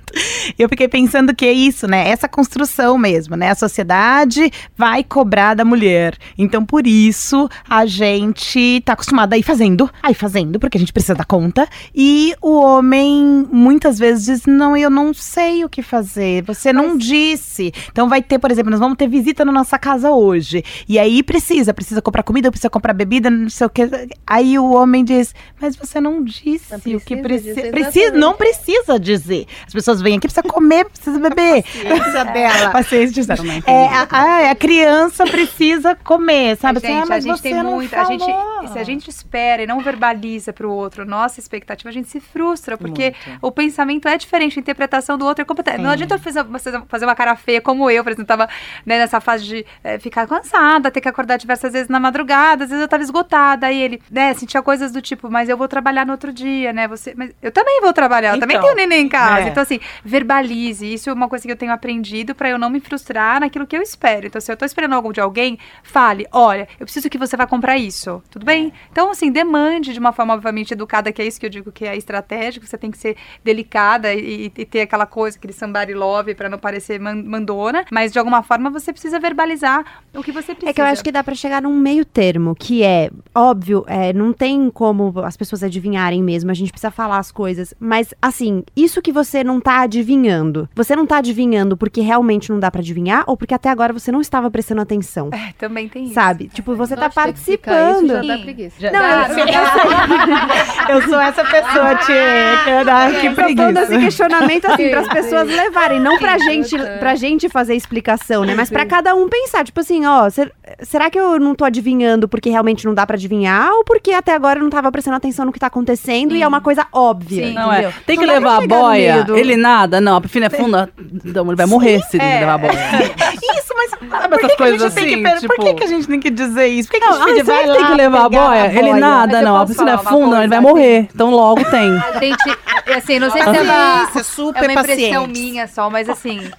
Eu 0.59 0.69
fiquei 0.69 0.89
pensando 0.89 1.35
que 1.35 1.45
é 1.45 1.53
isso, 1.53 1.87
né? 1.87 2.09
Essa 2.09 2.29
construção 2.29 2.97
mesmo, 2.97 3.35
né? 3.35 3.51
A 3.51 3.55
sociedade 3.55 4.51
vai 4.77 5.03
cobrar 5.03 5.55
da 5.55 5.65
mulher. 5.65 6.17
Então, 6.37 6.65
por 6.65 6.87
isso, 6.87 7.49
a 7.69 7.87
gente 7.87 8.81
tá 8.85 8.93
acostumada 8.93 9.35
a 9.35 9.39
ir 9.39 9.43
fazendo, 9.43 9.91
a 10.03 10.11
ir 10.11 10.15
fazendo, 10.15 10.61
porque 10.61 10.77
a 10.77 10.81
gente 10.81 10.93
precisa 10.93 11.15
dar 11.15 11.25
conta. 11.25 11.67
E 11.95 12.35
o 12.41 12.61
homem 12.61 13.47
muitas 13.51 13.99
vezes 13.99 14.32
diz: 14.33 14.47
Não, 14.47 14.77
eu 14.77 14.91
não 14.91 15.13
sei 15.15 15.65
o 15.65 15.69
que 15.69 15.83
fazer. 15.83 16.43
Você 16.45 16.73
não 16.73 16.97
disse. 16.97 17.73
Então, 17.91 18.09
vai 18.09 18.23
ter, 18.23 18.39
por 18.39 18.51
exemplo, 18.51 18.71
nós 18.71 18.81
vamos 18.81 18.97
ter 18.97 19.09
visita 19.09 19.45
na 19.45 19.53
nossa 19.53 19.79
casa 19.79 20.11
hoje. 20.11 20.65
E 20.89 20.99
aí 20.99 21.23
precisa, 21.23 21.73
precisa 21.75 22.01
comprar 22.03 22.23
comida, 22.23 22.51
precisa 22.51 22.71
comprar 22.71 22.93
bebida, 22.93 23.31
não 23.31 23.49
sei 23.49 23.67
o 23.67 23.71
que. 23.71 23.83
Aí 24.27 24.59
o 24.59 24.71
homem 24.73 25.05
diz: 25.05 25.35
Mas 25.61 25.77
você 25.77 26.01
não 26.01 26.23
disse 26.23 26.75
o 26.95 27.01
que 27.01 27.17
precisa. 27.17 27.55
dizer, 27.55 27.71
Precisa, 27.73 28.13
não 28.13 28.35
precisa 28.35 28.99
dizer. 28.99 29.47
As 29.67 29.73
pessoas 29.73 30.01
vêm 30.01 30.17
aqui, 30.17 30.27
precisa 30.27 30.43
comer, 30.43 30.85
precisa 30.87 31.19
beber. 31.19 31.63
Paciência 31.63 32.25
dela. 32.33 32.71
Paciência 32.71 33.25
dela. 33.27 33.43
É, 33.67 33.87
a, 33.87 34.09
a- 34.11 34.51
a 34.51 34.55
criança 34.55 35.25
precisa 35.25 35.95
comer, 35.95 36.57
sabe? 36.57 36.79
Assim, 36.79 36.87
Gente, 36.89 37.03
ah, 37.03 37.07
mas 37.09 37.25
a 37.25 37.29
gente 37.29 37.43
tem 37.43 37.55
não 37.55 37.75
muito. 37.75 37.95
A 37.95 38.05
gente, 38.05 38.25
se 38.73 38.79
a 38.79 38.85
gente 38.85 39.09
espera 39.09 39.63
e 39.63 39.67
não 39.67 39.81
verbaliza 39.81 40.53
pro 40.53 40.71
outro 40.73 41.05
nossa 41.05 41.41
expectativa, 41.41 41.89
a 41.89 41.93
gente 41.93 42.09
se 42.09 42.21
frustra, 42.21 42.77
porque 42.77 43.15
o 43.41 43.51
pensamento 43.51 44.09
é 44.09 44.17
diferente, 44.23 44.59
a 44.59 44.61
interpretação 44.61 45.17
do 45.19 45.25
outro 45.27 45.43
é 45.43 45.45
completamente. 45.45 45.83
Não 45.83 45.91
É. 45.91 45.93
adianta 45.95 46.15
eu 46.15 46.19
fazer, 46.19 46.43
você 46.45 46.83
fazer 46.89 47.05
uma 47.05 47.15
cara 47.15 47.37
feia 47.37 47.61
como 47.61 47.91
eu, 47.91 48.03
por 48.03 48.11
exemplo, 48.11 48.27
tava 48.27 48.49
né, 48.87 48.99
nessa 48.99 49.21
fase 49.21 49.45
de 49.45 49.67
eh, 49.85 49.99
ficar 49.99 50.27
cansada, 50.27 50.91
ter 50.91 51.01
que 51.01 51.09
acordar 51.09 51.37
diversas 51.37 51.73
vezes 51.73 51.89
na 51.89 52.01
madrugada, 52.01 52.65
às 52.65 52.71
vezes 52.71 52.83
eu 52.83 52.89
tava 52.89 53.03
esgotada, 53.03 53.67
aí 53.67 53.81
ele, 53.81 54.03
né, 54.11 54.33
sentia 54.35 54.63
coisas 54.63 54.91
do 54.93 55.03
tipo, 55.03 55.31
mas 55.31 55.49
eu 55.49 55.57
vou 55.57 55.69
trabalhar 55.69 56.07
no 56.07 56.13
outro 56.13 56.33
dia, 56.33 56.73
né? 56.73 56.89
Você, 56.89 57.15
mas 57.17 57.31
eu 57.43 57.51
também 57.53 57.81
vou 57.81 57.93
trabalhar, 57.93 58.35
eu 58.35 58.41
também 58.41 58.57
Então, 58.57 58.67
tenho 58.75 58.77
neném 58.89 59.07
em 59.07 59.09
casa. 59.09 59.47
é. 59.47 59.49
Então, 59.51 59.63
assim, 59.63 59.79
verbalize. 60.05 60.93
Isso 60.93 61.11
é 61.11 61.13
uma 61.13 61.29
coisa 61.29 61.45
que 61.45 61.53
eu 61.53 61.57
tenho 61.57 61.73
aprendido 61.73 62.35
pra 62.35 62.49
eu 62.49 62.59
não 62.59 62.71
me 62.71 62.81
frustrar 62.81 63.41
naquilo 63.41 63.67
que 63.67 63.77
eu 63.77 63.83
espero. 63.83 64.27
Então, 64.27 64.41
se 64.41 64.51
eu 64.53 64.57
tô 64.57 64.65
esperando 64.65 64.95
algo 64.95 65.13
de 65.13 65.21
alguém, 65.21 65.59
fale: 65.83 66.27
olha, 66.33 66.69
eu 66.79 66.87
preciso 66.87 67.09
que 67.11 67.19
você 67.19 67.37
vá 67.37 67.47
comprar 67.47 67.77
isso. 67.77 68.23
Tudo 68.31 68.45
bem? 68.47 68.73
Então, 68.91 69.11
assim, 69.11 69.31
demande 69.33 69.93
de 69.93 69.99
uma 69.99 70.13
forma, 70.13 70.35
obviamente, 70.35 70.73
educada, 70.73 71.11
que 71.13 71.21
é 71.23 71.27
isso 71.27 71.41
que 71.41 71.47
eu 71.47 71.51
digo 71.51 71.73
que 71.73 71.85
é 71.87 71.97
estratégico. 71.97 72.67
Você 72.67 72.79
tem 72.79 72.91
que 72.91 72.99
ser 72.99 73.17
delicada 73.43 74.12
e, 74.15 74.53
e 74.57 74.65
ter 74.65 74.83
aquela 74.83 75.07
coisa, 75.07 75.37
aquele 75.37 75.53
somebody 75.53 75.95
love 75.95 76.35
pra 76.35 76.49
não 76.49 76.59
parecer 76.59 76.99
man- 77.01 77.23
mandona. 77.25 77.85
Mas, 77.91 78.13
de 78.13 78.19
alguma 78.19 78.43
forma, 78.43 78.71
você 78.71 78.93
precisa 78.93 79.19
verbalizar 79.21 79.85
o 80.15 80.23
que 80.23 80.33
você 80.33 80.55
precisa. 80.55 80.71
É 80.71 80.73
que 80.73 80.81
eu 80.81 80.85
acho 80.85 81.03
que 81.03 81.13
dá 81.13 81.23
pra 81.23 81.35
chegar 81.35 81.63
num 81.63 81.77
meio 81.77 82.05
termo, 82.05 82.55
que 82.55 82.83
é, 82.83 83.11
óbvio, 83.35 83.85
é, 83.87 84.13
não 84.13 84.33
tem 84.33 84.71
como 84.71 85.13
as 85.25 85.37
pessoas 85.37 85.63
adivinharem 85.63 86.23
mesmo, 86.23 86.51
a 86.51 86.55
gente 86.55 86.71
precisa 86.71 86.91
falar 86.91 87.19
as 87.19 87.31
coisas. 87.33 87.75
Mas, 87.79 88.13
assim, 88.21 88.63
isso 88.77 89.01
que 89.03 89.13
você 89.13 89.43
não 89.45 89.61
tá 89.61 89.81
adivinhando, 89.83 90.69
você 90.75 90.95
não 90.97 91.07
tá 91.07 91.19
adivinhando 91.19 91.77
porque 91.77 92.01
realmente 92.01 92.51
não 92.51 92.59
dá 92.59 92.71
pra 92.71 92.81
adivinhar 92.81 93.25
ou 93.27 93.37
porque 93.37 93.55
até 93.55 93.69
agora 93.69 93.93
você 93.93 94.11
não 94.13 94.21
estava 94.21 94.51
prestando 94.51 94.81
atenção? 94.81 95.31
É, 95.33 95.53
também 95.59 95.89
tem 95.89 96.05
isso. 96.05 96.15
Sabe? 96.15 96.49
Tipo, 96.49 96.75
você 96.75 96.95
tá 96.95 97.03
Nossa, 97.07 97.33
que 97.33 97.39
explicar 97.39 97.91
isso 97.91 98.07
participando. 98.07 98.27
já 98.27 98.37
dá 98.37 98.43
preguiça. 98.43 98.91
Não, 98.91 99.23
eu, 99.39 99.39
eu, 99.39 99.47
sei. 99.47 100.93
Eu 100.93 101.03
sou 101.03 101.21
essa 101.21 101.45
pessoa, 101.45 101.95
Tia. 101.97 102.23
Que 102.65 102.85
dá 102.85 103.11
Eu 103.11 103.55
dando 103.55 103.92
esse 103.95 104.05
questionamento 104.05 104.67
assim, 104.67 104.89
para 104.91 105.01
as 105.01 105.07
Sim, 105.07 105.13
pessoas 105.13 105.49
sim. 105.49 105.57
levarem, 105.57 106.01
não 106.01 106.19
pra 106.19 106.39
Sim, 106.39 106.45
gente, 106.45 106.79
pra 106.99 107.15
gente 107.15 107.49
fazer 107.49 107.75
explicação, 107.75 108.45
né? 108.45 108.55
Mas 108.55 108.71
pra 108.71 108.85
cada 108.87 109.15
um 109.15 109.29
pensar, 109.29 109.65
tipo 109.65 109.81
assim, 109.81 110.05
ó, 110.07 110.29
ser- 110.31 110.53
será 110.83 111.11
que 111.11 111.19
eu 111.19 111.39
não 111.39 111.55
tô 111.55 111.65
adivinhando 111.65 112.29
porque 112.29 112.51
realmente 112.51 112.85
não 112.87 112.95
dá 112.95 113.07
pra 113.07 113.17
adivinhar 113.17 113.71
ou 113.73 113.85
porque 113.85 114.13
até 114.13 114.33
agora 114.35 114.59
eu 114.59 114.63
não 114.63 114.71
tava 114.71 114.91
prestando 114.91 115.17
atenção 115.17 115.45
no 115.45 115.53
que 115.53 115.59
tá 115.61 115.67
acontecendo 115.67 116.35
e 116.35 116.43
é 116.43 116.49
uma 116.49 116.61
coisa 116.61 116.87
óbvia, 116.93 117.47
Sim. 117.47 117.55
Não 117.55 117.73
é. 117.73 117.93
Tem 118.07 118.19
que 118.19 118.27
Não 118.27 118.35
levar 118.35 118.63
a 118.63 118.67
boia. 118.67 119.27
Ele 119.35 119.57
nada. 119.57 120.01
Não, 120.01 120.17
a 120.17 120.21
piscina 120.21 120.47
é 120.47 120.51
funda. 120.51 120.89
Não, 121.25 121.47
ele 121.47 121.57
vai 121.57 121.67
morrer 121.67 122.01
se 122.11 122.17
ele 122.17 122.25
É. 122.25 122.41
levar 122.41 122.55
a 122.55 122.59
boia. 122.59 122.73
Isso, 123.59 123.75
mas 123.77 123.91
Sabe 123.91 124.29
por 124.29 124.39
essas 124.39 124.51
que, 124.51 124.57
que 124.57 124.63
a 124.63 124.67
coisas 124.67 124.93
gente 124.93 124.95
tem 124.95 125.07
que 125.23 125.27
assim, 125.27 125.41
per- 125.41 125.49
Por 125.49 125.57
que, 125.57 125.65
tipo- 125.67 125.77
que 125.79 125.85
a 125.85 125.87
gente 125.87 126.07
tem 126.09 126.21
que 126.21 126.31
dizer 126.31 126.67
isso? 126.67 126.89
Por 126.89 126.95
que, 126.95 127.01
que 127.01 127.07
Não, 127.07 127.23
a 127.23 127.29
gente 127.29 127.41
ah, 127.41 127.45
vai 127.45 127.59
que 127.65 127.73
tem 127.73 127.81
lá 127.83 127.89
que 127.89 127.95
levar 127.95 128.25
a 128.25 128.29
boia? 128.29 128.73
Ele 128.79 128.93
nada, 128.95 129.43
não. 129.43 129.57
A 129.57 129.67
piscina 129.67 129.93
é 129.93 129.99
funda, 129.99 130.39
ele 130.39 130.49
vai 130.49 130.61
morrer. 130.61 131.09
Então 131.15 131.31
logo 131.31 131.65
tem. 131.65 131.91
A 131.97 132.19
gente, 132.19 132.59
assim, 132.97 133.19
não 133.19 133.31
sei 133.31 133.43
se 133.43 133.49
é 133.49 133.63
uma, 133.63 133.73
Paciência, 133.83 134.25
super 134.25 134.65
é 134.65 134.73
uma 134.73 134.81
impressão 134.81 135.27
paciente. 135.27 135.41
minha 135.41 135.69
só, 135.69 135.91
mas 135.91 136.09
assim, 136.09 136.51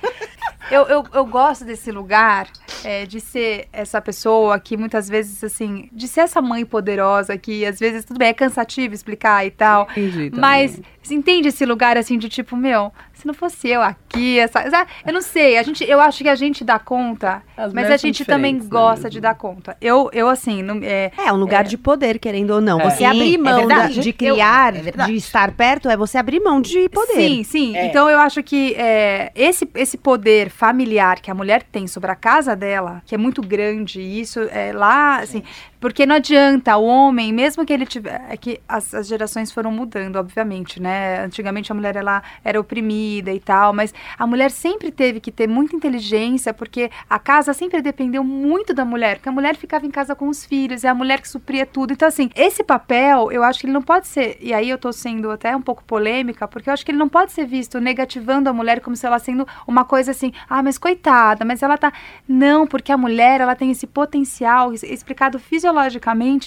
eu, 0.72 0.84
eu, 0.84 1.04
eu 1.14 1.26
gosto 1.26 1.66
desse 1.66 1.92
lugar, 1.92 2.48
é, 2.84 3.06
de 3.06 3.20
ser 3.20 3.68
essa 3.72 4.02
pessoa 4.02 4.60
que 4.60 4.76
muitas 4.78 5.08
vezes, 5.08 5.44
assim, 5.44 5.90
de 5.92 6.08
ser 6.08 6.22
essa 6.22 6.42
mãe 6.42 6.66
poderosa 6.66 7.38
que 7.38 7.66
às 7.66 7.80
vezes, 7.80 8.06
tudo 8.06 8.18
bem, 8.18 8.30
é 8.30 8.34
cansativo 8.34 8.94
explicar 8.94 9.46
e 9.46 9.52
tal, 9.52 9.88
Entendi 9.92 10.32
mas 10.34 10.80
você 11.02 11.14
entende 11.14 11.50
esse 11.50 11.66
lugar, 11.66 11.98
assim, 11.98 12.18
de 12.18 12.30
tipo, 12.30 12.56
meu, 12.56 12.92
se 13.24 13.28
não 13.28 13.34
fosse 13.34 13.70
eu 13.70 13.82
aqui, 13.82 14.38
essa, 14.38 14.62
eu 15.08 15.14
não 15.14 15.22
sei, 15.22 15.58
a 15.58 15.64
gente, 15.64 15.82
eu 15.90 16.02
acho 16.02 16.22
que 16.24 16.30
a 16.30 16.36
gente 16.36 16.62
dá 16.64 16.78
conta, 16.78 17.42
As 17.56 17.72
mas 17.74 17.90
a 17.90 17.96
gente 17.96 18.26
também 18.26 18.56
né, 18.56 18.62
gosta 18.68 19.04
mesmo. 19.04 19.10
de 19.12 19.22
dar 19.22 19.34
conta. 19.36 19.78
Eu, 19.80 20.10
eu 20.12 20.28
assim, 20.28 20.62
não, 20.62 20.80
é, 20.84 21.10
É 21.18 21.32
um 21.32 21.38
lugar 21.38 21.64
de 21.64 21.78
poder, 21.78 22.20
querendo 22.20 22.52
ou 22.52 22.60
não. 22.60 22.82
É. 22.82 22.90
Você 22.90 22.98
Sim, 22.98 23.06
abrir 23.06 23.36
é 23.36 23.38
mão 23.38 23.66
da- 23.66 23.76
verdade. 23.78 24.02
de 24.02 24.10
Eu- 24.10 24.14
criar, 24.34 24.76
é 24.76 24.82
verdade. 24.82 25.12
de 25.12 25.18
estar 25.18 25.52
perto, 25.54 25.90
é 25.90 25.96
você 25.96 26.18
abrir 26.18 26.42
mão 26.42 26.60
de 26.60 26.90
poder. 26.90 27.14
Sim, 27.14 27.44
sim. 27.44 27.78
É. 27.78 27.86
Então 27.86 28.10
eu 28.10 28.20
acho 28.20 28.44
que 28.44 28.74
é, 28.78 29.32
esse, 29.36 29.70
esse 29.76 29.98
poder 29.98 30.50
familiar 30.50 31.22
que 31.22 31.32
a 31.32 31.34
mulher 31.34 31.64
tem 31.64 31.88
sobre 31.88 32.12
a 32.12 32.16
casa 32.16 32.58
dela, 32.58 33.02
que 33.06 33.16
é 33.16 33.18
muito 33.18 33.42
grande, 33.42 34.02
e 34.02 34.20
isso 34.20 34.42
é 34.52 34.74
lá, 34.74 35.20
assim, 35.20 35.44
porque 35.84 36.06
não 36.06 36.16
adianta 36.16 36.78
o 36.78 36.86
homem, 36.86 37.34
mesmo 37.34 37.66
que 37.66 37.74
ele 37.74 37.86
tiver. 37.86 38.26
É 38.30 38.38
que 38.38 38.58
as, 38.66 38.94
as 38.94 39.06
gerações 39.06 39.52
foram 39.52 39.70
mudando, 39.70 40.16
obviamente, 40.16 40.82
né? 40.82 41.20
Antigamente 41.26 41.74
a 41.74 41.76
mulher 41.76 41.98
ela 41.98 42.24
era 42.42 42.58
oprimida 42.58 43.34
e 43.34 43.40
tal, 43.42 43.74
mas 43.74 43.94
a 44.18 44.26
mulher 44.26 44.50
sempre 44.50 44.94
teve 44.94 45.20
que 45.20 45.30
ter 45.30 45.46
muita 45.46 45.76
inteligência, 45.76 46.54
porque 46.54 46.90
a 47.10 47.20
casa 47.20 47.52
sempre 47.52 47.82
dependeu 47.82 48.24
muito 48.24 48.74
da 48.74 48.86
mulher, 48.86 49.18
porque 49.18 49.28
a 49.28 49.32
mulher 49.34 49.58
ficava 49.58 49.86
em 49.86 49.92
casa 49.92 50.16
com 50.16 50.30
os 50.30 50.46
filhos, 50.46 50.86
é 50.86 50.88
a 50.88 50.96
mulher 50.96 51.20
que 51.20 51.28
supria 51.28 51.66
tudo. 51.66 51.92
Então, 51.92 52.08
assim, 52.08 52.30
esse 52.34 52.64
papel, 52.64 53.30
eu 53.30 53.44
acho 53.44 53.60
que 53.60 53.66
ele 53.66 53.74
não 53.74 53.82
pode 53.82 54.08
ser, 54.08 54.38
e 54.40 54.54
aí 54.54 54.70
eu 54.70 54.78
tô 54.78 54.94
sendo 54.94 55.32
até 55.32 55.54
um 55.54 55.62
pouco 55.62 55.84
polêmica, 55.84 56.48
porque 56.48 56.70
eu 56.70 56.74
acho 56.74 56.86
que 56.86 56.92
ele 56.92 56.98
não 56.98 57.10
pode 57.10 57.34
ser 57.34 57.46
visto 57.46 57.82
negativando 57.82 58.50
a 58.50 58.54
mulher 58.54 58.80
como 58.80 58.96
se 58.96 59.06
ela 59.06 59.20
sendo 59.20 59.46
uma 59.68 59.84
coisa 59.84 60.12
assim, 60.12 60.32
ah, 60.50 60.64
mas 60.64 60.78
coitada, 60.78 61.44
mas 61.44 61.62
ela 61.62 61.78
tá. 61.78 61.92
Não, 62.26 62.66
porque 62.66 62.90
a 62.90 62.98
mulher, 62.98 63.42
ela 63.42 63.54
tem 63.54 63.70
esse 63.70 63.86
potencial 63.86 64.74
explicado 64.74 65.38
fisiologicamente 65.38 65.73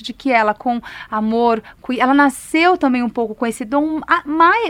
de 0.02 0.12
que 0.12 0.30
ela, 0.30 0.54
com 0.54 0.80
amor, 1.10 1.62
ela 1.98 2.14
nasceu 2.14 2.76
também 2.76 3.02
um 3.02 3.08
pouco 3.08 3.34
com 3.34 3.46
esse 3.46 3.64
dom 3.64 4.00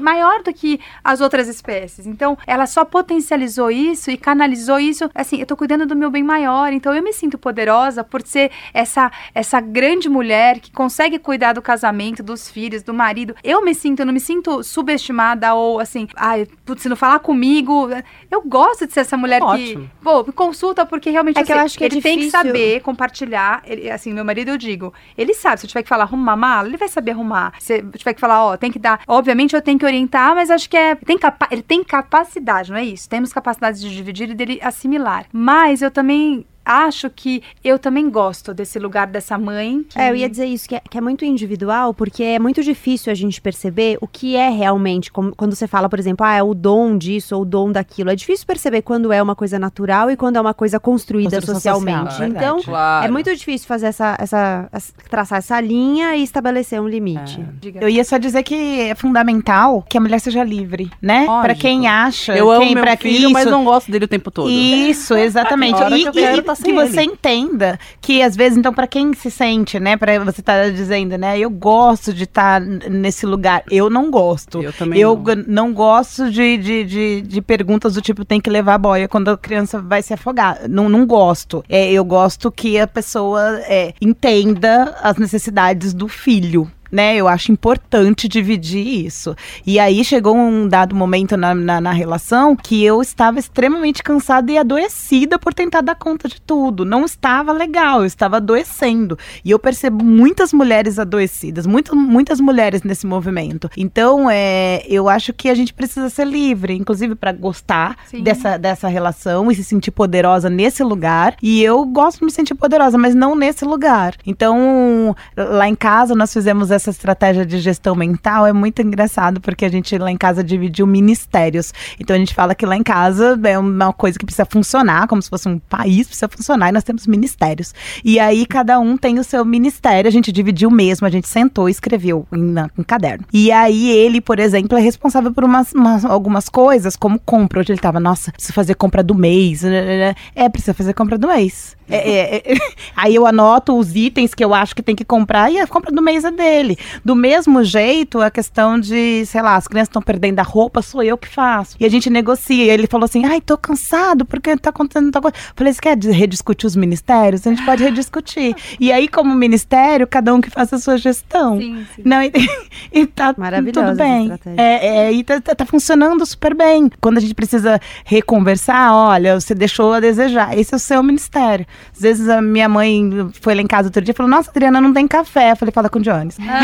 maior 0.00 0.42
do 0.42 0.52
que 0.52 0.80
as 1.02 1.20
outras 1.20 1.48
espécies. 1.48 2.06
Então, 2.06 2.36
ela 2.46 2.66
só 2.66 2.84
potencializou 2.84 3.70
isso 3.70 4.10
e 4.10 4.16
canalizou 4.16 4.78
isso. 4.78 5.10
Assim, 5.14 5.38
eu 5.38 5.46
tô 5.46 5.56
cuidando 5.56 5.86
do 5.86 5.96
meu 5.96 6.10
bem 6.10 6.22
maior, 6.22 6.72
então 6.72 6.94
eu 6.94 7.02
me 7.02 7.12
sinto 7.12 7.38
poderosa 7.38 8.02
por 8.02 8.22
ser 8.22 8.50
essa, 8.72 9.10
essa 9.34 9.60
grande 9.60 10.08
mulher 10.08 10.60
que 10.60 10.70
consegue 10.70 11.18
cuidar 11.18 11.52
do 11.52 11.62
casamento, 11.62 12.22
dos 12.22 12.50
filhos, 12.50 12.82
do 12.82 12.94
marido. 12.94 13.34
Eu 13.42 13.62
me 13.64 13.74
sinto, 13.74 14.00
eu 14.00 14.06
não 14.06 14.12
me 14.12 14.20
sinto 14.20 14.62
subestimada 14.62 15.54
ou 15.54 15.78
assim, 15.78 16.08
ai, 16.16 16.46
putz, 16.64 16.82
se 16.82 16.88
não 16.88 16.96
falar 16.96 17.18
comigo. 17.18 17.88
Eu 18.30 18.42
gosto 18.42 18.86
de 18.86 18.92
ser 18.92 19.00
essa 19.00 19.16
mulher 19.16 19.42
Ótimo. 19.42 19.84
que, 19.84 19.90
pô, 20.02 20.22
me 20.24 20.32
consulta 20.32 20.86
porque 20.86 21.10
realmente 21.10 21.38
É 21.38 21.44
que 21.44 21.52
eu 21.52 21.58
acho 21.58 21.76
que 21.76 21.84
é 21.84 21.86
ele 21.86 22.00
tem 22.00 22.18
que 22.18 22.30
saber 22.30 22.80
compartilhar. 22.80 23.62
Ele, 23.64 23.90
assim, 23.90 24.12
meu 24.12 24.24
marido 24.24 24.45
eu 24.48 24.58
digo, 24.58 24.92
ele 25.16 25.34
sabe, 25.34 25.60
se 25.60 25.66
eu 25.66 25.68
tiver 25.68 25.82
que 25.82 25.88
falar 25.88 26.04
arrumar 26.04 26.32
a 26.32 26.36
mala, 26.36 26.68
ele 26.68 26.76
vai 26.76 26.88
saber 26.88 27.12
arrumar. 27.12 27.52
Se 27.58 27.78
eu 27.78 27.92
tiver 27.92 28.14
que 28.14 28.20
falar, 28.20 28.44
ó, 28.44 28.56
tem 28.56 28.70
que 28.70 28.78
dar. 28.78 29.00
Obviamente 29.06 29.54
eu 29.54 29.62
tenho 29.62 29.78
que 29.78 29.84
orientar, 29.84 30.34
mas 30.34 30.50
acho 30.50 30.68
que 30.68 30.76
é. 30.76 30.94
Tem 30.94 31.18
capa 31.18 31.48
ele 31.50 31.62
tem 31.62 31.82
capacidade, 31.84 32.70
não 32.70 32.78
é 32.78 32.84
isso? 32.84 33.08
Temos 33.08 33.32
capacidade 33.32 33.80
de 33.80 33.94
dividir 33.94 34.30
e 34.30 34.34
dele 34.34 34.60
assimilar. 34.62 35.26
Mas 35.32 35.82
eu 35.82 35.90
também 35.90 36.46
acho 36.66 37.08
que 37.08 37.42
eu 37.62 37.78
também 37.78 38.10
gosto 38.10 38.52
desse 38.52 38.78
lugar 38.78 39.06
dessa 39.06 39.38
mãe. 39.38 39.84
que- 39.88 39.98
É, 39.98 40.10
eu 40.10 40.16
ia 40.16 40.28
dizer 40.28 40.46
isso, 40.46 40.68
que 40.68 40.74
é, 40.74 40.80
que 40.80 40.98
é 40.98 41.00
muito 41.00 41.24
individual, 41.24 41.94
porque 41.94 42.22
é 42.22 42.38
muito 42.38 42.62
difícil 42.62 43.10
a 43.12 43.14
gente 43.14 43.40
perceber 43.40 43.96
o 44.00 44.08
que 44.08 44.34
é 44.34 44.48
realmente, 44.50 45.10
como- 45.12 45.34
quando 45.36 45.54
você 45.54 45.66
fala, 45.68 45.88
por 45.88 45.98
exemplo, 45.98 46.26
ah, 46.26 46.34
é 46.34 46.42
o 46.42 46.52
dom 46.54 46.98
disso 46.98 47.36
ou 47.36 47.42
o 47.42 47.44
dom 47.44 47.70
daquilo. 47.70 48.10
É 48.10 48.16
difícil 48.16 48.44
perceber 48.46 48.82
quando 48.82 49.12
é 49.12 49.22
uma 49.22 49.34
coisa 49.36 49.58
natural 49.58 50.10
e 50.10 50.16
quando 50.16 50.36
é 50.36 50.40
uma 50.40 50.52
coisa 50.54 50.80
construída 50.80 51.30
Construção 51.36 51.54
socialmente. 51.54 52.10
social, 52.12 52.26
é 52.26 52.28
então. 52.30 52.62
Claro. 52.62 53.06
é 53.06 53.10
muito 53.10 53.34
difícil 53.34 53.66
fazer 53.68 53.86
essa, 53.86 54.16
essa, 54.18 54.68
essa- 54.72 54.92
traçar 55.08 55.38
essa 55.38 55.60
linha 55.60 56.16
e 56.16 56.22
estabelecer 56.22 56.80
um 56.80 56.88
limite. 56.88 57.40
Diga. 57.60 57.80
Eu 57.80 57.88
ia 57.88 58.02
só 58.04 58.18
dizer 58.18 58.42
que 58.42 58.80
é 58.80 58.94
fundamental 58.94 59.84
que 59.88 59.96
a 59.96 60.00
mulher 60.00 60.18
seja 60.18 60.42
livre, 60.42 60.90
né? 61.00 61.26
Pra 61.42 61.54
quem 61.54 61.86
acha, 61.86 62.36
Eu 62.36 62.50
amo 62.50 62.64
quem 62.64 62.74
meu 62.74 62.82
pra 62.82 62.96
filho, 62.96 63.24
isso, 63.26 63.30
mas 63.30 63.46
não 63.46 63.64
gosto 63.64 63.90
dele 63.90 64.04
o 64.06 64.08
tempo 64.08 64.30
todo. 64.30 64.50
Isso, 64.50 65.14
exatamente. 65.16 65.80
E, 65.94 66.02
que 66.02 66.08
eu 66.08 66.12
quero 66.12 66.38
e 66.38 66.42
tá 66.42 66.54
que 66.58 66.64
sem 66.64 66.74
você 66.74 67.02
entenda 67.02 67.78
que 68.00 68.22
às 68.22 68.36
vezes, 68.36 68.58
então, 68.58 68.72
pra 68.72 68.86
quem 68.86 69.12
se 69.14 69.30
sente, 69.30 69.78
né, 69.80 69.96
Pra 69.96 70.18
você 70.18 70.42
tá 70.42 70.68
dizendo, 70.68 71.16
né, 71.16 71.38
eu 71.38 71.50
gosto 71.50 72.12
de 72.12 72.24
estar 72.24 72.60
nesse 72.60 73.26
lugar, 73.26 73.62
eu 73.70 73.88
não 73.90 74.10
gosto. 74.10 74.62
Eu 74.62 74.72
também 74.72 75.00
Eu 75.00 75.16
não. 75.16 75.44
não 75.46 75.72
gosto 75.72 76.30
de, 76.30 76.56
de, 76.56 76.84
de, 76.84 77.22
de 77.22 77.42
perguntas 77.42 77.94
do 77.94 78.00
tipo, 78.00 78.24
tem 78.24 78.40
que 78.40 78.50
levar 78.50 78.74
a 78.74 78.78
boia 78.78 79.08
quando 79.08 79.28
a 79.30 79.38
criança 79.38 79.80
vai 79.80 80.02
se 80.02 80.12
afogar. 80.14 80.68
Não, 80.68 80.88
não 80.88 81.06
gosto. 81.06 81.64
É, 81.68 81.90
eu 81.90 82.04
gosto 82.04 82.50
que 82.50 82.78
a 82.78 82.86
pessoa 82.86 83.60
é, 83.62 83.94
entenda 84.00 84.96
as 85.02 85.16
necessidades 85.16 85.92
do 85.94 86.08
filho. 86.08 86.70
Né? 86.96 87.14
Eu 87.14 87.28
acho 87.28 87.52
importante 87.52 88.26
dividir 88.26 89.04
isso. 89.06 89.36
E 89.66 89.78
aí 89.78 90.02
chegou 90.02 90.34
um 90.34 90.66
dado 90.66 90.96
momento 90.96 91.36
na, 91.36 91.54
na, 91.54 91.78
na 91.78 91.92
relação 91.92 92.56
que 92.56 92.82
eu 92.82 93.02
estava 93.02 93.38
extremamente 93.38 94.02
cansada 94.02 94.50
e 94.50 94.56
adoecida 94.56 95.38
por 95.38 95.52
tentar 95.52 95.82
dar 95.82 95.94
conta 95.94 96.26
de 96.26 96.40
tudo. 96.40 96.86
Não 96.86 97.04
estava 97.04 97.52
legal, 97.52 98.00
eu 98.00 98.06
estava 98.06 98.38
adoecendo. 98.38 99.18
E 99.44 99.50
eu 99.50 99.58
percebo 99.58 100.02
muitas 100.02 100.54
mulheres 100.54 100.98
adoecidas, 100.98 101.66
muito, 101.66 101.94
muitas 101.94 102.40
mulheres 102.40 102.82
nesse 102.82 103.06
movimento. 103.06 103.70
Então, 103.76 104.30
é, 104.30 104.82
eu 104.88 105.06
acho 105.06 105.34
que 105.34 105.50
a 105.50 105.54
gente 105.54 105.74
precisa 105.74 106.08
ser 106.08 106.26
livre, 106.26 106.72
inclusive 106.72 107.14
para 107.14 107.32
gostar 107.32 107.98
dessa, 108.22 108.56
dessa 108.56 108.88
relação 108.88 109.50
e 109.50 109.54
se 109.54 109.64
sentir 109.64 109.90
poderosa 109.90 110.48
nesse 110.48 110.82
lugar. 110.82 111.36
E 111.42 111.62
eu 111.62 111.84
gosto 111.84 112.20
de 112.20 112.24
me 112.24 112.30
sentir 112.30 112.54
poderosa, 112.54 112.96
mas 112.96 113.14
não 113.14 113.36
nesse 113.36 113.66
lugar. 113.66 114.14
Então, 114.26 115.14
lá 115.36 115.68
em 115.68 115.74
casa, 115.74 116.14
nós 116.14 116.32
fizemos 116.32 116.70
essa 116.70 116.85
estratégia 116.90 117.44
de 117.46 117.58
gestão 117.58 117.94
mental. 117.94 118.46
É 118.46 118.52
muito 118.52 118.80
engraçado, 118.82 119.40
porque 119.40 119.64
a 119.64 119.68
gente 119.68 119.96
lá 119.98 120.10
em 120.10 120.16
casa 120.16 120.42
dividiu 120.44 120.86
ministérios. 120.86 121.72
Então, 121.98 122.14
a 122.14 122.18
gente 122.18 122.34
fala 122.34 122.54
que 122.54 122.66
lá 122.66 122.76
em 122.76 122.82
casa 122.82 123.38
é 123.44 123.58
uma 123.58 123.92
coisa 123.92 124.18
que 124.18 124.24
precisa 124.24 124.44
funcionar, 124.46 125.06
como 125.08 125.20
se 125.22 125.28
fosse 125.30 125.48
um 125.48 125.58
país, 125.58 126.06
precisa 126.06 126.28
funcionar, 126.28 126.68
e 126.68 126.72
nós 126.72 126.84
temos 126.84 127.06
ministérios. 127.06 127.74
E 128.04 128.18
aí, 128.18 128.46
cada 128.46 128.78
um 128.78 128.96
tem 128.96 129.18
o 129.18 129.24
seu 129.24 129.44
ministério, 129.44 130.08
a 130.08 130.12
gente 130.12 130.30
dividiu 130.32 130.70
mesmo, 130.70 131.06
a 131.06 131.10
gente 131.10 131.28
sentou 131.28 131.68
e 131.68 131.72
escreveu 131.72 132.26
em, 132.32 132.38
na, 132.52 132.70
em 132.78 132.82
caderno. 132.82 133.24
E 133.32 133.50
aí, 133.52 133.90
ele, 133.90 134.20
por 134.20 134.38
exemplo, 134.38 134.76
é 134.76 134.80
responsável 134.80 135.32
por 135.32 135.44
umas, 135.44 135.72
umas- 135.72 136.04
algumas 136.04 136.48
coisas, 136.48 136.96
como 136.96 137.18
compra. 137.18 137.60
Hoje 137.60 137.72
ele 137.72 137.80
tava, 137.80 138.00
nossa, 138.00 138.32
preciso 138.32 138.52
fazer 138.52 138.74
compra 138.74 139.02
do 139.02 139.14
mês. 139.14 139.62
né, 139.62 140.14
É, 140.34 140.48
precisa 140.48 140.74
fazer 140.74 140.92
compra 140.94 141.18
do 141.18 141.28
mês. 141.28 141.76
É, 141.88 141.96
é, 141.96 142.52
é. 142.52 142.56
aí 142.96 143.14
eu 143.14 143.24
anoto 143.26 143.76
os 143.78 143.94
itens 143.94 144.34
que 144.34 144.44
eu 144.44 144.52
acho 144.52 144.74
que 144.74 144.82
tem 144.82 144.96
que 144.96 145.04
comprar 145.04 145.50
e 145.52 145.60
a 145.60 145.66
compra 145.68 145.92
do 145.92 146.02
mês 146.02 146.24
é 146.24 146.30
dele. 146.32 146.65
Do 147.04 147.14
mesmo 147.14 147.62
jeito, 147.62 148.20
a 148.20 148.30
questão 148.30 148.78
de, 148.80 149.24
sei 149.26 149.42
lá, 149.42 149.56
as 149.56 149.68
crianças 149.68 149.88
estão 149.88 150.02
perdendo 150.02 150.40
a 150.40 150.42
roupa, 150.42 150.82
sou 150.82 151.02
eu 151.02 151.16
que 151.18 151.28
faço. 151.28 151.76
E 151.78 151.84
a 151.84 151.88
gente 151.88 152.08
negocia. 152.10 152.72
Ele 152.72 152.86
falou 152.86 153.04
assim: 153.04 153.24
ai, 153.24 153.40
tô 153.40 153.56
cansado 153.58 154.24
porque 154.24 154.56
tá 154.56 154.70
acontecendo 154.70 155.10
tal 155.10 155.22
coisa. 155.22 155.36
Falei, 155.54 155.72
você 155.72 155.80
quer 155.80 155.98
rediscutir 155.98 156.66
os 156.66 156.74
ministérios? 156.76 157.46
A 157.46 157.50
gente 157.50 157.64
pode 157.64 157.82
rediscutir. 157.84 158.54
E 158.80 158.90
aí, 158.92 159.08
como 159.08 159.34
ministério, 159.34 160.06
cada 160.06 160.34
um 160.34 160.40
que 160.40 160.50
faça 160.50 160.76
a 160.76 160.78
sua 160.78 160.96
gestão. 160.96 161.58
Sim, 161.58 161.86
sim. 161.94 162.02
Não, 162.04 162.22
e, 162.22 162.32
e 162.92 163.06
tá 163.06 163.34
tudo 163.72 163.96
bem. 163.96 164.28
É, 164.56 164.86
é, 165.06 165.12
e 165.12 165.22
tá, 165.24 165.40
tá- 165.40 165.54
tá 165.54 165.66
funcionando 165.66 166.24
super 166.24 166.54
bem. 166.54 166.90
Quando 167.00 167.18
a 167.18 167.20
gente 167.20 167.34
precisa 167.34 167.80
reconversar, 168.04 168.92
olha, 168.94 169.38
você 169.38 169.54
deixou 169.54 169.92
a 169.92 170.00
desejar. 170.00 170.56
Esse 170.58 170.74
é 170.74 170.76
o 170.76 170.80
seu 170.80 171.02
ministério. 171.02 171.66
Às 171.94 172.00
vezes 172.00 172.28
a 172.28 172.40
minha 172.40 172.68
mãe 172.68 173.10
foi 173.40 173.54
lá 173.54 173.60
em 173.62 173.66
casa 173.66 173.88
outro 173.88 174.02
dia 174.02 174.12
e 174.12 174.16
falou: 174.16 174.30
Nossa, 174.30 174.50
Adriana, 174.50 174.80
não 174.80 174.92
tem 174.92 175.06
café. 175.06 175.52
Eu 175.52 175.56
falei: 175.56 175.72
Fala 175.72 175.88
com 175.88 175.98
o 175.98 176.02
Jones. 176.02 176.36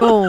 Bom. 0.00 0.28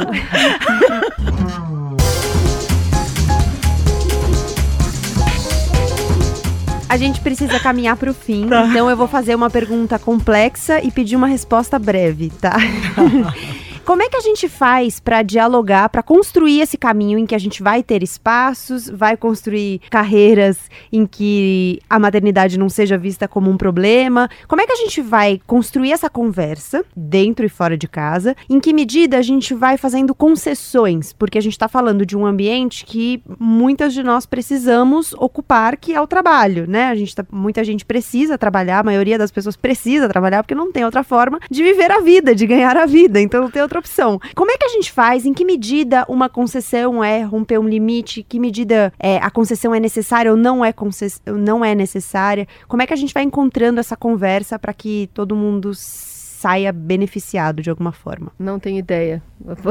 A 6.90 6.98
gente 6.98 7.22
precisa 7.22 7.60
caminhar 7.60 7.98
para 7.98 8.12
o 8.12 8.14
fim, 8.14 8.46
então 8.46 8.88
eu 8.88 8.96
vou 8.96 9.08
fazer 9.08 9.34
uma 9.34 9.50
pergunta 9.50 9.98
complexa 9.98 10.80
e 10.80 10.92
pedir 10.92 11.16
uma 11.16 11.26
resposta 11.26 11.80
breve, 11.80 12.30
tá? 12.40 12.56
Como 13.86 14.02
é 14.02 14.08
que 14.08 14.16
a 14.16 14.22
gente 14.22 14.48
faz 14.48 15.02
para 15.02 15.22
dialogar, 15.22 15.90
para 15.90 16.02
construir 16.02 16.62
esse 16.62 16.78
caminho 16.78 17.20
em 17.20 17.26
que 17.26 17.36
a 17.36 17.38
gente 17.38 17.62
vai 17.62 17.84
ter 17.84 18.02
espaços, 18.02 18.90
vai 18.90 19.18
construir 19.18 19.82
carreiras 19.90 20.58
em 20.90 21.06
que 21.06 21.82
a 21.90 22.00
maternidade 22.00 22.58
não 22.58 22.70
seja 22.70 22.98
vista 22.98 23.28
como 23.28 23.52
um 23.52 23.58
problema? 23.58 24.30
Como 24.48 24.62
é 24.62 24.66
que 24.66 24.72
a 24.72 24.78
gente 24.78 25.02
vai 25.02 25.42
construir 25.46 25.92
essa 25.92 26.10
conversa 26.10 26.86
dentro 26.96 27.46
e 27.46 27.50
fora 27.50 27.78
de 27.78 27.86
casa? 27.90 28.38
Em 28.50 28.58
que 28.58 28.72
medida 28.72 29.18
a 29.18 29.22
gente 29.22 29.54
vai 29.54 29.76
fazendo 29.76 30.16
concessões? 30.16 31.12
Porque 31.12 31.38
a 31.38 31.42
gente 31.42 31.52
está 31.52 31.68
falando 31.68 32.06
de 32.06 32.16
um 32.16 32.26
ambiente 32.26 32.86
que 32.86 33.22
muitas 33.38 33.94
de 33.94 34.02
nós 34.02 34.26
precisamos 34.26 35.14
ocupar, 35.16 35.76
que 35.76 35.94
é 35.94 36.00
o 36.00 36.08
trabalho, 36.08 36.66
né? 36.70 36.86
A 36.86 36.96
gente 36.96 37.14
tá, 37.14 37.26
muita 37.30 37.66
gente 37.66 37.84
precisa 37.84 38.38
trabalhar, 38.38 38.80
a 38.80 38.84
maioria 38.84 39.18
das 39.18 39.30
pessoas 39.30 39.58
precisa 39.58 40.08
trabalhar 40.08 40.42
porque 40.42 40.56
não 40.56 40.72
tem 40.72 40.86
outra 40.86 41.04
forma 41.04 41.38
de 41.52 41.62
viver 41.62 41.92
a 41.92 42.00
vida, 42.00 42.34
de 42.34 42.48
ganhar 42.48 42.78
a 42.78 42.86
vida. 42.86 43.20
Então 43.20 43.42
não 43.42 43.52
tem 43.52 43.62
outra 43.62 43.73
opção. 43.80 44.20
Como 44.36 44.52
é 44.52 44.58
que 44.58 44.66
a 44.66 44.70
gente 44.70 44.92
faz? 44.92 45.26
Em 45.26 45.34
que 45.34 45.46
medida 45.46 46.06
uma 46.08 46.30
concessão 46.30 47.04
é 47.04 47.22
romper 47.24 47.60
um 47.60 47.68
limite? 47.68 48.24
Que 48.24 48.40
medida 48.40 48.92
é, 49.00 49.18
a 49.18 49.30
concessão 49.30 49.74
é 49.74 49.80
necessária 49.80 50.32
ou 50.32 50.38
não 50.38 50.64
é, 50.64 50.72
concess- 50.72 51.22
não 51.26 51.64
é 51.64 51.74
necessária? 51.76 52.48
Como 52.68 52.82
é 52.82 52.88
que 52.88 52.94
a 52.94 52.98
gente 52.98 53.14
vai 53.14 53.24
encontrando 53.24 53.80
essa 53.80 53.96
conversa 53.96 54.58
para 54.60 54.74
que 54.74 55.10
todo 55.14 55.36
mundo 55.36 55.72
saia 56.44 56.74
beneficiado 56.74 57.62
de 57.62 57.70
alguma 57.70 57.94
forma? 57.94 58.34
Não 58.38 58.60
tenho 58.60 58.78
ideia. 58.78 59.24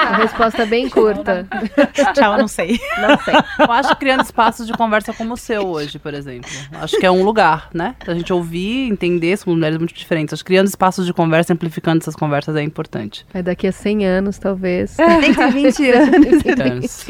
A 0.00 0.16
resposta 0.16 0.64
é 0.64 0.66
bem 0.66 0.88
curta. 0.90 1.46
Tchau, 2.12 2.36
não 2.38 2.48
sei. 2.48 2.78
Não 3.00 3.16
sei. 3.18 3.34
Eu 3.60 3.72
acho 3.72 3.90
que 3.90 3.96
criando 3.96 4.24
espaços 4.24 4.66
de 4.66 4.72
conversa 4.72 5.12
como 5.12 5.34
o 5.34 5.36
seu 5.36 5.64
hoje, 5.64 5.98
por 6.00 6.12
exemplo. 6.12 6.50
Acho 6.72 6.98
que 6.98 7.06
é 7.06 7.10
um 7.10 7.22
lugar, 7.22 7.70
né? 7.72 7.94
A 8.04 8.14
gente 8.14 8.32
ouvir, 8.32 8.88
entender, 8.90 9.36
somos 9.36 9.56
mulheres 9.56 9.78
muito 9.78 9.94
diferentes. 9.94 10.34
Acho 10.34 10.42
que 10.44 10.48
criando 10.48 10.66
espaços 10.66 11.06
de 11.06 11.12
conversa, 11.12 11.52
amplificando 11.52 11.98
essas 12.02 12.16
conversas 12.16 12.56
é 12.56 12.62
importante. 12.62 13.24
Mas 13.32 13.44
daqui 13.44 13.68
a 13.68 13.72
100 13.72 14.06
anos, 14.06 14.38
talvez. 14.38 14.90
120 14.90 15.90
anos. 15.92 17.06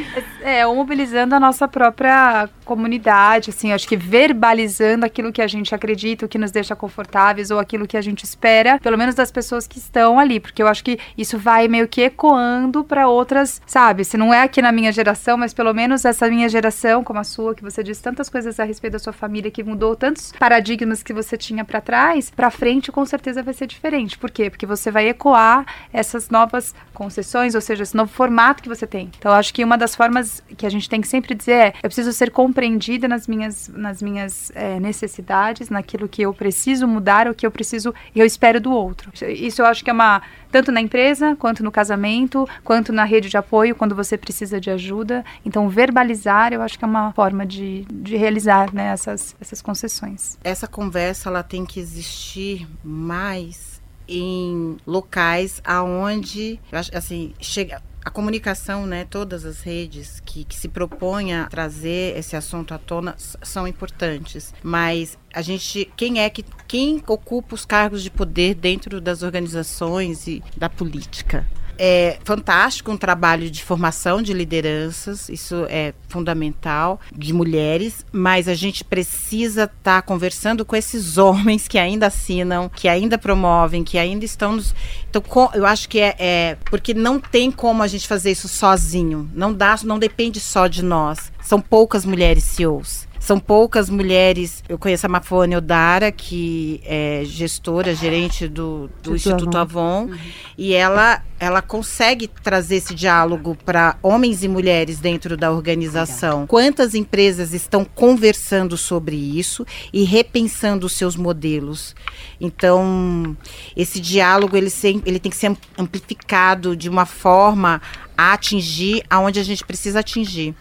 É, 0.46 0.64
ou 0.64 0.76
mobilizando 0.76 1.34
a 1.34 1.40
nossa 1.40 1.66
própria 1.66 2.48
comunidade, 2.64 3.50
assim, 3.50 3.72
acho 3.72 3.88
que 3.88 3.96
verbalizando 3.96 5.04
aquilo 5.04 5.32
que 5.32 5.42
a 5.42 5.46
gente 5.48 5.74
acredita, 5.74 6.24
o 6.24 6.28
que 6.28 6.38
nos 6.38 6.52
deixa 6.52 6.76
confortáveis, 6.76 7.50
ou 7.50 7.58
aquilo 7.58 7.84
que 7.84 7.96
a 7.96 8.00
gente 8.00 8.22
espera, 8.22 8.78
pelo 8.78 8.96
menos 8.96 9.16
das 9.16 9.32
pessoas 9.32 9.66
que 9.66 9.78
estão 9.78 10.20
ali, 10.20 10.38
porque 10.38 10.62
eu 10.62 10.68
acho 10.68 10.84
que 10.84 11.00
isso 11.18 11.36
vai 11.36 11.66
meio 11.66 11.88
que 11.88 12.00
ecoando 12.00 12.84
para 12.84 13.08
outras, 13.08 13.60
sabe? 13.66 14.04
Se 14.04 14.16
não 14.16 14.32
é 14.32 14.42
aqui 14.42 14.62
na 14.62 14.70
minha 14.70 14.92
geração, 14.92 15.36
mas 15.36 15.52
pelo 15.52 15.74
menos 15.74 16.04
essa 16.04 16.28
minha 16.28 16.48
geração, 16.48 17.02
como 17.02 17.18
a 17.18 17.24
sua, 17.24 17.52
que 17.52 17.62
você 17.64 17.82
disse 17.82 18.00
tantas 18.00 18.28
coisas 18.28 18.60
a 18.60 18.64
respeito 18.64 18.92
da 18.92 18.98
sua 19.00 19.12
família, 19.12 19.50
que 19.50 19.64
mudou 19.64 19.96
tantos 19.96 20.32
paradigmas 20.38 21.02
que 21.02 21.12
você 21.12 21.36
tinha 21.36 21.64
para 21.64 21.80
trás, 21.80 22.30
para 22.30 22.52
frente 22.52 22.92
com 22.92 23.04
certeza 23.04 23.42
vai 23.42 23.52
ser 23.52 23.66
diferente. 23.66 24.16
Por 24.16 24.30
quê? 24.30 24.48
Porque 24.48 24.64
você 24.64 24.92
vai 24.92 25.08
ecoar 25.08 25.66
essas 25.92 26.30
novas 26.30 26.72
concessões, 26.94 27.56
ou 27.56 27.60
seja, 27.60 27.82
esse 27.82 27.96
novo 27.96 28.12
formato 28.12 28.62
que 28.62 28.68
você 28.68 28.86
tem. 28.86 29.10
Então, 29.18 29.32
acho 29.32 29.52
que 29.52 29.64
uma 29.64 29.76
das 29.76 29.96
formas 29.96 30.35
que 30.56 30.66
a 30.66 30.70
gente 30.70 30.88
tem 30.88 31.00
que 31.00 31.08
sempre 31.08 31.34
dizer 31.34 31.52
é: 31.52 31.68
eu 31.82 31.88
preciso 31.88 32.12
ser 32.12 32.30
compreendida 32.30 33.06
nas 33.08 33.26
minhas, 33.26 33.68
nas 33.68 34.02
minhas 34.02 34.52
eh, 34.54 34.80
necessidades, 34.80 35.70
naquilo 35.70 36.08
que 36.08 36.22
eu 36.22 36.32
preciso 36.32 36.86
mudar, 36.86 37.28
o 37.28 37.34
que 37.34 37.46
eu 37.46 37.50
preciso, 37.50 37.94
eu 38.14 38.26
espero 38.26 38.60
do 38.60 38.72
outro. 38.72 39.10
Isso 39.28 39.62
eu 39.62 39.66
acho 39.66 39.84
que 39.84 39.90
é 39.90 39.92
uma 39.92 40.22
tanto 40.50 40.72
na 40.72 40.80
empresa, 40.80 41.36
quanto 41.36 41.62
no 41.62 41.70
casamento, 41.70 42.48
quanto 42.64 42.92
na 42.92 43.04
rede 43.04 43.28
de 43.28 43.36
apoio, 43.36 43.74
quando 43.74 43.94
você 43.94 44.16
precisa 44.16 44.60
de 44.60 44.70
ajuda. 44.70 45.24
Então, 45.44 45.68
verbalizar, 45.68 46.52
eu 46.52 46.62
acho 46.62 46.78
que 46.78 46.84
é 46.84 46.88
uma 46.88 47.12
forma 47.12 47.44
de, 47.44 47.84
de 47.92 48.16
realizar 48.16 48.72
né, 48.72 48.86
essas, 48.86 49.36
essas 49.40 49.60
concessões. 49.60 50.38
Essa 50.42 50.66
conversa 50.66 51.28
ela 51.28 51.42
tem 51.42 51.66
que 51.66 51.78
existir 51.78 52.66
mais 52.82 53.82
em 54.08 54.76
locais 54.86 55.60
aonde, 55.64 56.60
assim, 56.92 57.34
chega 57.40 57.82
a 58.06 58.10
comunicação, 58.10 58.86
né, 58.86 59.04
todas 59.04 59.44
as 59.44 59.62
redes 59.62 60.22
que, 60.24 60.44
que 60.44 60.54
se 60.54 60.68
propõem 60.68 61.34
a 61.34 61.46
trazer 61.46 62.16
esse 62.16 62.36
assunto 62.36 62.72
à 62.72 62.78
tona 62.78 63.16
são 63.18 63.66
importantes, 63.66 64.54
mas 64.62 65.18
a 65.34 65.42
gente, 65.42 65.90
quem 65.96 66.20
é 66.20 66.30
que, 66.30 66.44
quem 66.68 67.02
ocupa 67.08 67.56
os 67.56 67.64
cargos 67.64 68.04
de 68.04 68.10
poder 68.10 68.54
dentro 68.54 69.00
das 69.00 69.24
organizações 69.24 70.28
e 70.28 70.40
da 70.56 70.70
política? 70.70 71.44
É 71.78 72.18
fantástico 72.24 72.90
um 72.90 72.96
trabalho 72.96 73.50
de 73.50 73.62
formação 73.62 74.22
de 74.22 74.32
lideranças, 74.32 75.28
isso 75.28 75.66
é 75.68 75.92
fundamental, 76.08 77.00
de 77.14 77.32
mulheres, 77.32 78.04
mas 78.12 78.48
a 78.48 78.54
gente 78.54 78.84
precisa 78.84 79.64
estar 79.64 80.02
conversando 80.02 80.64
com 80.64 80.74
esses 80.74 81.16
homens 81.18 81.68
que 81.68 81.78
ainda 81.78 82.06
assinam, 82.06 82.68
que 82.68 82.88
ainda 82.88 83.18
promovem, 83.18 83.84
que 83.84 83.98
ainda 83.98 84.24
estão 84.24 84.52
nos. 84.52 84.74
Então, 85.08 85.22
eu 85.54 85.66
acho 85.66 85.88
que 85.88 86.00
é, 86.00 86.14
é. 86.18 86.56
Porque 86.70 86.94
não 86.94 87.20
tem 87.20 87.50
como 87.50 87.82
a 87.82 87.86
gente 87.86 88.06
fazer 88.06 88.30
isso 88.30 88.48
sozinho. 88.48 89.30
Não 89.34 89.52
dá, 89.52 89.76
não 89.84 89.98
depende 89.98 90.40
só 90.40 90.66
de 90.66 90.82
nós. 90.82 91.32
São 91.42 91.60
poucas 91.60 92.04
mulheres 92.04 92.44
CEOs. 92.44 93.05
São 93.26 93.40
poucas 93.40 93.90
mulheres. 93.90 94.62
Eu 94.68 94.78
conheço 94.78 95.04
a 95.04 95.08
Mafone 95.08 95.56
Odara, 95.56 96.12
que 96.12 96.80
é 96.84 97.22
gestora, 97.24 97.92
gerente 97.92 98.46
do, 98.46 98.88
do 99.02 99.16
Instituto 99.16 99.58
Avon. 99.58 100.02
Avon, 100.04 100.14
e 100.56 100.72
ela, 100.72 101.20
ela 101.40 101.60
consegue 101.60 102.28
trazer 102.28 102.76
esse 102.76 102.94
diálogo 102.94 103.58
para 103.64 103.96
homens 104.00 104.44
e 104.44 104.48
mulheres 104.48 105.00
dentro 105.00 105.36
da 105.36 105.50
organização. 105.50 106.46
Quantas 106.46 106.94
empresas 106.94 107.52
estão 107.52 107.84
conversando 107.84 108.76
sobre 108.76 109.16
isso 109.16 109.66
e 109.92 110.04
repensando 110.04 110.86
os 110.86 110.92
seus 110.92 111.16
modelos? 111.16 111.96
Então, 112.40 113.36
esse 113.76 113.98
diálogo 113.98 114.56
ele, 114.56 114.70
sem- 114.70 115.02
ele 115.04 115.18
tem 115.18 115.30
que 115.30 115.36
ser 115.36 115.56
amplificado 115.76 116.76
de 116.76 116.88
uma 116.88 117.04
forma 117.04 117.82
a 118.16 118.32
atingir 118.32 119.02
aonde 119.10 119.38
a 119.38 119.44
gente 119.44 119.64
precisa 119.64 120.00
atingir. 120.00 120.54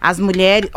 As 0.00 0.18
mulheres, 0.18 0.68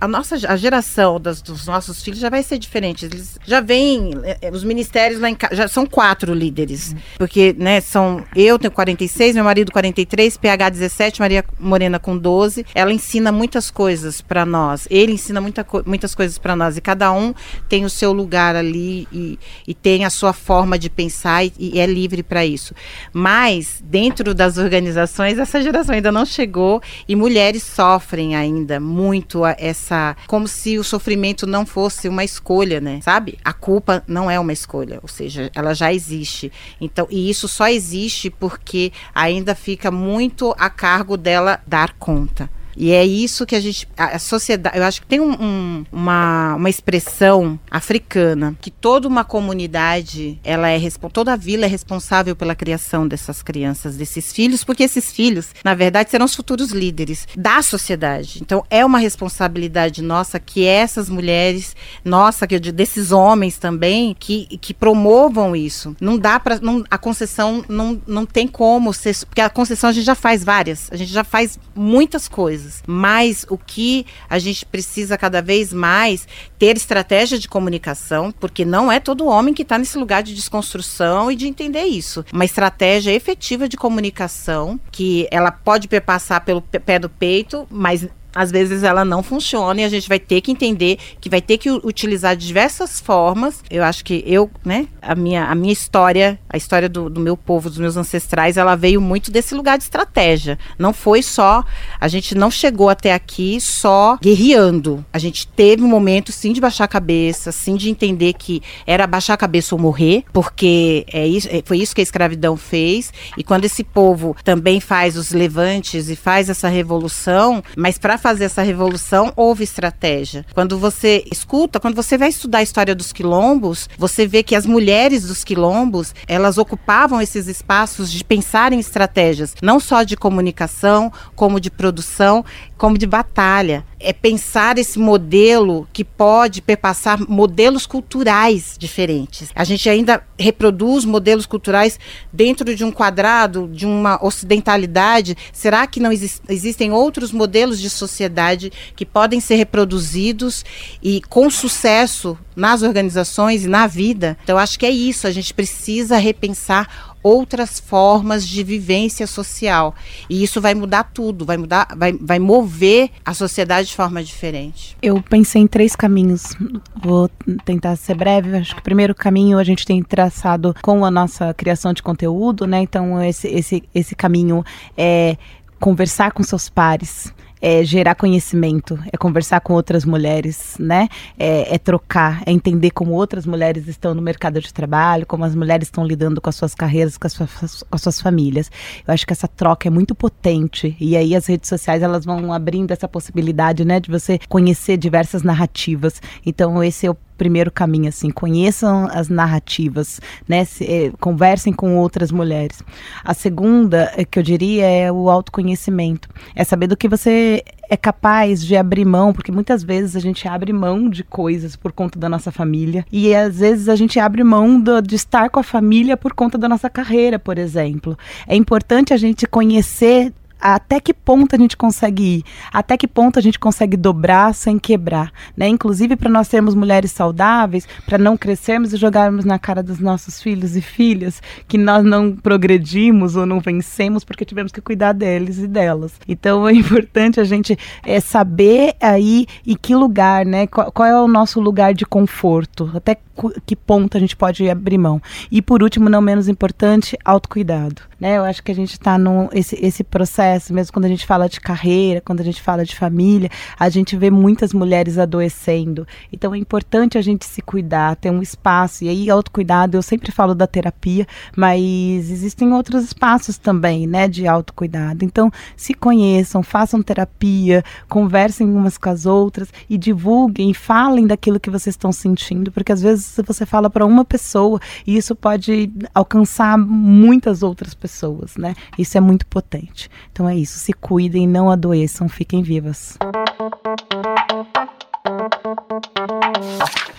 a 0.00 0.06
nossa 0.06 0.36
a 0.46 0.56
geração 0.56 1.20
das, 1.20 1.42
dos 1.42 1.66
nossos 1.66 2.04
filhos 2.04 2.20
já 2.20 2.30
vai 2.30 2.40
ser 2.40 2.56
diferente. 2.56 3.04
Eles 3.04 3.36
já 3.44 3.60
vêm, 3.60 4.12
eh, 4.22 4.48
os 4.52 4.62
ministérios 4.62 5.20
lá 5.20 5.28
em 5.28 5.34
casa, 5.34 5.56
já 5.56 5.66
são 5.66 5.84
quatro 5.84 6.32
líderes. 6.32 6.94
Porque, 7.18 7.52
né, 7.58 7.80
são, 7.80 8.24
eu 8.36 8.60
tenho 8.60 8.70
46, 8.70 9.34
meu 9.34 9.42
marido 9.42 9.72
43, 9.72 10.36
PH 10.36 10.68
17, 10.68 11.20
Maria 11.20 11.44
Morena 11.58 11.98
com 11.98 12.16
12. 12.16 12.64
Ela 12.72 12.92
ensina 12.92 13.32
muitas 13.32 13.72
coisas 13.72 14.20
para 14.20 14.46
nós. 14.46 14.86
Ele 14.88 15.14
ensina 15.14 15.40
muita, 15.40 15.66
muitas 15.84 16.14
coisas 16.14 16.38
para 16.38 16.54
nós. 16.54 16.76
E 16.76 16.80
cada 16.80 17.10
um 17.10 17.34
tem 17.68 17.84
o 17.84 17.90
seu 17.90 18.12
lugar 18.12 18.54
ali 18.54 19.08
e, 19.10 19.36
e 19.66 19.74
tem 19.74 20.04
a 20.04 20.10
sua 20.10 20.32
forma 20.32 20.78
de 20.78 20.88
pensar 20.88 21.44
e, 21.44 21.52
e 21.58 21.80
é 21.80 21.86
livre 21.86 22.22
para 22.22 22.46
isso. 22.46 22.72
Mas, 23.12 23.82
dentro 23.84 24.32
das 24.32 24.58
organizações, 24.58 25.36
essa 25.36 25.60
geração 25.60 25.69
ainda 25.90 26.10
não 26.10 26.24
chegou 26.24 26.82
e 27.08 27.14
mulheres 27.14 27.62
sofrem 27.62 28.34
ainda 28.34 28.80
muito 28.80 29.44
essa. 29.46 30.16
como 30.26 30.48
se 30.48 30.78
o 30.78 30.84
sofrimento 30.84 31.46
não 31.46 31.64
fosse 31.64 32.08
uma 32.08 32.24
escolha, 32.24 32.80
né? 32.80 33.00
Sabe? 33.02 33.38
A 33.44 33.52
culpa 33.52 34.02
não 34.06 34.30
é 34.30 34.38
uma 34.38 34.52
escolha, 34.52 34.98
ou 35.02 35.08
seja, 35.08 35.50
ela 35.54 35.74
já 35.74 35.92
existe. 35.92 36.52
Então, 36.80 37.06
e 37.10 37.30
isso 37.30 37.48
só 37.48 37.68
existe 37.68 38.30
porque 38.30 38.92
ainda 39.14 39.54
fica 39.54 39.90
muito 39.90 40.54
a 40.58 40.68
cargo 40.68 41.16
dela 41.16 41.60
dar 41.66 41.94
conta. 41.94 42.48
E 42.76 42.92
é 42.92 43.04
isso 43.04 43.46
que 43.46 43.54
a 43.54 43.60
gente. 43.60 43.88
A, 43.96 44.18
sociedade. 44.18 44.76
Eu 44.76 44.84
acho 44.84 45.00
que 45.00 45.06
tem 45.06 45.20
um, 45.20 45.32
um, 45.32 45.84
uma, 45.90 46.54
uma 46.54 46.70
expressão 46.70 47.58
africana 47.70 48.56
que 48.60 48.70
toda 48.70 49.08
uma 49.08 49.24
comunidade, 49.24 50.38
ela 50.44 50.68
é 50.68 50.78
toda 51.12 51.32
a 51.32 51.36
vila 51.36 51.64
é 51.64 51.68
responsável 51.68 52.36
pela 52.36 52.54
criação 52.54 53.06
dessas 53.06 53.42
crianças, 53.42 53.96
desses 53.96 54.32
filhos, 54.32 54.64
porque 54.64 54.82
esses 54.82 55.12
filhos, 55.12 55.48
na 55.64 55.74
verdade, 55.74 56.10
serão 56.10 56.26
os 56.26 56.34
futuros 56.34 56.70
líderes 56.70 57.26
da 57.36 57.62
sociedade. 57.62 58.40
Então, 58.42 58.64
é 58.70 58.84
uma 58.84 58.98
responsabilidade 58.98 60.02
nossa 60.02 60.38
que 60.38 60.64
essas 60.64 61.08
mulheres, 61.08 61.74
nossa, 62.04 62.46
que 62.46 62.58
desses 62.58 63.12
homens 63.12 63.58
também, 63.58 64.16
que, 64.18 64.46
que 64.58 64.74
promovam 64.74 65.54
isso. 65.54 65.96
Não 66.00 66.18
dá 66.18 66.38
para. 66.38 66.60
A 66.90 66.98
concessão 66.98 67.64
não, 67.68 68.00
não 68.06 68.26
tem 68.26 68.46
como 68.46 68.92
ser. 68.92 69.16
Porque 69.26 69.40
a 69.40 69.50
concessão 69.50 69.90
a 69.90 69.92
gente 69.92 70.04
já 70.04 70.14
faz 70.14 70.44
várias, 70.44 70.88
a 70.92 70.96
gente 70.96 71.12
já 71.12 71.24
faz 71.24 71.58
muitas 71.74 72.28
coisas 72.28 72.59
coisas. 72.60 72.82
Mas 72.86 73.46
o 73.48 73.56
que 73.56 74.06
a 74.28 74.38
gente 74.38 74.64
precisa 74.66 75.16
cada 75.16 75.40
vez 75.40 75.72
mais 75.72 76.28
ter 76.58 76.76
estratégia 76.76 77.38
de 77.38 77.48
comunicação, 77.48 78.32
porque 78.38 78.64
não 78.64 78.92
é 78.92 79.00
todo 79.00 79.26
homem 79.26 79.54
que 79.54 79.62
está 79.62 79.78
nesse 79.78 79.96
lugar 79.96 80.22
de 80.22 80.34
desconstrução 80.34 81.30
e 81.30 81.36
de 81.36 81.46
entender 81.46 81.84
isso. 81.84 82.24
Uma 82.32 82.44
estratégia 82.44 83.12
efetiva 83.12 83.68
de 83.68 83.76
comunicação 83.76 84.78
que 84.90 85.26
ela 85.30 85.50
pode 85.50 85.88
passar 86.00 86.40
pelo 86.42 86.62
pé 86.62 86.98
do 86.98 87.08
peito, 87.08 87.66
mas 87.70 88.06
às 88.34 88.50
vezes 88.50 88.82
ela 88.82 89.04
não 89.04 89.22
funciona 89.22 89.80
e 89.80 89.84
a 89.84 89.88
gente 89.88 90.08
vai 90.08 90.18
ter 90.18 90.40
que 90.40 90.50
entender 90.50 90.98
que 91.20 91.28
vai 91.28 91.40
ter 91.40 91.58
que 91.58 91.70
utilizar 91.70 92.36
diversas 92.36 93.00
formas. 93.00 93.62
Eu 93.70 93.84
acho 93.84 94.04
que 94.04 94.22
eu, 94.26 94.50
né, 94.64 94.86
a 95.02 95.14
minha, 95.14 95.44
a 95.46 95.54
minha 95.54 95.72
história, 95.72 96.38
a 96.48 96.56
história 96.56 96.88
do, 96.88 97.10
do 97.10 97.20
meu 97.20 97.36
povo, 97.36 97.68
dos 97.68 97.78
meus 97.78 97.96
ancestrais, 97.96 98.56
ela 98.56 98.76
veio 98.76 99.00
muito 99.00 99.30
desse 99.30 99.54
lugar 99.54 99.78
de 99.78 99.84
estratégia. 99.84 100.58
Não 100.78 100.92
foi 100.92 101.22
só, 101.22 101.64
a 102.00 102.08
gente 102.08 102.34
não 102.34 102.50
chegou 102.50 102.88
até 102.88 103.12
aqui 103.12 103.60
só 103.60 104.18
guerreando. 104.20 105.04
A 105.12 105.18
gente 105.18 105.46
teve 105.46 105.82
um 105.82 105.88
momento 105.88 106.32
sim 106.32 106.52
de 106.52 106.60
baixar 106.60 106.84
a 106.84 106.88
cabeça, 106.88 107.52
sim 107.52 107.76
de 107.76 107.90
entender 107.90 108.34
que 108.34 108.62
era 108.86 109.06
baixar 109.06 109.34
a 109.34 109.36
cabeça 109.36 109.74
ou 109.74 109.80
morrer, 109.80 110.24
porque 110.32 111.04
é 111.12 111.26
isso, 111.26 111.48
é, 111.50 111.62
foi 111.64 111.78
isso 111.78 111.94
que 111.94 112.00
a 112.00 112.04
escravidão 112.04 112.56
fez. 112.56 113.12
E 113.36 113.42
quando 113.42 113.64
esse 113.64 113.82
povo 113.82 114.36
também 114.44 114.80
faz 114.80 115.16
os 115.16 115.30
levantes 115.32 116.08
e 116.08 116.16
faz 116.16 116.48
essa 116.48 116.68
revolução, 116.68 117.62
mas 117.76 117.98
para 117.98 118.18
fazer 118.20 118.44
essa 118.44 118.62
revolução, 118.62 119.32
houve 119.34 119.64
estratégia. 119.64 120.46
Quando 120.54 120.78
você 120.78 121.24
escuta, 121.32 121.80
quando 121.80 121.96
você 121.96 122.16
vai 122.16 122.28
estudar 122.28 122.58
a 122.58 122.62
história 122.62 122.94
dos 122.94 123.12
quilombos, 123.12 123.88
você 123.98 124.26
vê 124.26 124.42
que 124.42 124.54
as 124.54 124.66
mulheres 124.66 125.26
dos 125.26 125.42
quilombos, 125.42 126.14
elas 126.28 126.58
ocupavam 126.58 127.20
esses 127.20 127.48
espaços 127.48 128.12
de 128.12 128.22
pensar 128.22 128.72
em 128.72 128.78
estratégias, 128.78 129.54
não 129.62 129.80
só 129.80 130.02
de 130.02 130.16
comunicação, 130.16 131.12
como 131.34 131.58
de 131.58 131.70
produção, 131.70 132.44
como 132.80 132.96
de 132.96 133.06
batalha. 133.06 133.84
É 134.02 134.10
pensar 134.10 134.78
esse 134.78 134.98
modelo 134.98 135.86
que 135.92 136.02
pode 136.02 136.62
perpassar 136.62 137.20
modelos 137.28 137.84
culturais 137.84 138.74
diferentes. 138.78 139.50
A 139.54 139.64
gente 139.64 139.86
ainda 139.90 140.24
reproduz 140.38 141.04
modelos 141.04 141.44
culturais 141.44 142.00
dentro 142.32 142.74
de 142.74 142.82
um 142.82 142.90
quadrado, 142.90 143.68
de 143.70 143.84
uma 143.84 144.18
ocidentalidade. 144.24 145.36
Será 145.52 145.86
que 145.86 146.00
não 146.00 146.10
exist 146.10 146.40
existem 146.48 146.90
outros 146.90 147.32
modelos 147.32 147.78
de 147.78 147.90
sociedade 147.90 148.72
que 148.96 149.04
podem 149.04 149.40
ser 149.40 149.56
reproduzidos 149.56 150.64
e 151.02 151.20
com 151.28 151.50
sucesso 151.50 152.38
nas 152.56 152.80
organizações 152.80 153.66
e 153.66 153.68
na 153.68 153.86
vida? 153.86 154.38
Então, 154.42 154.56
acho 154.56 154.78
que 154.78 154.86
é 154.86 154.90
isso. 154.90 155.26
A 155.26 155.30
gente 155.30 155.52
precisa 155.52 156.16
repensar 156.16 157.09
outras 157.22 157.78
formas 157.78 158.46
de 158.46 158.62
vivência 158.62 159.26
social. 159.26 159.94
E 160.28 160.42
isso 160.42 160.60
vai 160.60 160.74
mudar 160.74 161.04
tudo, 161.04 161.44
vai 161.44 161.56
mudar, 161.56 161.88
vai, 161.96 162.12
vai 162.12 162.38
mover 162.38 163.10
a 163.24 163.34
sociedade 163.34 163.88
de 163.88 163.96
forma 163.96 164.22
diferente. 164.22 164.96
Eu 165.02 165.22
pensei 165.22 165.62
em 165.62 165.66
três 165.66 165.94
caminhos. 165.94 166.56
Vou 167.02 167.30
tentar 167.64 167.96
ser 167.96 168.14
breve. 168.14 168.56
Acho 168.56 168.74
que 168.74 168.80
o 168.80 168.84
primeiro 168.84 169.14
caminho 169.14 169.58
a 169.58 169.64
gente 169.64 169.86
tem 169.86 170.02
traçado 170.02 170.74
com 170.82 171.04
a 171.04 171.10
nossa 171.10 171.52
criação 171.54 171.92
de 171.92 172.02
conteúdo, 172.02 172.66
né? 172.66 172.80
Então 172.82 173.22
esse, 173.22 173.48
esse, 173.48 173.82
esse 173.94 174.14
caminho 174.14 174.64
é 174.96 175.36
conversar 175.78 176.32
com 176.32 176.42
seus 176.42 176.68
pares 176.68 177.32
é 177.60 177.84
gerar 177.84 178.14
conhecimento, 178.14 178.98
é 179.12 179.16
conversar 179.16 179.60
com 179.60 179.74
outras 179.74 180.04
mulheres, 180.04 180.76
né? 180.78 181.08
É, 181.38 181.74
é, 181.74 181.78
trocar, 181.78 182.42
é 182.46 182.52
entender 182.52 182.90
como 182.90 183.12
outras 183.12 183.44
mulheres 183.46 183.86
estão 183.86 184.14
no 184.14 184.22
mercado 184.22 184.60
de 184.60 184.72
trabalho, 184.72 185.26
como 185.26 185.44
as 185.44 185.54
mulheres 185.54 185.88
estão 185.88 186.04
lidando 186.04 186.40
com 186.40 186.48
as 186.48 186.56
suas 186.56 186.74
carreiras, 186.74 187.16
com 187.16 187.26
as 187.26 187.32
suas, 187.32 187.82
com 187.82 187.96
as 187.96 188.02
suas 188.02 188.20
famílias. 188.20 188.70
Eu 189.06 189.12
acho 189.12 189.26
que 189.26 189.32
essa 189.32 189.48
troca 189.48 189.88
é 189.88 189.90
muito 189.90 190.14
potente 190.14 190.96
e 191.00 191.16
aí 191.16 191.34
as 191.34 191.46
redes 191.46 191.68
sociais 191.68 192.02
elas 192.02 192.24
vão 192.24 192.52
abrindo 192.52 192.92
essa 192.92 193.08
possibilidade, 193.08 193.84
né, 193.84 194.00
de 194.00 194.10
você 194.10 194.38
conhecer 194.48 194.96
diversas 194.96 195.42
narrativas. 195.42 196.20
Então 196.44 196.82
esse 196.82 197.06
é 197.06 197.10
o 197.10 197.16
primeiro 197.40 197.70
caminho, 197.70 198.10
assim, 198.10 198.28
conheçam 198.28 199.08
as 199.10 199.30
narrativas, 199.30 200.20
né? 200.46 200.62
Se, 200.66 200.84
eh, 200.84 201.10
conversem 201.18 201.72
com 201.72 201.96
outras 201.96 202.30
mulheres. 202.30 202.82
A 203.24 203.32
segunda, 203.32 204.12
eh, 204.14 204.26
que 204.26 204.38
eu 204.38 204.42
diria, 204.42 204.84
é 204.84 205.10
o 205.10 205.30
autoconhecimento. 205.30 206.28
É 206.54 206.64
saber 206.64 206.86
do 206.86 206.98
que 206.98 207.08
você 207.08 207.64
é 207.88 207.96
capaz 207.96 208.62
de 208.62 208.76
abrir 208.76 209.06
mão, 209.06 209.32
porque 209.32 209.50
muitas 209.50 209.82
vezes 209.82 210.14
a 210.14 210.20
gente 210.20 210.46
abre 210.46 210.70
mão 210.70 211.08
de 211.08 211.24
coisas 211.24 211.76
por 211.76 211.92
conta 211.92 212.18
da 212.18 212.28
nossa 212.28 212.52
família, 212.52 213.06
e 213.10 213.34
às 213.34 213.58
vezes 213.58 213.88
a 213.88 213.96
gente 213.96 214.20
abre 214.20 214.44
mão 214.44 214.78
do, 214.78 215.00
de 215.00 215.16
estar 215.16 215.48
com 215.48 215.58
a 215.58 215.62
família 215.62 216.18
por 216.18 216.34
conta 216.34 216.58
da 216.58 216.68
nossa 216.68 216.90
carreira, 216.90 217.38
por 217.38 217.56
exemplo. 217.56 218.18
É 218.46 218.54
importante 218.54 219.14
a 219.14 219.16
gente 219.16 219.46
conhecer 219.46 220.30
até 220.60 221.00
que 221.00 221.14
ponto 221.14 221.54
a 221.54 221.58
gente 221.58 221.76
consegue 221.76 222.38
ir, 222.38 222.44
até 222.72 222.96
que 222.96 223.08
ponto 223.08 223.38
a 223.38 223.42
gente 223.42 223.58
consegue 223.58 223.96
dobrar 223.96 224.54
sem 224.54 224.78
quebrar, 224.78 225.32
né? 225.56 225.68
Inclusive 225.68 226.16
para 226.16 226.30
nós 226.30 226.48
sermos 226.48 226.74
mulheres 226.74 227.12
saudáveis, 227.12 227.88
para 228.04 228.18
não 228.18 228.36
crescermos 228.36 228.92
e 228.92 228.96
jogarmos 228.96 229.44
na 229.44 229.58
cara 229.58 229.82
dos 229.82 229.98
nossos 229.98 230.42
filhos 230.42 230.76
e 230.76 230.80
filhas 230.80 231.42
que 231.66 231.78
nós 231.78 232.04
não 232.04 232.32
progredimos 232.32 233.36
ou 233.36 233.46
não 233.46 233.60
vencemos 233.60 234.24
porque 234.24 234.44
tivemos 234.44 234.72
que 234.72 234.80
cuidar 234.80 235.12
deles 235.12 235.58
e 235.58 235.66
delas. 235.66 236.12
Então 236.28 236.68
é 236.68 236.72
importante 236.74 237.40
a 237.40 237.44
gente 237.44 237.78
é, 238.04 238.20
saber 238.20 238.94
aí 239.00 239.46
em 239.66 239.76
que 239.76 239.94
lugar, 239.94 240.44
né? 240.44 240.66
Qual, 240.66 240.90
qual 240.92 241.08
é 241.08 241.20
o 241.20 241.28
nosso 241.28 241.60
lugar 241.60 241.94
de 241.94 242.04
conforto, 242.04 242.90
até 242.94 243.16
que 243.64 243.74
ponto 243.74 244.16
a 244.16 244.20
gente 244.20 244.36
pode 244.36 244.68
abrir 244.68 244.98
mão. 244.98 245.20
E 245.50 245.62
por 245.62 245.82
último, 245.82 246.10
não 246.10 246.20
menos 246.20 246.48
importante, 246.48 247.16
autocuidado, 247.24 248.02
né? 248.18 248.36
Eu 248.36 248.44
acho 248.44 248.62
que 248.62 248.70
a 248.70 248.74
gente 248.74 248.92
está 248.92 249.18
num 249.18 249.48
esse, 249.52 249.78
esse 249.80 250.04
processo 250.04 250.49
mesmo 250.72 250.92
quando 250.92 251.04
a 251.04 251.08
gente 251.08 251.26
fala 251.26 251.48
de 251.48 251.60
carreira, 251.60 252.20
quando 252.20 252.40
a 252.40 252.44
gente 252.44 252.60
fala 252.60 252.84
de 252.84 252.96
família, 252.96 253.50
a 253.78 253.88
gente 253.88 254.16
vê 254.16 254.30
muitas 254.30 254.72
mulheres 254.72 255.18
adoecendo. 255.18 256.06
Então 256.32 256.54
é 256.54 256.58
importante 256.58 257.18
a 257.18 257.22
gente 257.22 257.44
se 257.46 257.62
cuidar, 257.62 258.16
ter 258.16 258.30
um 258.30 258.42
espaço. 258.42 259.04
E 259.04 259.08
aí, 259.08 259.30
autocuidado, 259.30 259.96
eu 259.96 260.02
sempre 260.02 260.32
falo 260.32 260.54
da 260.54 260.66
terapia, 260.66 261.26
mas 261.56 262.30
existem 262.30 262.72
outros 262.72 263.04
espaços 263.04 263.58
também, 263.58 264.06
né, 264.06 264.28
de 264.28 264.46
autocuidado. 264.46 265.24
Então, 265.24 265.50
se 265.76 265.94
conheçam, 265.94 266.62
façam 266.62 267.02
terapia, 267.02 267.82
conversem 268.08 268.68
umas 268.68 268.96
com 268.96 269.10
as 269.10 269.26
outras 269.26 269.72
e 269.88 269.96
divulguem, 269.96 270.72
falem 270.74 271.26
daquilo 271.26 271.60
que 271.60 271.70
vocês 271.70 271.94
estão 271.94 272.12
sentindo, 272.12 272.72
porque 272.72 272.92
às 272.92 273.02
vezes 273.02 273.38
você 273.46 273.66
fala 273.66 273.90
para 273.90 274.06
uma 274.06 274.24
pessoa 274.24 274.80
e 275.06 275.16
isso 275.16 275.34
pode 275.34 275.90
alcançar 276.14 276.78
muitas 276.78 277.62
outras 277.62 277.94
pessoas, 277.94 278.56
né? 278.56 278.74
Isso 278.98 279.16
é 279.16 279.20
muito 279.20 279.46
potente. 279.46 280.10
Então, 280.32 280.39
então 280.40 280.48
é 280.48 280.56
isso, 280.56 280.78
se 280.78 280.94
cuidem, 280.94 281.46
não 281.46 281.70
adoeçam, 281.70 282.26
fiquem 282.26 282.62
vivas. 282.62 283.18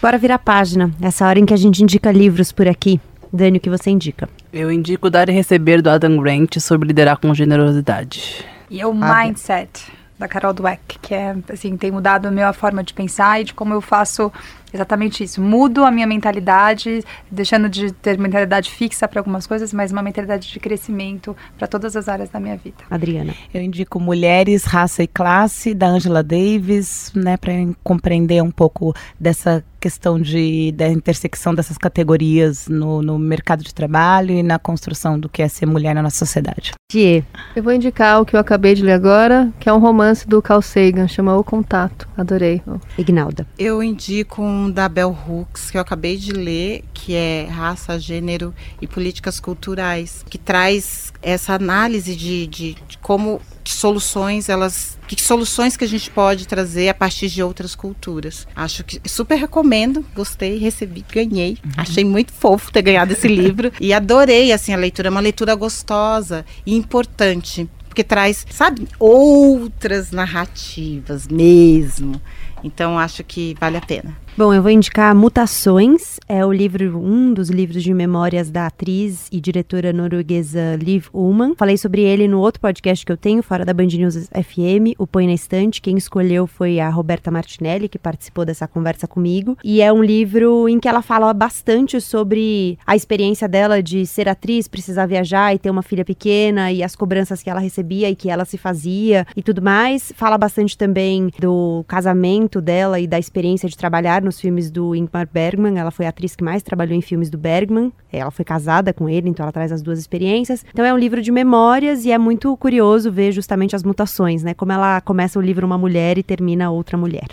Bora 0.02 0.18
virar 0.18 0.36
a 0.36 0.40
página, 0.40 0.92
essa 1.00 1.28
hora 1.28 1.38
em 1.38 1.46
que 1.46 1.54
a 1.54 1.58
gente 1.58 1.84
indica 1.84 2.12
livros 2.12 2.52
por 2.52 2.68
aqui. 2.68 3.00
Dani, 3.32 3.60
o 3.60 3.62
que 3.62 3.70
você 3.70 3.92
indica? 3.92 4.28
Eu 4.52 4.72
indico 4.72 5.08
Dar 5.08 5.30
e 5.30 5.32
Receber 5.32 5.84
do 5.84 5.92
Adam 5.92 6.18
Grant 6.18 6.58
sobre 6.58 6.88
liderar 6.88 7.20
com 7.20 7.32
generosidade. 7.32 8.44
E 8.72 8.84
o 8.84 8.92
Mindset 8.92 9.92
da 10.18 10.28
Carol 10.28 10.52
Dweck, 10.52 10.98
que 11.00 11.14
é 11.14 11.36
assim, 11.54 11.78
tem 11.78 11.92
mudado 11.92 12.28
a 12.28 12.32
minha 12.32 12.52
forma 12.54 12.84
de 12.84 12.92
pensar 12.92 13.40
e 13.40 13.44
de 13.44 13.54
como 13.54 13.72
eu 13.72 13.82
faço 13.82 14.34
exatamente 14.74 15.24
isso. 15.24 15.42
Mudo 15.42 15.84
a 15.84 15.92
minha 15.92 16.08
mentalidade, 16.08 17.04
deixando 17.30 17.70
de 17.70 17.92
ter 17.92 18.18
mentalidade 18.18 18.72
fixa 18.72 19.08
para 19.08 19.20
algumas 19.20 19.48
coisas, 19.48 19.74
mas 19.74 19.92
uma 19.92 20.02
mentalidade 20.02 20.50
de 20.50 20.60
crescimento 20.60 21.36
para 21.58 21.68
todas 21.68 21.96
as 21.96 22.08
áreas 22.08 22.30
da 22.30 22.40
minha 22.40 22.58
vida. 22.58 22.78
Adriana. 22.90 23.34
Eu 23.54 23.62
indico 23.62 24.00
Mulheres, 24.00 24.64
Raça 24.64 25.04
e 25.04 25.08
Classe, 25.08 25.74
da 25.74 25.88
Angela 25.88 26.24
Davis, 26.24 27.12
né, 27.16 27.38
para 27.38 27.54
compreender 27.84 28.42
um 28.42 28.52
pouco 28.52 28.94
dessa 29.20 29.64
questão 29.82 30.22
de, 30.22 30.72
da 30.74 30.88
intersecção 30.88 31.56
dessas 31.56 31.76
categorias 31.76 32.68
no, 32.68 33.02
no 33.02 33.18
mercado 33.18 33.64
de 33.64 33.74
trabalho 33.74 34.32
e 34.36 34.44
na 34.44 34.60
construção 34.60 35.20
do 35.20 35.28
que 35.28 35.42
é 35.42 35.48
ser 35.48 35.66
mulher 35.66 35.96
na 35.96 36.04
nossa 36.04 36.18
sociedade. 36.18 36.72
Tia. 36.92 37.26
Eu 37.56 37.64
vou 37.64 37.74
indicar 37.74 38.22
o 38.22 38.26
que 38.26 38.36
eu 38.36 38.40
acabei 38.40 38.76
de 38.76 38.84
ler 38.84 38.94
agora, 38.94 39.52
que 39.60 39.68
é 39.68 39.74
um 39.74 39.80
romance 39.80 40.28
do 40.28 40.40
Carl 40.40 40.62
Sagan, 40.62 41.08
chama 41.08 41.36
O 41.36 41.44
Contato. 41.44 42.08
Adorei. 42.16 42.62
Ignalda. 42.96 43.48
Eu 43.58 43.82
indico 43.82 44.44
um 44.44 44.61
da 44.70 44.88
Bell 44.90 45.18
Hooks, 45.28 45.72
que 45.72 45.78
eu 45.78 45.82
acabei 45.82 46.18
de 46.18 46.32
ler, 46.32 46.84
que 46.94 47.16
é 47.16 47.48
Raça, 47.50 48.00
Gênero 48.00 48.54
e 48.82 48.88
Políticas 48.88 49.40
Culturais, 49.40 50.26
que 50.30 50.38
traz 50.38 51.12
essa 51.22 51.54
análise 51.54 52.16
de, 52.16 52.48
de, 52.48 52.74
de 52.88 52.98
como 52.98 53.42
que 53.64 53.72
soluções 53.72 54.50
elas 54.50 54.98
que 55.08 55.22
soluções 55.22 55.76
que 55.76 55.84
a 55.84 55.88
gente 55.88 56.10
pode 56.10 56.48
trazer 56.48 56.88
a 56.88 56.94
partir 56.94 57.28
de 57.28 57.44
outras 57.44 57.76
culturas. 57.76 58.48
Acho 58.56 58.84
que 58.84 59.02
super 59.10 59.38
recomendo, 59.38 60.06
gostei, 60.16 60.58
recebi, 60.58 61.06
ganhei. 61.12 61.58
Uhum. 61.64 61.72
Achei 61.76 62.06
muito 62.06 62.32
fofo 62.32 62.72
ter 62.72 62.82
ganhado 62.82 63.12
esse 63.12 63.28
livro 63.28 63.72
e 63.80 63.94
adorei 63.94 64.54
assim 64.54 64.74
a 64.74 64.78
leitura, 64.78 65.10
é 65.10 65.12
uma 65.12 65.20
leitura 65.20 65.54
gostosa 65.54 66.46
e 66.66 66.76
importante, 66.76 67.70
porque 67.90 68.04
traz, 68.06 68.46
sabe, 68.50 68.88
outras 68.98 70.12
narrativas 70.12 71.28
mesmo. 71.28 72.22
Então 72.64 72.98
acho 72.98 73.24
que 73.24 73.56
vale 73.60 73.78
a 73.78 73.82
pena. 73.82 74.18
Bom, 74.42 74.52
eu 74.52 74.64
vou 74.64 74.72
indicar 74.72 75.14
Mutações, 75.14 76.20
é 76.28 76.44
o 76.44 76.52
livro, 76.52 76.98
um 76.98 77.32
dos 77.32 77.52
livros 77.52 77.84
de 77.84 77.94
memórias 77.94 78.50
da 78.50 78.66
atriz 78.66 79.28
e 79.32 79.40
diretora 79.40 79.94
norueguesa 79.94 80.76
Liv 80.82 81.10
Ullmann. 81.14 81.54
Falei 81.56 81.78
sobre 81.78 82.02
ele 82.02 82.28
no 82.28 82.40
outro 82.40 82.60
podcast 82.60 83.06
que 83.06 83.12
eu 83.12 83.18
tenho, 83.18 83.44
fora 83.44 83.64
da 83.64 83.72
Band 83.72 83.86
News 83.86 84.28
FM, 84.30 84.98
o 84.98 85.06
Põe 85.06 85.28
na 85.28 85.34
Estante. 85.34 85.80
Quem 85.80 85.96
escolheu 85.96 86.48
foi 86.48 86.80
a 86.80 86.90
Roberta 86.90 87.30
Martinelli, 87.30 87.88
que 87.88 88.00
participou 88.00 88.44
dessa 88.44 88.68
conversa 88.68 89.08
comigo. 89.08 89.56
E 89.64 89.80
é 89.80 89.94
um 89.94 90.04
livro 90.04 90.68
em 90.68 90.80
que 90.80 90.90
ela 90.90 91.04
fala 91.04 91.32
bastante 91.36 92.02
sobre 92.02 92.80
a 92.84 92.96
experiência 92.96 93.48
dela 93.48 93.80
de 93.84 94.08
ser 94.08 94.28
atriz, 94.28 94.68
precisar 94.68 95.06
viajar 95.06 95.54
e 95.54 95.60
ter 95.60 95.70
uma 95.70 95.84
filha 95.84 96.04
pequena 96.04 96.72
e 96.72 96.82
as 96.82 96.96
cobranças 96.96 97.44
que 97.44 97.50
ela 97.52 97.60
recebia 97.60 98.10
e 98.10 98.16
que 98.16 98.32
ela 98.32 98.46
se 98.46 98.58
fazia 98.58 99.24
e 99.38 99.44
tudo 99.44 99.62
mais. 99.62 100.12
Fala 100.16 100.36
bastante 100.36 100.76
também 100.76 101.30
do 101.40 101.86
casamento 101.88 102.60
dela 102.60 103.00
e 103.00 103.06
da 103.06 103.20
experiência 103.20 103.70
de 103.70 103.78
trabalhar 103.78 104.31
nos 104.32 104.40
filmes 104.40 104.72
do 104.72 104.96
Ingmar 104.96 105.28
Bergman. 105.32 105.78
Ela 105.78 105.92
foi 105.92 106.06
a 106.06 106.10
atriz 106.10 106.36
que 106.36 106.44
mais 106.44 106.64
trabalhou 106.64 106.96
em 106.96 107.02
filmes 107.02 107.30
do 107.30 107.38
Bergman. 107.38 107.92
Ela 108.12 108.32
foi 108.32 108.46
casada 108.46 108.94
com 108.94 109.10
ele, 109.10 109.30
então 109.30 109.44
ela 109.44 109.52
traz 109.52 109.74
as 109.74 109.82
duas 109.82 110.00
experiências. 110.00 110.66
Então 110.72 110.86
é 110.86 110.94
um 110.94 110.98
livro 110.98 111.22
de 111.22 111.32
memórias 111.32 112.06
e 112.06 112.12
é 112.12 112.18
muito 112.18 112.56
curioso 112.56 113.12
ver 113.12 113.34
justamente 113.34 113.76
as 113.76 113.84
mutações, 113.84 114.42
né? 114.42 114.54
Como 114.54 114.72
ela 114.72 115.02
começa 115.02 115.38
o 115.38 115.42
livro 115.42 115.66
uma 115.66 115.78
mulher 115.78 116.18
e 116.18 116.24
termina 116.24 116.72
outra 116.72 116.98
mulher. 116.98 117.26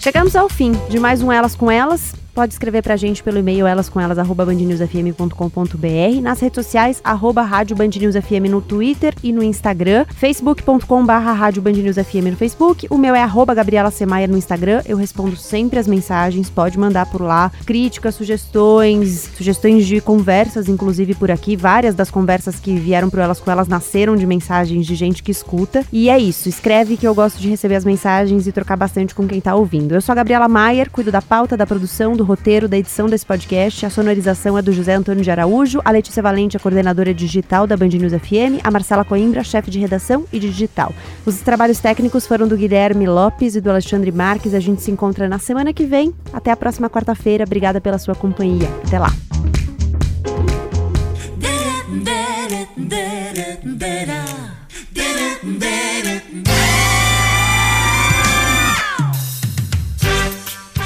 Chegamos 0.00 0.34
ao 0.34 0.48
fim 0.48 0.72
de 0.88 0.98
mais 0.98 1.22
um 1.22 1.30
Elas 1.30 1.54
com 1.54 1.70
Elas. 1.70 2.14
Pode 2.40 2.54
escrever 2.54 2.82
pra 2.82 2.96
gente 2.96 3.22
pelo 3.22 3.36
e-mail 3.36 3.66
elascomelas@bandnewsfm.com.br, 3.66 6.22
nas 6.22 6.40
redes 6.40 6.54
sociais 6.54 6.98
arroba 7.04 7.42
Rádio 7.42 7.76
Band 7.76 7.88
News 7.88 8.14
FM 8.14 8.48
no 8.48 8.62
Twitter 8.62 9.14
e 9.22 9.30
no 9.30 9.42
Instagram, 9.42 10.06
facebook.com/barra 10.08 11.34
Rádio 11.34 11.60
Band 11.60 11.72
News 11.72 11.96
FM 11.96 12.30
no 12.30 12.38
Facebook. 12.38 12.86
O 12.88 12.96
meu 12.96 13.14
é 13.14 13.22
arroba 13.22 13.52
Gabriela 13.52 13.90
Semaia 13.90 14.26
no 14.26 14.38
Instagram. 14.38 14.80
Eu 14.86 14.96
respondo 14.96 15.36
sempre 15.36 15.78
as 15.78 15.86
mensagens, 15.86 16.48
pode 16.48 16.78
mandar 16.78 17.04
por 17.10 17.20
lá 17.20 17.52
críticas, 17.66 18.14
sugestões, 18.14 19.28
sugestões 19.36 19.86
de 19.86 20.00
conversas, 20.00 20.66
inclusive 20.66 21.14
por 21.16 21.30
aqui. 21.30 21.56
Várias 21.56 21.94
das 21.94 22.10
conversas 22.10 22.58
que 22.58 22.74
vieram 22.74 23.10
pro 23.10 23.20
Elas 23.20 23.38
com 23.38 23.50
Elas 23.50 23.68
nasceram 23.68 24.16
de 24.16 24.26
mensagens 24.26 24.86
de 24.86 24.94
gente 24.94 25.22
que 25.22 25.30
escuta. 25.30 25.84
E 25.92 26.08
é 26.08 26.18
isso, 26.18 26.48
escreve 26.48 26.96
que 26.96 27.06
eu 27.06 27.14
gosto 27.14 27.38
de 27.38 27.50
receber 27.50 27.74
as 27.74 27.84
mensagens 27.84 28.46
e 28.46 28.52
trocar 28.52 28.78
bastante 28.78 29.14
com 29.14 29.28
quem 29.28 29.42
tá 29.42 29.54
ouvindo. 29.54 29.94
Eu 29.94 30.00
sou 30.00 30.14
a 30.14 30.16
Gabriela 30.16 30.48
Maier, 30.48 30.90
cuido 30.90 31.12
da 31.12 31.20
pauta, 31.20 31.54
da 31.54 31.66
produção, 31.66 32.14
do 32.14 32.29
roteiro, 32.30 32.68
da 32.68 32.78
edição 32.78 33.08
desse 33.08 33.26
podcast. 33.26 33.84
A 33.84 33.90
sonorização 33.90 34.56
é 34.56 34.62
do 34.62 34.72
José 34.72 34.94
Antônio 34.94 35.22
de 35.22 35.30
Araújo, 35.30 35.80
a 35.84 35.90
Letícia 35.90 36.22
Valente, 36.22 36.56
a 36.56 36.60
coordenadora 36.60 37.12
digital 37.12 37.66
da 37.66 37.76
Band 37.76 37.88
News 37.88 38.12
FM, 38.12 38.62
a 38.62 38.70
Marcela 38.70 39.04
Coimbra, 39.04 39.42
chefe 39.42 39.70
de 39.70 39.78
redação 39.80 40.24
e 40.32 40.38
digital. 40.38 40.94
Os 41.26 41.40
trabalhos 41.40 41.80
técnicos 41.80 42.26
foram 42.26 42.46
do 42.46 42.56
Guilherme 42.56 43.06
Lopes 43.06 43.56
e 43.56 43.60
do 43.60 43.70
Alexandre 43.70 44.12
Marques. 44.12 44.54
A 44.54 44.60
gente 44.60 44.80
se 44.80 44.90
encontra 44.90 45.28
na 45.28 45.38
semana 45.38 45.72
que 45.72 45.84
vem. 45.84 46.14
Até 46.32 46.52
a 46.52 46.56
próxima 46.56 46.88
quarta-feira. 46.88 47.44
Obrigada 47.44 47.80
pela 47.80 47.98
sua 47.98 48.14
companhia. 48.14 48.68
Até 48.86 48.98
lá. 48.98 49.12